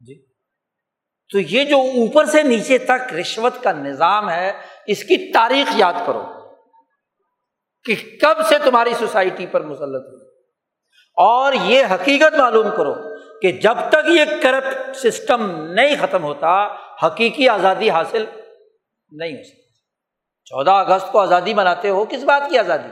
جی۔ 0.00 0.26
تو 1.32 1.38
یہ 1.38 1.64
جو 1.64 1.78
اوپر 1.78 2.24
سے 2.24 2.42
نیچے 2.42 2.78
تک 2.78 3.14
رشوت 3.14 3.62
کا 3.62 3.72
نظام 3.72 4.30
ہے، 4.30 4.52
اس 4.86 5.04
کی 5.04 5.32
تاریخ 5.32 5.72
یاد 5.76 5.92
کرو 6.06 6.22
کہ 7.84 7.94
کب 8.20 8.46
سے 8.48 8.54
تمہاری 8.64 8.94
سوسائٹی 8.94 9.46
پر 9.46 9.60
مسلط 9.60 10.06
ہوئی۔ 10.06 10.25
اور 11.16 11.52
یہ 11.52 11.84
حقیقت 11.90 12.34
معلوم 12.34 12.66
کرو 12.76 12.94
کہ 13.42 13.52
جب 13.52 13.76
تک 13.88 14.08
یہ 14.08 14.24
کرپٹ 14.42 14.96
سسٹم 14.96 15.72
نہیں 15.72 15.96
ختم 16.00 16.24
ہوتا، 16.24 16.68
حقیقی 17.06 17.48
آزادی 17.48 17.90
حاصل 17.90 18.24
نہیں 19.10 19.32
ہو 19.32 19.44
سکتی۔ 19.44 19.62
چودہ 20.44 20.70
اگست 20.70 21.12
کو 21.12 21.20
آزادی 21.20 21.54
مناتے 21.54 21.88
ہو، 21.88 22.04
کس 22.04 22.24
بات 22.24 22.50
کی 22.50 22.58
آزادی؟ 22.58 22.88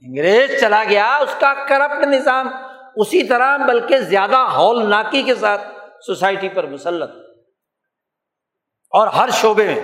انگریز 0.00 0.60
چلا 0.60 0.84
گیا، 0.88 1.16
اس 1.16 1.34
کا 1.40 1.54
کرپٹ 1.54 2.04
نظام۔ 2.04 2.50
اسی 2.96 3.22
طرح 3.22 3.56
بلکہ 3.56 3.98
زیادہ 3.98 4.36
ہول 4.36 4.90
ناکی 4.90 5.22
کے 5.22 5.34
ساتھ 5.34 5.62
سوسائٹی 6.06 6.48
پر 6.48 6.66
مسلط۔ 6.66 7.10
اور 8.90 9.06
ہر 9.06 9.30
شعبے 9.30 9.66
میں۔ 9.66 9.80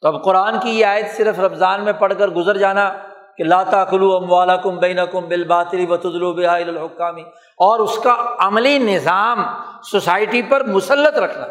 تو 0.00 0.08
اب 0.08 0.24
قرآن 0.24 0.60
کی 0.60 0.80
یہ 0.80 0.86
آیت 0.86 1.16
صرف 1.16 1.38
رمضان 1.38 1.84
میں 1.84 1.92
پڑھ 1.92 2.14
کر 2.18 2.28
گزر 2.28 2.56
جانا 2.56 3.07
کہ 3.38 3.44
لاتا 3.44 3.84
کلو 3.84 4.16
ام 4.16 4.32
والا 4.32 4.56
کم 4.56 4.78
بین 4.78 4.98
کم 5.12 5.28
بل 5.28 5.44
باتری 5.44 5.86
بتلو 5.86 6.34
الحکامی 6.46 7.22
اور 7.56 7.80
اس 7.80 7.98
کا 8.04 8.36
عملی 8.38 8.78
نظام 8.78 9.44
سوسائٹی 9.82 10.42
پر 10.42 10.64
مسلط 10.64 11.18
رکھنا۔ 11.18 11.46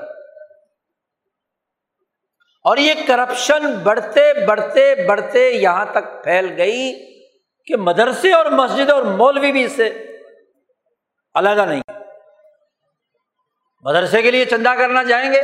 اور 2.63 2.77
یہ 2.77 2.93
کرپشن 3.07 3.75
بڑھتے 3.83 4.45
بڑھتے 4.45 5.07
بڑھتے 5.07 5.49
یہاں 5.49 5.85
تک 5.91 6.23
پھیل 6.23 6.53
گئی 6.57 6.93
کہ 7.65 7.75
مدرسے 7.77 8.33
اور 8.33 8.45
مسجد 8.45 8.89
اور 8.89 9.03
مولوی 9.03 9.51
بھی 9.51 9.63
اس 9.63 9.71
سے 9.71 10.15
علیحدہ 11.35 11.65
نہیں۔ 11.65 11.81
مدرسے 13.83 14.21
کے 14.21 14.31
لیے 14.31 14.45
چندہ 14.45 14.69
کرنا 14.77 15.03
جائیں 15.03 15.33
گے 15.33 15.41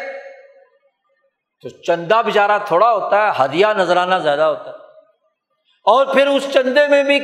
تو 1.62 1.70
چندہ 1.70 2.22
بےچارا 2.26 2.58
تھوڑا 2.58 2.92
ہوتا 2.92 3.28
ہے، 3.28 3.46
ہدیہ 3.46 3.68
نذرانہ 3.78 4.16
زیادہ 4.16 4.42
ہوتا 4.42 4.72
ہے۔ 4.72 4.83
اور 5.84 6.06
پھر 6.06 6.28
اس 6.28 6.54
چندے 6.54 6.88
میں 6.88 7.04
بھی 7.04 7.20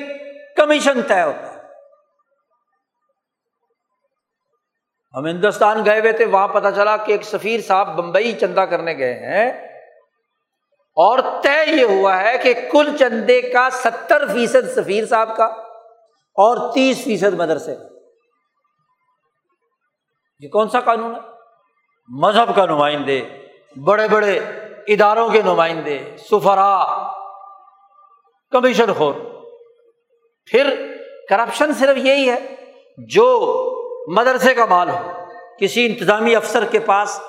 کمیشن 0.55 1.01
طے 1.01 1.21
ہوتا 1.21 1.53
ہے۔ 1.53 1.59
ہم 5.13 5.25
ہندوستان 5.25 5.85
گئے 5.85 5.99
ہوئے 5.99 6.11
تھے، 6.11 6.25
وہاں 6.25 6.47
پتا 6.47 6.71
چلا 6.71 6.97
کہ 6.97 7.11
ایک 7.11 7.23
سفیر 7.23 7.61
صاحب 7.61 7.95
بمبئی 7.95 8.33
چندہ 8.33 8.61
کرنے 8.61 8.97
گئے 8.97 9.13
ہیں۔ 9.13 9.69
اور 10.89 11.19
طے 11.43 11.69
یہ 11.71 11.83
ہوا 11.83 12.21
ہے 12.21 12.37
کہ 12.37 12.53
کل 12.71 12.97
چندے 12.99 13.41
کا 13.41 13.69
ستر 13.69 14.27
فیصد 14.27 14.75
سفیر 14.75 15.05
صاحب 15.05 15.37
کا 15.37 15.45
اور 16.41 16.73
تیس 16.73 17.03
فیصد 17.03 17.33
مدرسے 17.33 17.75
یہ 20.39 20.49
کون 20.49 20.69
سا 20.69 20.79
قانون 20.79 21.15
ہے؟ 21.15 21.19
مذہب 22.09 22.55
کا 22.55 22.65
نمائندے، 22.65 23.21
بڑے 23.85 24.07
بڑے 24.07 24.39
اداروں 24.87 25.29
کے 25.29 25.41
نمائندے 25.41 26.15
سفرا 26.17 26.85
کمیشن 28.51 28.93
خور۔ 28.93 29.13
پھر 30.47 30.69
کرپشن 31.29 31.73
صرف 31.73 31.97
یہی 31.97 32.29
ہے، 32.29 32.55
جو 32.97 33.25
مدرسے 34.15 34.53
کا 34.53 34.65
مال 34.65 34.89
ہو، 34.89 35.11
کسی 35.59 35.85
انتظامی 35.85 36.35
افسر 36.35 36.65
کے 36.65 36.79
پاس 36.79 37.19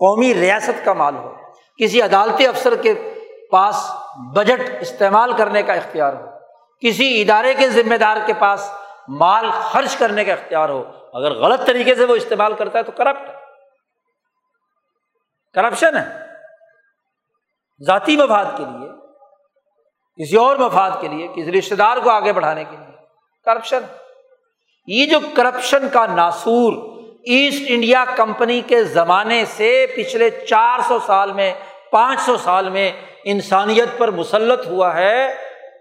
قومی 0.00 0.34
ریاست 0.34 0.84
کا 0.84 0.92
مال 0.92 1.16
ہو، 1.16 1.34
کسی 1.78 2.02
عدالتی 2.02 2.46
افسر 2.46 2.74
کے 2.74 2.94
پاس 3.52 3.90
بجٹ 4.36 4.70
استعمال 4.80 5.32
کرنے 5.32 5.62
کا 5.62 5.72
اختیار 5.72 6.12
ہو، 6.12 6.26
کسی 6.82 7.22
ادارے 7.22 7.54
کے 7.54 7.68
ذمہ 7.68 7.94
دار 7.94 8.16
کے 8.26 8.32
پاس 8.38 8.70
مال 9.08 9.50
خرچ 9.50 9.96
کرنے 9.96 10.24
کا 10.24 10.32
اختیار 10.32 10.68
ہو، 10.68 10.82
اگر 11.12 11.32
غلط 11.32 11.66
طریقے 11.66 11.94
سے 11.94 12.04
وہ 12.04 12.14
استعمال 12.14 12.52
کرتا 12.52 12.78
ہے 12.78 12.84
تو 12.84 12.92
کرپٹ 12.92 13.30
کرپشن 15.54 15.96
ہے۔ 15.96 16.04
ذاتی 17.80 18.16
مفاد 18.16 18.44
کے 18.56 18.64
لیے 18.64 18.88
کسی 20.18 20.36
اور 20.36 20.56
مفاد 20.56 20.90
کے 21.00 21.08
لیے، 21.08 21.28
کسی 21.28 21.52
رشتے 21.52 21.74
دار 21.74 21.96
کو 21.96 22.10
آگے 22.10 22.32
بڑھانے 22.32 22.64
کے 22.64 22.76
لیے۔ 22.76 22.96
کرپشن 23.44 23.78
یہ 24.86 25.06
جو 25.06 25.18
کرپشن 25.36 25.88
کا 25.88 26.06
ناسور 26.06 26.98
ایسٹ 27.24 27.62
انڈیا 27.68 28.04
کمپنی 28.16 28.60
کے 28.60 28.84
زمانے 28.84 29.44
سے 29.44 29.86
پچھلے 29.96 30.30
چار 30.30 30.78
سو 30.88 30.98
سال 31.06 31.32
میں، 31.32 31.54
پانچ 31.90 32.20
سو 32.20 32.36
سال 32.36 32.68
میں 32.68 32.92
انسانیت 33.24 33.98
پر 33.98 34.10
مسلط 34.10 34.66
ہوا 34.66 34.94
ہے، 34.94 35.34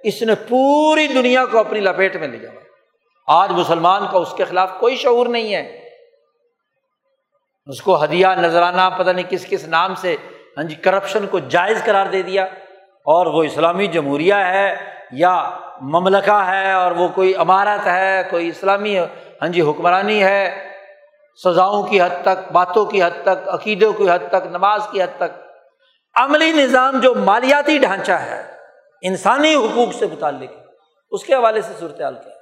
اس 0.04 0.22
نے 0.22 0.36
پوری 0.36 1.08
دنیا 1.08 1.46
کو 1.46 1.60
اپنی 1.60 1.80
لپیٹ 1.80 2.16
میں 2.16 2.28
لے 2.28 2.38
جایا۔ 2.38 2.60
آج 3.28 3.52
مسلمان 3.52 4.06
کا 4.12 4.18
اس 4.18 4.34
کے 4.38 4.46
خلاف 4.46 4.72
کوئی 4.80 4.96
شعور 4.96 5.28
نہیں 5.28 5.54
ہے۔ 5.54 5.90
اس 7.68 7.82
کو 7.82 8.04
ہدیہ 8.04 8.28
نذرانہ، 8.28 8.90
پتہ 8.98 9.10
نہیں 9.10 9.30
کس 9.30 9.46
کس 9.50 9.68
نام 9.68 9.96
سے 9.96 10.16
ہاں 10.58 10.64
جی 10.64 10.76
کرپشن 10.76 11.28
کو 11.28 11.40
جائز 11.40 11.84
قرار 11.86 12.06
دے 12.06 12.22
دیا۔ 12.22 12.48
اور 13.08 13.26
وہ 13.26 13.44
اسلامی 13.44 13.88
جمہوریہ 13.88 14.34
ہے 14.34 14.76
یا 15.12 15.50
مملکہ 15.82 16.44
ہے 16.48 16.72
اور 16.72 16.92
وہ 16.92 17.08
کوئی 17.08 17.36
عمارت 17.36 17.88
ہے، 17.88 18.24
کوئی 18.30 18.50
اسلامی 18.50 19.00
ہاں 19.00 19.48
جی 19.48 19.62
حکمرانی 19.62 20.24
ہے، 20.24 20.70
سزاؤں 21.44 21.84
کی 21.84 22.02
حد 22.02 22.22
تک، 22.22 22.52
باتوں 22.52 22.86
کی 22.86 23.04
حد 23.04 23.24
تک، 23.24 23.48
عقیدوں 23.48 23.94
کی 23.94 24.10
حد 24.10 24.30
تک، 24.30 24.46
نماز 24.46 24.88
کی 24.92 25.04
حد 25.04 25.18
تک۔ 25.18 25.48
عملی 26.16 26.52
نظام 26.52 27.00
جو 27.00 27.14
مالیاتی 27.16 27.78
ڈھانچہ 27.78 28.12
ہے، 28.12 28.44
انسانی 29.02 29.56
حقوق 29.56 29.94
سے 29.94 30.06
متعلق، 30.06 30.52
اس 31.12 31.24
کے 31.24 31.36
حوالے 31.36 31.62
سے 31.62 31.74
صورتحال 31.80 32.16
کیا؟ 32.16 32.34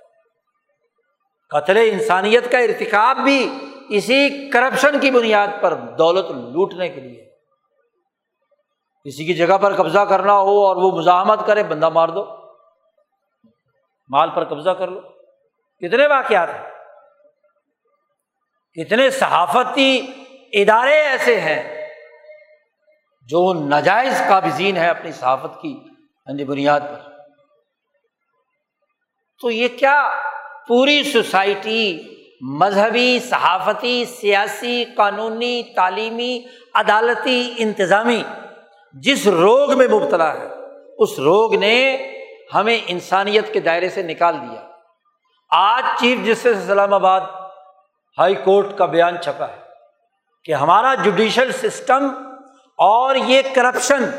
قتل 1.49 1.77
انسانیت 1.77 2.51
کا 2.51 2.57
ارتقاب 2.57 3.17
بھی 3.17 3.49
اسی 3.89 4.49
کرپشن 4.53 4.99
کی 4.99 5.11
بنیاد 5.11 5.47
پر 5.61 5.73
دولت 5.73 6.31
لوٹنے 6.31 6.89
کے 6.89 7.01
لیے۔ 7.01 7.34
کسی 9.05 9.25
کی 9.25 9.33
جگہ 9.33 9.57
پر 9.57 9.75
قبضہ 9.75 9.99
کرنا 9.99 10.33
ہو 10.33 10.65
اور 10.65 10.75
وہ 10.75 10.91
مزاحمت 10.91 11.39
کرے، 11.47 11.63
بندہ 11.63 11.89
مار 11.89 12.09
دو۔ 12.09 12.25
مال 14.09 14.29
پر 14.35 14.43
قبضہ 14.43 14.69
کر 14.69 14.87
لو۔ 14.87 15.01
کتنے 15.77 16.07
واقعات 16.07 16.49
ہیں۔ 16.49 16.71
کتنے 18.73 19.09
صحافتی 19.09 20.07
ادارے 20.53 21.01
ایسے 21.01 21.39
ہیں 21.39 21.87
جو 23.21 23.53
ناجائز 23.53 24.21
قابضین 24.29 24.77
ہے 24.77 24.87
اپنی 24.87 25.11
صحافت 25.11 25.61
کی 25.61 25.79
بنیاد 26.47 26.79
پر۔ 26.79 27.11
تو 29.41 29.51
یہ 29.51 29.67
کیا 29.67 30.11
پوری 30.67 31.03
سوسائٹی، 31.03 32.01
مذہبی، 32.41 33.19
صحافتی، 33.19 34.05
سیاسی، 34.05 34.85
قانونی، 34.97 35.63
تعلیمی، 35.75 36.43
عدالتی، 36.73 37.53
انتظامی 37.57 38.23
جس 39.03 39.27
روگ 39.27 39.73
میں 39.73 39.87
مبتلا 39.87 40.33
ہے، 40.33 40.47
اس 40.97 41.19
روگ 41.19 41.55
نے 41.55 42.07
ہمیں 42.53 42.79
انسانیت 42.87 43.53
کے 43.53 43.59
دائرے 43.59 43.89
سے 43.89 44.01
نکال 44.01 44.37
دیا۔ 44.41 44.61
آج 45.49 45.83
چیف 45.99 46.25
جسٹس 46.25 46.45
اسلام 46.45 46.93
آباد 46.93 47.21
ہائی 48.19 48.35
کورٹ 48.35 48.65
کا 48.77 48.85
بیان 48.85 49.21
چھپا 49.21 49.47
ہے 49.47 49.61
کہ 50.43 50.51
ہمارا 50.51 50.95
جوڈیشل 50.95 51.51
سسٹم 51.51 52.07
اور 52.77 53.15
یہ 53.15 53.41
کرپشن 53.55 54.09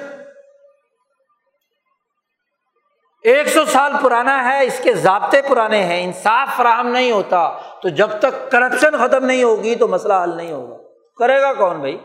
ایک 3.22 3.48
سو 3.48 3.64
سال 3.64 3.92
پرانا 4.02 4.44
ہے، 4.44 4.64
اس 4.64 4.80
کے 4.82 4.92
ضابطے 4.94 5.42
پرانے 5.42 5.84
ہیں، 5.84 6.04
انصاف 6.04 6.48
فراہم 6.56 6.86
نہیں 6.86 7.12
ہوتا 7.12 7.58
تو 7.82 7.88
جب 7.88 8.10
تک 8.18 8.50
کرپشن 8.50 8.96
ختم 8.96 9.24
نہیں 9.24 9.42
ہوگی 9.42 9.74
تو 9.74 9.88
مسئلہ 9.88 10.14
حل 10.14 10.36
نہیں 10.36 10.52
ہوگا۔ 10.52 10.76
کرے 11.16 11.42
گا 11.42 11.52
کون 11.52 11.78
بھائی؟ 11.78 11.98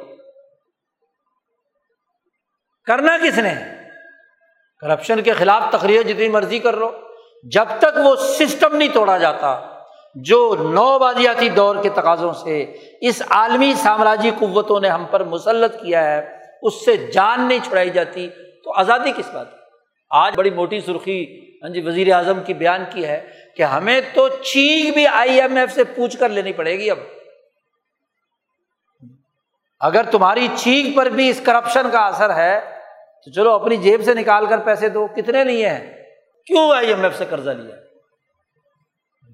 کرنا 2.85 3.17
کس 3.23 3.37
نے؟ 3.37 3.53
کرپشن 4.79 5.21
کے 5.21 5.31
خلاف 5.31 5.63
تقریر 5.71 6.01
جتنی 6.01 6.27
مرضی 6.27 6.59
کر 6.59 6.77
لو۔ 6.77 6.91
جب 7.43 7.65
تک 7.79 7.97
وہ 8.03 8.15
سسٹم 8.15 8.75
نہیں 8.75 8.89
توڑا 8.93 9.17
جاتا، 9.17 9.59
جو 10.15 10.55
نو 10.59 10.99
بادیاتی 10.99 11.49
دور 11.49 11.75
کے 11.83 11.89
تقاضوں 11.89 12.33
سے، 12.33 12.73
اس 13.01 13.21
عالمی 13.29 13.73
سامراجی 13.75 14.31
قوتوں 14.39 14.79
نے 14.79 14.89
ہم 14.89 15.05
پر 15.11 15.23
مسلط 15.23 15.81
کیا 15.81 16.03
ہے، 16.03 16.37
اس 16.61 16.85
سے 16.85 16.97
جان 16.97 17.41
نہیں 17.41 17.59
چھڑائی 17.63 17.89
جاتی، 17.89 18.29
تو 18.63 18.73
آزادی 18.73 19.11
کس 19.17 19.33
بات 19.33 19.47
آج 20.09 20.35
بڑی 20.35 20.49
موٹی 20.49 20.79
سرخی 20.79 21.41
ہاں 21.63 21.69
جی 21.69 21.81
وزیر 21.81 22.13
اعظم 22.13 22.39
کی 22.45 22.53
بیان 22.53 22.83
کی 22.89 23.05
ہے 23.05 23.29
کہ 23.57 23.63
ہمیں 23.63 24.01
تو 24.13 24.29
چیخ 24.29 24.93
بھی 24.93 25.07
آئی 25.07 25.41
ایم 25.41 25.55
ایف 25.55 25.71
سے 25.71 25.83
پوچھ 25.83 26.17
کر 26.17 26.29
لینی 26.29 26.53
پڑے 26.53 26.77
گی 26.79 26.91
اب۔ 26.91 26.97
اگر 29.81 30.03
تمہاری 30.03 30.47
چیخ 30.55 30.97
پر 30.97 31.05
بھی 31.05 31.29
اس 31.29 31.41
کرپشن 31.45 31.91
کا 31.91 31.99
اثر 31.99 32.35
ہے، 32.35 32.77
تو 33.25 33.31
چلو 33.31 33.51
اپنی 33.51 33.77
جیب 33.77 34.03
سے 34.03 34.13
نکال 34.13 34.45
کر 34.45 34.57
پیسے 34.57 34.89
دو، 34.89 35.07
کتنے 35.07 35.43
لیے 35.43 35.69
ہیں؟ 35.69 36.03
کیوں 36.45 36.71
آئی 36.71 36.87
ایم 36.87 37.03
ایف 37.03 37.17
سے 37.17 37.25
قرضہ 37.29 37.49
لیا؟ 37.49 37.75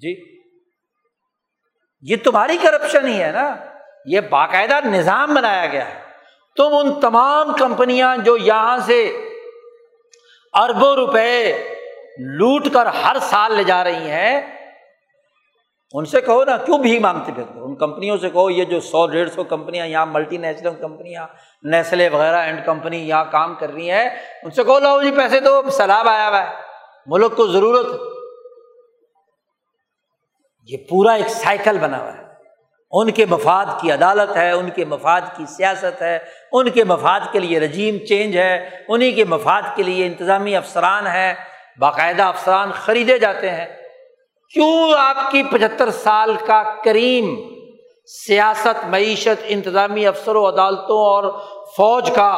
جی 0.01 0.41
یہ 2.01 2.15
تمہاری 2.23 2.57
کرپشن 2.57 3.07
ہی 3.07 3.23
ہے 3.23 3.31
نا۔ 3.31 3.55
یہ 4.05 4.19
باقاعدہ 4.19 4.87
نظام 4.87 5.33
بنایا 5.33 5.65
گیا 5.65 5.89
ہے۔ 5.89 6.07
تم 6.55 6.69
ان 6.71 6.99
تمام 6.99 7.53
کمپنیاں 7.53 8.17
جو 8.17 8.37
یہاں 8.37 8.77
سے 8.77 9.29
اربوں 10.53 10.95
روپے 10.95 11.57
لوٹ 12.19 12.73
کر 12.73 12.85
ہر 12.85 13.15
سال 13.21 13.53
لے 13.53 13.63
جا 13.63 13.83
رہی 13.83 14.09
ہیں 14.09 14.56
ان 15.93 16.05
سے 16.05 16.21
کہو 16.21 16.43
نا، 16.43 16.57
کیوں 16.57 16.77
بھی 16.79 16.99
مانگتے 16.99 17.31
پھرتے 17.35 17.59
ان 17.59 17.75
کمپنیوں 17.75 18.17
سے 18.17 18.29
کہو، 18.29 18.49
یہ 18.49 18.65
جو 18.65 18.79
سو 18.79 19.07
ڈیڑھ 19.07 19.29
سو 19.31 19.43
کمپنیاں، 19.43 19.85
یہاں 19.85 20.05
ملٹی 20.05 20.37
نیشنل 20.37 20.75
کمپنیاں، 20.75 21.27
نیسلے 21.63 22.09
وغیرہ 22.09 22.35
اینڈ 22.35 22.65
کمپنی 22.65 23.07
یہاں 23.07 23.25
کام 23.31 23.55
کر 23.55 23.73
رہی 23.73 23.91
ہیں، 23.91 24.09
ان 24.43 24.51
سے 24.51 24.63
کہو، 24.63 24.79
لاؤ 24.79 25.01
جی 25.01 25.11
پیسے 25.11 25.39
تو 25.39 25.69
سیلاب 25.69 26.07
آیا 26.07 26.29
ہوا 26.29 26.41
ہے، 26.41 26.55
ملک 27.05 27.35
کو 27.35 27.47
ضرورت 27.47 27.85
یہ 30.69 30.77
پورا 30.89 31.13
ایک 31.13 31.29
سائیکل 31.29 31.77
بنا 31.77 32.01
ہوا 32.01 32.13
ہے۔ 32.17 32.25
ان 32.91 33.11
کے 33.11 33.25
مفاد 33.25 33.65
کی 33.81 33.91
عدالت 33.91 34.37
ہے، 34.37 34.51
ان 34.51 34.69
کے 34.69 34.85
مفاد 34.85 35.21
کی 35.35 35.45
سیاست 35.45 36.01
ہے، 36.01 36.19
ان 36.51 36.69
کے 36.69 36.83
مفاد 36.83 37.19
کے 37.31 37.39
لیے 37.39 37.59
رجیم 37.59 37.97
چینج 38.05 38.37
ہے 38.37 38.69
انہیں 38.87 39.11
کے 39.11 39.23
مفاد 39.23 39.61
کے 39.75 39.83
لیے 39.83 40.05
انتظامی 40.07 40.55
افسران 40.55 41.07
ہے 41.07 41.33
باقاعدہ 41.79 42.23
افسران 42.23 42.71
خریدے 42.71 43.19
جاتے 43.19 43.49
ہیں۔ 43.51 43.65
کیوں 44.53 44.93
آپ 44.97 45.31
کی 45.31 45.43
پچہتر 45.43 45.91
سال 45.91 46.35
کا 46.47 46.63
کریم 46.83 47.35
سیاست، 48.05 48.85
معیشت، 48.85 49.43
انتظامی 49.43 50.07
افسروں، 50.07 50.47
عدالتوں 50.47 50.99
اور 50.99 51.39
فوج 51.77 52.11
کا 52.15 52.29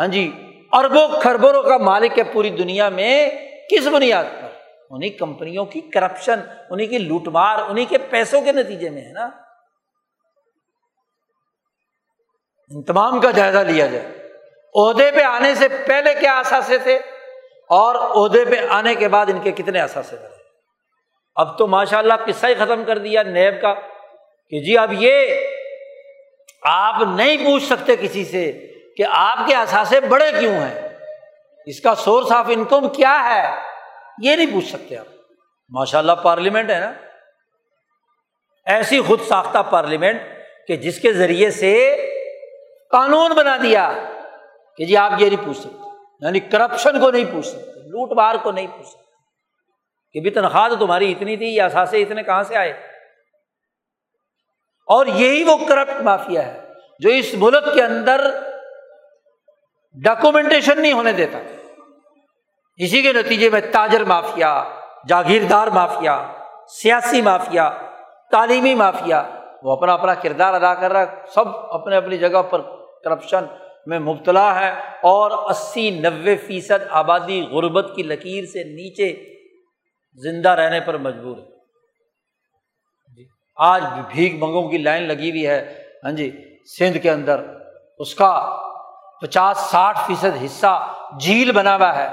ہاں 0.00 0.06
جی 0.06 0.32
اربوں 0.72 1.08
خربروں 1.08 1.62
کا 1.62 1.76
مالک 1.76 2.18
ہے 2.18 2.24
پوری 2.24 2.50
دنیا 2.50 2.88
میں، 2.88 3.30
کس 3.70 3.86
بنیاد 3.86 4.24
پر؟ 4.24 4.48
انہیں 4.90 5.18
کمپنیوں 5.18 5.64
کی 5.64 5.80
کرپشن 5.80 6.40
انہیں 6.70 6.86
کی 6.86 6.98
لوٹ 6.98 7.28
مار 7.28 7.58
انہیں 7.58 7.84
کے 7.88 7.98
پیسوں 7.98 8.40
کے 8.40 8.52
نتیجے 8.52 8.90
میں 8.90 9.02
ہے 9.02 9.12
نا۔ 9.12 9.30
ان 12.70 12.82
تمام 12.82 13.20
کا 13.20 13.30
جائزہ 13.30 13.58
لیا 13.58 13.86
جائے۔ 13.86 14.32
عہدے 14.74 15.10
پہ 15.10 15.22
آنے 15.22 15.54
سے 15.54 15.68
پہلے 15.68 16.14
کیا 16.14 16.38
اثاثے 16.38 16.78
تھے؟ 16.78 16.96
اور 17.68 17.94
عہدے 17.94 18.44
پہ 18.44 18.66
آنے 18.68 18.94
کے 18.94 19.08
بعد 19.08 19.26
ان 19.28 19.40
کے 19.42 19.50
کتنے 19.50 19.80
اثاثے 19.80 20.16
بنے؟ 20.16 20.37
اب 21.38 21.58
تو 21.58 21.66
ماشاء 21.66 21.98
اللہ 21.98 22.14
قصہ 22.26 22.46
ہی 22.46 22.54
ختم 22.54 22.84
کر 22.84 22.98
دیا 22.98 23.22
نیب 23.22 23.62
کا 23.62 23.74
کہ 24.50 24.60
جی 24.60 24.78
اب 24.78 24.92
یہ 24.92 25.34
آپ 26.62 26.94
نہیں 27.16 27.36
پوچھ 27.36 27.62
سکتے 27.62 27.96
کسی 27.96 28.24
سے 28.24 28.66
کہ 28.96 29.04
آپ 29.10 29.38
کے 29.46 29.54
اثاثے 29.54 30.00
بڑے 30.00 30.30
کیوں 30.40 30.52
ہیں؟ 30.52 30.88
اس 31.66 31.80
کا 31.80 31.94
سورس 31.94 32.32
آف 32.32 32.44
انکم 32.48 32.88
کیا 32.88 33.22
ہے؟ 33.24 33.54
یہ 34.22 34.36
نہیں 34.36 34.52
پوچھ 34.52 34.64
سکتے 34.64 34.96
آپ۔ 34.96 35.06
ماشاء 35.70 35.98
اللہ 35.98 36.12
پارلیمنٹ 36.12 36.70
ہے 36.70 36.78
نا؟ 36.78 36.92
ایسی 38.66 39.00
خود 39.00 39.20
ساختہ 39.20 39.58
پارلیمنٹ 39.70 40.20
کہ 40.68 40.76
جس 40.76 41.00
کے 41.00 41.12
ذریعے 41.12 41.50
سے 41.50 41.96
قانون 42.90 43.32
بنا 43.34 43.56
دیا 43.62 43.92
کہ 44.76 44.84
جی 44.84 44.96
آپ 44.96 45.12
یہ 45.18 45.30
نہیں 45.30 45.46
پوچھ 45.46 45.58
سکتے 45.58 45.88
یعنی 46.20 46.40
کرپشن 46.40 47.00
کو 47.00 47.10
نہیں 47.10 47.24
پوچھ 47.32 47.46
سکتے، 47.46 47.80
لوٹ 47.80 48.12
مار 48.12 48.34
کو 48.34 48.52
نہیں 48.52 48.66
پوچھ 48.66 48.88
سکتے۔ 48.88 49.07
کہ 50.12 50.20
بھی 50.20 50.30
تنخواہ 50.30 50.68
تو 50.68 50.76
تمہاری 50.76 51.12
اتنی 51.12 51.36
تھی 51.36 51.54
یا 51.54 51.64
اثاثے 51.64 52.02
اتنے 52.02 52.22
کہاں 52.22 52.42
سے 52.42 52.56
آئے؟ 52.56 52.70
اور 54.86 55.06
یہی 55.06 55.44
وہ 55.44 55.56
کرپٹ 55.68 56.02
مافیا 56.02 56.46
ہے 56.46 56.68
جو 56.98 57.10
اس 57.10 57.34
ملک 57.34 57.74
کے 57.74 57.82
اندر 57.82 58.30
ڈاکومنٹیشن 60.04 60.82
نہیں 60.82 60.92
ہونے 60.92 61.12
دیتا۔ 61.12 61.38
اسی 62.76 63.02
کے 63.02 63.12
نتیجے 63.12 63.50
میں 63.50 63.60
تاجر 63.72 64.04
مافیا 64.04 64.64
جاگیردار 65.08 65.66
مافیا 65.66 66.32
سیاسی 66.68 67.22
مافیا 67.22 67.70
تعلیمی 68.30 68.74
مافیا 68.74 69.22
وہ 69.62 69.72
اپنا 69.72 69.92
اپنا 69.92 70.14
کردار 70.14 70.54
ادا 70.54 70.74
کر 70.74 70.92
رہا 70.92 71.00
ہے۔ 71.00 71.06
سب 71.34 71.48
اپنے 71.48 71.96
اپنی 71.96 72.18
جگہ 72.18 72.42
پر 72.42 72.60
کرپشن 73.04 73.44
میں 73.86 73.98
مبتلا 73.98 74.60
ہے 74.60 74.70
اور 75.02 75.30
اسی 75.30 75.90
نوے 75.90 76.36
فیصد 76.36 76.84
آبادی 76.90 77.42
غربت 77.42 77.92
کی 77.96 78.02
لکیر 78.02 78.44
سے 78.44 78.64
نیچے 78.64 79.37
زندہ 80.22 80.48
رہنے 80.48 80.80
پر 80.80 80.96
مجبور 80.96 81.36
ہے۔ 81.36 81.42
جی۔ 83.16 83.24
آج 83.56 83.82
بھیک 84.08 84.34
منگوں 84.34 84.68
کی 84.68 84.78
لائن 84.78 85.02
لگی 85.02 85.30
ہوئی 85.30 85.46
ہے۔ 85.46 85.84
ہاں 86.04 86.12
جی 86.12 86.54
سندھ 86.78 86.98
کے 86.98 87.10
اندر 87.10 87.40
اس 87.98 88.14
کا 88.14 88.58
پچاس 89.20 89.58
ساٹھ 89.58 89.98
فیصد 90.06 90.44
حصہ 90.44 90.94
جھیل 91.20 91.52
بنا 91.52 91.76
ہوا 91.76 91.96
ہے۔ 91.96 92.08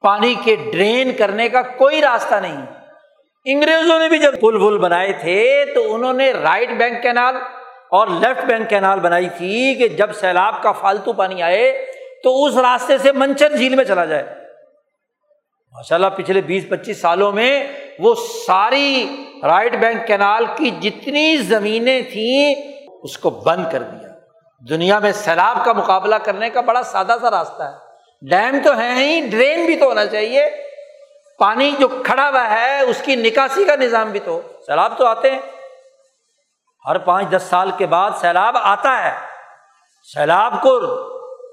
پانی 0.00 0.34
کے 0.44 0.56
ڈرین 0.56 1.12
کرنے 1.12 1.48
کا 1.48 1.62
کوئی 1.62 2.00
راستہ 2.00 2.34
نہیں۔ 2.34 2.66
انگریزوں 3.44 3.98
نے 3.98 4.08
بھی 4.08 4.18
جب 4.18 4.40
پل 4.40 4.56
ول 4.56 4.78
بنائے 4.78 5.12
تھے، 5.12 5.64
تو 5.74 5.94
انہوں 5.94 6.12
نے 6.12 6.32
رائٹ 6.32 6.68
بینک 6.70 7.02
کینال 7.02 7.36
اور 7.90 8.06
لیفٹ 8.06 8.44
بینک 8.44 8.68
کینال 8.68 9.00
بنائی 9.00 9.28
تھی 9.28 9.74
کہ 9.74 9.88
جب 9.88 10.12
سیلاب 10.12 10.62
کا 10.62 10.72
فالتو 10.72 11.12
پانی 11.12 11.42
آئے 11.42 11.86
تو 12.24 12.44
اس 12.44 12.56
راستے 12.56 12.98
سے 12.98 13.12
منچر 13.12 13.56
جھیل 13.56 13.74
میں 13.74 13.84
چلا 13.84 14.04
جائے۔ 14.04 14.41
ماشاء 15.72 15.96
اللہ 15.96 16.06
پچھلے 16.16 16.40
بیس 16.40 16.68
پچیس 16.70 17.00
سالوں 17.00 17.32
میں 17.32 17.66
وہ 17.98 18.14
ساری 18.46 19.24
رائٹ 19.42 19.76
بینک 19.76 20.06
کینال 20.06 20.44
کی 20.56 20.70
جتنی 20.70 21.36
زمینیں 21.36 22.02
تھیں 22.02 22.54
اس 23.02 23.18
کو 23.18 23.30
بند 23.30 23.64
کر 23.72 23.82
دیا۔ 23.82 24.08
دنیا 24.68 24.98
میں 24.98 25.12
سیلاب 25.12 25.64
کا 25.64 25.72
مقابلہ 25.72 26.14
کرنے 26.14 26.50
کا 26.50 26.60
بڑا 26.60 26.82
سادہ 26.82 27.16
سا 27.20 27.30
راستہ 27.30 27.62
ہے۔ 27.62 27.92
ڈیم 28.28 28.58
تو 28.64 28.78
ہے 28.78 28.92
ہی، 28.92 29.26
ڈرین 29.26 29.66
بھی 29.66 29.76
تو 29.76 29.86
ہونا 29.86 30.06
چاہیے۔ 30.06 30.50
پانی 31.38 31.72
جو 31.78 31.88
کھڑا 31.88 32.28
ہوا 32.28 32.50
ہے، 32.50 32.80
اس 32.80 33.02
کی 33.04 33.16
نکاسی 33.16 33.64
کا 33.64 33.76
نظام 33.76 34.10
بھی 34.10 34.20
تو۔ 34.20 34.40
سیلاب 34.66 34.98
تو 34.98 35.06
آتے 35.06 35.30
ہیں۔ 35.30 35.38
ہر 36.86 36.98
پانچ 36.98 37.30
دس 37.30 37.42
سال 37.50 37.70
کے 37.78 37.86
بعد 37.86 38.10
سیلاب 38.20 38.56
آتا 38.60 39.04
ہے۔ 39.04 39.18
سیلاب 40.14 40.54
کو 40.62 40.80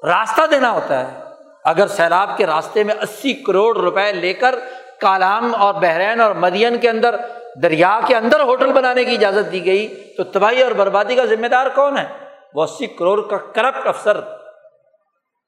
راستہ 0.08 0.41
دینا 0.52 0.72
ہوتا 0.72 1.12
ہے۔ 1.12 1.28
اگر 1.70 1.88
سیلاب 1.88 2.38
کے 2.38 2.46
راستے 2.46 2.84
میں 2.84 2.96
اسی 3.02 3.34
کروڑ 3.34 3.78
روپئے 3.78 4.12
لے 4.12 4.34
کر 4.34 4.56
کالام 5.02 5.56
اور 5.56 5.74
بحرین 5.74 6.22
اور 6.22 6.36
مدین 6.36 6.78
کے 6.78 6.90
اندر، 6.90 7.16
دریا 7.62 8.00
کے 8.08 8.16
اندر 8.16 8.40
ہوٹل 8.40 8.74
بنانے 8.74 9.06
کی 9.06 9.12
اجازت 9.12 9.52
دی 9.52 9.66
گئی، 9.66 10.14
تو 10.18 10.24
تباہی 10.24 10.64
اور 10.64 10.72
بربادی 10.72 11.16
کا 11.16 11.26
ذمہ 11.26 11.48
دار 11.48 11.68
کون 11.76 11.98
ہے؟ 11.98 12.06
وہ 12.54 12.64
اسی 12.64 12.88
کروڑ 12.88 13.22
کا 13.22 13.38
کرپٹ 13.38 13.88
افسر 13.88 14.18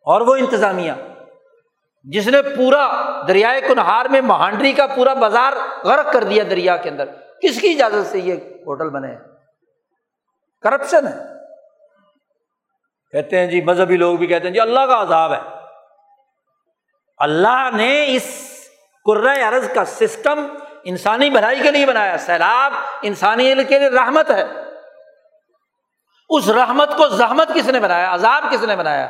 اور 0.05 0.21
وہ 0.21 0.35
انتظامیہ، 0.35 0.91
جس 2.03 2.27
نے 2.27 2.41
پورا 2.41 3.11
دریائے 3.27 3.61
کنہار 3.61 4.05
میں 4.05 4.21
مہانڈری 4.21 4.71
کا 4.71 4.87
پورا 4.87 5.13
بازار 5.13 5.53
غرق 5.83 6.13
کر 6.13 6.23
دیا 6.23 6.43
دریا 6.49 6.77
کے 6.77 6.89
اندر۔ 6.89 7.05
کس 7.41 7.61
کی 7.61 7.69
اجازت 7.69 8.07
سے 8.07 8.19
یہ 8.19 8.33
ہوٹل 8.33 8.89
بنے؟ 8.89 9.15
کرپشن 10.61 11.07
ہے۔ 11.07 11.13
کہتے 13.11 13.39
ہیں 13.39 13.47
جی 13.47 13.61
مذہبی 13.61 13.97
لوگ 13.97 14.17
بھی 14.17 14.27
کہتے 14.27 14.47
ہیں 14.47 14.53
جی 14.53 14.59
اللہ 14.59 14.79
کا 14.79 15.01
عذاب 15.01 15.33
ہے۔ 15.33 15.60
اللہ 17.21 17.69
نے 17.73 18.15
اس 18.15 18.47
عرض 19.47 19.73
کا 19.73 19.85
سسٹم 19.85 20.47
انسانی 20.83 21.29
بھلائی 21.29 21.59
کے 21.63 21.71
لیے 21.71 21.85
بنایا۔ 21.85 22.17
سیلاب 22.17 22.73
انسانی 23.01 23.55
کے 23.67 23.79
لیے 23.79 23.89
رحمت 23.89 24.31
ہے۔ 24.31 24.45
اس 26.29 26.49
رحمت 26.49 26.97
کو 26.97 27.07
زحمت 27.07 27.53
کس 27.53 27.69
نے 27.69 27.79
بنایا؟ 27.79 28.13
عذاب 28.13 28.43
کس 28.51 28.63
نے 28.63 28.75
بنایا؟ 28.75 29.07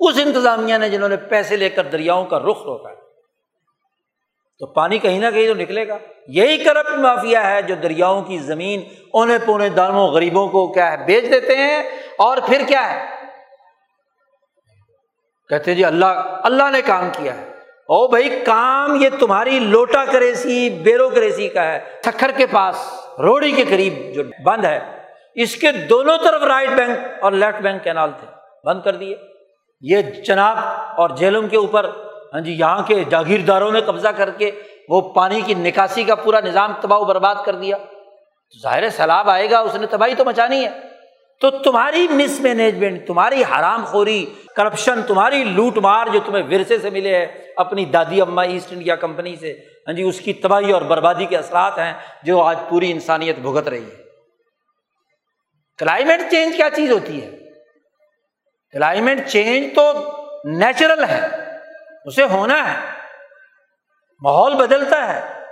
اس 0.00 0.16
انتظامیہ 0.24 0.76
نے 0.76 0.90
جنہوں 0.90 1.08
نے 1.08 1.16
پیسے 1.16 1.56
لے 1.56 1.70
کر 1.70 1.84
دریاؤں 1.84 2.24
کا 2.24 2.38
رخ 2.38 2.62
روکا 2.62 2.94
تو 4.58 4.66
پانی 4.66 4.98
کہیں 4.98 5.18
نہ 5.18 5.30
کہیں 5.30 5.46
تو 5.46 5.54
نکلے 5.54 5.88
گا۔ 5.88 5.98
یہی 6.28 6.64
کرپٹ 6.64 6.98
مافیا 6.98 7.50
ہے 7.50 7.62
جو 7.62 7.74
دریاؤں 7.74 8.22
کی 8.22 8.38
زمین 8.38 8.84
اونے 9.12 9.38
پونے 9.46 9.68
دانوں 9.68 10.08
غریبوں 10.08 10.48
کو 10.48 10.72
کیا 10.72 10.92
ہے، 10.92 10.96
بیچ 10.96 11.24
دیتے 11.30 11.56
ہیں۔ 11.56 11.82
اور 12.18 12.38
پھر 12.46 12.62
کیا 12.68 12.92
ہے؟ 12.92 13.04
کہتے 15.48 15.74
جی 15.74 15.84
اللہ 15.84 16.06
اللہ 16.42 16.70
نے 16.70 16.82
کام 16.82 17.10
کیا 17.12 17.34
ہے۔ 17.34 17.51
او 17.82 18.08
بھائی، 18.08 18.28
کام 18.46 19.02
یہ 19.02 19.08
تمہاری 19.18 19.58
لوٹا 19.58 20.04
کریسی، 20.04 20.70
بیرو 20.70 21.10
کریسی 21.10 21.48
کا 21.48 21.64
ہے۔ 21.64 21.80
تھکر 22.02 22.30
کے 22.36 22.46
پاس، 22.46 22.92
روڑی 23.18 23.52
کے 23.52 23.64
قریب 23.68 23.92
جو 24.14 24.22
بند 24.44 24.64
ہے، 24.64 24.80
اس 25.34 25.56
کے 25.56 25.72
دونوں 25.72 26.18
طرف 26.24 26.42
رائٹ 26.42 26.70
بینک 26.70 26.98
اور 27.22 27.32
لیفٹ 27.32 27.62
بینک 27.62 27.84
کینال 27.84 28.10
تھے۔ 28.20 28.26
بند 28.64 28.82
کر 28.82 28.96
دیے۔ 28.96 29.16
یہ 29.80 30.22
چناب 30.26 30.56
اور 30.96 31.10
جیلم 31.10 31.48
کے 31.48 31.56
اوپر 31.56 31.90
ہاں 32.34 32.40
جی 32.40 32.52
یہاں 32.52 32.82
کے 32.82 33.04
جاگیرداروں 33.10 33.72
نے 33.72 33.80
قبضہ 33.80 34.08
کر 34.08 34.30
کے 34.30 34.50
وہ 34.88 35.00
پانی 35.00 35.40
کی 35.40 35.54
نکاسی 35.54 36.04
کا 36.04 36.14
پورا 36.14 36.40
نظام 36.40 36.72
تباہ 36.80 36.98
و 36.98 37.04
برباد 37.04 37.34
کر 37.44 37.54
دیا۔ 37.54 37.76
ظاہر 38.62 38.90
سیلاب 38.90 39.30
آئے 39.30 39.50
گا، 39.50 39.58
اس 39.58 39.74
نے 39.74 39.86
تباہی 39.86 40.14
تو 40.14 40.24
مچانی 40.24 40.64
ہے۔ 40.64 40.91
تو 41.42 41.50
تمہاری 41.50 42.08
مس 42.08 42.40
مینجمنٹ 42.40 43.06
تمہاری 43.06 43.42
حرام 43.42 43.84
خوری 43.84 44.26
کرپشن 44.56 45.02
تمہاری 45.02 45.44
لوٹ 45.44 45.78
مار 45.78 46.06
جو 46.06 46.20
تمہیں 46.20 46.42
ورثے 46.42 46.78
سے 46.78 46.90
ملے 46.90 47.14
ہے 47.14 47.52
اپنی 47.56 47.84
دادی 47.84 48.20
اما 48.20 48.42
ایسٹ 48.42 48.72
انڈیا 48.72 48.96
کمپنی 48.96 49.36
سے 49.36 49.52
ہاں 49.86 49.94
جی 49.94 50.02
اس 50.02 50.20
کی 50.20 50.32
تباہی 50.32 50.72
اور 50.72 50.82
بربادی 50.82 51.26
کے 51.26 51.36
اثرات 51.36 51.78
ہیں 51.78 51.92
جو 52.22 52.42
آج 52.42 52.56
پوری 52.68 52.90
انسانیت 52.90 53.38
بھگت 53.38 53.68
رہی 53.68 53.84
ہے۔ 53.84 54.02
کلائمیٹ 55.78 56.20
چینج 56.30 56.56
کیا 56.56 56.68
چیز 56.76 56.90
ہوتی 56.90 57.24
ہے؟ 57.24 57.30
کلائمیٹ 58.72 59.28
چینج 59.28 59.74
تو 59.74 59.92
نیچرل 60.44 61.04
ہے، 61.04 61.28
اسے 62.04 62.22
ہونا 62.22 62.72
ہے، 62.72 62.78
ماحول 64.20 64.54
بدلتا 64.54 65.14
ہے۔ 65.14 65.44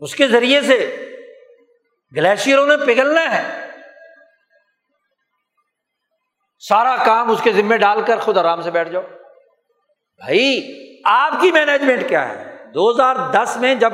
اس 0.00 0.14
کے 0.14 0.28
ذریعے 0.28 0.60
سے 0.60 1.06
گلیشیئروں 2.16 2.66
نے 2.66 2.76
پگھلنا 2.76 3.38
ہے۔ 3.38 3.61
سارا 6.68 6.96
کام 7.04 7.30
اس 7.30 7.40
کے 7.42 7.52
ذمے 7.52 7.78
ڈال 7.78 8.02
کر 8.02 8.18
خود 8.18 8.36
آرام 8.36 8.62
سے 8.62 8.70
بیٹھ 8.70 8.88
جاؤ۔ 8.88 9.02
بھائی 10.16 10.60
آپ 11.04 11.32
کی 11.40 11.52
مینجمنٹ 11.52 12.08
کیا 12.08 12.28
ہے؟ 12.28 12.56
دو 12.74 12.90
ہزار 12.90 13.16
دس 13.32 13.56
میں 13.56 13.74
جب 13.74 13.92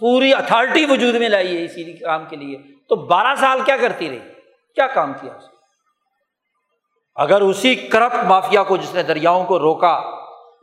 پوری 0.00 0.34
اتھارٹی 0.34 0.84
وجود 0.84 1.14
میں 1.14 1.28
لائی 1.28 1.58
ہے 1.58 1.64
اسی 1.64 1.92
کام 1.92 2.24
کے 2.24 2.36
لیے 2.36 2.58
تو 2.88 2.96
بارہ 2.96 3.34
سال 3.34 3.60
کیا 3.60 3.76
کرتی 3.76 4.10
رہی؟ 4.10 4.18
کیا 4.74 4.86
کام 4.86 5.12
کیا 5.20 5.32
اس 5.32 5.44
اگر 7.16 7.40
اسی 7.40 7.74
کرپٹ 7.74 8.24
مافیا 8.24 8.62
کو 8.62 8.76
جس 8.76 8.94
نے 8.94 9.02
دریاؤں 9.02 9.44
کو 9.44 9.58
روکا 9.58 10.00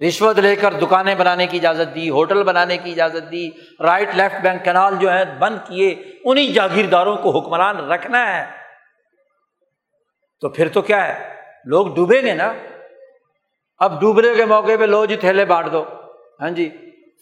رشوت 0.08 0.40
لے 0.40 0.56
کر 0.56 0.74
دکانیں 0.74 1.16
بنانے 1.16 1.48
کی 1.48 1.58
اجازت 1.58 1.96
دی 1.96 2.10
ہوٹل 2.10 2.44
بنانے 2.44 2.78
کی 2.78 2.92
اجازت 2.92 3.32
دی 3.32 3.50
رائٹ 3.80 4.10
لیفٹ 4.16 4.42
بینک 4.42 4.64
کینال 4.64 4.96
جو 5.00 5.12
ہے 5.12 5.24
بند 5.40 5.58
کیے 5.68 6.04
انہیں 6.26 6.54
جاگیرداروں 6.54 7.18
کو 7.18 7.40
حکمران 7.40 7.92
رکھنا 7.92 8.38
ہے۔ 8.38 8.61
تو 10.42 10.50
پھر 10.50 10.70
تو 10.70 10.82
کیا 10.82 11.08
ہے؟ 11.08 11.34
لوگ 11.66 11.88
ڈوبیں 11.88 12.22
گے 12.22 12.34
نا؟ 12.34 12.54
اب 13.78 14.02
ڈوبنے 14.02 14.36
کے 14.36 14.46
موقع 14.46 14.72
پہ 14.80 14.84
لو 14.84 15.06
جی 15.06 15.16
تھیلے 15.16 15.46
بانٹ 15.46 15.72
دو۔ 15.72 15.84
ہاں 16.42 16.50
جی 16.50 16.70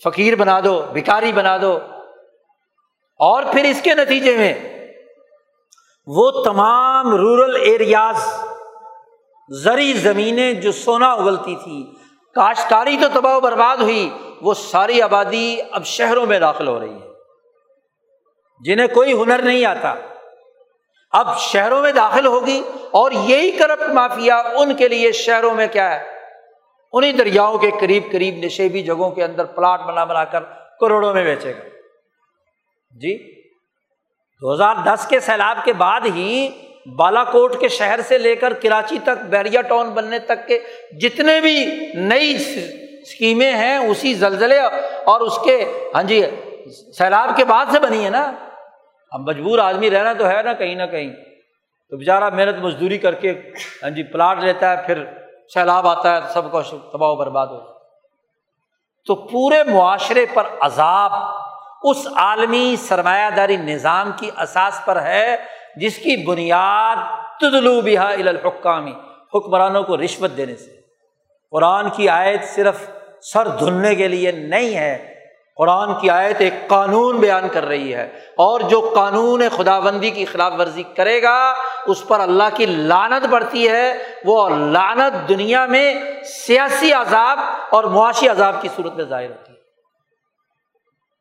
فقیر 0.03 0.35
بنا 0.35 0.59
دو، 0.63 0.83
بھکاری 0.93 1.31
بنا 1.31 1.57
دو۔ 1.61 1.79
اور 3.19 3.43
پھر 3.51 3.63
اس 3.63 3.81
کے 3.81 3.95
نتیجے 3.95 4.37
میں 4.37 4.53
وہ 6.05 6.31
تمام 6.43 7.15
رورل 7.15 7.55
ایریاز، 7.55 8.15
زرعی 9.49 9.93
زمینیں 9.93 10.53
جو 10.53 10.71
سونا 10.71 11.11
اگلتی 11.11 11.55
تھی، 11.63 11.91
کاشتکاری 12.35 12.97
تو 13.01 13.07
تباہ 13.13 13.37
و 13.37 13.39
برباد 13.39 13.77
ہوئی، 13.77 14.09
وہ 14.41 14.53
ساری 14.53 15.01
آبادی 15.01 15.57
اب 15.71 15.85
شہروں 15.85 16.25
میں 16.25 16.39
داخل 16.39 16.67
ہو 16.67 16.79
رہی 16.79 16.93
ہے۔ 16.93 17.07
جنہیں 18.61 18.87
کوئی 18.87 19.13
ہنر 19.13 19.41
نہیں 19.41 19.65
آتا۔ 19.65 19.95
اب 21.11 21.39
شہروں 21.39 21.81
میں 21.81 21.91
داخل 21.91 22.25
ہوگی 22.25 22.61
اور 22.91 23.11
یہی 23.11 23.51
کرپٹ 23.51 23.93
مافیا 23.93 24.37
ان 24.37 24.75
کے 24.75 24.87
لیے 24.87 25.11
شہروں 25.11 25.53
میں 25.53 25.67
کیا 25.71 25.99
ہے؟ 25.99 26.05
انہیں 26.93 27.11
دریاؤں 27.11 27.57
کے 27.57 27.71
قریب 27.81 28.03
قریب 28.11 28.35
نشیبی 28.37 28.83
جگہوں 28.83 29.09
کے 29.09 29.23
اندر 29.23 29.45
پلاٹ 29.45 29.79
بنا 29.79 30.03
بنا 30.03 30.23
کر 30.23 30.39
کروڑوں 30.79 31.13
میں 31.13 31.23
بیچے 31.23 31.51
گا۔ 31.51 31.69
جی؟ 32.91 33.41
دو 34.41 34.53
ہزار 34.53 34.75
دس 34.85 35.07
کے 35.07 35.19
سیلاب 35.19 35.57
کے 35.65 35.73
بعد 35.73 36.01
ہی 36.15 36.49
بالا 36.95 37.23
کوٹ 37.23 37.59
کے 37.59 37.67
شہر 37.67 37.99
سے 38.01 38.17
لے 38.17 38.35
کر 38.35 38.53
کراچی 38.53 38.97
تک، 39.03 39.25
بیریا 39.29 39.61
ٹاؤن 39.61 39.89
بننے 39.89 40.19
تک 40.19 40.47
کے 40.47 40.59
جتنے 41.01 41.41
بھی 41.41 41.65
نئی 41.93 42.35
اسکیمیں 43.01 43.51
ہیں، 43.51 43.77
اسی 43.77 44.13
زلزلے 44.13 44.59
اور 45.03 45.21
اس 45.21 45.39
کے 45.45 45.89
ہاں 45.95 46.03
جی 46.03 46.25
سیلاب 46.97 47.29
کے 47.37 47.45
بعد 47.45 47.65
سے 47.71 47.79
بنی 47.79 48.05
ہے 48.05 48.09
نا۔ 48.09 48.31
اب 49.11 49.29
مجبور 49.29 49.59
آدمی 49.59 49.89
رہنا 49.89 50.13
تو 50.13 50.29
ہے 50.29 50.41
نا 50.43 50.53
کہیں 50.53 50.75
نہ 50.75 50.83
کہیں۔ 50.83 51.13
تو 51.89 51.97
بیچارہ 51.97 52.29
محنت 52.29 52.55
مزدوری 52.59 52.97
کر 52.97 53.13
کے 53.13 53.31
ہاں 53.83 53.89
جی 53.89 54.03
پلاٹ 54.03 54.43
لیتا 54.43 54.77
ہے، 54.77 54.85
پھر 54.85 55.03
سیلاب 55.53 55.87
آتا 55.87 56.15
ہے 56.15 56.21
سب 56.33 56.51
کو 56.51 56.61
تباہ 56.61 57.09
و 57.09 57.15
برباد 57.15 57.47
ہو 57.47 57.59
تو 59.05 59.15
پورے 59.15 59.63
معاشرے 59.63 60.25
پر 60.33 60.43
عذاب 60.61 61.11
اس 61.83 62.07
عالمی 62.15 62.75
سرمایہ 62.75 63.29
داری 63.29 63.57
نظام 63.57 64.11
کی 64.17 64.29
اساس 64.37 64.81
پر 64.85 65.01
ہے، 65.01 65.35
جس 65.75 65.97
کی 65.97 66.25
بنیاد 66.25 66.95
تدلو 67.39 67.81
بہا 67.81 68.09
الحکامی 68.09 68.93
حکمرانوں 69.35 69.83
کو 69.83 69.97
رشوت 69.97 70.37
دینے 70.37 70.55
سے۔ 70.55 70.71
قرآن 71.51 71.89
کی 71.89 72.09
آیت 72.09 72.43
صرف 72.43 72.89
سر 73.21 73.47
دھلنے 73.47 73.95
کے 73.95 74.07
لیے 74.07 74.31
نہیں 74.31 74.75
ہے 74.75 75.18
قرآن 75.59 75.99
کی 75.99 76.09
آیت 76.09 76.35
ایک 76.39 76.53
قانون 76.67 77.17
بیان 77.17 77.49
کر 77.49 77.65
رہی 77.65 77.95
ہے۔ 77.95 78.19
اور 78.37 78.59
جو 78.59 78.91
قانون 78.95 79.41
خدا 79.57 79.79
بندی 79.79 80.09
کی 80.09 80.25
خلاف 80.25 80.53
ورزی 80.59 80.83
کرے 80.83 81.23
گا، 81.23 81.53
اس 81.85 82.07
پر 82.07 82.19
اللہ 82.19 82.43
کی 82.53 82.65
لانت 82.65 83.27
بڑھتی 83.27 83.69
ہے۔ 83.69 83.93
وہ 84.25 84.49
لانت 84.49 85.29
دنیا 85.29 85.65
میں 85.65 85.95
سیاسی 86.23 86.93
عذاب 86.93 87.39
اور 87.69 87.83
معاشی 87.83 88.29
عذاب 88.29 88.55
کی 88.61 88.69
صورت 88.75 88.93
میں 88.93 89.05
ظاہر 89.05 89.29
ہوتی 89.29 89.53
ہے۔ 89.53 89.57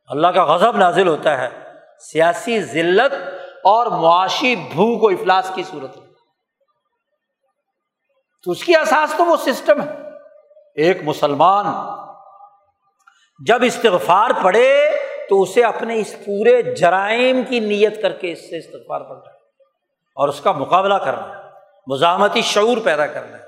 اللہ 0.09 0.27
کا 0.27 0.44
غضب 0.44 0.77
نازل 0.77 1.09
ہوتا 1.09 1.39
ہے۔ 1.39 1.48
سیاسی 1.98 2.62
ذلت 2.62 3.15
اور 3.65 3.86
معاشی 3.86 4.56
بھو 4.56 4.98
کو 4.98 5.09
افلاس 5.09 5.51
کی 5.55 5.62
صورت 5.62 5.97
میں۔ 5.97 6.06
تو 8.44 8.51
اس 8.51 8.65
کی 8.65 8.77
احساس 8.77 9.15
تو 9.16 9.24
وہ 9.24 9.36
سسٹم 9.36 9.82
ہے۔ 9.82 9.97
ایک 10.74 11.02
مسلمان 11.02 11.66
جب 13.47 13.59
استغفار 13.62 14.31
پڑھے 14.43 14.90
تو 15.28 15.43
اسے 15.43 15.65
اپنے 15.65 16.01
اس 16.01 16.15
پورے 16.24 16.62
جرائم 16.62 17.40
کی 17.48 17.60
نیت 17.60 18.02
کر 18.02 18.12
کے 18.12 18.32
اس 18.32 18.51
سے 18.51 18.59
استغفار 18.59 19.01
پڑھنا 19.01 19.31
ہے 19.31 19.39
اور 20.15 20.28
اس 20.28 20.40
کا 20.40 20.52
مقابلہ 20.52 20.94
کرنا 20.94 21.28
ہے، 21.28 21.43
مزاحمتی 21.86 22.40
شعور 22.40 22.77
پیدا 22.85 23.06
کرنا 23.06 23.39
ہے، 23.39 23.43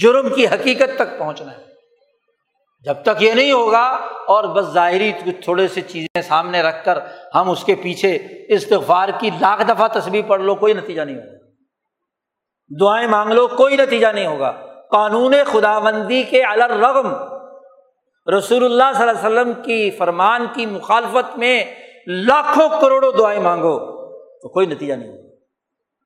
جرم 0.00 0.34
کی 0.34 0.46
حقیقت 0.46 0.96
تک 0.96 1.18
پہنچنا 1.18 1.52
ہے۔ 1.52 1.66
جب 2.84 2.94
تک 3.02 3.22
یہ 3.22 3.32
نہیں 3.32 3.52
ہوگا 3.52 3.86
اور 4.26 4.44
بس 4.44 4.64
ظاہری 4.64 5.12
کچھ 5.12 5.44
تھوڑے 5.44 5.68
سی 5.68 5.80
چیزیں 5.80 6.22
سامنے 6.22 6.62
رکھ 6.62 6.84
کر 6.84 6.98
ہم 7.34 7.50
اس 7.50 7.64
کے 7.64 7.74
پیچھے 7.74 8.18
استغفار 8.48 9.08
کی 9.20 9.30
لاکھ 9.40 9.62
دفعہ 9.68 9.88
تصویر 9.88 10.22
پڑھ 10.26 10.40
لو، 10.40 10.54
کوئی 10.54 10.72
نتیجہ 10.72 11.02
نہیں 11.02 11.16
ہوگا۔ 11.16 11.36
دعائیں 12.80 13.08
مانگ 13.08 13.30
لو، 13.30 13.46
کوئی 13.46 13.76
نتیجہ 13.76 14.06
نہیں 14.06 14.26
ہوگا۔ 14.26 14.50
قانون 14.90 15.34
خدا 15.46 15.78
بندی 15.78 16.22
کے 16.22 16.44
الرغم 16.44 17.35
رسول 18.28 18.64
اللہ 18.64 18.84
صلی 18.94 19.08
اللہ 19.08 19.26
علیہ 19.26 19.40
وسلم 19.40 19.52
کی 19.62 19.90
فرمان 19.90 20.46
کی 20.52 20.66
مخالفت 20.66 21.38
میں 21.38 21.64
لاکھوں 22.06 22.68
کروڑوں 22.80 23.12
دعائیں 23.12 23.40
مانگو، 23.40 23.78
تو 24.40 24.48
کوئی 24.48 24.66
نتیجہ 24.66 24.94
نہیں 24.94 25.08
ہوگا۔ 25.08 25.22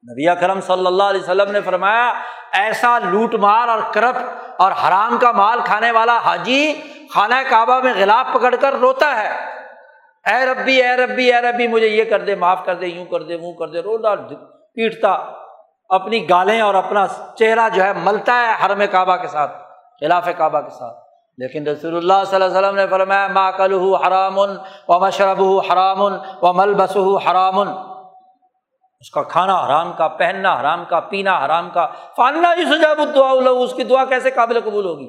نبی 0.05 0.41
کرم 0.41 0.61
صلی 0.61 0.87
اللہ 0.87 1.03
علیہ 1.03 1.21
وسلم 1.21 1.51
نے 1.51 1.61
فرمایا، 1.61 2.13
ایسا 2.53 2.99
لوٹ 2.99 3.35
مار 3.35 3.69
اور 3.69 3.79
کرپ 3.93 4.17
اور 4.59 4.73
حرام 4.73 5.19
کا 5.19 5.33
مال 5.33 5.61
کھانے 5.65 5.91
والا 5.91 6.19
حاجی 6.19 6.75
خانہ 7.15 7.35
کعبہ 7.49 7.81
میں 7.81 7.93
غلاب 7.97 8.27
پکڑ 8.35 8.55
کر 8.61 8.75
روتا 8.75 9.23
ہے۔ 9.23 9.29
اے 10.27 10.47
ربی 10.47 10.83
اے 10.83 10.97
ربی 10.97 11.33
اے 11.33 11.41
ربی، 11.41 11.69
مجھے 11.69 11.87
یہ 11.87 12.05
کر 12.05 12.21
دے، 12.21 12.35
معاف 12.35 12.65
کر 12.65 12.75
دے، 12.75 12.87
یوں 12.87 13.05
کر 13.05 13.23
دے، 13.23 13.37
وہ 13.37 13.53
کر 13.53 13.69
دے۔ 13.69 13.83
روتا 13.83 14.15
پیٹتا، 14.75 15.13
اپنی 15.89 16.31
گالیں 16.31 16.61
اور 16.61 16.75
اپنا 16.75 17.07
چہرہ 17.39 17.69
جو 17.75 17.85
ہے 17.85 17.93
ملتا 17.93 18.35
ہے 18.35 18.67
حرم 18.67 18.83
کعبہ 18.91 19.17
کے 19.17 19.29
ساتھ، 19.29 19.53
خلاف 20.01 20.29
کعبہ 20.37 20.61
کے 20.61 20.71
ساتھ۔ 20.71 21.10
لیکن 21.39 21.69
رسول 21.69 21.97
اللہ 21.97 22.25
صلی 22.27 22.35
اللہ 22.35 22.59
علیہ 22.59 22.59
وسلم 22.59 22.77
نے 22.77 22.87
فرمایا، 22.87 23.29
ما 23.29 23.51
کل 23.51 23.73
حرام 23.73 24.39
و 24.89 25.01
مشرب 25.01 25.43
حرام 25.43 26.01
و 26.43 26.53
ملبس 26.53 26.97
حرام 26.97 27.59
اس 29.01 29.11
کا 29.11 29.23
کھانا 29.23 29.67
حرام 29.67 29.93
کا، 29.93 30.09
پہننا 30.09 30.61
حرام 30.61 30.85
کا، 30.85 31.01
پینا 31.01 31.45
حرام 31.45 31.71
کا۔ 31.71 31.87
فاننا 32.17 32.55
ہی 32.55 32.65
سجاب 32.65 33.01
دعا 33.15 33.51
اس 33.51 33.75
کی 33.75 33.85
دعا 33.85 34.05
کیسے 34.05 34.31
قابل 34.31 34.61
قبول 34.61 34.85
ہوگی؟ 34.87 35.09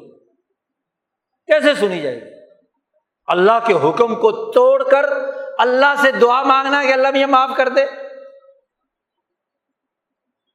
کیسے 1.47 1.75
سنی 1.75 2.01
جائے 2.01 2.15
گی؟ 2.15 2.29
اللہ 3.27 3.59
کے 3.65 3.73
حکم 3.73 4.15
کو 4.15 4.51
توڑ 4.51 4.83
کر 4.83 5.05
اللہ 5.57 5.93
سے 6.01 6.11
دعا 6.11 6.43
مانگنا 6.43 6.83
کہ 6.83 6.93
اللہ 6.93 7.07
مجھے 7.07 7.25
معاف 7.25 7.49
کر 7.57 7.69
دے۔ 7.69 7.85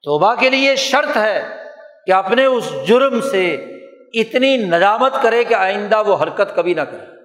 توبہ 0.03 0.35
کے 0.35 0.51
لیے 0.51 0.77
شرط 0.77 1.17
ہے 1.17 1.65
کہ 2.07 2.13
اپنے 2.13 2.45
اس 2.45 2.73
جرم 2.89 3.21
سے 3.21 3.76
اتنی 4.21 4.57
نجامت 4.57 5.13
کرے 5.23 5.45
کہ 5.45 5.55
آئندہ 5.55 6.03
وہ 6.07 6.17
حرکت 6.23 6.57
کبھی 6.57 6.75
نہ 6.75 6.81
کرے۔ 6.81 7.17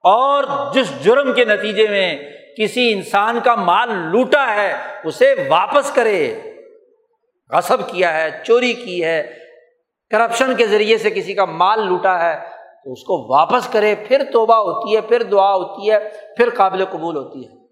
اور 0.00 0.44
جس 0.74 1.04
جرم 1.04 1.32
کے 1.32 1.44
نتیجے 1.44 1.88
میں 1.88 2.18
کسی 2.58 2.92
انسان 2.92 3.38
کا 3.44 3.54
مال 3.54 3.88
لوٹا 3.90 4.54
ہے، 4.54 4.74
اسے 5.04 5.34
واپس 5.48 5.90
کرے۔ 5.90 6.40
غصب 7.50 7.88
کیا 7.88 8.14
ہے، 8.14 8.40
چوری 8.46 8.72
کی 8.72 9.04
ہے، 9.04 9.38
کرپشن 10.10 10.56
کے 10.56 10.66
ذریعے 10.66 10.98
سے 10.98 11.10
کسی 11.10 11.34
کا 11.34 11.44
مال 11.44 11.86
لوٹا 11.86 12.20
ہے، 12.20 12.36
تو 12.84 12.92
اس 12.92 13.02
کو 13.02 13.32
واپس 13.32 13.68
کرے۔ 13.68 13.94
پھر 14.08 14.22
توبہ 14.32 14.54
ہوتی 14.54 14.96
ہے، 14.96 15.00
پھر 15.00 15.22
دعا 15.22 15.54
ہوتی 15.54 15.90
ہے، 15.90 15.98
پھر 16.36 16.48
قابل 16.54 16.84
قبول 16.84 17.16
ہوتی 17.16 17.48
ہے۔ 17.48 17.66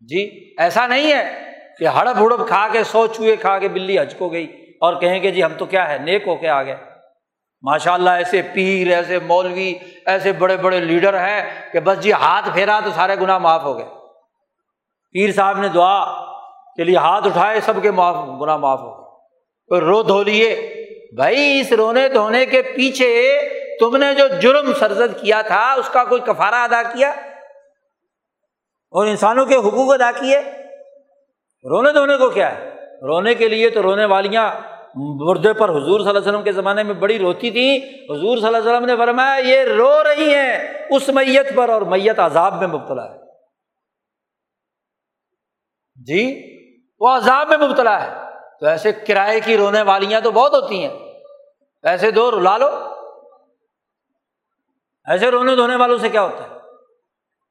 جی 0.00 0.54
ایسا 0.58 0.86
نہیں 0.86 1.12
ہے 1.12 1.52
کہ 1.78 1.84
ہڑپ 1.84 2.16
ہڑپ 2.16 2.48
کھا 2.48 2.68
کے، 2.72 2.84
سو 2.84 3.06
چوہے 3.06 3.36
کھا 3.36 3.58
کے 3.58 3.68
بلی 3.68 4.02
ہچ 4.02 4.16
کو 4.16 4.28
گئی 4.28 4.72
اور 4.80 5.00
کہیں 5.00 5.20
کہ 5.20 5.30
جی 5.30 5.44
ہم 5.44 5.52
تو 5.58 5.64
کیا 5.64 5.88
ہے، 5.88 5.98
نیک 5.98 6.22
ہو 6.26 6.36
کے 6.36 6.48
آ 6.48 6.62
گئے۔ 6.62 6.89
ماشاء 7.62 7.92
اللہ 7.92 8.10
ایسے 8.10 8.42
پیر، 8.42 8.96
ایسے 8.96 9.18
مولوی، 9.18 9.74
ایسے 10.06 10.32
بڑے 10.32 10.56
بڑے 10.56 10.80
لیڈر 10.80 11.14
ہیں 11.14 11.72
کہ 11.72 11.80
بس 11.80 12.00
جی 12.00 12.12
ہاتھ 12.12 12.48
پھیرا 12.52 12.80
تو 12.84 12.90
سارے 12.90 13.16
گناہ 13.20 13.38
معاف 13.38 13.62
ہو 13.62 13.78
گئے۔ 13.78 13.86
پیر 15.12 15.32
صاحب 15.32 15.60
نے 15.60 15.68
دعا 15.68 16.24
کے 16.76 16.84
لیے 16.84 16.92
جی 16.92 16.96
ہاتھ 16.96 17.26
اٹھائے 17.26 17.60
سب 17.60 17.82
کے 17.82 17.90
معاف، 17.90 18.16
گناہ 18.40 18.56
معاف 18.56 18.80
ہو 18.80 18.98
گئے۔ 18.98 19.10
کوئی 19.68 19.80
رو 19.80 20.02
دھو 20.02 20.22
لیے۔ 20.22 20.76
بھائی 21.16 21.60
اس 21.60 21.72
رونے 21.72 22.08
دھونے 22.08 22.46
کے 22.46 22.62
پیچھے 22.62 23.38
تم 23.80 23.96
نے 23.96 24.14
جو 24.14 24.28
جرم 24.28 24.74
سرزد 24.74 25.20
کیا 25.20 25.42
تھا، 25.42 25.72
اس 25.72 25.88
کا 25.88 26.04
کوئی 26.04 26.20
کفارہ 26.20 26.54
ادا 26.54 26.82
کیا؟ 26.82 27.10
اور 28.90 29.06
انسانوں 29.06 29.46
کے 29.46 29.56
حقوق 29.56 29.94
ادا 29.94 30.10
کیے؟ 30.12 30.38
رونے 31.64 31.92
دھونے 31.92 32.16
کو 32.16 32.30
کیا 32.30 32.58
ہے؟ 32.58 32.68
رونے 33.02 33.34
کے 33.34 33.48
لیے 33.48 33.70
تو 33.70 33.82
رونے 33.82 34.04
والیاں 34.04 34.50
مردے 34.94 35.52
پر 35.52 35.68
حضور 35.68 36.00
صلی 36.00 36.08
اللہ 36.08 36.18
علیہ 36.18 36.28
وسلم 36.28 36.42
کے 36.42 36.52
زمانے 36.52 36.82
میں 36.82 36.94
بڑی 36.94 37.18
روتی 37.18 37.50
تھی۔ 37.50 37.76
حضور 38.04 38.38
صلی 38.38 38.46
اللہ 38.46 38.58
علیہ 38.58 38.70
وسلم 38.70 38.84
نے 38.84 38.96
فرمایا، 38.96 39.36
یہ 39.36 39.60
رو 39.60 40.02
رہی 40.04 40.34
ہیں، 40.34 40.86
اس 40.90 41.08
میت 41.08 41.56
پر 41.56 41.68
اور 41.68 41.82
میت 41.82 42.18
عذاب 42.18 42.58
میں 42.58 42.66
مبتلا 42.66 43.14
ہے۔ 43.14 43.18
جی 45.94 46.42
وہ 47.00 47.08
عذاب 47.08 47.48
میں 47.48 47.68
مبتلا 47.68 48.04
ہے۔ 48.04 48.30
تو 48.60 48.66
ایسے 48.66 48.92
کرائے 48.92 49.40
کی 49.40 49.56
رونے 49.56 49.82
والیاں 49.82 50.20
تو 50.20 50.30
بہت 50.30 50.54
ہوتی 50.54 50.86
ہیں۔ 50.86 51.12
پیسے 51.82 52.10
دو 52.10 52.30
رلا 52.30 52.58
لو۔ 52.58 52.68
ایسے 55.04 55.30
رونے 55.30 55.56
دھونے 55.56 55.76
والوں 55.76 55.98
سے 55.98 56.08
کیا 56.08 56.22
ہوتا 56.22 56.44
ہے؟ 56.44 56.58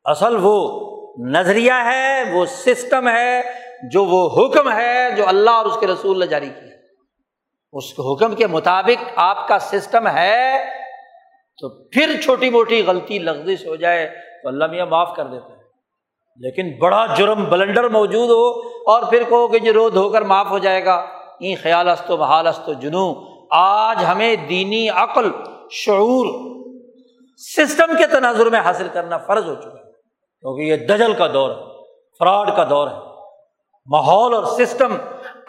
اصل 0.03 0.38
وہ 0.41 0.86
نظریہ 1.30 1.72
ہے، 1.72 2.24
وہ 2.34 2.45
سسٹم 2.45 3.07
ہے 3.07 3.41
جو 3.91 4.06
وہ 4.06 4.30
حکم 4.38 4.72
ہے 4.72 5.11
جو 5.18 5.28
اللہ 5.28 5.49
اور 5.49 5.66
اس 5.66 5.78
کے 5.80 5.88
رسول 5.88 6.20
نے 6.20 6.28
جاری 6.28 6.49
کیا۔ 6.49 6.69
اس 7.72 7.84
حکم 8.00 8.36
کے 8.36 8.48
مطابق 8.48 9.04
آپ 9.16 9.48
کا 9.48 9.60
سسٹم 9.60 10.08
ہے، 10.08 10.66
تو 11.62 11.70
پھر 11.70 12.22
چھوٹی 12.24 12.50
موٹی 12.50 12.84
غلطی، 12.86 13.20
لغزش 13.20 13.66
ہو 13.66 13.76
جائے 13.76 14.08
تو 14.44 14.48
اللہ 14.48 14.66
میاں 14.66 14.86
معاف 14.86 15.16
کر 15.16 15.26
دیتا 15.26 15.46
ہے 15.46 15.60
لیکن 16.36 16.80
بڑا 16.80 17.06
جرم، 17.18 17.46
بلنڈر 17.46 17.90
موجود 17.90 18.30
ہو 18.30 18.68
اور 18.91 19.02
پھر 19.10 19.24
کہو 19.30 19.48
کہ 19.48 19.60
جو 19.60 19.74
رو 19.74 19.90
دھو 19.90 20.10
کر 20.10 20.22
معاف 20.22 20.48
ہو 20.50 20.58
جائے 20.58 20.86
گا۔ 20.86 20.96
این 21.40 21.56
خیال 21.62 21.90
است 21.90 22.12
و 22.12 22.18
بحال 22.18 22.48
است 22.48 22.70
و 22.70 22.74
جنو۔ 22.74 23.14
آج 23.52 24.06
ہمیں 24.08 24.36
دینی 24.36 24.90
عقل، 24.90 25.32
شعور، 25.72 26.26
سسٹم 27.38 27.98
کے 27.98 28.08
تناظر 28.08 28.46
میں 28.46 28.60
حاصل 28.60 28.88
کرنا 28.94 29.18
فرض 29.18 29.50
ہو 29.50 29.56
چکا 29.56 29.70
ہے۔ 29.70 29.91
کیونکہ 30.41 30.62
یہ 30.62 30.76
دجل 30.76 31.14
کا 31.14 31.28
دور 31.34 31.50
ہے، 31.50 31.84
فراڈ 32.20 32.56
کا 32.56 32.64
دور 32.70 32.88
ہے۔ 32.88 33.10
ماحول 33.86 34.34
اور 34.34 34.44
سسٹم 34.44 34.96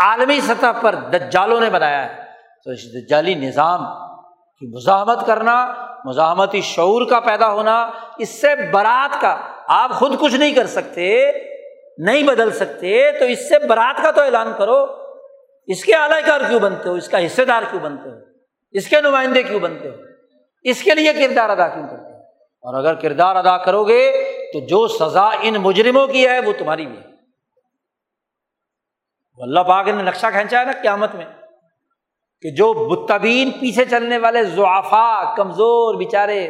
عالمی 0.01 0.41
سطح 0.41 0.73
پر 0.81 0.95
دجالوں 0.95 1.61
نے 1.61 1.71
بنایا 1.71 2.17
ہے۔ 2.17 2.23
تو 2.65 2.71
اس 2.71 2.79
دجالی 2.95 3.35
نظام 3.35 3.85
کی 4.59 4.77
مزاحمت 4.77 5.27
کرنا، 5.27 5.75
مزاحمتی 6.05 6.61
شعور 6.61 7.07
کا 7.11 7.21
پیدا 7.21 7.53
ہونا، 7.53 7.91
اس 8.19 8.41
سے 8.41 8.49
برات 8.73 9.21
کا 9.21 9.37
آپ 9.69 9.91
خود 9.91 10.21
کچھ 10.21 10.35
نہیں 10.35 10.55
کر 10.55 10.67
سکتے، 10.67 11.33
نہیں 11.99 12.23
بدل 12.23 12.51
سکتے، 12.51 13.19
تو 13.19 13.25
اس 13.25 13.49
سے 13.49 13.59
برات 13.59 14.03
کا 14.03 14.11
تو 14.11 14.23
اعلان 14.23 14.53
کرو۔ 14.59 14.87
اس 15.67 15.85
کے 15.85 15.95
اعلی 15.95 16.23
کار 16.27 16.41
کیوں 16.49 16.61
بنتے 16.61 16.89
ہو؟ 16.89 16.95
اس 16.95 17.09
کا 17.09 17.27
حصے 17.27 17.45
دار 17.45 17.63
کیوں 17.71 17.81
بنتے 17.81 18.11
ہو؟ 18.11 18.15
اس 18.73 18.89
کے 18.89 19.01
نمائندے 19.01 19.43
کیوں 19.43 19.61
بنتے 19.61 19.89
ہو؟ 19.89 19.95
اس 20.63 20.83
کے 20.83 20.95
لیے 20.95 21.13
کردار 21.13 21.49
ادا 21.49 21.69
کیوں 21.69 21.89
کرتے 21.89 22.13
ہو؟ 22.13 22.19
اور 22.61 22.75
اگر 22.75 22.95
کردار 22.95 23.37
ادا 23.37 23.57
کرو 23.57 23.85
گے، 23.85 24.13
تو 24.53 24.61
جو 24.61 24.89
سزا 24.89 25.29
ان 25.41 25.55
مجرموں 25.55 26.07
کی 26.07 26.29
ہے، 26.29 26.41
وہ 26.41 26.53
تمہاری 26.59 26.87
بھی 26.87 26.97
ہے۔ 26.97 27.10
اللہ 29.41 29.61
پاک 29.61 29.89
نے 29.89 30.03
نقشہ 30.03 30.27
کھینچا 30.33 30.61
ہے 30.61 30.65
نا 30.65 30.73
قیامت 30.83 31.15
میں 31.15 31.25
کہ 32.43 32.51
جو 32.51 32.73
بتبین 32.73 33.51
پیچھے 33.51 33.85
چلنے 33.85 34.19
والے 34.19 34.45
زعفا 34.45 35.35
کمزور 35.35 35.95
بےچارے 35.95 36.49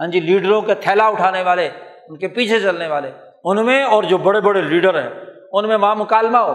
ہاں 0.00 0.06
جی 0.06 0.20
لیڈروں 0.20 0.62
کے 0.62 0.74
تھیلا 0.74 1.06
اٹھانے 1.06 1.42
والے، 1.42 1.68
ان 2.08 2.16
کے 2.16 2.28
پیچھے 2.28 2.60
چلنے 2.60 2.86
والے، 2.86 3.10
ان 3.44 3.66
میں 3.66 3.84
اور 3.84 4.02
جو 4.02 4.18
بڑے 4.18 4.40
بڑے 4.40 4.60
لیڈر 4.60 5.02
ہیں، 5.02 5.10
ان 5.52 5.68
میں 5.68 5.76
ماں 5.76 5.94
مکالمہ 5.94 6.38
ہو، 6.38 6.54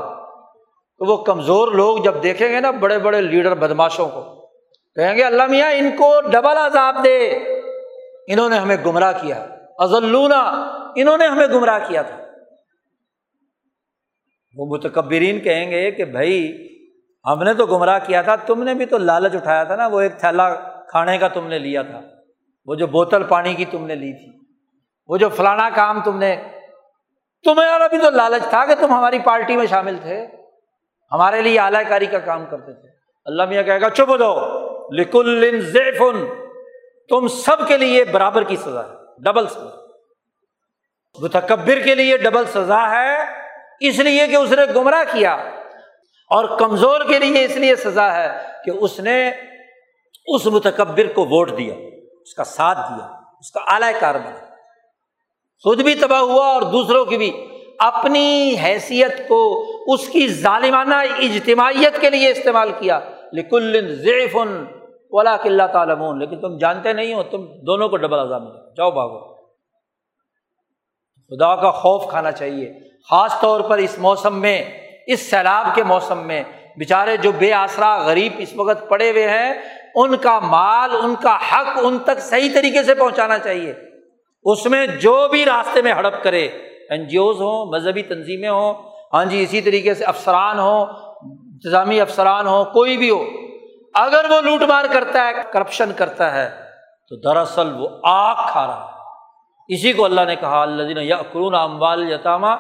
تو 0.97 1.05
وہ 1.05 1.23
کمزور 1.23 1.67
لوگ 1.67 1.97
جب 1.97 2.23
دیکھیں 2.23 2.49
گے 2.49 2.59
نا 2.59 2.71
بڑے 2.71 2.99
بڑے 2.99 3.21
لیڈر 3.21 3.53
بدماشوں 3.53 4.09
کو، 4.09 4.21
کہیں 4.95 5.15
گے، 5.15 5.23
اللہ 5.23 5.43
میاں، 5.43 5.71
ان 5.71 5.91
کو 5.97 6.21
ڈبل 6.31 6.57
عذاب 6.57 7.03
دے۔ 7.03 7.29
انہوں 8.27 8.49
نے 8.49 8.57
ہمیں 8.57 8.77
گمراہ 8.85 9.11
کیا۔ 9.21 9.45
ازلونا 9.77 10.39
انہوں 10.95 11.17
نے 11.17 11.27
ہمیں 11.27 11.47
گمراہ 11.47 11.79
کیا 11.87 12.01
تھا۔ 12.01 12.24
وہ 14.55 14.65
متکبرین 14.65 15.39
کہیں 15.39 15.69
گے 15.71 15.89
کہ 15.91 16.05
بھائی 16.05 16.35
ہم 17.25 17.43
نے 17.43 17.53
تو 17.53 17.65
گمراہ 17.65 17.99
کیا 18.05 18.21
تھا، 18.21 18.35
تم 18.35 18.63
نے 18.63 18.73
بھی 18.73 18.85
تو 18.85 18.97
لالچ 18.97 19.35
اٹھایا 19.35 19.63
تھا 19.63 19.75
نا، 19.75 19.87
وہ 19.87 20.01
ایک 20.01 20.17
تھیلا 20.19 20.49
کھانے 20.89 21.17
کا 21.17 21.27
تم 21.27 21.47
نے 21.47 21.59
لیا 21.59 21.81
تھا، 21.81 22.01
وہ 22.67 22.75
جو 22.75 22.87
بوتل 22.87 23.23
پانی 23.23 23.53
کی 23.53 23.65
تم 23.65 23.85
نے 23.85 23.95
لی 23.95 24.11
تھی، 24.13 24.31
وہ 25.09 25.17
جو 25.17 25.29
فلانا 25.29 25.69
کام 25.75 26.01
تم 26.03 26.17
نے 26.17 26.35
تمہارا 27.45 27.87
بھی 27.87 27.97
تو 27.97 28.09
لالچ 28.09 28.49
تھا 28.49 28.65
کہ 28.65 28.75
تم 28.75 28.93
ہماری 28.93 29.19
پارٹی 29.19 29.55
میں 29.57 29.65
شامل 29.65 29.97
تھے، 30.01 30.25
ہمارے 31.11 31.41
لیے 31.41 31.59
اعلی 31.59 31.83
کاری 31.89 32.05
کا 32.05 32.19
کام 32.19 32.45
کرتے 32.45 32.73
تھے۔ 32.73 32.89
اللہ 33.25 33.45
میاں 33.45 33.63
کہے 33.63 33.81
گا، 33.81 33.89
چپ 33.89 34.19
دو 34.19 34.33
لکل 34.91 35.59
زیفن 35.61 36.25
تم 37.09 37.27
سب 37.27 37.67
کے 37.67 37.77
لیے 37.77 38.03
برابر 38.03 38.43
کی 38.43 38.55
سزا 38.55 38.83
ہے، 38.83 39.23
ڈبل 39.23 39.47
سزا۔ 39.47 39.69
متکبر 41.15 41.79
کے 41.79 41.95
لیے 41.95 42.17
ڈبل 42.17 42.45
سزا 42.45 42.81
ہے 42.91 43.44
اس 43.79 43.99
لیے 43.99 44.27
کہ 44.27 44.35
اس 44.35 44.51
نے 44.51 44.73
گمراہ 44.75 45.13
کیا 45.13 45.33
اور 46.29 46.57
کمزور 46.59 47.01
کے 47.01 47.19
لیے 47.19 47.45
اس 47.45 47.55
لیے 47.55 47.75
سزا 47.75 48.15
ہے 48.15 48.43
کہ 48.65 48.71
اس 48.79 48.99
نے 48.99 49.31
اس 50.27 50.45
متکبر 50.45 51.13
کو 51.15 51.25
ووٹ 51.25 51.57
دیا، 51.57 51.73
اس 52.21 52.33
کا 52.33 52.43
ساتھ 52.43 52.77
دیا، 52.77 53.05
اس 53.39 53.51
کا 53.51 53.59
اعلی 53.67 53.99
کار 53.99 54.15
بنا۔ 54.15 54.45
خود 55.63 55.81
بھی 55.81 55.95
تباہ 55.95 56.19
ہوا 56.19 56.45
اور 56.47 56.61
دوسروں 56.61 57.05
کی 57.05 57.17
بھی۔ 57.17 57.47
اپنی 57.79 58.55
حیثیت 58.63 59.27
کو 59.27 59.65
اس 59.93 60.07
کی 60.07 60.27
ظالمانہ 60.27 60.95
اجتماعیت 60.95 62.01
کے 62.01 62.09
لیے 62.09 62.29
استعمال 62.29 62.71
کیا۔ 62.79 62.99
لکل 63.33 63.95
ضعف 63.95 64.37
ولا 65.09 65.37
کلّہ 65.37 65.63
تعالم 65.73 66.19
لیکن 66.19 66.41
تم 66.41 66.57
جانتے 66.57 66.93
نہیں 66.93 67.13
ہو، 67.13 67.23
تم 67.23 67.45
دونوں 67.45 67.89
کو 67.89 67.97
ڈبل 67.97 68.19
اعظام 68.19 68.45
جاؤ 68.47 68.91
بھاگو۔ 68.91 69.35
خدا 71.29 71.55
کا 71.55 71.71
خوف 71.71 72.09
کھانا 72.09 72.31
چاہیے۔ 72.31 72.94
خاص 73.09 73.39
طور 73.39 73.61
پر 73.61 73.77
اس 73.77 73.99
موسم 73.99 74.39
میں، 74.41 74.63
اس 75.07 75.29
سیلاب 75.29 75.75
کے 75.75 75.83
موسم 75.83 76.17
میں 76.17 76.43
بےچارے 76.77 77.17
جو 77.17 77.31
بے 77.31 77.53
آسرا 77.53 77.97
غریب 77.97 78.33
اس 78.37 78.53
وقت 78.55 78.89
پڑے 78.89 79.11
ہوئے 79.11 79.29
ہیں، 79.29 79.53
ان 79.95 80.17
کا 80.17 80.39
مال، 80.39 80.95
ان 81.03 81.15
کا 81.15 81.35
حق 81.35 81.79
ان 81.81 81.99
تک 81.99 82.19
صحیح 82.19 82.49
طریقے 82.53 82.83
سے 82.83 82.95
پہنچانا 82.95 83.39
چاہیے۔ 83.39 83.73
اس 84.43 84.65
میں 84.65 84.87
جو 84.87 85.27
بھی 85.31 85.45
راستے 85.45 85.81
میں 85.81 85.93
ہڑپ 85.93 86.23
کرے 86.23 86.45
این 86.89 87.07
جی 87.07 87.17
اوز 87.17 87.35
ہوں، 87.35 87.65
مذہبی 87.65 88.01
تنظیمیں 88.01 88.49
ہوں 88.49 88.73
ہاں 89.13 89.25
جی 89.25 89.43
اسی 89.43 89.61
طریقے 89.61 89.93
سے 89.93 90.05
افسران 90.05 90.59
ہوں، 90.59 90.85
انتظامی 91.21 92.01
افسران 92.01 92.47
ہوں، 92.47 92.65
کوئی 92.65 92.97
بھی 92.97 93.09
ہو، 93.09 93.25
اگر 93.93 94.25
وہ 94.29 94.41
لوٹ 94.41 94.61
مار 94.61 94.85
کرتا 94.93 95.27
ہے، 95.27 95.31
کرپشن 95.53 95.91
کرتا 95.93 96.33
ہے، 96.33 96.49
تو 97.09 97.15
دراصل 97.15 97.73
وہ 97.77 97.89
آگ 98.03 98.35
کھا 98.47 98.67
رہا 98.67 98.85
ہے۔ 98.85 98.95
اسی 99.67 99.93
کو 99.93 100.05
اللہ 100.05 100.21
نے 100.21 100.35
کہا 100.35 100.61
اللہ 100.61 100.83
دین 100.83 100.97
یا 100.97 101.17
قرون 101.31 101.55
امبال 101.55 102.11
یتامہ 102.11 102.55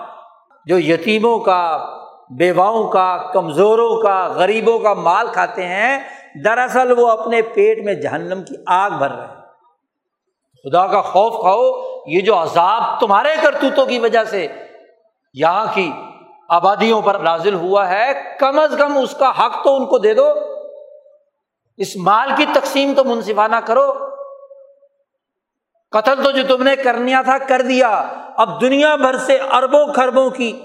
جو 0.65 0.79
یتیموں 0.79 1.39
کا، 1.39 1.85
بیواؤں 2.29 2.87
کا، 2.87 3.17
کمزوروں 3.33 4.01
کا، 4.01 4.27
غریبوں 4.27 4.79
کا 4.79 4.93
مال 4.93 5.27
کھاتے 5.27 5.65
ہیں، 5.65 5.99
دراصل 6.45 6.99
وہ 6.99 7.07
اپنے 7.07 7.41
پیٹ 7.41 7.85
میں 7.85 7.93
جہنم 7.93 8.43
کی 8.43 8.55
آگ 8.67 8.89
بھر 8.89 9.11
رہے 9.11 9.27
ہیں۔ 9.27 9.35
خدا 10.63 10.87
کا 10.87 11.01
خوف 11.01 11.33
کھاؤ، 11.41 11.95
یہ 12.05 12.21
جو 12.21 12.41
عذاب 12.41 12.99
تمہارے 12.99 13.29
کرتوتوں 13.41 13.85
کی 13.85 13.99
وجہ 13.99 14.23
سے 14.23 14.47
یہاں 15.33 15.65
کی 15.73 15.91
آبادیوں 16.49 17.01
پر 17.01 17.19
نازل 17.19 17.53
ہوا 17.53 17.89
ہے، 17.89 18.11
کم 18.39 18.59
از 18.59 18.75
کم 18.79 18.97
اس 18.97 19.11
کا 19.11 19.29
حق 19.29 19.63
تو 19.63 19.75
ان 19.75 19.85
کو 19.85 19.97
دے 19.97 20.13
دو۔ 20.13 20.27
اس 21.77 21.95
مال 21.95 22.31
کی 22.37 22.45
تقسیم 22.53 22.93
تو 22.97 23.03
منصفانہ 23.03 23.55
کرو۔ 23.65 24.04
قتل 25.95 26.23
تو 26.23 26.31
جو 26.31 26.57
تم 26.57 26.63
نے 26.63 26.75
کرنیا 26.75 27.21
تھا، 27.21 27.37
کر 27.37 27.61
دیا۔ 27.61 27.89
اب 28.37 28.61
دنیا 28.61 28.95
بھر 28.95 29.17
سے 29.17 29.37
اربوں 29.51 29.93
خربوں 29.93 30.29
کی 30.29 30.61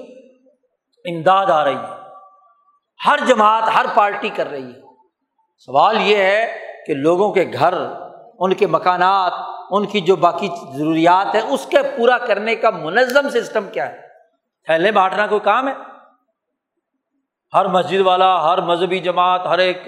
امداد 1.04 1.46
آ 1.46 1.64
رہی 1.64 1.74
ہے۔ 1.74 2.10
ہر 3.06 3.18
جماعت، 3.26 3.62
ہر 3.76 3.86
پارٹی 3.94 4.28
کر 4.28 4.50
رہی 4.50 4.66
ہے۔ 4.66 4.80
سوال 5.58 5.96
یہ 6.00 6.16
ہے 6.16 6.58
کہ 6.86 6.94
لوگوں 6.94 7.32
کے 7.32 7.44
گھر، 7.52 7.74
ان 8.38 8.54
کے 8.54 8.66
مکانات، 8.66 9.32
ان 9.70 9.86
کی 9.86 10.00
جو 10.00 10.16
باقی 10.16 10.48
ضروریات 10.76 11.34
ہیں، 11.34 11.42
اس 11.42 11.66
کے 11.66 11.76
پورا 11.96 12.18
کرنے 12.18 12.54
کا 12.54 12.70
منظم 12.70 13.28
سسٹم 13.28 13.68
کیا 13.72 13.92
ہے؟ 13.92 13.96
تھیلے 14.66 14.92
بانٹنا 14.92 15.26
کوئی 15.26 15.40
کام 15.40 15.68
ہے؟ 15.68 15.72
ہر 17.54 17.66
مسجد 17.66 18.00
والا، 18.00 18.52
ہر 18.52 18.60
مذہبی 18.60 18.98
جماعت، 18.98 19.46
ہر 19.46 19.58
ایک، 19.58 19.84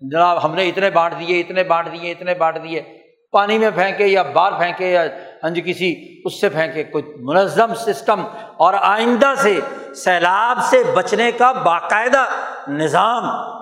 جناب 0.00 0.44
ہم 0.44 0.54
نے 0.54 0.68
اتنے 0.68 0.90
بانٹ 0.90 1.14
دیے، 1.18 1.40
اتنے 1.40 1.62
بانٹ 1.62 1.92
دیے، 1.92 2.10
اتنے 2.10 2.34
بانٹ 2.34 2.62
دیے۔ 2.62 3.05
پانی 3.32 3.58
میں 3.58 3.70
پھینکے 3.70 4.06
یا 4.06 4.22
باہر 4.22 4.52
پھینکے 4.58 4.92
یا 4.92 5.04
ہنج 5.44 5.60
کسی 5.64 6.20
اس 6.24 6.40
سے 6.40 6.48
پھینکے، 6.48 6.84
کوئی 6.84 7.04
منظم 7.20 7.74
سسٹم 7.74 8.26
اور 8.56 8.74
آئندہ 8.80 9.32
سے 9.38 9.60
سیلاب 9.94 10.58
سے 10.62 10.82
بچنے 10.94 11.32
کا 11.32 11.52
باقاعدہ 11.52 12.24
نظام 12.68 13.56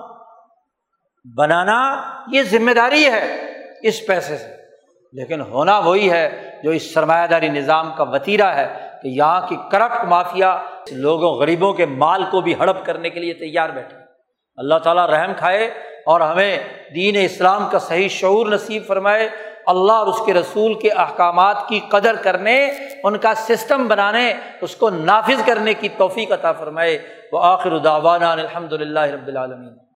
بنانا 1.37 2.01
یہ 2.31 2.43
ذمہ 2.43 2.71
داری 2.71 3.05
ہے 3.05 3.53
اس 3.81 4.07
پیسے 4.07 4.37
سے۔ 4.37 4.55
لیکن 5.13 5.41
ہونا 5.41 5.79
وہی 5.79 6.11
ہے 6.11 6.51
جو 6.63 6.71
اس 6.71 6.93
سرمایہ 6.93 7.27
داری 7.27 7.49
نظام 7.49 7.91
کا 7.97 8.03
وطیرہ 8.03 8.45
ہے 8.45 8.89
کہ 9.03 9.07
یہاں 9.07 9.47
کی 9.47 9.55
کرپٹ 9.71 10.05
مافیا 10.05 10.61
لوگوں، 10.91 11.33
غریبوں 11.33 11.73
کے 11.73 11.85
مال 11.85 12.23
کو 12.31 12.41
بھی 12.41 12.55
ہڑپ 12.55 12.85
کرنے 12.85 13.09
کے 13.09 13.19
لیے 13.19 13.33
تیار 13.33 13.69
بیٹھے۔ 13.69 13.97
اللہ 14.57 14.75
تعالیٰ 14.75 15.09
رحم 15.09 15.31
کھائے 15.37 15.65
اور 16.05 16.21
ہمیں 16.21 16.57
دین 16.95 17.15
اسلام 17.19 17.67
کا 17.71 17.79
صحیح 17.79 18.07
شعور 18.07 18.47
نصیب 18.47 18.83
فرمائے۔ 18.87 19.29
اللہ 19.67 19.91
اور 19.91 20.07
اس 20.07 20.21
کے 20.25 20.33
رسول 20.33 20.73
کے 20.73 20.89
احکامات 20.89 21.67
کی 21.67 21.79
قدر 21.89 22.15
کرنے، 22.15 22.65
ان 23.03 23.17
کا 23.17 23.33
سسٹم 23.35 23.87
بنانے، 23.87 24.33
اس 24.61 24.75
کو 24.75 24.89
نافذ 24.89 25.45
کرنے 25.45 25.73
کی 25.73 25.89
توفیق 25.89 26.31
عطا 26.31 26.51
فرمائے۔ 26.51 27.07
وہ 27.31 27.39
آخر 27.43 27.71
الداوانہ 27.71 28.25
الحمد 28.25 28.73
للہ 28.73 28.99
رب 28.99 29.27
العالمین۔ 29.27 29.85